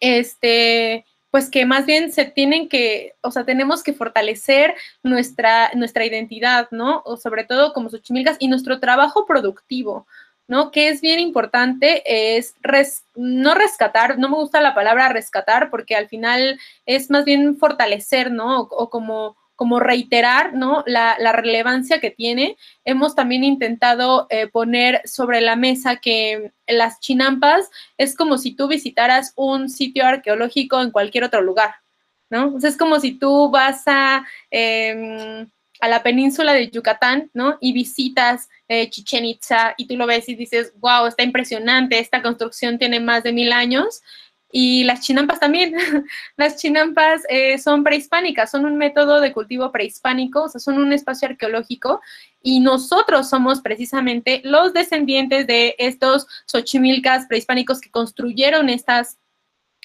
este, 0.00 1.04
pues 1.30 1.50
que 1.50 1.66
más 1.66 1.86
bien 1.86 2.12
se 2.12 2.24
tienen 2.24 2.68
que, 2.68 3.14
o 3.20 3.30
sea, 3.30 3.44
tenemos 3.44 3.82
que 3.82 3.92
fortalecer 3.92 4.74
nuestra, 5.02 5.70
nuestra 5.74 6.04
identidad, 6.04 6.68
¿no? 6.70 7.02
O 7.04 7.16
sobre 7.16 7.44
todo 7.44 7.72
como 7.72 7.90
Xochimilcas 7.90 8.36
y 8.38 8.48
nuestro 8.48 8.80
trabajo 8.80 9.26
productivo. 9.26 10.06
¿no? 10.48 10.70
Que 10.70 10.88
es 10.88 11.02
bien 11.02 11.20
importante, 11.20 12.02
es 12.36 12.54
no 13.14 13.54
rescatar, 13.54 14.18
no 14.18 14.30
me 14.30 14.36
gusta 14.36 14.62
la 14.62 14.74
palabra 14.74 15.10
rescatar 15.10 15.68
porque 15.68 15.94
al 15.94 16.08
final 16.08 16.58
es 16.86 17.10
más 17.10 17.26
bien 17.26 17.58
fortalecer, 17.58 18.32
¿no? 18.32 18.60
o 18.62 18.88
como 18.88 19.36
como 19.58 19.80
reiterar 19.80 20.54
¿no? 20.54 20.84
la, 20.86 21.16
relevancia 21.32 21.98
que 21.98 22.12
tiene. 22.12 22.56
Hemos 22.84 23.16
también 23.16 23.42
intentado 23.42 24.28
eh, 24.30 24.46
poner 24.46 25.02
sobre 25.04 25.40
la 25.40 25.56
mesa 25.56 25.96
que 25.96 26.52
las 26.68 27.00
chinampas 27.00 27.68
es 27.96 28.14
como 28.14 28.38
si 28.38 28.54
tú 28.54 28.68
visitaras 28.68 29.32
un 29.34 29.68
sitio 29.68 30.06
arqueológico 30.06 30.80
en 30.80 30.92
cualquier 30.92 31.24
otro 31.24 31.40
lugar, 31.40 31.74
¿no? 32.30 32.56
es 32.62 32.76
como 32.76 33.00
si 33.00 33.18
tú 33.18 33.50
vas 33.50 33.82
a, 33.86 34.24
em, 34.48 35.48
a 35.80 35.88
la 35.88 36.04
península 36.04 36.52
de 36.52 36.70
Yucatán, 36.70 37.28
¿no? 37.34 37.58
Y 37.60 37.72
visitas 37.72 38.48
eh, 38.68 38.88
Chichen 38.90 39.24
Itza 39.24 39.74
y 39.76 39.88
tú 39.88 39.96
lo 39.96 40.06
ves 40.06 40.28
y 40.28 40.36
dices, 40.36 40.72
wow, 40.76 41.06
está 41.06 41.24
impresionante, 41.24 41.98
esta 41.98 42.22
construcción 42.22 42.78
tiene 42.78 43.00
más 43.00 43.24
de 43.24 43.32
mil 43.32 43.50
años. 43.50 44.02
Y 44.50 44.84
las 44.84 45.00
chinampas 45.00 45.40
también. 45.40 45.74
las 46.36 46.56
chinampas 46.56 47.22
eh, 47.28 47.58
son 47.58 47.84
prehispánicas, 47.84 48.50
son 48.50 48.64
un 48.64 48.76
método 48.76 49.20
de 49.20 49.32
cultivo 49.32 49.70
prehispánico, 49.72 50.44
o 50.44 50.48
sea, 50.48 50.60
son 50.60 50.78
un 50.78 50.92
espacio 50.92 51.28
arqueológico 51.28 52.00
y 52.42 52.60
nosotros 52.60 53.28
somos 53.28 53.60
precisamente 53.60 54.40
los 54.44 54.72
descendientes 54.72 55.46
de 55.46 55.74
estos 55.78 56.26
xochimilcas 56.46 57.26
prehispánicos 57.26 57.80
que 57.80 57.90
construyeron 57.90 58.68
estas 58.68 59.18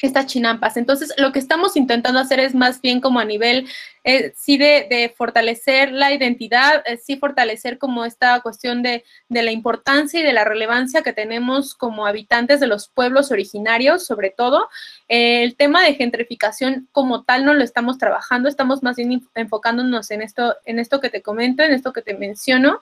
estas 0.02 0.26
chinampas. 0.26 0.76
Entonces, 0.78 1.14
lo 1.18 1.32
que 1.32 1.40
estamos 1.40 1.78
intentando 1.78 2.20
hacer 2.20 2.40
es 2.40 2.54
más 2.56 2.82
bien 2.82 3.00
como 3.00 3.20
a 3.20 3.26
nivel, 3.26 3.68
eh, 4.04 4.34
sí, 4.36 4.58
de, 4.58 5.14
fortalecer 5.16 5.92
la 5.92 6.12
identidad, 6.12 6.84
eh, 6.86 6.98
sí 6.98 7.18
fortalecer 7.18 7.78
como 7.78 8.04
esta 8.04 8.42
cuestión 8.42 8.84
de, 8.84 9.04
la 9.30 9.52
importancia 9.52 10.20
y 10.20 10.24
de 10.24 10.34
la 10.34 10.44
relevancia 10.44 11.04
que 11.04 11.14
tenemos 11.14 11.74
como 11.76 12.06
habitantes 12.06 12.60
de 12.60 12.68
los 12.68 12.90
pueblos 12.90 13.32
originarios, 13.32 14.06
sobre 14.06 14.30
todo. 14.30 14.68
Eh, 15.08 15.44
el 15.44 15.56
tema 15.56 15.84
de 15.84 15.96
gentrificación 15.96 16.88
como 16.92 17.24
tal 17.24 17.46
no 17.46 17.54
lo 17.54 17.64
estamos 17.64 17.98
trabajando, 17.98 18.50
estamos 18.50 18.84
más 18.84 18.98
bien 18.98 19.26
enfocándonos 19.36 20.12
en 20.12 20.22
esto, 20.22 20.56
en 20.66 20.80
esto 20.80 21.00
que 21.00 21.10
te 21.10 21.22
comento, 21.22 21.64
en 21.64 21.72
esto 21.72 21.94
que 21.94 22.02
te 22.02 22.14
menciono. 22.16 22.82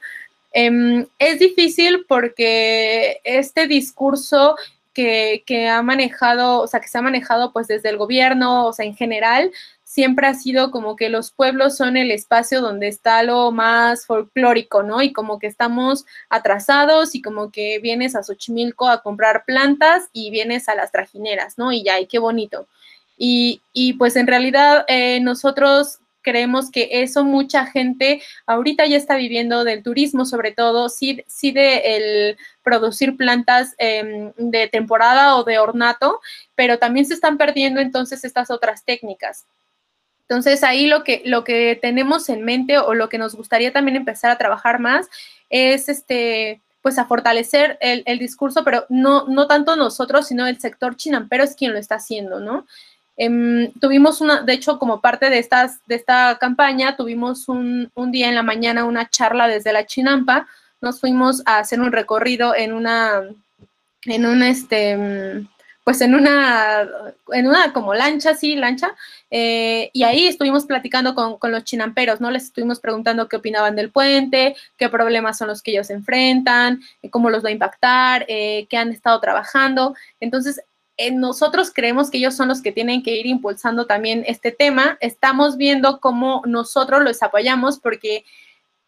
Em, 0.54 1.06
es 1.18 1.40
difícil 1.40 2.06
porque 2.08 3.22
este 3.24 3.68
discurso 3.68 4.56
que, 4.94 5.70
ha 5.70 5.82
manejado, 5.82 6.62
o 6.62 6.68
sea, 6.68 6.80
que 6.80 6.88
se 6.88 6.98
ha 6.98 7.02
manejado 7.02 7.54
pues 7.54 7.68
desde 7.68 7.90
el 7.90 7.98
gobierno, 7.98 8.68
o 8.68 8.74
sea, 8.74 8.86
en 8.86 8.96
general, 8.96 9.52
siempre 9.84 10.28
ha 10.28 10.34
sido 10.34 10.72
como 10.72 10.96
que 10.96 11.10
los 11.10 11.32
pueblos 11.32 11.76
son 11.78 11.98
el 11.98 12.12
espacio 12.12 12.62
donde 12.62 12.88
está 12.88 13.24
lo 13.24 13.52
más 13.52 14.06
folclórico, 14.06 14.84
¿no? 14.84 15.02
Y 15.02 15.12
como 15.14 15.40
que 15.40 15.48
estamos 15.48 16.06
atrasados 16.30 17.16
y 17.16 17.22
como 17.22 17.52
que 17.52 17.80
vienes 17.80 18.16
a 18.16 18.24
Xochimilco 18.24 18.88
a 18.88 19.02
comprar 19.02 19.44
plantas 19.46 20.10
y 20.14 20.32
vienes 20.32 20.70
a 20.70 20.76
las 20.76 20.92
trajineras, 20.92 21.58
¿no? 21.58 21.72
Y 21.72 21.84
ya, 21.84 22.00
y 22.00 22.08
qué 22.08 22.20
bonito. 22.20 22.68
Y, 23.18 23.62
y 23.74 23.94
pues 23.94 24.16
en 24.16 24.28
realidad 24.28 24.86
eh, 24.88 25.20
nosotros 25.20 26.01
creemos 26.22 26.72
que 26.72 26.90
eso 26.92 27.24
mucha 27.24 27.66
gente 27.66 28.22
ahorita 28.46 28.86
ya 28.86 28.98
está 28.98 29.16
viviendo 29.16 29.64
del 29.64 29.84
turismo, 29.84 30.26
sobre 30.26 30.52
todo, 30.52 30.90
sí, 30.90 31.24
sí 31.28 31.52
de 31.52 31.96
el 31.96 32.38
producir 32.64 33.18
plantas 33.18 33.76
em, 33.78 34.32
de 34.38 34.68
temporada 34.68 35.36
o 35.36 35.44
de 35.44 35.60
ornato, 35.60 36.20
pero 36.56 36.80
también 36.80 37.06
se 37.06 37.14
están 37.14 37.38
perdiendo 37.38 37.82
entonces 37.82 38.24
estas 38.24 38.52
otras 38.52 38.84
técnicas. 38.86 39.46
Entonces 40.22 40.64
ahí 40.64 40.88
lo 40.88 41.04
que, 41.04 41.22
lo 41.26 41.44
que 41.44 41.78
tenemos 41.82 42.30
en 42.30 42.44
mente 42.44 42.78
o 42.78 42.94
lo 42.94 43.10
que 43.10 43.18
nos 43.18 43.36
gustaría 43.36 43.74
también 43.74 43.98
empezar 43.98 44.32
a 44.32 44.38
trabajar 44.38 44.80
más 44.80 45.10
es 45.50 45.90
este 45.90 46.62
pues 46.82 46.98
a 46.98 47.06
fortalecer 47.06 47.78
el, 47.80 48.02
el 48.06 48.18
discurso, 48.18 48.64
pero 48.64 48.86
no, 48.90 49.28
no 49.28 49.46
tanto 49.48 49.76
nosotros, 49.76 50.28
sino 50.28 50.48
el 50.48 50.60
sector 50.60 50.96
chinampero 50.96 51.44
es 51.44 51.56
quien 51.56 51.74
lo 51.74 51.80
está 51.80 51.96
haciendo, 51.96 52.40
¿no? 52.40 52.66
Em, 53.18 53.72
tuvimos 53.74 54.22
una, 54.22 54.42
de 54.42 54.54
hecho, 54.54 54.80
como 54.80 55.02
parte 55.02 55.30
de, 55.30 55.40
estas, 55.40 55.80
de 55.86 55.96
esta 55.96 56.38
campaña, 56.40 56.96
tuvimos 56.96 57.48
un, 57.50 57.92
día 58.12 58.30
en 58.30 58.36
la 58.36 58.44
mañana 58.44 58.86
una 58.86 59.10
charla 59.10 59.48
desde 59.48 59.74
la 59.74 59.86
Chinampa. 59.86 60.48
Nos 60.82 61.00
fuimos 61.00 61.44
a 61.46 61.60
hacer 61.60 61.80
un 61.80 61.92
recorrido 61.92 62.56
en 62.56 62.74
una, 62.74 63.22
en 64.06 64.26
un, 64.26 64.42
este, 64.42 65.46
pues 65.84 66.02
en 66.02 66.16
una, 66.16 66.88
en 67.32 67.48
una 67.48 67.74
como 67.74 67.94
lancha, 67.94 68.34
sí, 68.34 68.56
lancha, 68.56 68.96
eh, 69.30 69.90
y 69.94 70.04
ahí 70.04 70.28
estuvimos 70.28 70.66
platicando 70.66 71.16
con, 71.16 71.38
con, 71.38 71.52
los 71.52 71.64
chinamperos, 71.64 72.22
¿no? 72.22 72.32
Les 72.32 72.46
estuvimos 72.46 72.80
preguntando 72.80 73.28
qué 73.28 73.38
opinaban 73.38 73.76
del 73.76 73.92
puente, 73.92 74.56
qué 74.78 74.90
problemas 74.90 75.38
son 75.38 75.48
los 75.48 75.62
que 75.62 75.72
ellos 75.72 75.90
enfrentan, 75.90 76.82
cómo 77.10 77.30
los 77.30 77.44
va 77.44 77.50
a 77.50 77.54
impactar, 77.54 78.26
eh, 78.28 78.68
qué 78.70 78.78
han 78.78 78.92
estado 78.92 79.20
trabajando. 79.20 79.96
Entonces, 80.20 80.62
nosotros 81.10 81.72
creemos 81.74 82.12
que 82.12 82.18
ellos 82.18 82.36
son 82.36 82.50
los 82.50 82.62
que 82.62 82.72
tienen 82.72 83.02
que 83.02 83.16
ir 83.16 83.26
impulsando 83.26 83.88
también 83.88 84.24
este 84.28 84.52
tema. 84.52 84.98
Estamos 85.00 85.58
viendo 85.58 86.00
cómo 86.00 86.44
nosotros 86.46 87.02
los 87.02 87.24
apoyamos 87.24 87.80
porque 87.80 88.26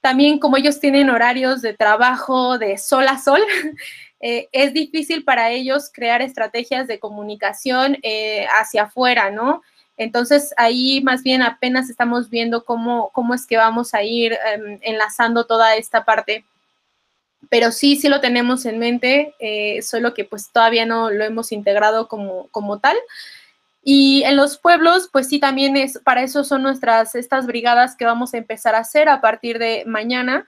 también 0.01 0.37
como 0.37 0.57
ellos 0.57 0.81
tienen 0.81 1.09
horarios 1.09 1.61
de 1.61 1.73
trabajo 1.73 2.57
de 2.57 2.77
sol 2.77 3.07
a 3.07 3.17
sol, 3.17 3.41
eh, 4.19 4.49
es 4.51 4.73
difícil 4.73 5.23
para 5.23 5.49
ellos 5.51 5.89
crear 5.93 6.21
estrategias 6.21 6.87
de 6.87 6.99
comunicación 6.99 7.97
eh, 8.03 8.45
hacia 8.59 8.83
afuera, 8.83 9.31
¿no? 9.31 9.61
Entonces 9.95 10.53
ahí 10.57 11.01
más 11.01 11.23
bien 11.23 11.41
apenas 11.41 11.89
estamos 11.89 12.29
viendo 12.29 12.65
cómo, 12.65 13.11
cómo 13.13 13.33
es 13.33 13.47
que 13.47 13.55
vamos 13.55 13.93
a 13.93 14.03
ir 14.03 14.33
em, 14.33 14.79
enlazando 14.81 15.45
toda 15.45 15.75
esta 15.77 16.03
parte 16.03 16.43
pero 17.49 17.71
sí, 17.71 17.95
sí 17.95 18.09
lo 18.09 18.21
tenemos 18.21 18.65
en 18.65 18.79
mente, 18.79 19.35
eh, 19.39 19.81
solo 19.81 20.13
que 20.13 20.25
pues 20.25 20.51
todavía 20.51 20.85
no 20.85 21.09
lo 21.09 21.23
hemos 21.23 21.51
integrado 21.51 22.07
como, 22.07 22.47
como 22.49 22.79
tal. 22.79 22.97
Y 23.83 24.23
en 24.23 24.37
los 24.37 24.57
pueblos, 24.57 25.09
pues 25.11 25.27
sí, 25.27 25.39
también 25.39 25.75
es, 25.75 25.99
para 25.99 26.23
eso 26.23 26.43
son 26.43 26.63
nuestras, 26.63 27.15
estas 27.15 27.45
brigadas 27.45 27.97
que 27.97 28.05
vamos 28.05 28.33
a 28.33 28.37
empezar 28.37 28.75
a 28.75 28.79
hacer 28.79 29.09
a 29.09 29.19
partir 29.19 29.59
de 29.59 29.83
mañana, 29.85 30.47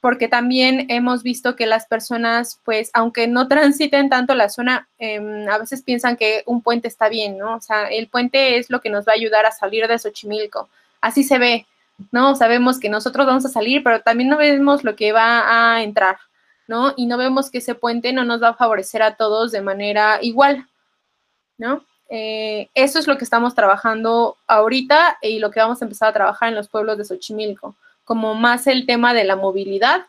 porque 0.00 0.28
también 0.28 0.86
hemos 0.90 1.22
visto 1.22 1.56
que 1.56 1.64
las 1.66 1.86
personas, 1.86 2.60
pues, 2.62 2.90
aunque 2.92 3.26
no 3.26 3.48
transiten 3.48 4.10
tanto 4.10 4.34
la 4.34 4.50
zona, 4.50 4.86
em, 4.98 5.48
a 5.48 5.56
veces 5.56 5.82
piensan 5.82 6.18
que 6.18 6.42
un 6.44 6.60
puente 6.60 6.88
está 6.88 7.08
bien, 7.08 7.38
¿no? 7.38 7.56
O 7.56 7.60
sea, 7.62 7.84
el 7.86 8.08
puente 8.08 8.58
es 8.58 8.68
lo 8.68 8.82
que 8.82 8.90
nos 8.90 9.06
va 9.08 9.12
a 9.12 9.14
ayudar 9.14 9.46
a 9.46 9.50
salir 9.50 9.88
de 9.88 9.98
Xochimilco. 9.98 10.68
Así 11.00 11.24
se 11.24 11.38
ve, 11.38 11.66
¿no? 12.12 12.34
Sabemos 12.36 12.78
que 12.78 12.90
nosotros 12.90 13.26
vamos 13.26 13.46
a 13.46 13.48
salir, 13.48 13.82
pero 13.82 14.02
también 14.02 14.28
no 14.28 14.36
vemos 14.36 14.84
lo 14.84 14.94
que 14.94 15.12
va 15.12 15.74
a 15.74 15.82
entrar. 15.82 16.18
¿No? 16.66 16.94
Y 16.96 17.06
no 17.06 17.16
vemos 17.16 17.50
que 17.50 17.58
ese 17.58 17.74
puente 17.74 18.12
no 18.12 18.24
nos 18.24 18.42
va 18.42 18.50
a 18.50 18.54
favorecer 18.54 19.02
a 19.02 19.16
todos 19.16 19.52
de 19.52 19.60
manera 19.60 20.18
igual, 20.22 20.66
¿no? 21.58 21.84
Eh, 22.08 22.68
eso 22.74 22.98
es 22.98 23.06
lo 23.06 23.16
que 23.18 23.24
estamos 23.24 23.54
trabajando 23.54 24.36
ahorita 24.46 25.18
y 25.22 25.38
lo 25.38 25.50
que 25.50 25.60
vamos 25.60 25.80
a 25.80 25.84
empezar 25.84 26.10
a 26.10 26.12
trabajar 26.12 26.48
en 26.48 26.54
los 26.54 26.68
pueblos 26.68 26.98
de 26.98 27.04
Xochimilco, 27.04 27.74
como 28.04 28.34
más 28.34 28.66
el 28.66 28.86
tema 28.86 29.14
de 29.14 29.24
la 29.24 29.36
movilidad, 29.36 30.06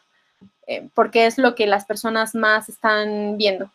eh, 0.67 0.89
porque 0.93 1.25
es 1.25 1.37
lo 1.37 1.55
que 1.55 1.67
las 1.67 1.85
personas 1.85 2.35
más 2.35 2.69
están 2.69 3.37
viendo. 3.37 3.69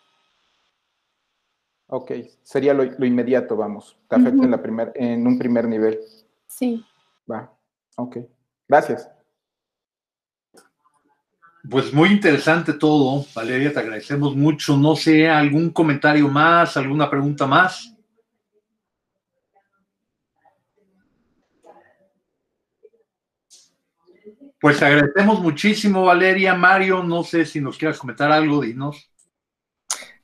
Ok, 1.89 2.13
sería 2.43 2.73
lo, 2.73 2.85
inmediato, 3.05 3.57
vamos. 3.57 3.97
Te 4.09 4.15
afecta 4.15 4.45
en, 4.45 4.51
la 4.51 4.63
primer, 4.63 4.93
en 4.95 5.27
un 5.27 5.39
primer 5.39 5.67
nivel. 5.67 5.99
Sí. 6.47 6.85
Va, 7.31 7.51
ok. 7.97 8.19
Gracias. 8.69 9.11
Pues 11.69 11.93
muy 11.93 12.09
interesante 12.09 12.73
todo, 12.73 13.27
Valeria, 13.35 13.73
te 13.73 13.81
agradecemos 13.81 14.35
mucho. 14.35 14.77
No 14.77 14.97
sé, 14.97 15.29
algún 15.29 15.71
comentario 15.71 16.29
más, 16.29 16.77
alguna 16.77 17.11
pregunta 17.11 17.47
más. 17.47 17.95
Pues 24.61 24.83
agradecemos 24.83 25.41
muchísimo, 25.41 26.05
Valeria. 26.05 26.55
Mario, 26.55 27.03
no 27.03 27.25
sé 27.25 27.45
si 27.45 27.61
nos 27.61 27.79
quieras 27.79 27.99
comentar 27.99 28.31
algo, 28.31 28.61
dinos. 28.61 29.11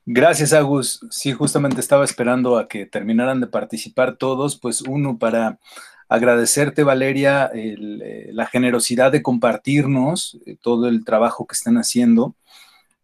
Gracias, 0.05 0.53
Agus. 0.53 1.01
Sí, 1.11 1.33
justamente 1.33 1.81
estaba 1.81 2.05
esperando 2.05 2.59
a 2.59 2.69
que 2.69 2.87
terminaran 2.87 3.41
de 3.41 3.47
participar 3.47 4.17
todos, 4.17 4.59
pues 4.59 4.83
uno 4.83 5.19
para 5.19 5.59
agradecerte, 6.09 6.85
Valeria, 6.85 7.51
eh, 7.55 8.29
la 8.33 8.47
generosidad 8.47 9.13
de 9.13 9.23
compartirnos 9.23 10.39
eh, 10.47 10.57
todo 10.61 10.89
el 10.89 11.05
trabajo 11.05 11.47
que 11.47 11.55
están 11.55 11.77
haciendo. 11.77 12.35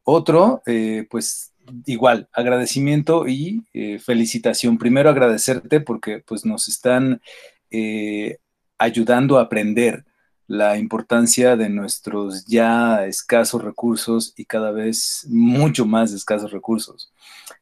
Otro, 0.04 0.62
eh, 0.66 1.06
pues 1.10 1.52
igual, 1.86 2.28
agradecimiento 2.32 3.28
y 3.28 3.62
felicitación. 4.00 4.78
Primero 4.78 5.10
agradecerte 5.10 5.80
porque 5.80 6.18
pues 6.18 6.44
nos 6.44 6.66
están 6.66 7.20
ayudando 8.78 9.38
a 9.38 9.42
aprender 9.42 10.04
la 10.48 10.76
importancia 10.76 11.56
de 11.56 11.68
nuestros 11.68 12.44
ya 12.46 13.06
escasos 13.06 13.62
recursos 13.62 14.34
y 14.36 14.44
cada 14.44 14.72
vez 14.72 15.24
mucho 15.28 15.86
más 15.86 16.12
escasos 16.12 16.50
recursos. 16.50 17.12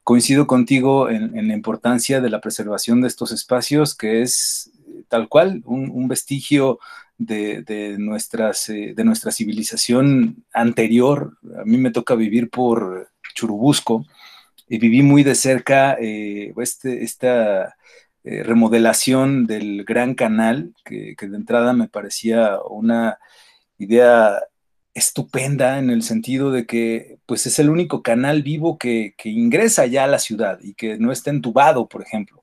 Coincido 0.03 0.47
contigo 0.47 1.11
en 1.11 1.47
la 1.47 1.55
importancia 1.55 2.23
de 2.23 2.31
la 2.31 2.41
preservación 2.41 3.03
de 3.03 3.09
estos 3.09 3.33
espacios, 3.33 3.95
que 3.95 4.23
es 4.23 4.71
tal 5.11 5.29
cual, 5.29 5.63
un, 5.67 6.09
vestigio 6.09 6.79
de, 7.19 7.97
nuestras, 7.99 8.71
eh, 8.71 8.95
de 8.97 9.05
nuestra 9.05 9.33
civilización 9.33 10.45
anterior. 10.55 11.37
A 11.61 11.65
mí 11.65 11.77
me 11.77 11.91
toca 11.91 12.15
vivir 12.15 12.49
por 12.49 13.11
Churubusco 13.35 14.07
y 14.69 14.79
viví 14.79 15.03
muy 15.03 15.23
de 15.25 15.35
cerca 15.35 15.97
eh, 16.01 16.55
este, 16.57 17.03
esta 17.03 17.77
eh, 18.25 18.43
remodelación 18.45 19.47
del 19.47 19.85
Gran 19.85 20.15
Canal, 20.15 20.73
que, 20.85 21.17
de 21.19 21.37
entrada 21.37 21.73
me 21.73 21.89
parecía 21.89 22.61
una 22.63 23.19
idea 23.79 24.41
estupenda 24.95 25.79
en 25.79 25.91
el 25.91 26.03
sentido 26.03 26.53
de 26.53 26.67
que 26.67 27.19
pues 27.27 27.47
es 27.47 27.59
el 27.59 27.71
único 27.71 28.03
canal 28.03 28.43
vivo 28.43 28.79
que, 28.79 29.15
que 29.17 29.29
ingresa 29.29 29.87
ya 29.87 30.05
a 30.05 30.09
la 30.09 30.19
ciudad 30.19 30.59
y 30.63 30.75
que 30.75 30.99
no 30.99 31.13
está 31.13 31.31
entubado, 31.31 31.89
por 31.89 32.03
ejemplo 32.03 32.40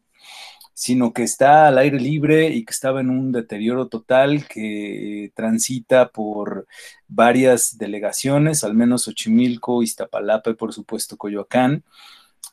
sino 0.78 1.12
que 1.12 1.24
está 1.24 1.68
al 1.68 1.80
aire 1.80 2.00
libre 2.00 2.50
y 2.50 2.64
que 2.64 2.72
estaba 2.72 3.02
en 3.02 3.10
un 3.10 3.32
deterioro 3.32 3.88
total 3.88 4.48
que 4.48 5.32
transita 5.34 6.10
por 6.10 6.68
varias 7.08 7.80
delegaciones, 7.80 8.64
al 8.64 8.76
menos 8.76 9.06
Xochimilco, 9.06 9.82
Iztapalapa 9.82 10.52
y 10.52 10.54
por 10.54 10.74
supuesto 10.74 11.18
Coyoacán, 11.18 11.84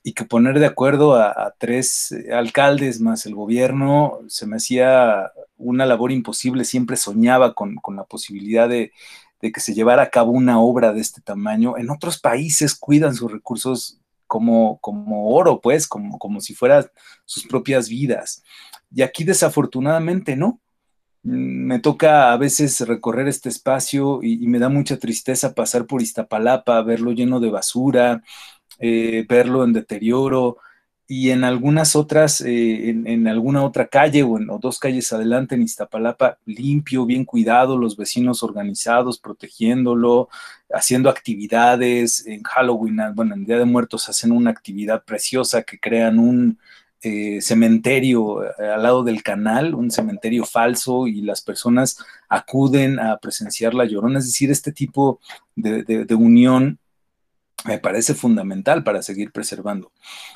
y 0.02 0.14
que 0.14 0.24
poner 0.24 0.58
de 0.58 0.64
acuerdo 0.64 1.16
a, 1.16 1.54
tres 1.58 2.14
alcaldes 2.32 2.98
más 2.98 3.26
el 3.26 3.34
gobierno 3.34 4.20
se 4.28 4.46
me 4.46 4.56
hacía 4.56 5.30
una 5.58 5.84
labor 5.84 6.10
imposible, 6.10 6.64
siempre 6.64 6.96
soñaba 6.96 7.52
con, 7.52 7.76
la 7.94 8.04
posibilidad 8.04 8.70
de, 8.70 8.92
de 9.42 9.52
que 9.52 9.60
se 9.60 9.74
llevara 9.74 10.04
a 10.04 10.10
cabo 10.10 10.32
una 10.32 10.60
obra 10.60 10.94
de 10.94 11.02
este 11.02 11.20
tamaño. 11.20 11.76
En 11.76 11.90
otros 11.90 12.18
países 12.18 12.74
cuidan 12.74 13.14
sus 13.14 13.30
recursos 13.30 13.98
como, 14.34 14.80
como 14.80 15.28
oro, 15.28 15.60
pues, 15.60 15.86
como, 15.86 16.18
como 16.18 16.40
si 16.40 16.56
fueran 16.56 16.86
sus 17.24 17.46
propias 17.46 17.88
vidas. 17.88 18.42
Y 18.92 19.02
aquí 19.02 19.22
desafortunadamente 19.22 20.34
no. 20.34 20.60
Mm, 21.22 21.66
me 21.66 21.78
toca 21.78 22.32
a 22.32 22.36
veces 22.36 22.80
recorrer 22.80 23.28
este 23.28 23.48
espacio 23.48 24.24
y, 24.24 24.44
me 24.48 24.58
da 24.58 24.68
mucha 24.68 24.98
tristeza 24.98 25.54
pasar 25.54 25.86
por 25.86 26.02
Iztapalapa, 26.02 26.82
verlo 26.82 27.12
lleno 27.12 27.38
de 27.38 27.50
basura, 27.50 28.24
eh, 28.80 29.24
verlo 29.28 29.62
en 29.62 29.72
deterioro, 29.72 30.56
y 31.06 31.30
en 31.30 31.44
algunas 31.44 31.96
otras, 31.96 32.40
eh, 32.40 32.90
en, 32.90 33.28
alguna 33.28 33.62
otra 33.62 33.88
calle 33.88 34.22
o 34.22 34.38
en 34.38 34.46
dos 34.60 34.78
calles 34.78 35.12
adelante 35.12 35.54
en 35.54 35.62
Iztapalapa, 35.62 36.38
limpio, 36.46 37.04
bien 37.04 37.24
cuidado, 37.24 37.76
los 37.76 37.96
vecinos 37.96 38.42
organizados, 38.42 39.18
protegiéndolo, 39.18 40.28
haciendo 40.72 41.10
actividades. 41.10 42.26
En 42.26 42.42
Halloween, 42.42 42.98
bueno, 43.14 43.34
en 43.34 43.44
Día 43.44 43.58
de 43.58 43.66
Muertos 43.66 44.08
hacen 44.08 44.32
una 44.32 44.50
actividad 44.50 45.04
preciosa 45.04 45.62
que 45.62 45.78
crean 45.78 46.18
un 46.18 46.58
eh, 47.02 47.42
cementerio 47.42 48.42
eh, 48.42 48.48
al 48.74 48.82
lado 48.82 49.04
del 49.04 49.22
canal, 49.22 49.74
un 49.74 49.90
cementerio 49.90 50.46
falso, 50.46 51.06
y 51.06 51.20
las 51.20 51.42
personas 51.42 51.98
acuden 52.30 52.98
a 52.98 53.18
presenciar 53.18 53.74
la 53.74 53.84
llorona. 53.84 54.20
Es 54.20 54.26
decir, 54.26 54.50
este 54.50 54.72
tipo 54.72 55.20
de, 55.54 56.06
unión 56.14 56.78
me 57.64 57.78
parece 57.78 58.14
fundamental 58.14 58.84
para 58.84 59.02
seguir 59.02 59.32
preservando. 59.32 59.92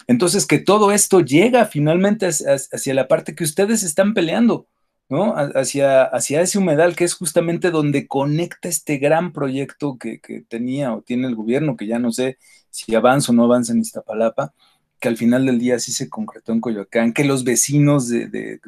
Entonces, 0.07 0.47
que 0.47 0.59
todo 0.59 0.93
esto 0.93 1.21
llega 1.21 1.67
finalmente 1.67 2.27
hacia, 2.27 2.95
la 2.95 3.09
parte 3.09 3.35
que 3.35 3.45
ustedes 3.45 3.83
están 3.83 4.15
peleando, 4.15 4.67
¿no? 5.09 5.35
Hacia, 5.37 6.05
hacia 6.05 6.41
ese 6.41 6.59
humedal 6.59 6.97
que 6.97 7.05
es 7.05 7.15
justamente 7.15 7.71
donde 7.71 8.07
conecta 8.07 8.69
este 8.69 8.99
gran 8.99 9.33
proyecto 9.33 9.99
que, 9.99 10.21
que 10.21 10.43
tenía 10.43 10.95
o 10.95 11.03
tiene 11.03 11.27
el 11.29 11.35
gobierno, 11.35 11.77
que 11.77 11.87
ya 11.87 11.99
no 11.99 12.13
sé 12.13 12.39
si 12.71 12.95
avanza 12.95 13.33
o 13.33 13.35
no 13.35 13.45
avanza 13.45 13.73
en 13.73 13.81
Iztapalapa, 13.81 14.55
que 15.01 15.09
al 15.09 15.17
final 15.17 15.47
del 15.47 15.59
día 15.59 15.79
sí 15.79 15.93
se 15.93 16.09
concretó 16.09 16.53
en 16.53 16.61
Coyoacán, 16.61 17.13
que 17.13 17.25
los 17.25 17.45
vecinos 17.45 18.09
de, 18.09 18.61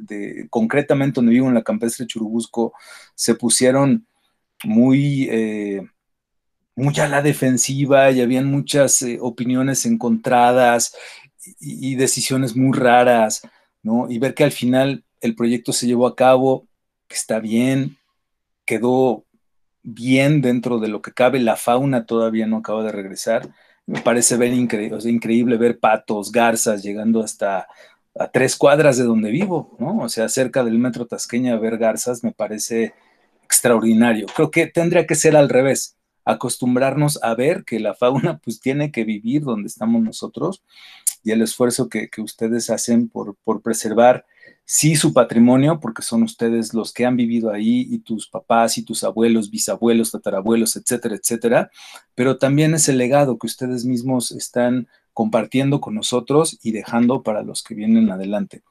concretamente 0.50 1.16
donde 1.16 1.32
vivo 1.32 1.48
en 1.48 1.54
la 1.54 1.62
campestre 1.62 2.06
Churubusco, 2.06 2.72
se 3.14 3.34
pusieron 3.34 4.06
muy, 4.64 5.28
eh, 5.30 5.82
a 6.76 7.08
la 7.08 7.22
defensiva 7.22 8.10
y 8.10 8.20
habían 8.20 8.46
muchas 8.50 9.02
eh, 9.02 9.18
opiniones 9.20 9.84
encontradas 9.86 10.94
y, 11.60 11.94
decisiones 11.96 12.56
muy 12.56 12.76
raras, 12.76 13.42
¿no? 13.82 14.10
Y 14.10 14.18
ver 14.18 14.34
que 14.34 14.44
al 14.44 14.52
final 14.52 15.04
el 15.20 15.34
proyecto 15.34 15.72
se 15.72 15.86
llevó 15.86 16.06
a 16.06 16.16
cabo, 16.16 16.66
que 17.08 17.16
está 17.16 17.40
bien, 17.40 17.98
quedó 18.64 19.24
bien 19.82 20.42
dentro 20.42 20.78
de 20.78 20.88
lo 20.88 21.02
que 21.02 21.12
cabe, 21.12 21.40
la 21.40 21.56
fauna 21.56 22.06
todavía 22.06 22.46
no 22.46 22.58
acaba 22.58 22.82
de 22.82 22.92
regresar 22.92 23.50
me 23.90 24.00
parece 24.02 24.36
ver 24.36 24.52
increíble, 24.52 25.10
increíble 25.10 25.56
ver 25.56 25.80
patos, 25.80 26.30
garzas 26.30 26.82
llegando 26.82 27.22
hasta 27.22 27.66
a 28.16 28.30
tres 28.30 28.56
cuadras 28.56 28.96
de 28.96 29.04
donde 29.04 29.30
vivo, 29.30 29.76
¿no? 29.80 29.98
O 29.98 30.08
sea, 30.08 30.28
cerca 30.28 30.62
del 30.62 30.78
metro 30.78 31.06
Tasqueña 31.06 31.56
ver 31.58 31.76
garzas 31.76 32.22
me 32.22 32.30
parece 32.32 32.94
extraordinario. 33.42 34.26
Creo 34.34 34.50
que 34.50 34.68
tendría 34.68 35.06
que 35.06 35.16
ser 35.16 35.36
al 35.36 35.48
revés, 35.48 35.96
acostumbrarnos 36.24 37.22
a 37.22 37.34
ver 37.34 37.64
que 37.64 37.80
la 37.80 37.94
fauna 37.94 38.38
pues 38.44 38.60
tiene 38.60 38.90
que 38.92 39.04
vivir 39.04 39.42
donde 39.42 39.68
estamos 39.68 40.02
nosotros 40.02 40.62
y 41.22 41.32
el 41.32 41.42
esfuerzo 41.42 41.88
que, 41.88 42.08
ustedes 42.18 42.70
hacen 42.70 43.08
por, 43.08 43.36
por 43.44 43.62
preservar 43.62 44.24
sí 44.64 44.94
su 44.96 45.12
patrimonio, 45.12 45.80
porque 45.80 46.02
son 46.02 46.22
ustedes 46.22 46.74
los 46.74 46.92
que 46.92 47.04
han 47.04 47.16
vivido 47.16 47.50
ahí 47.50 47.86
y 47.90 47.98
tus 47.98 48.28
papás 48.28 48.78
y 48.78 48.84
tus 48.84 49.04
abuelos, 49.04 49.50
bisabuelos, 49.50 50.12
tatarabuelos, 50.12 50.76
etcétera, 50.76 51.16
etcétera, 51.16 51.70
pero 52.14 52.38
también 52.38 52.74
es 52.74 52.88
el 52.88 52.96
legado 52.96 53.36
que 53.36 53.48
ustedes 53.48 53.84
mismos 53.84 54.30
están 54.30 54.88
compartiendo 55.12 55.80
con 55.80 55.94
nosotros 55.94 56.58
y 56.62 56.72
dejando 56.72 57.22
para 57.22 57.42
los 57.42 57.62
que 57.62 57.74
vienen 57.74 58.10
adelante. 58.10 58.62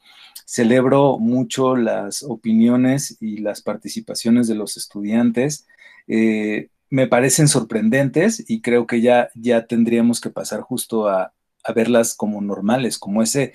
Celebro 0.46 1.20
mucho 1.20 1.76
las 1.76 2.24
opiniones 2.24 3.18
y 3.20 3.40
las 3.40 3.62
participaciones 3.62 4.48
de 4.48 4.56
los 4.56 4.78
estudiantes. 4.78 5.68
Eh, 6.08 6.70
me 6.90 7.07
parecen 7.07 7.48
sorprendentes 7.48 8.44
y 8.49 8.61
creo 8.61 8.88
que 8.88 9.02
ya, 9.02 9.30
ya 9.36 9.66
tendríamos 9.68 10.22
que 10.22 10.30
pasar 10.30 10.61
justo 10.61 11.07
a, 11.07 11.34
a 11.64 11.74
verlas 11.74 12.16
como 12.16 12.41
normales, 12.41 12.98
como 12.98 13.22
ese 13.22 13.53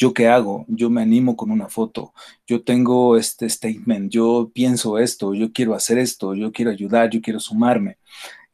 ¿Yo 0.00 0.14
qué 0.14 0.28
hago? 0.28 0.64
Yo 0.66 0.88
me 0.88 1.02
animo 1.02 1.36
con 1.36 1.50
una 1.50 1.68
foto, 1.68 2.14
yo 2.46 2.64
tengo 2.64 3.18
este 3.18 3.50
statement, 3.50 4.10
yo 4.10 4.50
pienso 4.54 4.98
esto, 4.98 5.34
yo 5.34 5.52
quiero 5.52 5.74
hacer 5.74 5.98
esto, 5.98 6.34
yo 6.34 6.52
quiero 6.52 6.70
ayudar, 6.70 7.10
yo 7.10 7.20
quiero 7.20 7.38
sumarme. 7.38 7.98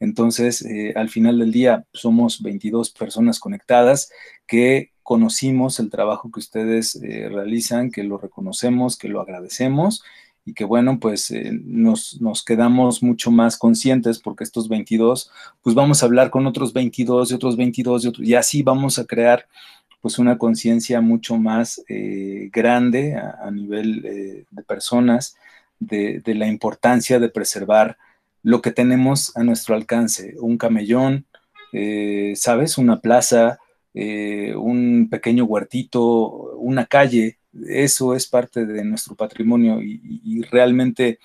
Entonces, 0.00 0.62
eh, 0.62 0.92
al 0.96 1.08
final 1.08 1.38
del 1.38 1.52
día, 1.52 1.84
somos 1.92 2.42
22 2.42 2.90
personas 2.90 3.38
conectadas 3.38 4.10
que 4.44 4.90
conocimos 5.04 5.78
el 5.78 5.88
trabajo 5.88 6.32
que 6.32 6.40
ustedes 6.40 6.96
eh, 6.96 7.28
realizan, 7.28 7.92
que 7.92 8.02
lo 8.02 8.18
reconocemos, 8.18 8.98
que 8.98 9.06
lo 9.06 9.20
agradecemos 9.20 10.02
y 10.46 10.54
que 10.54 10.64
bueno, 10.64 10.98
pues 10.98 11.30
eh, 11.32 11.50
nos, 11.52 12.20
nos, 12.22 12.42
quedamos 12.44 13.02
mucho 13.02 13.30
más 13.30 13.58
conscientes 13.58 14.20
porque 14.20 14.44
estos 14.44 14.68
22, 14.68 15.30
pues 15.60 15.74
vamos 15.74 16.02
a 16.02 16.06
hablar 16.06 16.30
con 16.30 16.46
otros 16.46 16.72
22 16.72 17.32
y 17.32 17.34
otros 17.34 17.56
22 17.56 18.04
y 18.04 18.08
otros, 18.08 18.26
y 18.26 18.34
así 18.34 18.62
vamos 18.62 18.98
a 18.98 19.04
crear 19.04 19.46
pues 20.06 20.20
una 20.20 20.38
conciencia 20.38 21.00
mucho 21.00 21.36
más 21.36 21.82
eh, 21.88 22.48
grande 22.52 23.16
a, 23.16 23.50
nivel 23.50 24.06
eh, 24.06 24.44
de 24.48 24.62
personas 24.62 25.36
de, 25.80 26.22
la 26.26 26.46
importancia 26.46 27.18
de 27.18 27.28
preservar 27.28 27.98
lo 28.44 28.62
que 28.62 28.70
tenemos 28.70 29.36
a 29.36 29.42
nuestro 29.42 29.74
alcance, 29.74 30.36
un 30.38 30.58
camellón, 30.58 31.26
eh, 31.72 32.34
¿sabes? 32.36 32.78
Una 32.78 33.00
plaza, 33.00 33.58
un 33.94 35.08
pequeño 35.10 35.44
huertito, 35.44 36.54
una 36.56 36.86
calle, 36.86 37.38
eso 37.68 38.14
es 38.14 38.26
parte 38.26 38.66
de 38.66 38.84
nuestro 38.84 39.14
patrimonio 39.14 39.80
y 39.82 40.42
realmente 40.50 41.18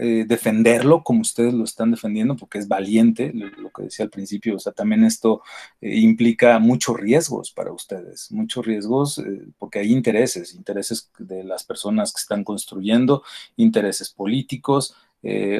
eh, 0.00 0.24
defenderlo 0.28 1.02
como 1.02 1.22
ustedes 1.22 1.52
lo 1.52 1.64
están 1.64 1.90
defendiendo, 1.90 2.36
porque 2.36 2.58
es 2.58 2.68
valiente, 2.68 3.32
lo, 3.34 3.70
que 3.72 3.82
decía 3.82 4.04
al 4.04 4.10
principio, 4.10 4.54
o 4.54 4.58
sea, 4.60 4.72
también 4.72 5.02
esto 5.02 5.42
eh, 5.80 5.96
implica 5.96 6.60
muchos 6.60 6.96
riesgos 6.96 7.50
para 7.50 7.72
ustedes, 7.72 8.30
muchos 8.30 8.64
riesgos, 8.64 9.18
eh, 9.18 9.48
porque 9.58 9.80
hay 9.80 9.92
intereses, 9.92 10.54
intereses 10.54 11.10
de 11.18 11.42
las 11.42 11.64
personas 11.64 12.12
que 12.12 12.20
están 12.20 12.44
construyendo, 12.44 13.24
intereses 13.56 14.10
políticos, 14.10 14.94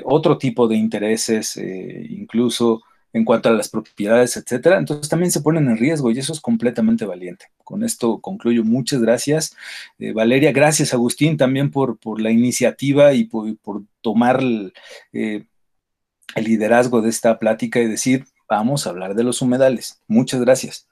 otro 0.04 0.38
tipo 0.38 0.68
de 0.68 0.76
intereses, 0.76 1.56
incluso 1.56 2.82
en 3.12 3.24
cuanto 3.24 3.48
a 3.48 3.52
las 3.52 3.68
propiedades, 3.68 4.36
etcétera. 4.36 4.78
Entonces 4.78 5.08
también 5.08 5.30
se 5.30 5.40
ponen 5.40 5.68
en 5.68 5.76
riesgo 5.76 6.10
y 6.10 6.18
eso 6.18 6.32
es 6.32 6.40
completamente 6.40 7.04
valiente. 7.04 7.46
Con 7.64 7.84
esto 7.84 8.20
concluyo. 8.20 8.64
Muchas 8.64 9.00
gracias, 9.00 9.56
eh, 9.98 10.12
Valeria. 10.12 10.52
Gracias, 10.52 10.94
Agustín, 10.94 11.36
también 11.36 11.70
por, 11.70 11.98
por 11.98 12.20
la 12.20 12.30
iniciativa 12.30 13.12
y 13.12 13.24
por, 13.24 13.56
tomar 14.00 14.42
eh, 15.12 15.46
el, 16.34 16.44
liderazgo 16.44 17.02
de 17.02 17.10
esta 17.10 17.38
plática 17.38 17.80
y 17.80 17.86
decir, 17.86 18.24
vamos 18.48 18.86
a 18.86 18.90
hablar 18.90 19.14
de 19.14 19.24
los 19.24 19.42
humedales. 19.42 20.00
Muchas 20.06 20.40
gracias. 20.40 20.86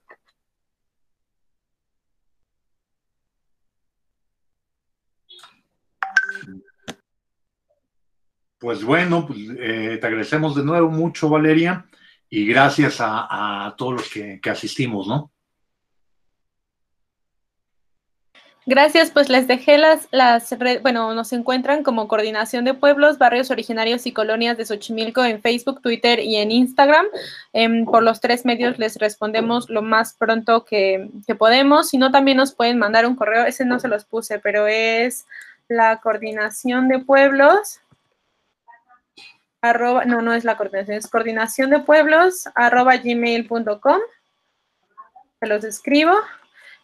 Pues 8.58 8.82
bueno, 8.82 9.26
pues, 9.26 9.38
eh, 9.58 9.98
te 10.00 10.06
agradecemos 10.06 10.56
de 10.56 10.64
nuevo 10.64 10.88
mucho, 10.88 11.28
Valeria 11.28 11.86
y 12.28 12.46
gracias 12.46 12.96
a, 13.00 13.74
todos 13.76 13.94
los 13.94 14.10
que, 14.10 14.40
asistimos, 14.50 15.06
¿no? 15.06 15.30
Gracias, 18.68 19.12
pues 19.12 19.28
les 19.28 19.46
dejé 19.46 19.78
las, 19.78 20.08
las 20.10 20.52
bueno, 20.82 21.14
nos 21.14 21.32
encuentran 21.32 21.84
como 21.84 22.08
Coordinación 22.08 22.64
de 22.64 22.74
Pueblos, 22.74 23.16
Barrios 23.16 23.52
Originarios 23.52 24.06
y 24.06 24.12
Colonias 24.12 24.56
de 24.56 24.64
Xochimilco 24.64 25.24
en 25.24 25.40
Facebook, 25.40 25.80
Twitter 25.82 26.18
y 26.18 26.34
en 26.34 26.50
Instagram. 26.50 27.06
Em, 27.52 27.84
por 27.84 28.02
los 28.02 28.20
tres 28.20 28.44
medios 28.44 28.76
les 28.80 28.96
respondemos 28.96 29.70
lo 29.70 29.82
más 29.82 30.14
pronto 30.14 30.64
que, 30.64 31.10
que 31.28 31.36
podemos. 31.36 31.90
Si 31.90 31.96
no, 31.96 32.10
también 32.10 32.38
nos 32.38 32.56
pueden 32.56 32.76
mandar 32.76 33.06
un 33.06 33.14
correo, 33.14 33.44
ese 33.44 33.64
no 33.64 33.78
se 33.78 33.86
los 33.86 34.04
puse, 34.04 34.40
pero 34.40 34.66
es 34.66 35.26
la 35.68 36.00
Coordinación 36.00 36.88
de 36.88 36.98
Pueblos 36.98 37.80
no, 39.72 40.22
no 40.22 40.34
es 40.34 40.44
la 40.44 40.56
coordinación, 40.56 40.96
es 40.96 41.08
coordinación 41.08 41.70
de 41.70 41.80
pueblos, 41.80 42.48
arroba 42.54 42.96
gmail.com. 42.96 44.00
Se 45.40 45.46
los 45.46 45.64
escribo. 45.64 46.14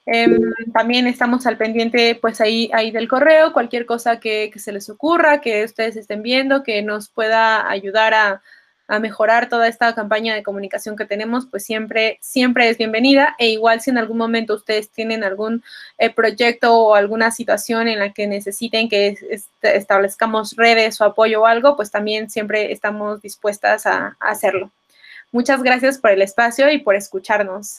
Em, 0.05 0.53
también 0.75 1.07
estamos 1.07 1.47
al 1.47 1.57
pendiente, 1.57 2.19
pues 2.21 2.41
ahí, 2.41 2.71
ahí 2.75 2.91
del 2.91 3.09
correo, 3.09 3.53
cualquier 3.53 3.87
cosa 3.87 4.19
que, 4.19 4.51
que 4.53 4.59
se 4.59 4.73
les 4.73 4.91
ocurra, 4.91 5.41
que 5.41 5.65
ustedes 5.65 5.97
estén 5.97 6.23
viendo, 6.23 6.65
que 6.65 6.83
nos 6.83 7.09
pueda 7.09 7.71
ayudar 7.71 8.13
a, 8.15 8.43
a 8.89 8.99
mejorar 8.99 9.49
toda 9.49 9.69
esta 9.69 9.95
campaña 9.95 10.35
de 10.35 10.43
comunicación 10.43 10.97
que 10.97 11.05
tenemos, 11.05 11.47
pues 11.47 11.65
siempre, 11.65 12.19
siempre 12.21 12.69
es 12.69 12.79
bienvenida. 12.79 13.35
E 13.39 13.49
igual 13.49 13.81
si 13.81 13.91
en 13.91 13.99
algún 13.99 14.19
momento 14.19 14.55
ustedes 14.55 14.91
tienen 14.91 15.25
algún 15.25 15.63
eh, 15.99 16.11
proyecto 16.11 16.75
o 16.75 16.95
alguna 16.95 17.31
situación 17.31 17.89
en 17.89 17.99
la 17.99 18.13
que 18.13 18.27
necesiten 18.27 18.89
que 18.89 19.17
establezcamos 19.63 20.57
redes 20.57 21.01
o 21.01 21.05
apoyo 21.05 21.43
o 21.43 21.47
algo, 21.47 21.77
pues 21.77 21.91
también 21.91 22.29
siempre 22.29 22.73
estamos 22.73 23.23
dispuestas 23.23 23.87
a, 23.87 24.17
hacerlo. 24.21 24.71
Muchas 25.31 25.63
gracias 25.63 25.99
por 25.99 26.11
el 26.11 26.23
espacio 26.23 26.71
y 26.71 26.79
por 26.79 26.95
escucharnos. 26.95 27.79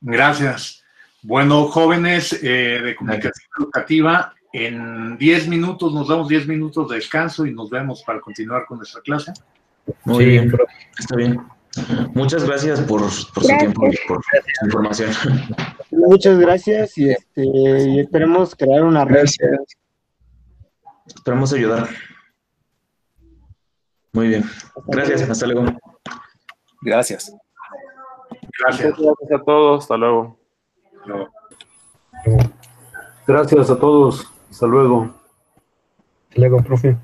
Gracias. 0.00 0.82
Bueno, 1.22 1.66
jóvenes 1.66 2.32
eh, 2.42 2.80
de 2.82 2.96
comunicación 2.96 3.48
educativa, 3.58 4.34
en 4.52 5.16
10 5.16 5.48
minutos, 5.48 5.92
nos 5.92 6.08
damos 6.08 6.28
10 6.28 6.48
minutos 6.48 6.88
de 6.88 6.96
descanso 6.96 7.46
y 7.46 7.54
nos 7.54 7.70
vemos 7.70 8.02
para 8.02 8.20
continuar 8.20 8.66
con 8.66 8.78
nuestra 8.78 9.00
clase. 9.00 9.32
Muy 10.04 10.24
bien, 10.24 10.52
está 10.98 11.16
bien. 11.16 11.40
Muchas 12.14 12.44
gracias 12.44 12.80
por, 12.80 13.08
su 13.10 13.32
tiempo 13.42 13.86
y 13.86 13.96
por 14.08 14.20
su 14.22 14.66
información. 14.66 15.10
Muchas 15.90 16.38
gracias 16.38 16.98
y, 16.98 17.10
este, 17.10 18.00
esperemos 18.00 18.56
crear 18.56 18.82
una 18.82 19.04
red. 19.04 19.24
Esperamos 21.06 21.52
ayudar. 21.52 21.88
Muy 24.12 24.28
bien. 24.28 24.44
Gracias, 24.88 25.22
hasta 25.30 25.46
luego. 25.46 25.66
Gracias. 26.82 27.32
Gracias. 28.58 28.94
Gracias 28.98 29.40
a 29.40 29.44
todos, 29.44 29.82
hasta 29.82 29.96
luego. 29.96 30.38
Gracias 33.26 33.70
a 33.70 33.78
todos. 33.78 34.39
Hasta 34.50 34.66
luego. 34.66 35.10
Hasta 36.28 36.40
luego, 36.40 36.62
profe. 36.62 36.96